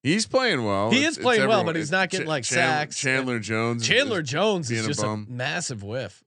He's 0.03 0.25
playing 0.27 0.63
well. 0.63 0.91
He 0.91 0.99
It's- 0.99 1.13
is 1.13 1.17
playing 1.17 1.47
well, 1.47 1.63
but 1.65 1.75
he's 1.75 1.91
not 1.91 2.09
getting, 2.11 2.27
like, 2.27 2.45
sacks. 2.45 2.97
Chandler 2.97 3.39
Jones. 3.39 3.81
is- 3.81 3.87
Chandler 3.87 4.21
is- 4.21 4.29
Jones 4.29 4.69
being 4.69 4.81
is 4.81 4.87
just 4.87 4.99
a, 5.01 5.03
bum. 5.03 5.25
massive 5.29 5.83
whiff. 5.83 6.23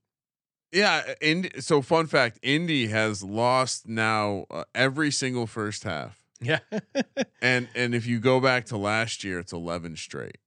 Yeah, 0.71 1.13
Indy, 1.21 1.61
so 1.61 1.81
fun 1.81 2.07
fact: 2.07 2.39
Indy 2.41 2.87
has 2.87 3.23
lost 3.23 3.87
now 3.87 4.45
uh, 4.51 4.65
every 4.75 5.11
single 5.11 5.47
first 5.47 5.83
half, 5.83 6.21
Yeah. 6.39 6.59
and 7.41 7.67
and 7.75 7.95
if 7.95 8.05
you 8.05 8.19
go 8.19 8.39
back 8.39 8.65
to 8.65 8.77
last 8.77 9.23
year, 9.23 9.39
it's 9.39 9.53
eleven 9.53 9.95
straight. 9.95 10.37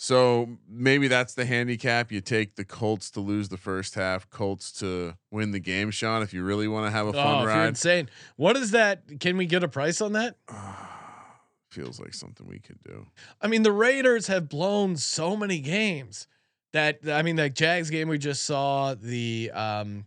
So 0.00 0.58
maybe 0.68 1.08
that's 1.08 1.34
the 1.34 1.44
handicap. 1.44 2.12
You 2.12 2.20
take 2.20 2.54
the 2.54 2.64
Colts 2.64 3.10
to 3.12 3.20
lose 3.20 3.48
the 3.48 3.56
first 3.56 3.96
half, 3.96 4.30
Colts 4.30 4.70
to 4.74 5.16
win 5.32 5.50
the 5.50 5.58
game, 5.58 5.90
Sean. 5.90 6.22
If 6.22 6.32
you 6.32 6.44
really 6.44 6.68
want 6.68 6.86
to 6.86 6.90
have 6.92 7.06
a 7.06 7.10
oh, 7.10 7.12
fun 7.12 7.38
you're 7.40 7.48
ride, 7.48 7.68
insane. 7.68 8.08
What 8.36 8.56
is 8.56 8.70
that? 8.70 9.18
Can 9.18 9.36
we 9.36 9.46
get 9.46 9.64
a 9.64 9.68
price 9.68 10.00
on 10.00 10.12
that? 10.12 10.36
feels 11.70 12.00
like 12.00 12.14
something 12.14 12.46
we 12.46 12.60
could 12.60 12.82
do. 12.84 13.06
I 13.40 13.46
mean, 13.46 13.62
the 13.62 13.72
Raiders 13.72 14.28
have 14.28 14.48
blown 14.48 14.96
so 14.96 15.36
many 15.36 15.58
games 15.58 16.26
that 16.72 17.00
I 17.08 17.22
mean, 17.22 17.36
that 17.36 17.54
Jags 17.54 17.90
game 17.90 18.08
we 18.08 18.18
just 18.18 18.44
saw, 18.44 18.94
the 18.94 19.50
um, 19.54 20.06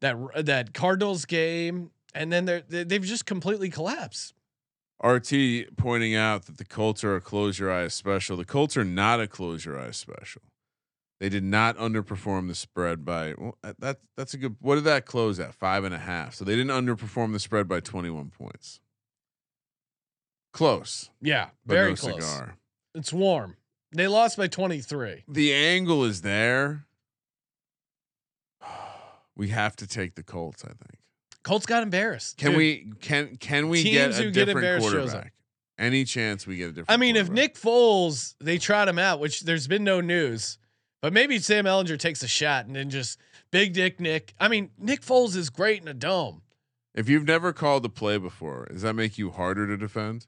that 0.00 0.16
that 0.46 0.74
Cardinals 0.74 1.24
game, 1.24 1.90
and 2.14 2.32
then 2.32 2.44
they're 2.44 2.62
they- 2.62 2.84
they've 2.84 3.02
just 3.02 3.26
completely 3.26 3.70
collapsed. 3.70 4.34
RT 5.02 5.76
pointing 5.76 6.14
out 6.14 6.44
that 6.44 6.58
the 6.58 6.64
Colts 6.64 7.02
are 7.04 7.16
a 7.16 7.20
close 7.22 7.58
your 7.58 7.72
eyes 7.72 7.94
special. 7.94 8.36
The 8.36 8.44
Colts 8.44 8.76
are 8.76 8.84
not 8.84 9.18
a 9.20 9.26
close 9.26 9.64
your 9.64 9.78
eyes 9.80 9.96
special. 9.96 10.42
They 11.20 11.28
did 11.30 11.44
not 11.44 11.76
underperform 11.78 12.48
the 12.48 12.54
spread 12.54 13.04
by 13.04 13.34
well, 13.38 13.56
that. 13.78 13.98
That's 14.16 14.34
a 14.34 14.38
good. 14.38 14.56
What 14.60 14.74
did 14.76 14.84
that 14.84 15.06
close 15.06 15.38
at? 15.40 15.54
Five 15.54 15.84
and 15.84 15.94
a 15.94 15.98
half. 15.98 16.34
So 16.34 16.44
they 16.44 16.56
didn't 16.56 16.72
underperform 16.86 17.32
the 17.32 17.38
spread 17.38 17.68
by 17.68 17.80
twenty 17.80 18.10
one 18.10 18.30
points. 18.30 18.80
Close, 20.52 21.10
Yeah, 21.20 21.50
very 21.64 21.90
no 21.90 21.96
close. 21.96 22.14
cigar. 22.16 22.56
It's 22.94 23.12
warm. 23.12 23.56
They 23.92 24.06
lost 24.06 24.36
by 24.36 24.46
23. 24.46 25.24
The 25.28 25.52
angle 25.52 26.04
is 26.04 26.22
there. 26.22 26.86
We 29.36 29.48
have 29.48 29.74
to 29.76 29.86
take 29.86 30.16
the 30.16 30.22
Colts. 30.22 30.64
I 30.64 30.68
think. 30.68 30.98
Colts 31.42 31.64
got 31.64 31.82
embarrassed. 31.82 32.36
Can 32.36 32.50
Dude, 32.50 32.58
we? 32.58 32.92
Can 33.00 33.36
can 33.36 33.70
we 33.70 33.82
get 33.82 34.10
a 34.10 34.24
get 34.24 34.34
different 34.34 34.58
embarrassed 34.58 34.90
quarterback? 34.90 35.32
Any 35.78 36.04
chance 36.04 36.46
we 36.46 36.56
get 36.56 36.64
a 36.64 36.72
different? 36.72 36.90
I 36.90 36.98
mean, 36.98 37.16
if? 37.16 37.30
Nick 37.30 37.54
Foles, 37.54 38.34
they 38.38 38.58
trot 38.58 38.86
him 38.86 38.98
out, 38.98 39.18
which 39.18 39.40
there's 39.42 39.66
been 39.66 39.82
no 39.82 40.02
news, 40.02 40.58
but 41.00 41.14
maybe 41.14 41.38
Sam 41.38 41.64
Ehlinger 41.64 41.98
takes 41.98 42.22
a 42.22 42.28
shot 42.28 42.66
and 42.66 42.76
then 42.76 42.90
just 42.90 43.18
big 43.50 43.72
dick 43.72 43.98
Nick. 43.98 44.34
I 44.38 44.48
mean, 44.48 44.70
Nick 44.78 45.00
Foles 45.00 45.34
is 45.34 45.48
great 45.48 45.80
in 45.80 45.88
a 45.88 45.94
dome. 45.94 46.42
If 46.94 47.08
you've 47.08 47.26
never 47.26 47.54
called 47.54 47.84
a 47.86 47.88
play 47.88 48.18
before, 48.18 48.66
does 48.70 48.82
that 48.82 48.94
make 48.94 49.16
you 49.16 49.30
harder 49.30 49.66
to 49.66 49.76
defend? 49.78 50.26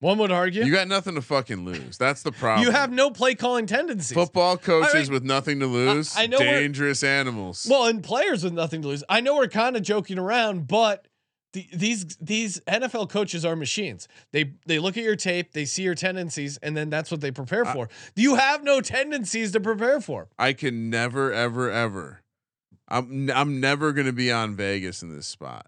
One 0.00 0.18
would 0.18 0.30
argue. 0.30 0.64
You 0.64 0.72
got 0.72 0.86
nothing 0.86 1.16
to 1.16 1.22
fucking 1.22 1.64
lose. 1.64 1.98
That's 1.98 2.22
the 2.22 2.30
problem. 2.30 2.64
You 2.64 2.70
have 2.70 2.92
no 2.92 3.10
play 3.10 3.34
calling 3.34 3.66
tendencies. 3.66 4.14
football 4.14 4.56
coaches 4.56 4.94
I 4.94 5.02
mean, 5.02 5.12
with 5.12 5.24
nothing 5.24 5.58
to 5.60 5.66
lose. 5.66 6.16
I 6.16 6.28
know 6.28 6.38
dangerous 6.38 7.02
animals. 7.02 7.66
Well, 7.68 7.86
and 7.86 8.02
players 8.02 8.44
with 8.44 8.52
nothing 8.52 8.82
to 8.82 8.88
lose. 8.88 9.02
I 9.08 9.20
know 9.20 9.36
we're 9.36 9.48
kind 9.48 9.76
of 9.76 9.82
joking 9.82 10.18
around, 10.18 10.68
but 10.68 11.08
the, 11.52 11.66
these 11.72 12.16
these 12.20 12.60
NFL 12.60 13.08
coaches 13.08 13.44
are 13.44 13.56
machines. 13.56 14.06
They 14.32 14.52
they 14.66 14.78
look 14.78 14.96
at 14.96 15.02
your 15.02 15.16
tape, 15.16 15.52
they 15.52 15.64
see 15.64 15.82
your 15.82 15.96
tendencies, 15.96 16.58
and 16.58 16.76
then 16.76 16.90
that's 16.90 17.10
what 17.10 17.20
they 17.20 17.32
prepare 17.32 17.64
for. 17.64 17.88
you 18.14 18.36
have 18.36 18.62
no 18.62 18.80
tendencies 18.80 19.52
to 19.52 19.60
prepare 19.60 20.00
for. 20.00 20.28
I 20.38 20.52
can 20.52 20.90
never, 20.90 21.32
ever, 21.32 21.70
ever. 21.70 22.22
I'm 22.86 23.30
I'm 23.34 23.60
never 23.60 23.92
gonna 23.92 24.12
be 24.12 24.30
on 24.30 24.54
Vegas 24.54 25.02
in 25.02 25.14
this 25.14 25.26
spot. 25.26 25.66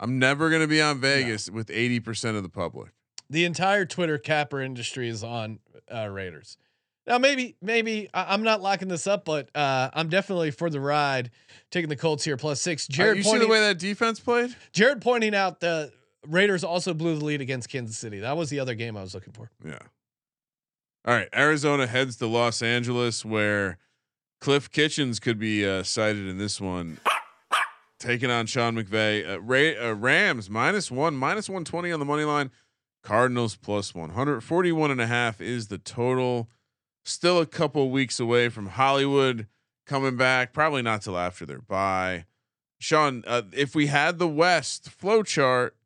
I'm 0.00 0.18
never 0.18 0.48
gonna 0.48 0.66
be 0.66 0.80
on 0.80 1.00
Vegas 1.00 1.50
with 1.50 1.70
eighty 1.70 2.00
percent 2.00 2.36
of 2.38 2.42
the 2.42 2.48
public. 2.48 2.92
The 3.30 3.44
entire 3.44 3.84
Twitter 3.84 4.18
capper 4.18 4.60
industry 4.60 5.08
is 5.08 5.24
on 5.24 5.58
uh, 5.92 6.08
Raiders. 6.08 6.58
Now, 7.06 7.18
maybe 7.18 7.56
maybe 7.62 8.08
I, 8.12 8.34
I'm 8.34 8.42
not 8.42 8.62
locking 8.62 8.88
this 8.88 9.06
up, 9.06 9.24
but 9.24 9.48
uh, 9.54 9.90
I'm 9.94 10.08
definitely 10.08 10.50
for 10.50 10.70
the 10.70 10.80
ride. 10.80 11.30
Taking 11.70 11.88
the 11.88 11.96
Colts 11.96 12.24
here 12.24 12.36
plus 12.36 12.60
six. 12.60 12.88
Uh, 12.88 12.92
Jared 12.92 13.18
you 13.18 13.22
see 13.22 13.30
the 13.30 13.38
pointing, 13.38 13.50
way 13.50 13.60
that 13.60 13.78
defense 13.78 14.20
played? 14.20 14.54
Jared 14.72 15.00
pointing 15.00 15.34
out 15.34 15.60
the 15.60 15.92
Raiders 16.26 16.64
also 16.64 16.94
blew 16.94 17.16
the 17.18 17.24
lead 17.24 17.40
against 17.40 17.68
Kansas 17.68 17.96
City. 17.96 18.20
That 18.20 18.36
was 18.36 18.50
the 18.50 18.58
other 18.58 18.74
game 18.74 18.96
I 18.96 19.02
was 19.02 19.14
looking 19.14 19.32
for. 19.32 19.50
Yeah. 19.64 19.78
All 21.04 21.14
right. 21.14 21.28
Arizona 21.32 21.86
heads 21.86 22.16
to 22.16 22.26
Los 22.26 22.62
Angeles, 22.62 23.24
where 23.24 23.78
Cliff 24.40 24.70
Kitchens 24.70 25.20
could 25.20 25.38
be 25.38 25.64
uh, 25.64 25.84
cited 25.84 26.26
in 26.26 26.38
this 26.38 26.60
one, 26.60 26.98
taking 28.00 28.30
on 28.30 28.46
Sean 28.46 28.74
McVay. 28.74 29.28
Uh, 29.28 29.40
Ray, 29.40 29.76
uh, 29.76 29.92
Rams 29.94 30.50
minus 30.50 30.90
one, 30.90 31.14
minus 31.14 31.48
one 31.48 31.64
twenty 31.64 31.92
on 31.92 32.00
the 32.00 32.06
money 32.06 32.24
line. 32.24 32.50
Cardinals 33.06 33.54
plus 33.54 33.94
141 33.94 34.90
and 34.90 35.00
a 35.00 35.06
half 35.06 35.40
is 35.40 35.68
the 35.68 35.78
total. 35.78 36.50
Still 37.04 37.38
a 37.38 37.46
couple 37.46 37.88
weeks 37.90 38.18
away 38.18 38.48
from 38.48 38.66
Hollywood 38.66 39.46
coming 39.86 40.16
back. 40.16 40.52
Probably 40.52 40.82
not 40.82 41.02
till 41.02 41.16
after 41.16 41.46
their 41.46 41.60
bye. 41.60 42.24
Sean, 42.80 43.22
uh, 43.28 43.42
if 43.52 43.76
we 43.76 43.86
had 43.86 44.18
the 44.18 44.26
West 44.26 44.90
flow 44.90 45.22
chart, 45.22 45.76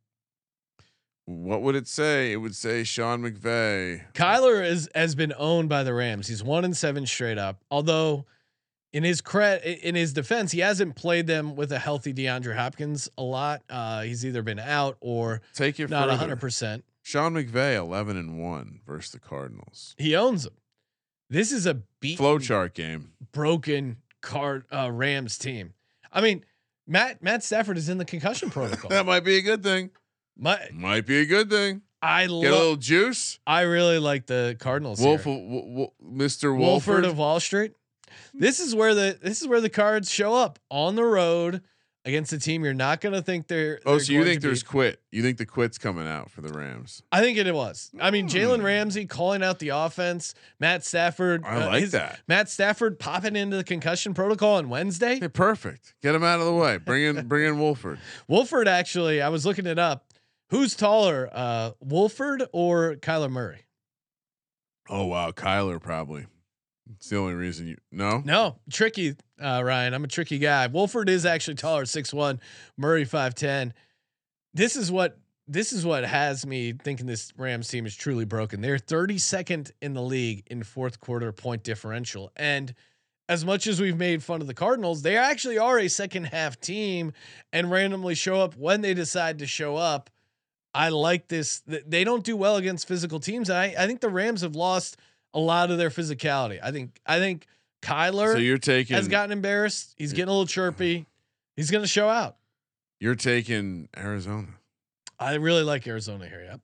what 1.26 1.60
would 1.60 1.76
it 1.76 1.86
say? 1.86 2.32
It 2.32 2.38
would 2.38 2.56
say 2.56 2.84
Sean 2.84 3.20
McVay. 3.20 4.00
Kyler 4.14 4.66
is 4.66 4.88
has 4.94 5.14
been 5.14 5.34
owned 5.36 5.68
by 5.68 5.82
the 5.82 5.92
Rams. 5.92 6.26
He's 6.26 6.42
one 6.42 6.64
and 6.64 6.74
seven 6.74 7.04
straight 7.04 7.36
up. 7.36 7.60
Although, 7.70 8.24
in 8.94 9.04
his 9.04 9.20
credit, 9.20 9.80
in 9.86 9.94
his 9.94 10.14
defense, 10.14 10.52
he 10.52 10.60
hasn't 10.60 10.96
played 10.96 11.26
them 11.26 11.54
with 11.54 11.70
a 11.70 11.78
healthy 11.78 12.14
DeAndre 12.14 12.56
Hopkins 12.56 13.10
a 13.18 13.22
lot. 13.22 13.60
Uh, 13.68 14.00
he's 14.04 14.24
either 14.24 14.42
been 14.42 14.58
out 14.58 14.96
or 15.02 15.42
Take 15.52 15.78
it 15.78 15.90
not 15.90 16.08
hundred 16.08 16.40
percent. 16.40 16.82
Sean 17.10 17.34
McVay, 17.34 17.74
11 17.74 18.16
and 18.16 18.38
one 18.40 18.78
versus 18.86 19.10
the 19.10 19.18
Cardinals. 19.18 19.96
He 19.98 20.14
owns 20.14 20.44
them. 20.44 20.52
This 21.28 21.50
is 21.50 21.66
a 21.66 21.82
beat 22.00 22.18
Flow 22.18 22.38
chart 22.38 22.72
game. 22.74 23.10
broken 23.32 23.96
card 24.20 24.64
uh, 24.72 24.90
Rams 24.92 25.36
team. 25.36 25.74
I 26.12 26.20
mean, 26.20 26.44
Matt 26.86 27.20
Matt 27.20 27.42
Stafford 27.42 27.76
is 27.78 27.88
in 27.88 27.98
the 27.98 28.04
concussion 28.04 28.48
protocol. 28.50 28.90
That 28.90 29.06
might 29.06 29.24
be 29.24 29.38
a 29.38 29.42
good 29.42 29.62
thing. 29.64 29.90
My, 30.38 30.68
Might 30.72 31.04
be 31.04 31.18
a 31.18 31.26
good 31.26 31.50
thing. 31.50 31.82
I 32.00 32.22
Get 32.22 32.30
a 32.30 32.34
little 32.34 32.76
juice. 32.76 33.40
I 33.44 33.62
really 33.62 33.98
like 33.98 34.26
the 34.26 34.56
Cardinals. 34.60 35.00
Wolf, 35.02 35.24
here. 35.24 35.34
w- 35.36 35.60
w- 35.68 35.90
Mr. 36.02 36.56
Wolford 36.56 36.58
Wolford. 36.58 37.04
of 37.04 37.18
Wall 37.18 37.40
Street. 37.40 37.72
This 38.32 38.60
is 38.60 38.72
where 38.72 38.94
the 38.94 39.18
this 39.20 39.42
is 39.42 39.48
where 39.48 39.60
the 39.60 39.68
cards 39.68 40.10
show 40.10 40.32
up 40.32 40.60
on 40.70 40.94
the 40.94 41.04
road 41.04 41.62
against 42.04 42.32
a 42.32 42.38
team 42.38 42.64
you're 42.64 42.72
not 42.74 43.00
going 43.00 43.14
to 43.14 43.20
think 43.22 43.46
they're. 43.46 43.78
oh, 43.84 43.92
they're 43.92 44.00
so 44.00 44.12
you 44.12 44.24
think 44.24 44.40
there's 44.40 44.62
beat. 44.62 44.68
quit? 44.68 45.02
You 45.10 45.22
think 45.22 45.36
the 45.38 45.46
quit's 45.46 45.76
coming 45.78 46.06
out 46.08 46.30
for 46.30 46.40
the 46.40 46.52
Rams? 46.52 47.02
I 47.12 47.20
think 47.20 47.36
it 47.38 47.52
was. 47.54 47.90
I 48.00 48.10
mean, 48.10 48.28
Hmm. 48.28 48.36
Jalen 48.36 48.62
Ramsey 48.62 49.06
calling 49.06 49.42
out 49.42 49.58
the 49.58 49.68
offense. 49.70 50.34
Matt 50.58 50.84
Stafford. 50.84 51.44
I 51.44 51.66
like 51.66 51.80
his- 51.82 51.92
that. 51.92 52.20
Matt 52.26 52.48
Stafford 52.48 52.98
popping 52.98 53.36
into 53.36 53.56
the 53.56 53.64
concussion 53.64 54.14
protocol 54.14 54.56
on 54.56 54.68
Wednesday. 54.68 55.20
Hey, 55.20 55.28
perfect. 55.28 55.94
Get 56.02 56.14
him 56.14 56.24
out 56.24 56.40
of 56.40 56.46
the 56.46 56.54
way. 56.54 56.78
Bring 56.78 57.04
in, 57.04 57.26
bring 57.28 57.46
in 57.46 57.58
Wolford. 57.60 57.98
Wolford 58.28 58.66
actually, 58.68 59.20
I 59.20 59.28
was 59.28 59.44
looking 59.44 59.66
it 59.66 59.78
up. 59.78 60.06
Who's 60.50 60.74
taller, 60.74 61.28
uh, 61.32 61.72
Wolford 61.80 62.44
or 62.52 62.96
Kyler 62.96 63.30
Murray? 63.30 63.66
Oh 64.88 65.06
wow, 65.06 65.30
Kyler 65.30 65.80
probably. 65.80 66.26
It's 66.96 67.08
the 67.08 67.16
only 67.16 67.34
reason 67.34 67.66
you 67.66 67.76
no. 67.92 68.22
No, 68.24 68.56
tricky, 68.70 69.16
uh, 69.40 69.62
Ryan. 69.64 69.94
I'm 69.94 70.04
a 70.04 70.08
tricky 70.08 70.38
guy. 70.38 70.66
Wolford 70.66 71.08
is 71.08 71.26
actually 71.26 71.54
taller, 71.54 71.84
six 71.84 72.12
one. 72.12 72.40
Murray 72.76 73.04
five 73.04 73.34
ten. 73.34 73.72
This 74.54 74.76
is 74.76 74.90
what 74.90 75.18
this 75.46 75.72
is 75.72 75.84
what 75.84 76.04
has 76.04 76.46
me 76.46 76.72
thinking 76.72 77.06
this 77.06 77.32
Rams 77.36 77.68
team 77.68 77.86
is 77.86 77.96
truly 77.96 78.24
broken. 78.24 78.60
They're 78.60 78.78
32nd 78.78 79.72
in 79.82 79.94
the 79.94 80.02
league 80.02 80.44
in 80.46 80.62
fourth 80.62 81.00
quarter 81.00 81.32
point 81.32 81.64
differential, 81.64 82.30
and 82.36 82.74
as 83.28 83.44
much 83.44 83.68
as 83.68 83.80
we've 83.80 83.96
made 83.96 84.24
fun 84.24 84.40
of 84.40 84.48
the 84.48 84.54
Cardinals, 84.54 85.02
they 85.02 85.16
actually 85.16 85.56
are 85.56 85.78
a 85.78 85.88
second 85.88 86.24
half 86.24 86.60
team 86.60 87.12
and 87.52 87.70
randomly 87.70 88.16
show 88.16 88.40
up 88.40 88.56
when 88.56 88.80
they 88.80 88.92
decide 88.92 89.38
to 89.38 89.46
show 89.46 89.76
up. 89.76 90.10
I 90.74 90.88
like 90.88 91.28
this. 91.28 91.62
They 91.64 92.02
don't 92.02 92.24
do 92.24 92.36
well 92.36 92.56
against 92.56 92.88
physical 92.88 93.20
teams. 93.20 93.48
I, 93.48 93.66
I 93.78 93.86
think 93.86 94.00
the 94.00 94.08
Rams 94.08 94.40
have 94.40 94.56
lost 94.56 94.96
a 95.34 95.38
lot 95.38 95.70
of 95.70 95.78
their 95.78 95.90
physicality. 95.90 96.58
I 96.62 96.70
think 96.72 97.00
I 97.06 97.18
think 97.18 97.46
Kyler 97.82 98.32
So 98.32 98.38
you're 98.38 98.58
taking 98.58 98.96
has 98.96 99.08
gotten 99.08 99.32
embarrassed. 99.32 99.94
He's 99.96 100.12
getting 100.12 100.28
a 100.28 100.32
little 100.32 100.46
chirpy. 100.46 101.06
He's 101.56 101.70
going 101.70 101.82
to 101.82 101.88
show 101.88 102.08
out. 102.08 102.36
you're 102.98 103.14
taking 103.14 103.88
Arizona. 103.96 104.48
I 105.18 105.34
really 105.34 105.62
like 105.62 105.86
Arizona 105.86 106.26
here. 106.26 106.42
Yep. 106.42 106.60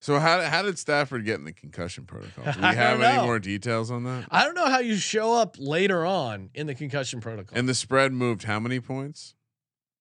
So 0.00 0.18
how 0.18 0.42
how 0.42 0.60
did 0.62 0.78
Stafford 0.78 1.24
get 1.24 1.38
in 1.38 1.44
the 1.46 1.52
concussion 1.52 2.04
protocol? 2.04 2.44
Do 2.52 2.60
we 2.60 2.66
have 2.74 3.00
any 3.00 3.22
more 3.24 3.38
details 3.38 3.90
on 3.90 4.04
that? 4.04 4.26
I 4.30 4.44
don't 4.44 4.54
know 4.54 4.66
how 4.68 4.80
you 4.80 4.96
show 4.96 5.32
up 5.34 5.56
later 5.58 6.04
on 6.04 6.50
in 6.54 6.66
the 6.66 6.74
concussion 6.74 7.20
protocol. 7.22 7.58
And 7.58 7.66
the 7.66 7.74
spread 7.74 8.12
moved 8.12 8.44
how 8.44 8.60
many 8.60 8.80
points? 8.80 9.34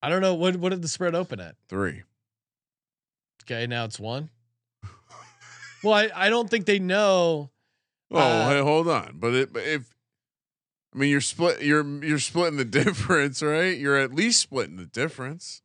I 0.02 0.10
don't 0.10 0.22
know 0.22 0.34
what 0.34 0.58
what 0.58 0.70
did 0.70 0.82
the 0.82 0.90
spread 0.90 1.16
open 1.16 1.40
at? 1.40 1.56
Three. 1.70 2.04
Okay, 3.44 3.66
now 3.68 3.86
it's 3.86 4.00
one. 4.00 4.30
Well, 5.84 5.94
I, 5.94 6.10
I 6.16 6.30
don't 6.30 6.50
think 6.50 6.66
they 6.66 6.80
know. 6.80 7.50
Oh, 8.12 8.18
Uh, 8.18 8.50
hey, 8.50 8.60
hold 8.62 8.88
on. 8.88 9.18
But, 9.20 9.34
it, 9.34 9.54
but 9.54 9.64
if 9.64 9.94
I 10.94 10.98
mean 11.00 11.10
you're 11.10 11.22
split, 11.22 11.62
you're 11.62 11.86
you're 12.04 12.20
splitting 12.20 12.58
the 12.58 12.66
difference, 12.84 13.42
right? 13.42 13.78
You're 13.78 13.98
at 13.98 14.14
least 14.14 14.40
splitting 14.40 14.78
the 14.78 14.86
difference. 14.86 15.62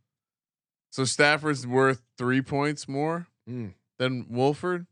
So 0.91 1.05
Stafford's 1.05 1.67
worth 1.67 2.03
three 2.17 2.43
points 2.43 2.89
more 2.89 3.27
Mm. 3.49 3.73
than 3.99 4.27
Wolford. 4.29 4.87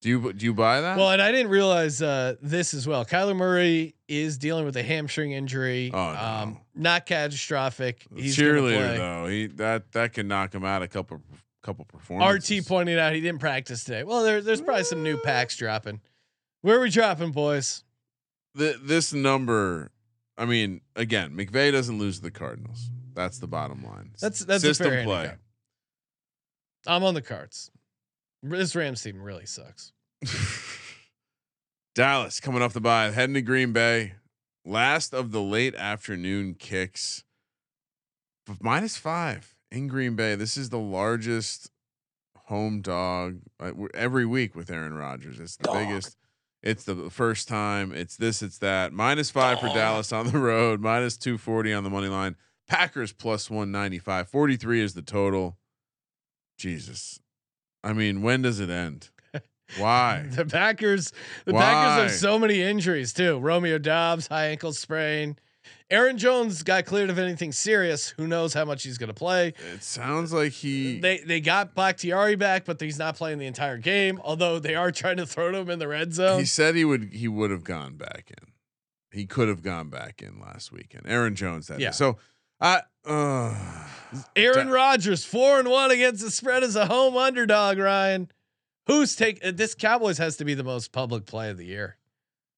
Do 0.00 0.08
you 0.08 0.32
do 0.32 0.44
you 0.46 0.52
buy 0.54 0.80
that? 0.80 0.96
Well, 0.98 1.10
and 1.10 1.22
I 1.22 1.30
didn't 1.30 1.50
realize 1.52 2.02
uh, 2.02 2.34
this 2.42 2.74
as 2.74 2.88
well. 2.88 3.04
Kyler 3.04 3.36
Murray 3.36 3.94
is 4.08 4.36
dealing 4.36 4.64
with 4.64 4.76
a 4.76 4.82
hamstring 4.82 5.30
injury. 5.32 5.90
Oh, 5.94 6.12
no. 6.12 6.18
um, 6.20 6.58
not 6.74 7.06
catastrophic. 7.06 8.04
He's 8.16 8.36
cheerleader 8.36 8.86
play. 8.86 8.96
though, 8.96 9.26
he 9.28 9.46
that 9.46 9.92
that 9.92 10.12
can 10.12 10.26
knock 10.26 10.54
him 10.54 10.64
out 10.64 10.82
a 10.82 10.88
couple 10.88 11.20
couple 11.62 11.84
performances. 11.84 12.58
RT 12.60 12.66
pointed 12.66 12.98
out 12.98 13.14
he 13.14 13.20
didn't 13.20 13.40
practice 13.40 13.84
today. 13.84 14.04
Well, 14.04 14.22
there, 14.22 14.40
there's 14.42 14.60
probably 14.60 14.84
some 14.84 15.02
new 15.02 15.16
packs 15.18 15.56
dropping. 15.56 16.00
Where 16.60 16.76
are 16.78 16.80
we 16.80 16.90
dropping, 16.90 17.30
boys? 17.32 17.84
Th- 18.56 18.76
this 18.82 19.12
number, 19.12 19.90
I 20.36 20.44
mean, 20.44 20.80
again, 20.96 21.32
McVay 21.32 21.72
doesn't 21.72 21.98
lose 21.98 22.20
the 22.20 22.30
Cardinals. 22.30 22.90
That's 23.14 23.38
the 23.38 23.46
bottom 23.46 23.84
line. 23.84 24.12
That's 24.20 24.40
that's 24.40 24.62
system 24.62 25.04
play. 25.04 25.16
handicap. 25.16 25.38
I'm 26.86 27.04
on 27.04 27.14
the 27.14 27.22
cards. 27.22 27.70
This 28.42 28.74
Rams 28.74 29.02
team 29.02 29.20
really 29.22 29.46
sucks. 29.46 29.92
Dallas 31.94 32.40
coming 32.40 32.62
off 32.62 32.72
the 32.72 32.80
bye, 32.80 33.10
heading 33.10 33.34
to 33.34 33.42
Green 33.42 33.72
Bay. 33.72 34.14
Last 34.64 35.12
of 35.12 35.30
the 35.30 35.42
late 35.42 35.74
afternoon 35.74 36.54
kicks. 36.54 37.24
F- 38.48 38.58
Minus 38.60 38.96
five 38.96 39.51
in 39.72 39.88
Green 39.88 40.14
Bay. 40.14 40.34
This 40.34 40.56
is 40.56 40.68
the 40.68 40.78
largest 40.78 41.70
home 42.36 42.82
dog 42.82 43.40
uh, 43.58 43.72
every 43.94 44.26
week 44.26 44.54
with 44.54 44.70
Aaron 44.70 44.94
Rodgers. 44.94 45.40
It's 45.40 45.56
the 45.56 45.72
biggest. 45.72 46.16
It's 46.62 46.84
the 46.84 47.10
first 47.10 47.48
time. 47.48 47.92
It's 47.92 48.16
this. 48.16 48.42
It's 48.42 48.58
that. 48.58 48.92
Minus 48.92 49.30
five 49.30 49.58
for 49.58 49.68
Dallas 49.68 50.12
on 50.12 50.30
the 50.30 50.38
road. 50.38 50.80
Minus 50.80 51.16
two 51.16 51.38
forty 51.38 51.72
on 51.72 51.82
the 51.82 51.90
money 51.90 52.08
line. 52.08 52.36
Packers 52.68 53.12
plus 53.12 53.50
one 53.50 53.72
ninety 53.72 53.98
five. 53.98 54.28
Forty 54.28 54.56
three 54.56 54.80
is 54.80 54.94
the 54.94 55.02
total. 55.02 55.58
Jesus, 56.58 57.18
I 57.82 57.92
mean, 57.92 58.22
when 58.22 58.42
does 58.42 58.60
it 58.60 58.70
end? 58.70 59.08
Why? 59.78 60.26
The 60.30 60.44
Packers, 60.44 61.12
the 61.46 61.54
Why? 61.54 61.62
Packers 61.62 62.02
have 62.02 62.20
so 62.20 62.38
many 62.38 62.60
injuries 62.60 63.12
too. 63.12 63.38
Romeo 63.38 63.78
Doubs, 63.78 64.26
high 64.26 64.48
ankle 64.48 64.72
sprain. 64.72 65.36
Aaron 65.92 66.16
Jones 66.16 66.62
got 66.62 66.86
cleared 66.86 67.10
of 67.10 67.18
anything 67.18 67.52
serious. 67.52 68.08
Who 68.16 68.26
knows 68.26 68.54
how 68.54 68.64
much 68.64 68.82
he's 68.82 68.96
going 68.96 69.08
to 69.08 69.14
play? 69.14 69.48
It 69.74 69.82
sounds 69.82 70.32
like 70.32 70.52
he. 70.52 70.98
They 70.98 71.18
they 71.18 71.40
got 71.40 71.74
Bakhtiari 71.74 72.34
back, 72.34 72.64
but 72.64 72.80
he's 72.80 72.98
not 72.98 73.14
playing 73.14 73.38
the 73.38 73.46
entire 73.46 73.76
game. 73.76 74.18
Although 74.24 74.58
they 74.58 74.74
are 74.74 74.90
trying 74.90 75.18
to 75.18 75.26
throw 75.26 75.52
him 75.52 75.68
in 75.68 75.78
the 75.78 75.86
red 75.86 76.14
zone. 76.14 76.38
he 76.38 76.46
said 76.46 76.74
he 76.74 76.84
would. 76.86 77.12
He 77.12 77.28
would 77.28 77.50
have 77.50 77.62
gone 77.62 77.96
back 77.96 78.30
in. 78.30 78.48
He 79.10 79.26
could 79.26 79.48
have 79.48 79.62
gone 79.62 79.90
back 79.90 80.22
in 80.22 80.40
last 80.40 80.72
weekend. 80.72 81.04
Aaron 81.06 81.34
Jones. 81.34 81.66
That 81.66 81.74
is. 81.74 81.80
Yeah. 81.80 81.90
So 81.90 82.16
I. 82.58 82.80
Uh, 83.04 83.54
Aaron 84.34 84.70
Rodgers 84.70 85.24
four 85.24 85.58
and 85.58 85.68
one 85.68 85.90
against 85.90 86.24
the 86.24 86.30
spread 86.30 86.62
as 86.62 86.74
a 86.74 86.86
home 86.86 87.16
underdog. 87.18 87.78
Ryan, 87.78 88.30
who's 88.86 89.14
take 89.14 89.44
uh, 89.44 89.52
this? 89.52 89.74
Cowboys 89.74 90.16
has 90.16 90.36
to 90.38 90.46
be 90.46 90.54
the 90.54 90.64
most 90.64 90.90
public 90.92 91.26
play 91.26 91.50
of 91.50 91.58
the 91.58 91.66
year. 91.66 91.98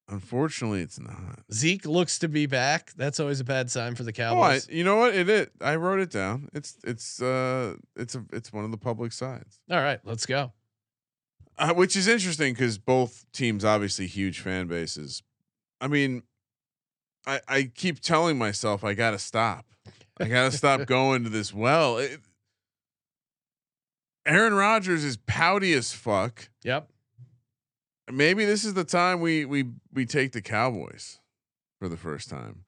Unfortunately, 0.08 0.80
it's 0.80 0.98
not. 1.00 1.40
Zeke 1.52 1.86
looks 1.86 2.18
to 2.20 2.28
be 2.28 2.46
back. 2.46 2.92
That's 2.96 3.18
always 3.20 3.40
a 3.40 3.44
bad 3.44 3.70
sign 3.70 3.94
for 3.94 4.02
the 4.02 4.12
Oh, 4.18 4.40
I, 4.40 4.54
Cowboys. 4.54 4.68
you 4.68 4.84
know 4.84 4.96
what? 4.96 5.14
It 5.14 5.28
is. 5.28 5.48
I 5.60 5.76
wrote 5.76 6.00
it 6.00 6.10
down. 6.10 6.48
It's 6.52 6.76
it's 6.84 7.20
uh 7.22 7.74
it's 7.96 8.14
a 8.14 8.24
it's 8.32 8.52
one 8.52 8.64
of 8.64 8.70
the 8.70 8.76
public 8.78 9.12
sides, 9.12 9.60
All 9.70 9.80
right, 9.80 10.00
let's 10.04 10.26
go. 10.26 10.52
uh, 11.58 11.72
which 11.74 11.96
is 11.96 12.06
interesting 12.08 12.52
because 12.54 12.78
both 12.78 13.24
teams 13.32 13.64
obviously 13.64 14.06
huge 14.06 14.40
fan 14.40 14.66
bases. 14.66 15.22
I 15.80 15.88
mean, 15.88 16.22
I 17.26 17.40
I 17.48 17.62
keep 17.74 18.00
telling 18.00 18.38
myself 18.38 18.84
I 18.84 18.94
got 18.94 19.12
to 19.12 19.18
stop. 19.18 19.66
I 20.20 20.28
got 20.28 20.50
to 20.52 20.56
stop 20.56 20.84
going 20.86 21.24
to 21.24 21.30
this 21.30 21.52
well. 21.52 21.98
It, 21.98 22.20
Aaron 24.26 24.54
Rodgers 24.54 25.04
is 25.04 25.16
pouty 25.18 25.74
as 25.74 25.92
fuck. 25.92 26.48
Yep. 26.62 26.88
Maybe 28.10 28.44
this 28.44 28.64
is 28.64 28.74
the 28.74 28.84
time 28.84 29.20
we 29.20 29.44
we 29.44 29.64
we 29.92 30.06
take 30.06 30.32
the 30.32 30.42
Cowboys 30.42 31.20
for 31.78 31.88
the 31.88 31.96
first 31.96 32.28
time. 32.28 32.64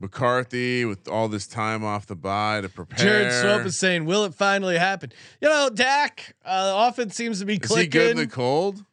McCarthy 0.00 0.84
with 0.84 1.08
all 1.08 1.28
this 1.28 1.46
time 1.48 1.84
off 1.84 2.06
the 2.06 2.14
bye 2.14 2.60
to 2.60 2.68
prepare. 2.68 2.98
Jared 2.98 3.32
Swope 3.32 3.66
is 3.66 3.76
saying, 3.76 4.04
"Will 4.04 4.24
it 4.24 4.34
finally 4.34 4.78
happen?" 4.78 5.12
You 5.40 5.48
know, 5.48 5.70
Dak 5.70 6.36
uh, 6.44 6.72
often 6.74 7.10
seems 7.10 7.40
to 7.40 7.46
be 7.46 7.54
Is 7.54 7.60
clicking. 7.60 7.78
Is 7.78 7.84
he 7.84 7.88
good 7.88 8.10
in 8.12 8.16
the 8.16 8.26
cold? 8.26 8.84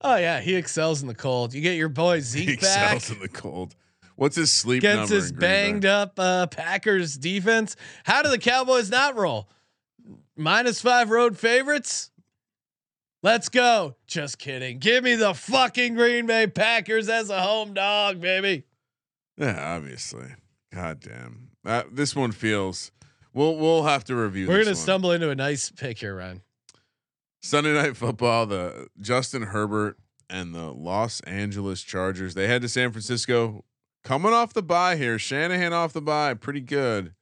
oh 0.00 0.16
yeah, 0.16 0.40
he 0.40 0.56
excels 0.56 1.02
in 1.02 1.08
the 1.08 1.14
cold. 1.14 1.54
You 1.54 1.60
get 1.60 1.76
your 1.76 1.88
boy 1.88 2.16
He 2.16 2.20
Zeke 2.22 2.60
back 2.60 2.94
excels 2.94 3.10
in 3.10 3.20
the 3.20 3.28
cold. 3.28 3.74
What's 4.16 4.34
his 4.34 4.52
sleep 4.52 4.82
number? 4.82 5.14
his 5.14 5.30
in 5.30 5.36
Green 5.36 5.40
Bay? 5.40 5.62
banged 5.70 5.84
up 5.84 6.18
uh, 6.18 6.46
Packers 6.48 7.16
defense. 7.16 7.76
How 8.02 8.22
do 8.22 8.30
the 8.30 8.38
Cowboys 8.38 8.90
not 8.90 9.16
roll? 9.16 9.48
minus 10.36 10.80
five 10.80 11.10
road 11.10 11.36
favorites. 11.38 12.10
Let's 13.22 13.48
go. 13.48 13.96
Just 14.06 14.38
kidding. 14.38 14.78
Give 14.78 15.02
me 15.02 15.16
the 15.16 15.34
fucking 15.34 15.94
Green 15.94 16.26
Bay 16.26 16.46
Packers 16.46 17.08
as 17.08 17.30
a 17.30 17.40
home 17.40 17.74
dog, 17.74 18.20
baby. 18.20 18.64
Yeah, 19.36 19.74
obviously. 19.76 20.28
God 20.72 21.00
damn. 21.00 21.50
That 21.64 21.96
this 21.96 22.14
one 22.14 22.32
feels. 22.32 22.92
We'll 23.32 23.56
we'll 23.56 23.84
have 23.84 24.04
to 24.04 24.16
review. 24.16 24.48
We're 24.48 24.58
gonna 24.58 24.70
one. 24.70 24.76
stumble 24.76 25.12
into 25.12 25.30
a 25.30 25.34
nice 25.34 25.70
pick 25.70 25.98
here, 25.98 26.16
Ryan. 26.16 26.42
Sunday 27.42 27.72
night 27.72 27.96
football. 27.96 28.46
The 28.46 28.88
Justin 29.00 29.42
Herbert 29.42 29.96
and 30.30 30.54
the 30.54 30.72
Los 30.72 31.20
Angeles 31.22 31.82
Chargers. 31.82 32.34
They 32.34 32.46
head 32.46 32.62
to 32.62 32.68
San 32.68 32.92
Francisco, 32.92 33.64
coming 34.04 34.32
off 34.32 34.52
the 34.52 34.62
bye 34.62 34.96
here. 34.96 35.18
Shanahan 35.18 35.72
off 35.72 35.92
the 35.92 36.02
bye, 36.02 36.34
pretty 36.34 36.60
good, 36.60 37.14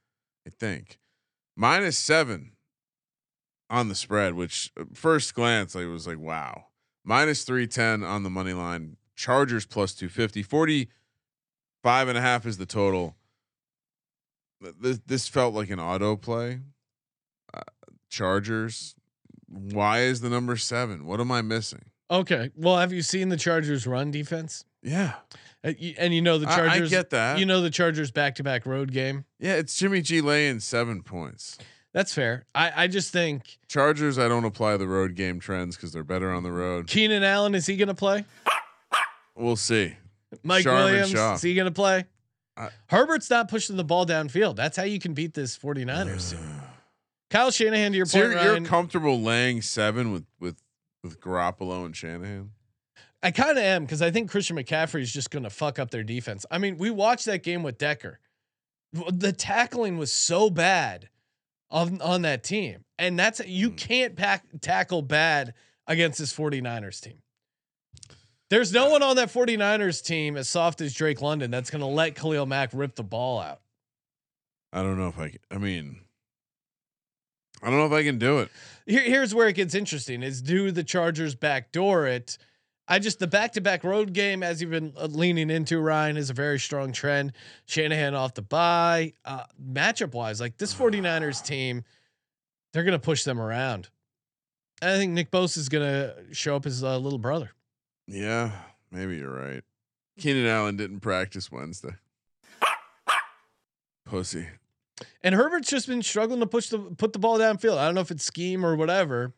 I 0.46 0.50
think. 0.50 0.98
Minus 1.56 1.96
seven 1.96 2.52
on 3.70 3.88
the 3.88 3.94
spread, 3.94 4.34
which 4.34 4.72
uh, 4.78 4.84
first 4.94 5.34
glance 5.34 5.74
I 5.76 5.84
was 5.86 6.06
like, 6.06 6.18
wow. 6.18 6.66
Minus 7.04 7.44
three 7.44 7.66
ten 7.66 8.02
on 8.02 8.22
the 8.22 8.30
money 8.30 8.52
line. 8.52 8.96
Chargers 9.14 9.64
plus 9.66 9.94
250. 9.94 10.42
45 10.42 12.08
and 12.08 12.18
a 12.18 12.20
half 12.20 12.44
is 12.46 12.58
the 12.58 12.66
total. 12.66 13.16
This, 14.80 15.00
this 15.06 15.28
felt 15.28 15.54
like 15.54 15.70
an 15.70 15.78
auto 15.80 16.16
play. 16.16 16.60
Uh, 17.54 17.60
Chargers. 18.10 18.94
Why 19.48 20.00
is 20.00 20.20
the 20.20 20.28
number 20.28 20.56
seven? 20.56 21.06
What 21.06 21.20
am 21.20 21.30
I 21.30 21.42
missing? 21.42 21.84
Okay. 22.10 22.50
Well, 22.56 22.76
have 22.78 22.92
you 22.92 23.02
seen 23.02 23.28
the 23.28 23.36
Chargers 23.36 23.86
run 23.86 24.10
defense? 24.10 24.64
Yeah, 24.82 25.14
Uh, 25.64 25.72
And 25.98 26.14
you 26.14 26.22
know 26.22 26.38
the 26.38 26.46
I- 26.48 26.52
I 26.52 26.56
Chargers. 26.56 26.90
get 26.90 27.10
that. 27.10 27.38
You 27.38 27.46
know 27.46 27.60
the 27.60 27.70
Chargers 27.70 28.10
back 28.10 28.34
to 28.36 28.42
back 28.44 28.66
road 28.66 28.92
game. 28.92 29.24
yeah. 29.38 29.54
It's 29.54 29.76
Jimmy 29.76 30.00
G 30.02 30.20
laying 30.20 30.60
seven 30.60 31.02
points. 31.02 31.58
That's 31.96 32.12
fair. 32.12 32.44
I, 32.54 32.84
I 32.84 32.86
just 32.88 33.10
think 33.10 33.56
Chargers. 33.68 34.18
I 34.18 34.28
don't 34.28 34.44
apply 34.44 34.76
the 34.76 34.86
road 34.86 35.14
game 35.14 35.40
trends 35.40 35.76
because 35.76 35.94
they're 35.94 36.04
better 36.04 36.30
on 36.30 36.42
the 36.42 36.52
road. 36.52 36.88
Keenan 36.88 37.24
Allen 37.24 37.54
is 37.54 37.64
he 37.64 37.74
going 37.78 37.88
to 37.88 37.94
play? 37.94 38.26
We'll 39.34 39.56
see. 39.56 39.94
Mike 40.42 40.66
Williams 40.66 41.12
Shaw. 41.12 41.36
is 41.36 41.40
he 41.40 41.54
going 41.54 41.64
to 41.64 41.72
play? 41.72 42.04
I- 42.54 42.68
Herbert's 42.88 43.30
not 43.30 43.48
pushing 43.48 43.78
the 43.78 43.84
ball 43.84 44.04
downfield. 44.04 44.56
That's 44.56 44.76
how 44.76 44.82
you 44.82 44.98
can 44.98 45.14
beat 45.14 45.32
this 45.32 45.56
49ers 45.56 46.32
team. 46.32 46.40
Kyle 47.30 47.50
Shanahan, 47.50 47.92
to 47.92 47.96
your 47.96 48.04
So 48.04 48.20
point, 48.20 48.42
you're, 48.42 48.56
you're 48.58 48.66
comfortable 48.66 49.18
laying 49.22 49.62
seven 49.62 50.12
with 50.12 50.26
with 50.38 50.60
with 51.02 51.18
Garoppolo 51.18 51.86
and 51.86 51.96
Shanahan. 51.96 52.50
I 53.22 53.30
kind 53.30 53.52
of 53.52 53.64
am 53.64 53.84
because 53.86 54.02
I 54.02 54.10
think 54.10 54.30
Christian 54.30 54.58
McCaffrey 54.58 55.00
is 55.00 55.10
just 55.10 55.30
going 55.30 55.44
to 55.44 55.50
fuck 55.50 55.78
up 55.78 55.90
their 55.90 56.04
defense. 56.04 56.44
I 56.50 56.58
mean, 56.58 56.76
we 56.76 56.90
watched 56.90 57.24
that 57.24 57.42
game 57.42 57.62
with 57.62 57.78
Decker. 57.78 58.20
The 58.92 59.32
tackling 59.32 59.96
was 59.96 60.12
so 60.12 60.50
bad 60.50 61.08
on 61.70 62.00
on 62.00 62.22
that 62.22 62.44
team, 62.44 62.84
and 62.98 63.18
that's 63.18 63.40
you 63.46 63.70
Hmm. 63.70 63.76
can't 63.76 64.16
pack, 64.16 64.44
tackle 64.60 65.02
bad 65.02 65.54
against 65.86 66.18
this 66.18 66.32
49ers 66.32 67.00
team. 67.00 67.22
There's 68.48 68.72
no 68.72 68.90
one 68.90 69.02
on 69.02 69.16
that 69.16 69.28
49ers 69.32 70.04
team 70.04 70.36
as 70.36 70.48
soft 70.48 70.80
as 70.80 70.94
Drake 70.94 71.20
London 71.20 71.50
that's 71.50 71.68
going 71.68 71.80
to 71.80 71.86
let 71.86 72.14
Khalil 72.14 72.46
Mack 72.46 72.70
rip 72.72 72.94
the 72.94 73.02
ball 73.02 73.40
out. 73.40 73.60
I 74.72 74.82
don't 74.82 74.96
know 74.98 75.08
if 75.08 75.18
I. 75.18 75.30
Can, 75.30 75.40
I 75.50 75.58
mean, 75.58 76.00
I 77.62 77.70
don't 77.70 77.78
know 77.78 77.86
if 77.86 77.92
I 77.92 78.04
can 78.04 78.18
do 78.18 78.38
it. 78.38 78.50
Here, 78.86 79.02
here's 79.02 79.34
where 79.34 79.48
it 79.48 79.54
gets 79.54 79.74
interesting: 79.74 80.22
is 80.22 80.42
do 80.42 80.70
the 80.70 80.84
Chargers 80.84 81.34
backdoor 81.34 82.06
it? 82.06 82.38
I 82.88 82.98
just 82.98 83.18
the 83.18 83.26
back-to-back 83.26 83.82
road 83.82 84.12
game, 84.12 84.42
as 84.42 84.60
you've 84.60 84.70
been 84.70 84.92
uh, 84.96 85.06
leaning 85.06 85.50
into, 85.50 85.80
Ryan, 85.80 86.16
is 86.16 86.30
a 86.30 86.34
very 86.34 86.58
strong 86.58 86.92
trend. 86.92 87.32
Shanahan 87.66 88.14
off 88.14 88.34
the 88.34 88.42
bye, 88.42 89.12
uh, 89.24 89.44
matchup 89.60 90.14
wise, 90.14 90.40
like 90.40 90.56
this 90.58 90.72
49ers 90.72 91.44
team, 91.44 91.84
they're 92.72 92.84
gonna 92.84 92.98
push 92.98 93.24
them 93.24 93.40
around. 93.40 93.88
And 94.80 94.90
I 94.90 94.98
think 94.98 95.12
Nick 95.12 95.30
Bosa 95.30 95.58
is 95.58 95.68
gonna 95.68 96.14
show 96.32 96.54
up 96.56 96.66
as 96.66 96.82
a 96.82 96.98
little 96.98 97.18
brother. 97.18 97.50
Yeah, 98.06 98.52
maybe 98.92 99.16
you're 99.16 99.34
right. 99.34 99.64
Keenan 100.18 100.46
Allen 100.46 100.76
didn't 100.76 101.00
practice 101.00 101.50
Wednesday. 101.50 101.94
Pussy. 104.04 104.46
And 105.22 105.34
Herbert's 105.34 105.68
just 105.68 105.88
been 105.88 106.02
struggling 106.02 106.40
to 106.40 106.46
push 106.46 106.68
the 106.68 106.78
put 106.78 107.12
the 107.12 107.18
ball 107.18 107.38
downfield. 107.38 107.76
I 107.76 107.84
don't 107.86 107.94
know 107.96 108.00
if 108.00 108.10
it's 108.10 108.24
scheme 108.24 108.64
or 108.64 108.76
whatever. 108.76 109.34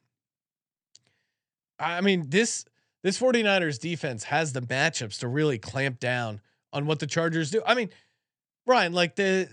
I 1.80 2.00
mean, 2.00 2.26
this 2.28 2.64
this 3.02 3.18
49ers 3.18 3.78
defense 3.78 4.24
has 4.24 4.52
the 4.52 4.60
matchups 4.60 5.20
to 5.20 5.28
really 5.28 5.58
clamp 5.58 6.00
down 6.00 6.40
on 6.72 6.86
what 6.86 6.98
the 6.98 7.06
Chargers 7.06 7.50
do. 7.50 7.62
I 7.66 7.74
mean, 7.74 7.90
Brian, 8.66 8.92
like 8.92 9.16
the 9.16 9.48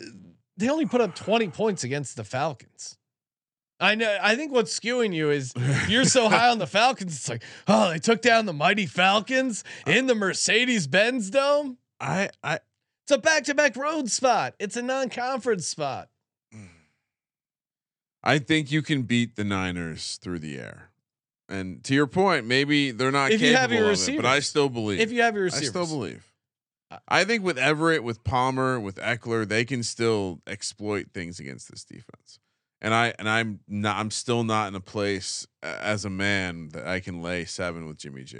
they 0.57 0.69
only 0.69 0.85
put 0.85 1.01
up 1.01 1.15
20 1.15 1.49
points 1.49 1.83
against 1.83 2.15
the 2.15 2.23
Falcons. 2.23 2.97
I 3.79 3.95
know 3.95 4.17
I 4.21 4.35
think 4.35 4.51
what's 4.51 4.77
skewing 4.77 5.13
you 5.13 5.31
is 5.31 5.53
you're 5.87 6.05
so 6.05 6.29
high 6.29 6.49
on 6.49 6.59
the 6.59 6.67
Falcons. 6.67 7.15
It's 7.15 7.29
like, 7.29 7.43
oh, 7.67 7.89
they 7.89 7.99
took 7.99 8.21
down 8.21 8.45
the 8.45 8.53
mighty 8.53 8.85
Falcons 8.85 9.63
in 9.85 10.07
the 10.07 10.15
Mercedes 10.15 10.87
Benz 10.87 11.29
Dome. 11.29 11.77
I 11.99 12.29
I 12.43 12.59
It's 13.03 13.11
a 13.11 13.17
back-to-back 13.17 13.75
road 13.75 14.09
spot. 14.09 14.55
It's 14.59 14.77
a 14.77 14.81
non-conference 14.81 15.67
spot. 15.67 16.09
Mm. 16.53 16.69
I 18.23 18.39
think 18.39 18.71
you 18.71 18.81
can 18.81 19.03
beat 19.03 19.35
the 19.35 19.43
Niners 19.43 20.17
through 20.21 20.39
the 20.39 20.57
air. 20.57 20.89
And 21.47 21.83
to 21.83 21.93
your 21.93 22.07
point, 22.07 22.45
maybe 22.45 22.91
they're 22.91 23.11
not 23.11 23.31
If 23.31 23.41
you 23.41 23.49
capable 23.49 23.61
have 23.61 23.71
your 23.71 23.91
of 23.91 24.09
it, 24.09 24.15
but 24.15 24.25
I 24.25 24.39
still 24.39 24.69
believe. 24.69 24.99
If 24.99 25.11
you 25.11 25.21
have 25.21 25.35
your 25.35 25.45
I 25.45 25.49
still 25.49 25.85
believe. 25.85 26.31
I 27.07 27.23
think 27.23 27.43
with 27.43 27.57
Everett, 27.57 28.03
with 28.03 28.23
Palmer, 28.23 28.79
with 28.79 28.95
Ekeler, 28.97 29.47
they 29.47 29.65
can 29.65 29.83
still 29.83 30.41
exploit 30.47 31.07
things 31.13 31.39
against 31.39 31.69
this 31.69 31.83
defense. 31.83 32.39
And 32.81 32.93
I 32.93 33.13
and 33.19 33.27
I'm 33.29 33.59
not 33.67 33.97
I'm 33.97 34.11
still 34.11 34.43
not 34.43 34.67
in 34.69 34.75
a 34.75 34.79
place 34.79 35.47
uh, 35.63 35.75
as 35.81 36.05
a 36.05 36.09
man 36.09 36.69
that 36.69 36.87
I 36.87 36.99
can 36.99 37.21
lay 37.21 37.45
seven 37.45 37.87
with 37.87 37.97
Jimmy 37.97 38.23
G. 38.23 38.37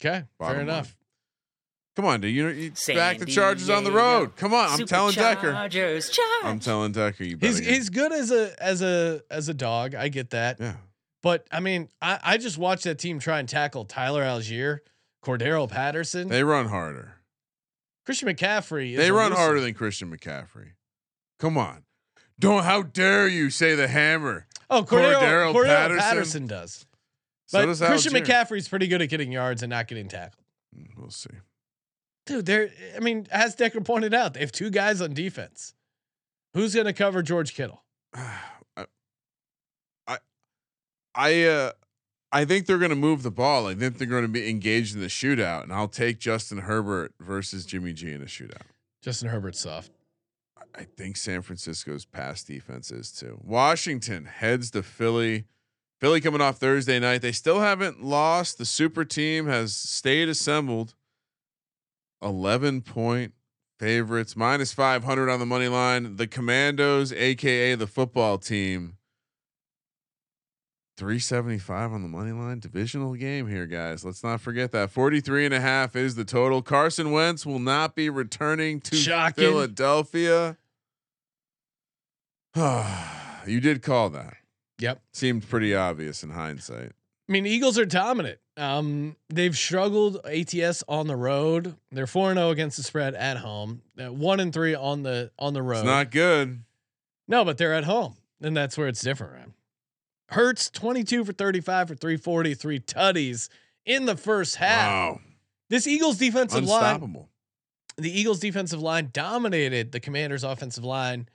Okay, 0.00 0.24
Bottom 0.38 0.56
fair 0.56 0.64
line. 0.66 0.74
enough. 0.74 0.96
Come 1.96 2.04
on, 2.06 2.20
dude. 2.20 2.34
You, 2.34 2.48
you 2.48 2.72
San 2.74 2.96
back 2.96 3.18
the 3.18 3.26
Chargers 3.26 3.68
on 3.68 3.84
the 3.84 3.90
road. 3.92 4.36
Come 4.36 4.54
on, 4.54 4.70
I'm 4.80 4.86
telling 4.86 5.12
Decker. 5.14 5.52
Superchargers, 5.52 6.10
charge. 6.10 6.44
I'm 6.44 6.60
telling 6.60 6.92
Decker. 6.92 7.24
You 7.24 7.36
better 7.36 7.52
He's 7.52 7.60
get- 7.60 7.74
he's 7.74 7.90
good 7.90 8.12
as 8.12 8.30
a 8.30 8.54
as 8.62 8.80
a 8.80 9.22
as 9.30 9.48
a 9.48 9.54
dog. 9.54 9.94
I 9.94 10.08
get 10.08 10.30
that. 10.30 10.58
yeah. 10.60 10.74
But 11.22 11.46
I 11.50 11.60
mean, 11.60 11.88
I, 12.00 12.18
I 12.22 12.36
just 12.38 12.58
watched 12.58 12.84
that 12.84 12.98
team 12.98 13.18
try 13.18 13.40
and 13.40 13.48
tackle 13.48 13.84
Tyler 13.84 14.22
Allgeier, 14.22 14.78
Cordarrelle 15.24 15.68
Patterson, 15.70 16.28
They 16.28 16.42
run 16.42 16.66
harder. 16.66 17.16
Christian 18.06 18.28
McCaffrey. 18.28 18.92
Is 18.92 18.98
They 18.98 19.10
run 19.10 19.32
harder 19.32 19.60
than 19.60 19.74
Christian 19.74 20.10
McCaffrey. 20.10 20.70
Come 21.38 21.58
on. 21.58 21.84
Don't 22.38 22.64
how 22.64 22.82
dare 22.82 23.28
you 23.28 23.50
say 23.50 23.74
the 23.74 23.86
hammer. 23.86 24.46
oh 24.70 24.82
Cordarrelle, 24.82 25.20
Cordarrelle 25.20 25.54
Cordarrelle 25.54 25.66
Patterson. 25.66 26.00
Patterson. 26.00 26.46
does. 26.46 26.86
So 27.46 27.60
But 27.60 27.66
does 27.66 27.80
Christian 27.80 28.12
Allgeier. 28.14 28.24
McCaffrey's 28.24 28.68
pretty 28.68 28.86
good 28.86 29.02
at 29.02 29.10
getting 29.10 29.30
yards 29.30 29.62
and 29.62 29.70
not 29.70 29.88
getting 29.88 30.08
tackled. 30.08 30.44
Mm, 30.76 30.88
We'll 30.96 31.10
see. 31.10 31.30
Dude, 32.26 32.46
they're 32.46 32.70
I 32.96 33.00
mean, 33.00 33.26
as 33.30 33.54
Decker 33.54 33.80
pointed 33.80 34.14
out, 34.14 34.34
they 34.34 34.40
have 34.40 34.52
two 34.52 34.70
guys 34.70 35.00
on 35.00 35.12
defense. 35.12 35.74
Who's 36.54 36.74
gonna 36.74 36.92
cover 36.94 37.22
George 37.22 37.54
Kittle? 37.54 37.82
I, 41.14 41.44
uh, 41.44 41.72
I 42.32 42.44
think 42.44 42.66
they're 42.66 42.78
going 42.78 42.90
to 42.90 42.96
move 42.96 43.22
the 43.22 43.30
ball. 43.30 43.66
I 43.66 43.74
think 43.74 43.98
they're 43.98 44.06
going 44.06 44.22
to 44.22 44.28
be 44.28 44.48
engaged 44.48 44.94
in 44.94 45.00
the 45.00 45.08
shootout, 45.08 45.64
and 45.64 45.72
I'll 45.72 45.88
take 45.88 46.18
Justin 46.18 46.58
Herbert 46.58 47.12
versus 47.20 47.66
Jimmy 47.66 47.92
G 47.92 48.12
in 48.12 48.22
a 48.22 48.26
shootout. 48.26 48.62
Justin 49.02 49.28
Herbert's 49.30 49.60
soft. 49.60 49.90
I 50.74 50.84
think 50.84 51.16
San 51.16 51.42
Francisco's 51.42 52.04
pass 52.04 52.44
defense 52.44 52.92
is 52.92 53.10
too. 53.10 53.40
Washington 53.42 54.26
heads 54.26 54.70
to 54.72 54.82
Philly. 54.82 55.46
Philly 56.00 56.20
coming 56.20 56.40
off 56.40 56.58
Thursday 56.58 56.98
night. 57.00 57.22
They 57.22 57.32
still 57.32 57.60
haven't 57.60 58.02
lost. 58.02 58.58
The 58.58 58.64
super 58.64 59.04
team 59.04 59.46
has 59.46 59.74
stayed 59.74 60.28
assembled. 60.28 60.94
11 62.22 62.82
point 62.82 63.34
favorites, 63.78 64.36
minus 64.36 64.72
500 64.72 65.28
on 65.28 65.40
the 65.40 65.46
money 65.46 65.68
line. 65.68 66.16
The 66.16 66.26
Commandos, 66.26 67.12
AKA 67.12 67.74
the 67.74 67.86
football 67.86 68.38
team, 68.38 68.96
375 71.00 71.92
on 71.94 72.02
the 72.02 72.08
money 72.08 72.30
line. 72.30 72.60
Divisional 72.60 73.14
game 73.14 73.48
here, 73.48 73.64
guys. 73.64 74.04
Let's 74.04 74.22
not 74.22 74.38
forget 74.42 74.70
that. 74.72 74.90
43 74.90 75.46
and 75.46 75.54
a 75.54 75.60
half 75.60 75.96
is 75.96 76.14
the 76.14 76.26
total. 76.26 76.60
Carson 76.60 77.10
Wentz 77.10 77.46
will 77.46 77.58
not 77.58 77.94
be 77.94 78.10
returning 78.10 78.82
to 78.82 78.96
Shocking. 78.96 79.42
Philadelphia. 79.42 80.58
you 83.46 83.60
did 83.62 83.82
call 83.82 84.10
that. 84.10 84.34
Yep. 84.78 85.00
Seemed 85.14 85.48
pretty 85.48 85.74
obvious 85.74 86.22
in 86.22 86.30
hindsight. 86.30 86.92
I 87.28 87.32
mean, 87.32 87.46
Eagles 87.46 87.78
are 87.78 87.86
dominant. 87.86 88.38
Um, 88.58 89.16
they've 89.30 89.56
struggled 89.56 90.18
ATS 90.26 90.84
on 90.86 91.06
the 91.06 91.16
road. 91.16 91.76
They're 91.90 92.06
four 92.06 92.28
and 92.30 92.38
zero 92.38 92.50
against 92.50 92.76
the 92.76 92.82
spread 92.82 93.14
at 93.14 93.38
home. 93.38 93.80
Uh, 93.98 94.12
one 94.12 94.38
and 94.38 94.52
three 94.52 94.74
on 94.74 95.02
the 95.02 95.30
on 95.38 95.54
the 95.54 95.62
road. 95.62 95.78
It's 95.78 95.86
not 95.86 96.10
good. 96.10 96.60
no, 97.26 97.42
but 97.42 97.56
they're 97.56 97.72
at 97.72 97.84
home, 97.84 98.16
and 98.42 98.54
that's 98.54 98.76
where 98.76 98.88
it's 98.88 99.00
different. 99.00 99.32
Right? 99.32 99.48
Hurts 100.30 100.70
twenty 100.70 101.04
two 101.04 101.24
for 101.24 101.32
thirty 101.32 101.60
five 101.60 101.88
for 101.88 101.94
three 101.94 102.16
forty 102.16 102.54
three 102.54 102.78
tutties 102.80 103.48
in 103.84 104.06
the 104.06 104.16
first 104.16 104.56
half. 104.56 104.88
Wow. 104.90 105.20
This 105.68 105.86
Eagles 105.86 106.18
defensive 106.18 106.64
line, 106.64 107.26
the 107.96 108.10
Eagles 108.20 108.40
defensive 108.40 108.80
line 108.80 109.10
dominated 109.12 109.92
the 109.92 110.00
Commanders 110.00 110.42
offensive 110.44 110.84
line 110.84 111.28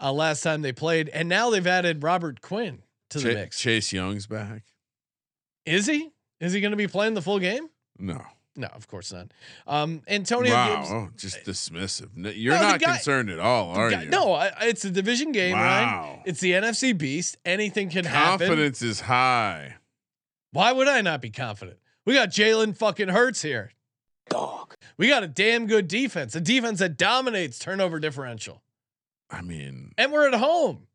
uh, 0.00 0.12
last 0.12 0.42
time 0.42 0.62
they 0.62 0.72
played, 0.72 1.08
and 1.10 1.28
now 1.28 1.50
they've 1.50 1.66
added 1.66 2.02
Robert 2.02 2.40
Quinn 2.40 2.82
to 3.10 3.18
the 3.18 3.30
Cha- 3.32 3.34
mix. 3.34 3.58
Chase 3.58 3.92
Young's 3.92 4.26
back. 4.26 4.62
Is 5.66 5.86
he? 5.86 6.10
Is 6.40 6.52
he 6.52 6.60
going 6.60 6.72
to 6.72 6.76
be 6.76 6.88
playing 6.88 7.14
the 7.14 7.22
full 7.22 7.38
game? 7.38 7.68
No. 7.98 8.22
No, 8.56 8.68
of 8.68 8.86
course 8.86 9.12
not. 9.12 9.32
Um, 9.66 10.02
Antonio 10.06 10.52
wow. 10.52 10.76
Gibbs. 10.76 10.90
Oh, 10.92 11.08
just 11.16 11.44
dismissive. 11.44 12.10
No, 12.16 12.30
You're 12.30 12.54
No, 12.54 12.62
not 12.62 12.80
guy- 12.80 12.92
concerned 12.96 13.28
at 13.30 13.40
all, 13.40 13.70
are 13.70 13.90
Guy- 13.90 14.04
you? 14.04 14.08
No, 14.10 14.32
I, 14.32 14.46
I- 14.48 14.66
it's 14.66 14.84
a 14.84 14.90
division 14.90 15.32
game, 15.32 15.54
Ryan. 15.54 15.88
Wow. 15.88 16.22
It's 16.24 16.38
the 16.40 16.52
NFC 16.52 16.96
Beast. 16.96 17.36
Anything 17.44 17.90
can 17.90 18.04
happen. 18.04 18.46
Confidence 18.46 18.80
is 18.82 19.00
high. 19.00 19.74
Why 20.52 20.70
would 20.70 20.86
I 20.86 21.00
not 21.00 21.20
be 21.20 21.30
confident? 21.30 21.78
We 22.06 22.14
got 22.14 22.28
Jalen 22.30 22.76
fucking 22.76 23.08
Hurts 23.08 23.42
here. 23.42 23.72
Dog. 24.30 24.74
We 24.96 25.08
got 25.08 25.24
a 25.24 25.28
damn 25.28 25.66
good 25.66 25.88
defense, 25.88 26.34
a 26.36 26.40
defense 26.40 26.78
that 26.78 26.96
dominates 26.96 27.58
turnover 27.58 27.98
differential. 27.98 28.62
I 29.30 29.42
mean, 29.42 29.92
and 29.98 30.12
we're 30.12 30.28
at 30.28 30.34
home. 30.34 30.86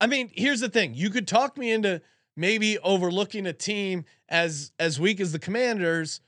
I 0.00 0.06
mean, 0.08 0.30
here's 0.34 0.60
the 0.60 0.68
thing: 0.68 0.94
you 0.94 1.10
could 1.10 1.28
talk 1.28 1.56
me 1.56 1.70
into 1.70 2.02
maybe 2.36 2.78
overlooking 2.80 3.46
a 3.46 3.52
team 3.52 4.04
as 4.28 4.72
as 4.80 4.98
weak 4.98 5.20
as 5.20 5.32
the 5.32 5.38
Commanders, 5.38 6.20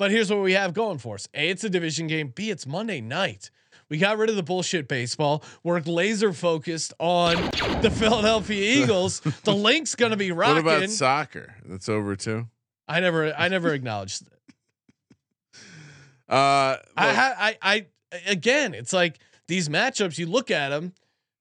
but 0.00 0.10
here's 0.10 0.30
what 0.30 0.40
we 0.40 0.54
have 0.54 0.72
going 0.72 0.96
for 0.96 1.16
us: 1.16 1.28
a, 1.34 1.50
it's 1.50 1.62
a 1.62 1.68
division 1.68 2.06
game; 2.06 2.32
b, 2.34 2.50
it's 2.50 2.66
Monday 2.66 3.02
night. 3.02 3.50
We 3.90 3.98
got 3.98 4.16
rid 4.16 4.30
of 4.30 4.36
the 4.36 4.42
bullshit 4.42 4.88
baseball. 4.88 5.44
We're 5.62 5.78
laser 5.80 6.32
focused 6.32 6.94
on 6.98 7.36
the 7.82 7.90
Philadelphia 7.94 8.82
Eagles. 8.82 9.20
the 9.20 9.54
Linc's 9.54 9.94
gonna 9.94 10.16
be 10.16 10.32
rocking. 10.32 10.64
what 10.64 10.76
about 10.78 10.88
soccer? 10.88 11.54
That's 11.66 11.86
over 11.90 12.16
too. 12.16 12.48
I 12.88 13.00
never, 13.00 13.34
I 13.34 13.48
never 13.48 13.74
acknowledged. 13.74 14.22
It. 14.22 14.28
Uh, 16.28 16.76
I, 16.96 17.06
look, 17.08 17.16
I, 17.18 17.58
I, 17.60 17.86
again, 18.28 18.72
it's 18.72 18.92
like 18.92 19.18
these 19.48 19.68
matchups. 19.68 20.16
You 20.16 20.26
look 20.26 20.52
at 20.52 20.68
them, 20.68 20.92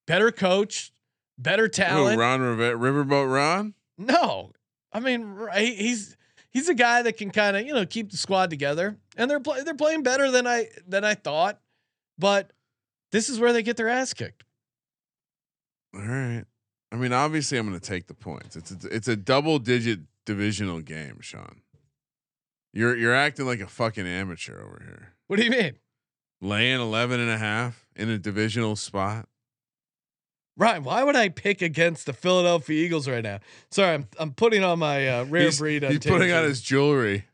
better 0.07 0.31
coach, 0.31 0.91
better 1.37 1.67
talent. 1.67 2.17
Ron 2.17 2.41
River- 2.41 2.75
Riverboat 2.75 3.31
Ron. 3.31 3.75
No, 3.99 4.51
I 4.91 4.99
mean 4.99 5.47
he's 5.55 6.17
he's 6.51 6.69
a 6.69 6.73
guy 6.73 7.01
that 7.01 7.17
can 7.17 7.31
kind 7.31 7.57
of 7.57 7.65
you 7.65 7.73
know 7.73 7.85
keep 7.85 8.11
the 8.11 8.17
squad 8.17 8.49
together, 8.49 8.97
and 9.17 9.29
they're 9.29 9.39
play, 9.39 9.63
they're 9.63 9.73
playing 9.73 10.03
better 10.03 10.31
than 10.31 10.47
I 10.47 10.67
than 10.87 11.03
I 11.03 11.15
thought, 11.15 11.59
but 12.17 12.51
this 13.11 13.29
is 13.29 13.39
where 13.39 13.53
they 13.53 13.63
get 13.63 13.77
their 13.77 13.89
ass 13.89 14.13
kicked. 14.13 14.43
All 15.95 16.01
right. 16.01 16.43
I 16.91 16.95
mean, 16.95 17.13
obviously, 17.13 17.57
I'm 17.57 17.67
going 17.67 17.79
to 17.79 17.85
take 17.85 18.07
the 18.07 18.13
points. 18.13 18.55
It's 18.55 18.71
a, 18.71 18.87
it's 18.87 19.07
a 19.07 19.15
double 19.15 19.59
digit 19.59 19.99
divisional 20.25 20.81
game, 20.81 21.19
Sean. 21.21 21.61
You're 22.73 22.95
you're 22.95 23.15
acting 23.15 23.45
like 23.45 23.59
a 23.59 23.67
fucking 23.67 24.07
amateur 24.07 24.61
over 24.61 24.81
here. 24.83 25.13
What 25.27 25.37
do 25.37 25.43
you 25.43 25.51
mean, 25.51 25.73
Laying 26.41 26.79
11 26.79 27.19
and 27.19 27.29
a 27.29 27.37
half 27.37 27.87
in 27.95 28.09
a 28.09 28.17
divisional 28.17 28.75
spot. 28.75 29.27
Ryan? 30.59 30.83
Why 30.83 31.03
would 31.03 31.15
I 31.15 31.29
pick 31.29 31.61
against 31.61 32.05
the 32.05 32.13
Philadelphia 32.13 32.83
Eagles 32.85 33.07
right 33.07 33.23
now? 33.23 33.39
Sorry, 33.71 33.93
I'm 33.95 34.07
I'm 34.19 34.33
putting 34.33 34.63
on 34.63 34.77
my 34.77 35.07
uh, 35.07 35.23
rare 35.25 35.45
he's, 35.45 35.57
breed. 35.57 35.83
He's 35.83 35.99
putting 35.99 36.31
on 36.31 36.43
his 36.43 36.61
jewelry 36.61 37.25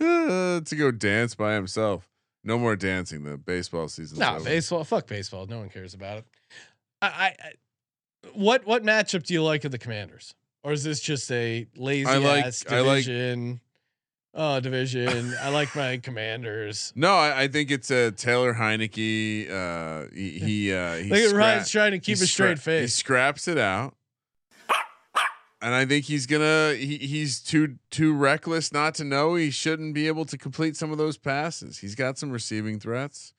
uh, 0.00 0.60
to 0.60 0.76
go 0.76 0.90
dance 0.90 1.34
by 1.34 1.54
himself. 1.54 2.08
No 2.44 2.58
more 2.58 2.76
dancing. 2.76 3.24
The 3.24 3.38
baseball 3.38 3.88
season. 3.88 4.18
Nah, 4.18 4.38
baseball. 4.38 4.84
Fuck 4.84 5.06
baseball. 5.06 5.46
No 5.46 5.58
one 5.58 5.70
cares 5.70 5.94
about 5.94 6.18
it. 6.18 6.24
I, 7.02 7.06
I, 7.06 7.26
I 7.26 7.52
what 8.34 8.66
what 8.66 8.84
matchup 8.84 9.24
do 9.24 9.32
you 9.34 9.42
like 9.42 9.64
of 9.64 9.72
the 9.72 9.78
Commanders, 9.78 10.34
or 10.62 10.72
is 10.72 10.84
this 10.84 11.00
just 11.00 11.30
a 11.32 11.66
lazy 11.76 12.06
I 12.06 12.18
like- 12.18 12.44
ass 12.44 12.64
I 12.68 12.80
like- 12.80 13.04
division? 13.04 13.60
Oh, 14.38 14.60
division. 14.60 15.34
I 15.40 15.48
like 15.48 15.74
my 15.74 15.96
Commanders. 15.96 16.92
No, 16.96 17.14
I, 17.14 17.44
I 17.44 17.48
think 17.48 17.70
it's 17.70 17.90
a 17.90 18.12
Taylor 18.12 18.52
Heinicke. 18.52 19.50
Uh, 19.50 20.08
he 20.14 20.30
he 20.38 20.72
uh, 20.74 20.96
he 20.96 21.08
Look 21.08 21.18
at 21.20 21.30
scra- 21.30 21.38
Ryan's 21.38 21.70
trying 21.70 21.92
to 21.92 21.98
keep 21.98 22.18
a 22.18 22.26
straight 22.26 22.58
scra- 22.58 22.82
He 22.82 22.86
scraps 22.88 23.48
it 23.48 23.56
out, 23.56 23.94
and 25.62 25.74
I 25.74 25.86
think 25.86 26.04
he's 26.04 26.26
gonna. 26.26 26.74
He, 26.74 26.98
he's 26.98 27.40
too 27.40 27.76
too 27.90 28.12
reckless 28.14 28.72
not 28.72 28.94
to 28.96 29.04
know 29.04 29.36
he 29.36 29.50
shouldn't 29.50 29.94
be 29.94 30.06
able 30.06 30.26
to 30.26 30.36
complete 30.36 30.76
some 30.76 30.92
of 30.92 30.98
those 30.98 31.16
passes. 31.16 31.78
He's 31.78 31.94
got 31.94 32.18
some 32.18 32.30
receiving 32.30 32.78
threats, 32.78 33.32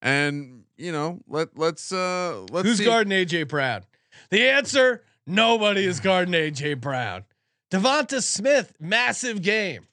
and 0.00 0.64
you 0.78 0.92
know 0.92 1.20
let 1.28 1.58
let's 1.58 1.92
uh 1.92 2.46
let's 2.50 2.66
Who's 2.66 2.78
see. 2.78 2.84
guarding 2.86 3.12
AJ 3.12 3.48
Brown? 3.48 3.82
The 4.30 4.48
answer: 4.48 5.02
nobody 5.26 5.84
is 5.84 6.00
guarding 6.00 6.32
AJ 6.34 6.80
Brown. 6.80 7.24
Devonta 7.70 8.22
Smith, 8.22 8.74
massive 8.80 9.42
game. 9.42 9.86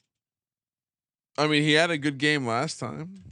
I 1.40 1.48
mean, 1.48 1.64
he 1.64 1.74
had 1.74 1.90
a 1.90 1.98
good 1.98 2.18
game 2.18 2.46
last 2.46 2.80
time, 2.80 3.24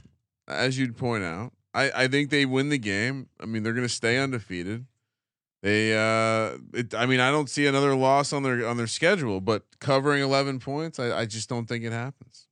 as 0.46 0.78
you'd 0.78 0.96
point 0.96 1.24
out. 1.24 1.52
I, 1.74 1.90
I 2.04 2.08
think 2.08 2.30
they 2.30 2.46
win 2.46 2.70
the 2.70 2.78
game. 2.78 3.28
I 3.40 3.46
mean, 3.46 3.62
they're 3.62 3.74
going 3.74 3.86
to 3.86 3.92
stay 3.92 4.18
undefeated. 4.18 4.86
They, 5.62 5.92
uh, 5.92 6.56
it, 6.72 6.94
I 6.94 7.06
mean, 7.06 7.20
I 7.20 7.30
don't 7.30 7.50
see 7.50 7.66
another 7.66 7.94
loss 7.94 8.32
on 8.32 8.42
their 8.44 8.66
on 8.66 8.76
their 8.76 8.86
schedule, 8.86 9.40
but 9.40 9.64
covering 9.80 10.22
eleven 10.22 10.60
points, 10.60 10.98
I, 11.00 11.20
I 11.20 11.24
just 11.26 11.48
don't 11.48 11.66
think 11.66 11.84
it 11.84 11.92
happens. 11.92 12.46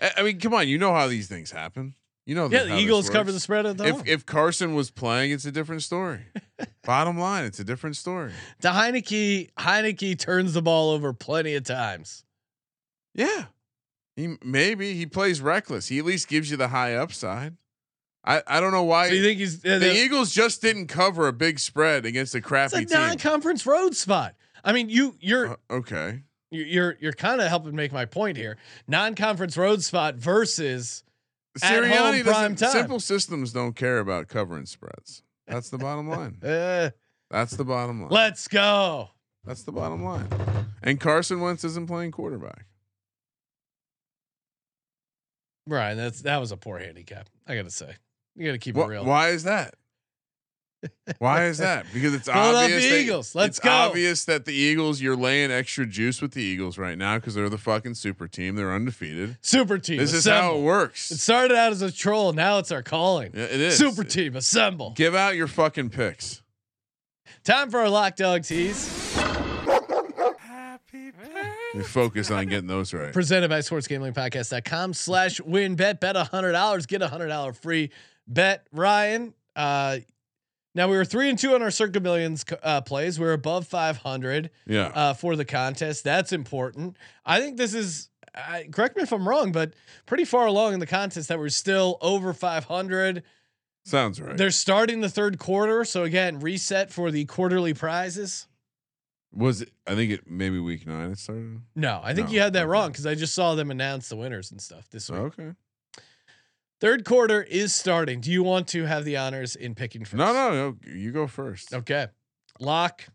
I, 0.00 0.12
I 0.18 0.22
mean, 0.22 0.38
come 0.38 0.54
on, 0.54 0.68
you 0.68 0.78
know 0.78 0.92
how 0.94 1.08
these 1.08 1.28
things 1.28 1.50
happen. 1.50 1.94
You 2.26 2.34
know, 2.34 2.48
Yeah, 2.48 2.64
the 2.64 2.78
Eagles 2.78 3.10
cover 3.10 3.32
the 3.32 3.40
spread 3.40 3.66
at 3.66 3.76
the 3.76 3.84
If 3.84 3.94
home. 3.96 4.02
if 4.06 4.24
Carson 4.24 4.74
was 4.74 4.90
playing, 4.90 5.32
it's 5.32 5.44
a 5.44 5.52
different 5.52 5.82
story. 5.82 6.20
Bottom 6.84 7.18
line, 7.18 7.44
it's 7.44 7.58
a 7.60 7.64
different 7.64 7.96
story. 7.96 8.32
the 8.60 8.68
Heinicke 8.68 9.50
Heinicke 9.58 10.18
turns 10.18 10.54
the 10.54 10.62
ball 10.62 10.90
over 10.90 11.12
plenty 11.12 11.54
of 11.54 11.64
times. 11.64 12.24
Yeah. 13.14 13.46
He 14.16 14.36
maybe 14.44 14.94
he 14.94 15.06
plays 15.06 15.40
reckless. 15.40 15.88
He 15.88 15.98
at 15.98 16.04
least 16.04 16.28
gives 16.28 16.50
you 16.50 16.56
the 16.56 16.68
high 16.68 16.94
upside. 16.94 17.56
I, 18.24 18.42
I 18.46 18.60
don't 18.60 18.72
know 18.72 18.84
why 18.84 19.08
So 19.08 19.14
you 19.14 19.22
think 19.22 19.38
he's 19.38 19.64
uh, 19.64 19.78
the 19.78 19.92
Eagles 19.94 20.32
just 20.32 20.62
didn't 20.62 20.86
cover 20.86 21.26
a 21.28 21.32
big 21.32 21.58
spread 21.58 22.06
against 22.06 22.34
a 22.34 22.38
it's 22.38 22.46
crappy 22.46 22.76
a 22.76 22.86
team. 22.86 22.98
non-conference 22.98 23.66
road 23.66 23.94
spot. 23.94 24.34
I 24.64 24.72
mean, 24.72 24.88
you 24.88 25.16
you're 25.20 25.48
Uh, 25.52 25.56
okay. 25.70 26.22
you- 26.50 26.62
you're 26.64 26.96
you're 27.00 27.12
kind 27.12 27.40
of 27.40 27.48
helping 27.48 27.74
make 27.76 27.92
my 27.92 28.04
point 28.06 28.36
here. 28.38 28.56
Non-conference 28.88 29.56
road 29.58 29.82
spot 29.82 30.14
versus 30.14 31.02
At 31.62 31.70
home, 31.70 31.90
Sirianni 31.90 32.22
prime 32.24 32.56
time. 32.56 32.70
simple 32.70 33.00
systems 33.00 33.52
don't 33.52 33.74
care 33.76 33.98
about 33.98 34.28
covering 34.28 34.64
spreads. 34.66 35.22
That's 35.46 35.68
the 35.68 35.78
bottom 35.78 36.08
line. 36.16 36.38
uh, 36.42 36.90
That's 37.30 37.56
the 37.56 37.64
bottom 37.64 38.00
line. 38.00 38.10
let's 38.10 38.48
go. 38.48 39.10
That's 39.44 39.64
the 39.64 39.72
bottom 39.72 40.02
line. 40.02 40.28
And 40.82 40.98
Carson 40.98 41.40
Wentz 41.40 41.64
isn't 41.64 41.88
playing 41.88 42.12
quarterback. 42.12 42.64
Brian, 45.66 45.96
that's 45.96 46.22
that 46.22 46.38
was 46.38 46.52
a 46.52 46.56
poor 46.56 46.78
handicap. 46.78 47.28
I 47.46 47.56
gotta 47.56 47.70
say, 47.70 47.94
you 48.36 48.46
gotta 48.46 48.58
keep 48.58 48.76
it 48.76 48.86
real. 48.86 49.04
why 49.04 49.30
is 49.30 49.44
that? 49.44 49.74
Why 51.18 51.46
is 51.46 51.56
that? 51.58 51.86
Because 51.94 52.12
it's 52.14 52.28
obvious. 52.28 52.84
that- 52.84 53.00
Eagles, 53.00 53.34
let's 53.34 53.58
go. 53.58 53.68
it's 53.70 53.74
go. 53.74 53.88
obvious 53.88 54.24
that 54.26 54.44
the 54.44 54.52
Eagles, 54.52 55.00
you're 55.00 55.16
laying 55.16 55.50
extra 55.50 55.86
juice 55.86 56.20
with 56.20 56.32
the 56.32 56.42
Eagles 56.42 56.76
right 56.76 56.98
now 56.98 57.16
because 57.16 57.34
they're 57.34 57.48
the 57.48 57.56
fucking 57.56 57.94
super 57.94 58.28
team. 58.28 58.54
They're 58.56 58.74
undefeated. 58.74 59.38
Super 59.40 59.78
team. 59.78 59.96
This 59.96 60.12
is 60.12 60.26
how 60.26 60.56
it 60.56 60.60
works. 60.60 61.10
It 61.10 61.18
started 61.20 61.56
out 61.56 61.72
as 61.72 61.80
a 61.80 61.90
troll. 61.90 62.34
Now 62.34 62.58
it's 62.58 62.70
our 62.70 62.82
calling. 62.82 63.30
Yeah, 63.34 63.44
it 63.44 63.60
is. 63.60 63.78
Super 63.78 64.04
team, 64.04 64.36
assemble. 64.36 64.90
Give 64.94 65.14
out 65.14 65.36
your 65.36 65.46
fucking 65.48 65.88
picks. 65.88 66.42
Time 67.44 67.70
for 67.70 67.80
our 67.80 67.88
lock 67.88 68.16
dog 68.16 68.42
tease. 68.44 69.13
We 71.74 71.82
focus 71.82 72.30
on 72.30 72.46
getting 72.46 72.68
those 72.68 72.94
right. 72.94 73.12
Presented 73.12 73.48
by 73.50 73.58
sportsgamblingpodcast.com 73.58 74.94
slash 74.94 75.40
wynnbet. 75.40 75.98
Bet 76.00 76.14
$100, 76.16 76.86
get 76.88 77.02
a 77.02 77.08
$100 77.08 77.56
free 77.56 77.90
bet. 78.28 78.66
Ryan, 78.72 79.34
uh, 79.56 79.98
now 80.74 80.88
we 80.88 80.96
were 80.96 81.04
three 81.04 81.28
and 81.28 81.38
two 81.38 81.54
on 81.54 81.62
our 81.62 81.70
Circa 81.70 82.00
Millions 82.00 82.44
uh, 82.62 82.80
plays. 82.80 83.18
We 83.18 83.26
are 83.26 83.32
above 83.32 83.66
500 83.66 84.50
Yeah. 84.66 84.86
uh, 84.94 85.14
for 85.14 85.36
the 85.36 85.44
contest. 85.44 86.04
That's 86.04 86.32
important. 86.32 86.96
I 87.26 87.40
think 87.40 87.56
this 87.56 87.74
is, 87.74 88.08
correct 88.72 88.96
me 88.96 89.02
if 89.02 89.12
I'm 89.12 89.28
wrong, 89.28 89.50
but 89.52 89.74
pretty 90.06 90.24
far 90.24 90.46
along 90.46 90.74
in 90.74 90.80
the 90.80 90.86
contest 90.86 91.28
that 91.28 91.38
we're 91.38 91.48
still 91.48 91.98
over 92.00 92.32
500. 92.32 93.22
Sounds 93.84 94.20
right. 94.20 94.36
They're 94.36 94.50
starting 94.50 95.00
the 95.00 95.08
third 95.10 95.38
quarter. 95.38 95.84
So 95.84 96.04
again, 96.04 96.40
reset 96.40 96.90
for 96.92 97.10
the 97.10 97.24
quarterly 97.26 97.74
prizes. 97.74 98.46
Was 99.34 99.62
it? 99.62 99.70
I 99.86 99.94
think 99.94 100.12
it 100.12 100.30
maybe 100.30 100.58
week 100.60 100.86
nine 100.86 101.10
it 101.10 101.18
started. 101.18 101.60
No, 101.74 102.00
I 102.02 102.14
think 102.14 102.28
No, 102.28 102.34
you 102.34 102.40
had 102.40 102.52
that 102.52 102.68
wrong 102.68 102.90
because 102.92 103.06
I 103.06 103.14
just 103.14 103.34
saw 103.34 103.54
them 103.54 103.70
announce 103.70 104.08
the 104.08 104.16
winners 104.16 104.50
and 104.50 104.60
stuff 104.60 104.88
this 104.90 105.10
week. 105.10 105.20
Okay. 105.20 105.52
Third 106.80 107.04
quarter 107.04 107.42
is 107.42 107.74
starting. 107.74 108.20
Do 108.20 108.30
you 108.30 108.42
want 108.42 108.68
to 108.68 108.84
have 108.84 109.04
the 109.04 109.16
honors 109.16 109.56
in 109.56 109.74
picking 109.74 110.04
first? 110.04 110.14
No, 110.14 110.32
no, 110.32 110.50
no. 110.50 110.76
You 110.92 111.12
go 111.12 111.26
first. 111.26 111.72
Okay. 111.72 112.08
Lock 112.60 113.06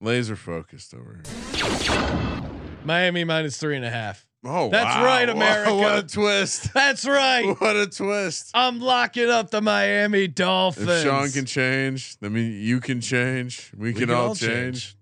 Laser 0.00 0.36
focused 0.36 0.94
over 0.94 1.20
here. 1.24 2.50
Miami 2.84 3.24
minus 3.24 3.56
three 3.58 3.76
and 3.76 3.84
a 3.84 3.90
half. 3.90 4.26
Oh, 4.42 4.70
That's 4.70 4.96
wow. 4.96 5.04
right, 5.04 5.28
America. 5.28 5.74
What 5.76 5.98
a 5.98 6.02
twist! 6.02 6.72
That's 6.72 7.06
right. 7.06 7.54
What 7.60 7.76
a 7.76 7.86
twist! 7.86 8.50
I'm 8.54 8.80
locking 8.80 9.28
up 9.28 9.50
the 9.50 9.60
Miami 9.60 10.28
Dolphins. 10.28 10.88
If 10.88 11.02
Sean 11.02 11.28
can 11.30 11.44
change, 11.44 12.16
I 12.22 12.28
mean, 12.28 12.52
you 12.52 12.80
can 12.80 13.02
change. 13.02 13.70
We, 13.76 13.92
We 13.92 14.00
can, 14.00 14.10
all 14.10 14.34
change. 14.34 14.96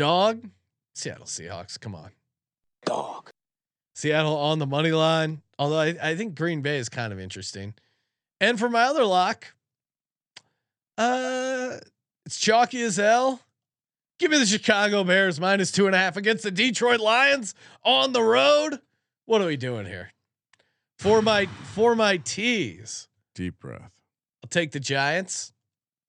Dog. 0.00 0.48
Seattle 0.94 1.26
Seahawks. 1.26 1.78
Come 1.78 1.94
on. 1.94 2.12
Dog. 2.86 3.28
Seattle 3.94 4.34
on 4.34 4.58
the 4.58 4.64
money 4.64 4.92
line. 4.92 5.42
Although 5.58 5.78
I, 5.80 5.94
I 6.02 6.16
think 6.16 6.34
Green 6.34 6.62
Bay 6.62 6.78
is 6.78 6.88
kind 6.88 7.12
of 7.12 7.20
interesting. 7.20 7.74
And 8.40 8.58
for 8.58 8.70
my 8.70 8.84
other 8.84 9.04
lock, 9.04 9.48
Uh, 10.96 11.80
it's 12.24 12.38
chalky 12.38 12.80
as 12.80 12.96
hell. 12.96 13.42
Give 14.18 14.30
me 14.30 14.38
the 14.38 14.46
Chicago 14.46 15.04
Bears 15.04 15.38
minus 15.38 15.70
two 15.70 15.84
and 15.84 15.94
a 15.94 15.98
half 15.98 16.16
against 16.16 16.44
the 16.44 16.50
Detroit 16.50 17.00
Lions 17.00 17.54
on 17.84 18.12
the 18.12 18.22
road. 18.22 18.80
What 19.26 19.42
are 19.42 19.46
we 19.46 19.58
doing 19.58 19.84
here? 19.84 20.12
For 20.98 21.20
my 21.20 21.44
for 21.74 21.94
my 21.94 22.16
tease, 22.16 23.06
Deep 23.34 23.60
breath. 23.60 23.92
I'll 24.42 24.48
take 24.48 24.72
the 24.72 24.80
Giants. 24.80 25.52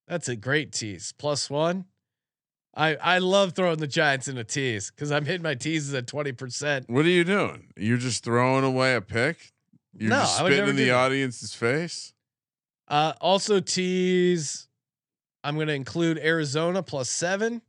That's 0.07 0.30
a 0.30 0.38
great 0.38 0.72
tease. 0.72 1.13
Plus 1.18 1.49
one. 1.49 1.88
I 2.73 2.95
I 2.95 3.18
love 3.18 3.53
throwing 3.53 3.80
the 3.80 3.88
Giants 3.88 4.27
in 4.27 4.38
a 4.38 4.43
tease 4.43 4.91
because 4.91 5.11
I'm 5.11 5.26
hitting 5.26 5.41
my 5.43 5.56
teases 5.56 5.93
at 5.93 6.07
twenty 6.07 6.31
percent. 6.31 6.89
What 6.89 7.06
are 7.06 7.10
you 7.10 7.23
doing? 7.23 7.68
You're 7.76 7.98
just 7.98 8.23
throwing 8.23 8.64
away 8.64 8.95
a 8.95 9.02
pick? 9.02 9.52
You're 9.98 10.10
No, 10.10 10.19
just 10.19 10.38
spitting 10.38 10.69
in 10.69 10.76
the 10.77 10.91
audience's 10.91 11.53
face? 11.53 12.14
Uh, 12.88 13.14
also 13.19 13.60
tease. 13.60 14.68
I'm 15.43 15.56
going 15.56 15.68
to 15.68 15.73
include 15.73 16.19
Arizona 16.19 16.84
plus 16.84 17.10
seven, 17.10 17.61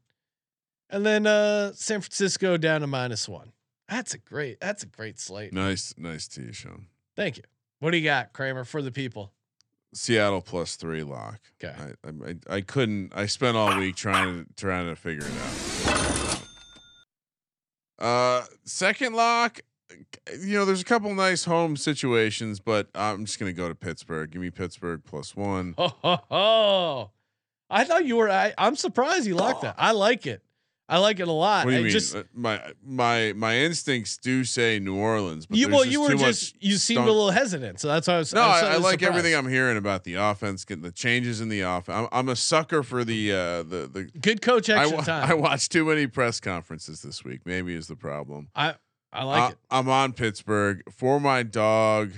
and 0.91 1.07
then 1.07 1.27
uh, 1.27 1.73
San 1.73 2.01
Francisco 2.01 2.57
down 2.57 2.83
to 2.83 2.87
minus 2.87 3.29
one. 3.29 3.53
That's 3.89 4.15
a 4.15 4.19
great. 4.19 4.61
That's 4.61 4.83
a 4.83 4.87
great 4.87 5.19
slate. 5.19 5.53
Nice, 5.53 5.95
nice 5.97 6.29
tee, 6.29 6.53
Sean. 6.53 6.87
Thank 7.16 7.39
you. 7.39 7.45
What 7.81 7.91
do 7.91 7.97
you 7.97 8.05
got, 8.05 8.33
Kramer, 8.33 8.65
for 8.65 8.83
the 8.83 8.93
people? 8.93 9.33
Seattle 9.94 10.40
plus 10.40 10.77
three 10.77 11.02
lock. 11.02 11.39
Okay. 11.62 11.74
I, 12.05 12.09
I 12.09 12.56
I- 12.56 12.60
couldn't. 12.62 13.12
I 13.14 13.27
spent 13.27 13.56
all 13.56 13.78
week 13.78 13.94
trying 13.97 14.44
to 14.47 14.55
trying 14.55 14.89
to 14.89 14.97
figure 14.97 15.27
it 15.27 15.32
out. 15.89 16.43
Uh, 17.98 18.44
second 18.64 19.14
lock. 19.14 19.60
You 20.40 20.59
know, 20.59 20.64
there's 20.64 20.81
a 20.81 20.85
couple 20.86 21.14
nice 21.14 21.44
home 21.44 21.77
situations, 21.77 22.59
but 22.60 22.89
I'm 22.94 23.27
just 23.27 23.39
gonna 23.39 23.52
go 23.52 23.69
to 23.69 23.74
Pittsburgh. 23.74 24.31
Give 24.31 24.40
me 24.40 24.51
Pittsburgh 24.51 25.02
plus 25.05 25.36
one. 25.36 25.74
Oh, 25.77 25.89
ho, 26.02 26.19
ho. 26.31 27.10
I 27.69 27.85
thought 27.85 28.06
you 28.06 28.16
were. 28.16 28.31
I, 28.31 28.55
I'm 28.56 28.77
surprised 28.77 29.27
you 29.27 29.35
locked 29.35 29.62
that. 29.62 29.74
I 29.78 29.93
like 29.93 30.27
it. 30.27 30.43
I 30.89 30.99
like 30.99 31.21
it 31.21 31.29
a 31.29 31.33
lot. 31.33 31.65
What 31.65 31.71
do 31.71 31.77
you 31.77 31.81
I 31.81 31.85
mean? 31.85 31.93
Just 31.93 32.15
Uh, 32.15 32.25
my 32.35 32.61
my 32.85 33.33
my 33.35 33.57
instincts 33.57 34.17
do 34.19 34.45
say 34.45 34.79
New 34.79 34.97
Orleans, 34.97 35.47
but 35.47 35.57
you. 35.57 35.69
Well, 35.69 35.87
you 35.87 36.03
were 36.03 36.15
just. 36.17 36.55
You 36.63 36.73
seemed 36.77 36.99
stunk- 36.99 37.09
a 37.09 37.13
little 37.13 37.31
hesitant, 37.31 37.81
so 37.81 37.89
that's 37.89 38.07
why 38.09 38.15
I 38.15 38.19
was. 38.19 38.35
No, 38.35 38.43
I, 38.43 38.47
was 38.47 38.63
I, 38.63 38.73
I 38.75 38.77
like 38.77 39.03
everything. 39.03 39.35
I'm 39.35 39.49
hearing 39.49 39.79
about 39.79 40.05
the 40.05 40.15
offense, 40.15 40.65
getting 40.65 40.83
the 40.83 40.91
changes 40.93 41.41
in 41.41 41.49
the 41.49 41.61
offense. 41.61 41.97
I'm, 41.97 42.09
I'm 42.13 42.29
a 42.29 42.37
sucker 42.37 42.83
for 42.83 43.05
the 43.05 43.33
uh, 43.33 43.37
the 43.63 43.89
the. 43.93 44.11
Good 44.21 44.43
coach 44.43 44.69
I, 44.69 44.83
action 44.83 44.97
wa- 44.97 45.03
time. 45.05 45.31
I 45.31 45.35
watched 45.35 45.73
too 45.73 45.85
many 45.87 46.07
press 46.09 46.41
conferences 46.41 47.01
this 47.01 47.25
week. 47.25 47.41
Maybe 47.47 47.75
is 47.75 47.87
the 47.87 47.97
problem. 47.97 48.49
I 48.55 48.75
I 49.13 49.25
like 49.25 49.41
I, 49.43 49.49
it. 49.51 49.59
I'm 49.71 49.89
on 49.89 50.13
Pittsburgh 50.13 50.83
for 50.93 51.21
my 51.21 51.43
dog. 51.43 52.13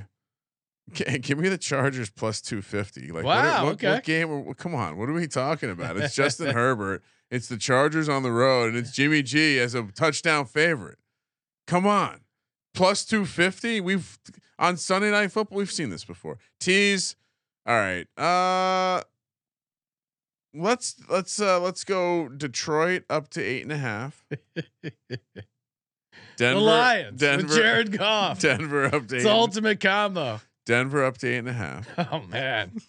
G- 0.92 1.04
Give 1.18 1.38
me 1.38 1.48
the 1.48 1.58
Chargers 1.58 2.10
plus 2.10 2.40
two 2.40 2.60
fifty. 2.60 3.12
Like, 3.12 3.24
Wow, 3.24 3.64
what, 3.66 3.72
okay. 3.74 3.92
what 3.92 4.04
game? 4.04 4.54
Come 4.54 4.74
on, 4.74 4.96
what 4.96 5.08
are 5.08 5.12
we 5.12 5.28
talking 5.28 5.70
about? 5.70 5.96
It's 5.96 6.14
Justin 6.14 6.46
Herbert. 6.54 7.02
It's 7.34 7.48
the 7.48 7.56
Chargers 7.56 8.08
on 8.08 8.22
the 8.22 8.30
road, 8.30 8.68
and 8.68 8.76
it's 8.76 8.92
Jimmy 8.92 9.20
G 9.20 9.58
as 9.58 9.74
a 9.74 9.82
touchdown 9.82 10.46
favorite. 10.46 10.98
Come 11.66 11.84
on, 11.84 12.20
plus 12.74 13.04
two 13.04 13.24
fifty. 13.24 13.80
We've 13.80 14.20
on 14.56 14.76
Sunday 14.76 15.10
Night 15.10 15.32
Football. 15.32 15.58
We've 15.58 15.72
seen 15.72 15.90
this 15.90 16.04
before. 16.04 16.38
Tease. 16.60 17.16
All 17.66 17.74
right. 17.74 18.06
Uh, 18.16 19.02
let's 20.54 20.94
let's 21.10 21.40
uh 21.40 21.58
let's 21.58 21.82
go 21.82 22.28
Detroit 22.28 23.02
up 23.10 23.30
to 23.30 23.42
eight 23.42 23.64
and 23.64 23.72
a 23.72 23.78
half. 23.78 24.24
Denver, 26.36 26.54
the 26.54 26.54
Lions 26.60 27.20
Denver, 27.20 27.46
with 27.48 27.56
Jared 27.56 27.98
Goff. 27.98 28.38
Denver 28.42 28.84
up 28.84 29.08
to 29.08 29.16
It's 29.16 29.24
eight. 29.24 29.28
ultimate 29.28 29.80
combo. 29.80 30.40
Denver 30.66 31.04
up 31.04 31.18
to 31.18 31.26
eight 31.28 31.38
and 31.38 31.48
a 31.48 31.52
half. 31.52 31.88
Oh 31.98 32.22
man. 32.28 32.80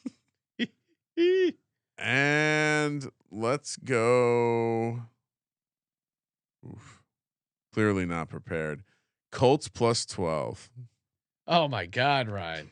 And 1.97 3.09
let's 3.31 3.77
go. 3.77 5.01
Oof. 6.65 7.01
Clearly 7.73 8.05
not 8.05 8.29
prepared. 8.29 8.83
Colts 9.31 9.67
plus 9.67 10.05
12. 10.05 10.69
oh 11.47 11.67
my 11.67 11.85
God, 11.85 12.27
Ryan. 12.29 12.71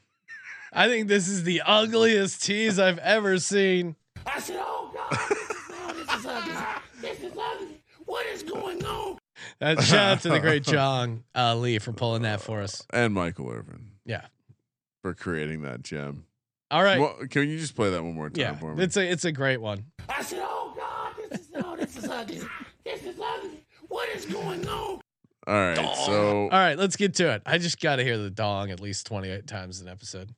I 0.71 0.87
think 0.87 1.07
this 1.07 1.27
is 1.27 1.43
the 1.43 1.61
ugliest 1.65 2.43
tease 2.43 2.79
I've 2.79 2.97
ever 2.99 3.37
seen. 3.37 3.95
I 4.25 4.39
said, 4.39 4.57
oh 4.59 4.91
God, 4.93 5.95
this 5.95 6.19
is 6.19 6.25
ugly. 6.25 6.55
This 7.01 7.19
is 7.19 7.37
ugly. 7.37 7.81
What 8.05 8.25
is 8.27 8.43
going 8.43 8.83
on? 8.83 9.17
Uh, 9.61 9.79
shout 9.81 9.99
out 10.17 10.21
to 10.21 10.29
the 10.29 10.39
great 10.39 10.63
John 10.63 11.23
uh, 11.35 11.55
Lee 11.55 11.79
for 11.79 11.91
pulling 11.93 12.23
that 12.23 12.41
for 12.41 12.61
us. 12.61 12.85
And 12.91 13.13
Michael 13.13 13.51
Irvin 13.51 13.91
Yeah. 14.05 14.25
for 15.01 15.13
creating 15.13 15.61
that 15.63 15.83
gem. 15.83 16.25
All 16.73 16.83
right. 16.83 16.99
Well, 16.99 17.15
can 17.29 17.47
you 17.47 17.59
just 17.59 17.75
play 17.75 17.91
that 17.91 18.03
one 18.03 18.15
more 18.15 18.31
time 18.31 18.41
yeah, 18.41 18.55
for 18.55 18.73
me? 18.73 18.83
it's 18.83 18.97
a 18.97 19.07
it's 19.09 19.25
a 19.25 19.31
great 19.31 19.61
one. 19.61 19.85
I 20.09 20.23
said, 20.23 20.39
oh 20.41 20.73
God, 20.75 21.29
this 21.29 21.41
is 21.41 21.51
no, 21.51 21.75
this 21.75 21.95
is 21.95 22.09
ugly. 22.09 22.41
This 22.83 23.03
is 23.03 23.19
ugly. 23.23 23.63
What 23.89 24.09
is 24.09 24.25
going 24.25 24.67
on? 24.67 24.99
All 25.45 25.53
right. 25.53 25.95
So 26.05 26.43
All 26.43 26.49
right, 26.49 26.75
let's 26.75 26.95
get 26.95 27.13
to 27.15 27.31
it. 27.33 27.43
I 27.45 27.59
just 27.59 27.79
got 27.79 27.97
to 27.97 28.03
hear 28.03 28.17
the 28.17 28.31
dong 28.31 28.71
at 28.71 28.79
least 28.79 29.05
28 29.05 29.45
times 29.45 29.81
an 29.81 29.87
episode. 29.87 30.33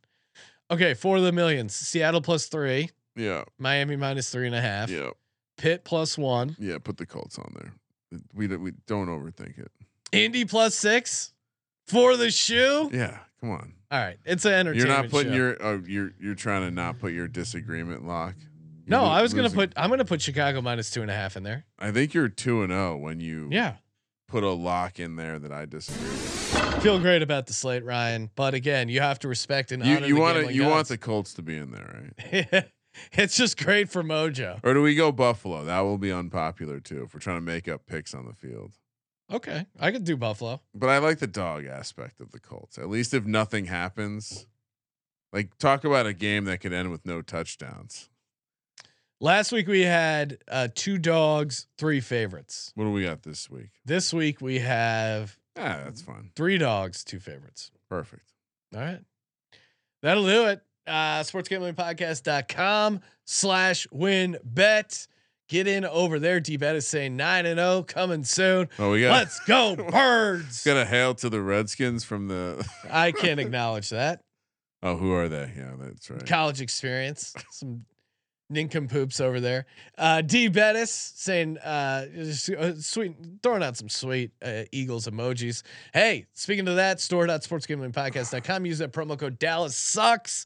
Okay, 0.70 0.94
for 0.94 1.22
the 1.22 1.32
millions, 1.32 1.74
Seattle 1.74 2.22
plus 2.22 2.48
three, 2.48 2.90
yeah, 3.16 3.44
Miami 3.58 3.96
minus 3.96 4.30
three 4.30 4.48
and 4.48 4.56
a 4.56 4.62
half, 4.62 4.90
yeah, 4.90 5.12
Pitt 5.58 5.86
plus 5.86 6.18
one, 6.18 6.58
yeah. 6.60 6.80
Put 6.80 6.98
the 6.98 7.06
Colts 7.06 7.38
on 7.40 7.56
there. 7.56 7.72
We 8.34 8.48
don't- 8.48 8.62
we 8.62 8.72
don't 8.88 9.08
overthink 9.08 9.58
it. 9.60 9.72
Indy 10.12 10.44
plus 10.44 10.76
six 10.76 11.34
for 11.88 12.18
the 12.18 12.32
shoe. 12.32 12.90
Yeah, 12.94 13.20
come 13.40 13.52
on. 13.52 13.74
All 13.92 14.00
right, 14.00 14.18
it's 14.26 14.46
an 14.46 14.54
entertainment. 14.54 14.78
You're 14.78 15.04
not 15.04 15.10
putting 15.12 15.32
show. 15.32 15.38
your 15.38 15.58
oh, 15.62 15.84
you're 15.88 16.12
you're 16.20 16.36
trying 16.36 16.64
to 16.64 16.72
not 16.72 17.00
put 17.00 17.14
your 17.14 17.28
disagreement 17.28 18.06
lock. 18.08 18.36
No, 18.88 18.98
You're 19.00 19.08
lo- 19.08 19.14
I 19.14 19.22
was 19.22 19.34
gonna 19.34 19.50
put. 19.50 19.74
I'm 19.76 19.90
gonna 19.90 20.06
put 20.06 20.22
Chicago 20.22 20.62
minus 20.62 20.92
two 20.92 21.02
and 21.02 21.10
a 21.10 21.14
half 21.14 21.38
in 21.38 21.44
there. 21.44 21.66
I 21.80 21.92
think 21.92 22.14
you're 22.14 22.30
two 22.30 22.62
and 22.64 22.72
zero 22.72 22.98
when 22.98 23.20
you 23.20 23.48
Yeah, 23.52 23.76
put 24.28 24.44
a 24.44 24.50
lock 24.52 25.00
in 25.00 25.16
there 25.16 25.40
that 25.40 25.52
I 25.52 25.66
disagree 25.66 26.10
with. 26.10 26.84
feel 26.84 27.00
great 27.00 27.22
about 27.22 27.48
the 27.48 27.54
slate, 27.54 27.84
Ryan. 27.84 28.30
But 28.36 28.54
again, 28.54 28.90
you 28.90 29.02
have 29.02 29.20
to 29.20 29.28
respect 29.28 29.72
and 29.72 29.84
You 29.86 29.98
honor 29.98 30.08
you 30.08 30.16
want 30.18 30.54
you 30.54 30.66
want 30.66 30.88
the 30.88 30.98
Colts 30.98 31.34
to 31.36 31.42
be 31.42 31.56
in 31.58 31.72
there, 31.72 32.12
right? 32.34 32.66
it's 33.14 33.38
just 33.38 33.58
great 33.64 33.90
for 33.90 34.04
Mojo. 34.04 34.60
Or 34.64 34.74
do 34.74 34.82
we 34.82 34.94
go 34.96 35.12
Buffalo? 35.12 35.64
That 35.64 35.82
will 35.82 35.98
be 35.98 36.12
unpopular 36.12 36.80
too 36.80 37.04
if 37.04 37.14
we're 37.14 37.20
trying 37.22 37.38
to 37.38 37.42
make 37.46 37.68
up 37.68 37.86
picks 37.88 38.14
on 38.14 38.26
the 38.26 38.34
field. 38.34 38.74
Okay, 39.32 39.66
I 39.80 39.92
could 39.92 40.04
do 40.04 40.16
Buffalo. 40.18 40.62
But 40.74 40.90
I 40.90 41.00
like 41.00 41.20
the 41.20 41.28
dog 41.28 41.66
aspect 41.66 42.22
of 42.22 42.32
the 42.32 42.40
Colts. 42.40 42.78
At 42.78 42.90
least 42.90 43.14
if 43.14 43.26
nothing 43.26 43.66
happens, 43.66 44.46
like 45.34 45.58
talk 45.58 45.84
about 45.84 46.06
a 46.06 46.14
game 46.14 46.46
that 46.46 46.60
could 46.60 46.74
end 46.74 46.92
with 46.92 47.06
no 47.06 47.22
touchdowns. 47.22 48.10
Last 49.20 49.52
week 49.52 49.68
we 49.68 49.82
had 49.82 50.38
uh, 50.48 50.68
two 50.76 50.98
dogs, 51.00 51.68
three 51.78 52.02
favorites. 52.02 52.72
What 52.76 52.84
do 52.84 52.92
we 52.92 53.04
got 53.04 53.24
this 53.24 53.50
week? 53.50 53.70
This 53.86 54.14
week 54.14 54.42
we 54.42 54.60
have 54.60 55.38
Ah, 55.58 55.80
that's 55.86 56.02
fine. 56.02 56.32
three 56.36 56.58
dogs, 56.58 57.04
two 57.04 57.20
favorites. 57.20 57.72
Perfect. 57.90 58.34
All 58.76 58.82
right. 58.82 59.00
That'll 60.04 60.26
do 60.26 60.46
it. 60.48 60.62
Uh, 60.86 61.22
sportsgamblingpodcast.com 61.22 63.00
slash 63.24 63.88
wynnbet. 63.88 65.08
Get 65.48 65.68
in 65.68 65.86
over 65.86 66.18
there. 66.20 66.40
D 66.40 66.58
bet 66.58 66.76
is 66.76 66.88
saying 66.88 67.16
9 67.16 67.46
and 67.46 67.60
0 67.60 67.84
coming 67.84 68.24
soon. 68.24 68.68
Oh, 68.80 68.92
we 68.92 69.02
got 69.02 69.12
Let's 69.12 69.40
go, 69.42 69.76
birds. 69.92 70.64
Gonna 70.64 70.86
hail 70.86 71.14
to 71.16 71.30
the 71.30 71.42
Redskins 71.42 72.04
from 72.04 72.28
the. 72.28 72.68
I 72.90 73.12
can't 73.14 73.40
acknowledge 73.40 73.90
that. 73.92 74.22
oh, 74.82 74.98
who 74.98 75.12
are 75.12 75.30
they? 75.30 75.52
Yeah, 75.56 75.74
that's 75.80 76.10
right. 76.10 76.26
College 76.26 76.62
experience. 76.62 77.34
Some 77.52 77.86
nincompoops 78.50 79.20
over 79.20 79.40
there. 79.40 79.66
Uh, 79.98 80.22
D 80.22 80.48
Bettis 80.48 80.92
saying, 81.16 81.58
uh, 81.60 82.08
just, 82.08 82.50
uh, 82.50 82.76
sweet, 82.80 83.16
throwing 83.44 83.64
out 83.64 83.78
some 83.78 83.90
sweet 83.90 84.32
uh, 84.44 84.64
Eagles 84.72 85.08
emojis. 85.08 85.62
Hey, 85.94 86.26
speaking 86.34 86.68
of 86.68 86.76
that, 86.78 87.00
store.sportsgamblingpodcast.com. 87.00 88.66
Use 88.66 88.80
that 88.80 88.92
promo 88.92 89.18
code 89.18 89.38
Dallas 89.40 89.76
sucks. 89.78 90.46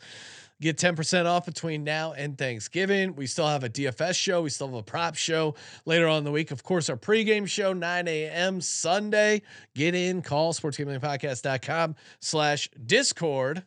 Get 0.62 0.76
10% 0.78 1.26
off 1.26 1.46
between 1.46 1.86
now 1.86 2.12
and 2.12 2.38
Thanksgiving. 2.38 3.16
We 3.16 3.28
still 3.28 3.48
have 3.48 3.64
a 3.64 3.70
DFS 3.70 4.16
show. 4.16 4.42
We 4.42 4.50
still 4.50 4.68
have 4.68 4.76
a 4.76 4.84
prop 4.84 5.16
show 5.16 5.56
later 5.86 6.06
on 6.08 6.18
in 6.18 6.24
the 6.26 6.32
week. 6.32 6.52
Of 6.52 6.64
course, 6.64 6.90
our 6.90 6.98
pregame 6.98 7.48
show, 7.48 7.72
9 7.72 8.08
a.m. 8.10 8.60
Sunday. 8.60 9.42
Get 9.74 9.96
in, 9.96 10.22
call 10.22 10.52
sportsgamblingpodcast.com 10.54 11.96
slash 12.20 12.70
Discord. 12.86 13.64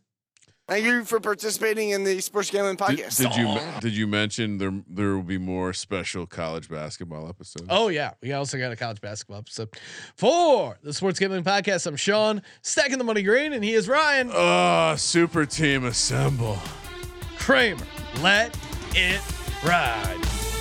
Thank 0.69 0.85
you 0.85 1.05
for 1.05 1.19
participating 1.19 1.91
in 1.91 2.05
the 2.05 2.21
Sports 2.21 2.51
Gambling 2.51 2.77
Podcast. 2.77 3.19
did 3.19 3.35
you 3.37 3.59
did 3.81 3.97
you 3.97 4.07
mention 4.07 4.59
there 4.59 4.73
there 4.89 5.15
will 5.15 5.23
be 5.23 5.37
more 5.37 5.73
special 5.73 6.25
college 6.25 6.69
basketball 6.71 7.29
episodes? 7.29 7.67
Oh 7.69 7.89
yeah, 7.89 8.13
we 8.23 8.33
also 8.33 8.59
got 8.59 8.71
a 8.71 8.77
college 8.77 9.01
basketball 9.01 9.39
episode 9.39 9.71
for 10.17 10.79
the 10.83 10.93
Sports 10.93 11.19
Gambling 11.19 11.43
Podcast. 11.43 11.87
I'm 11.87 11.97
Sean, 11.97 12.43
stacking 12.63 12.99
the 12.99 13.05
money 13.05 13.23
green, 13.23 13.53
and 13.53 13.65
he 13.65 13.73
is 13.75 13.89
Ryan 13.89 14.31
Oh, 14.33 14.95
super 14.97 15.45
team 15.45 15.85
assemble. 15.85 16.59
Kramer. 17.43 17.85
Let 18.21 18.57
it 18.95 19.21
ride. 19.65 20.52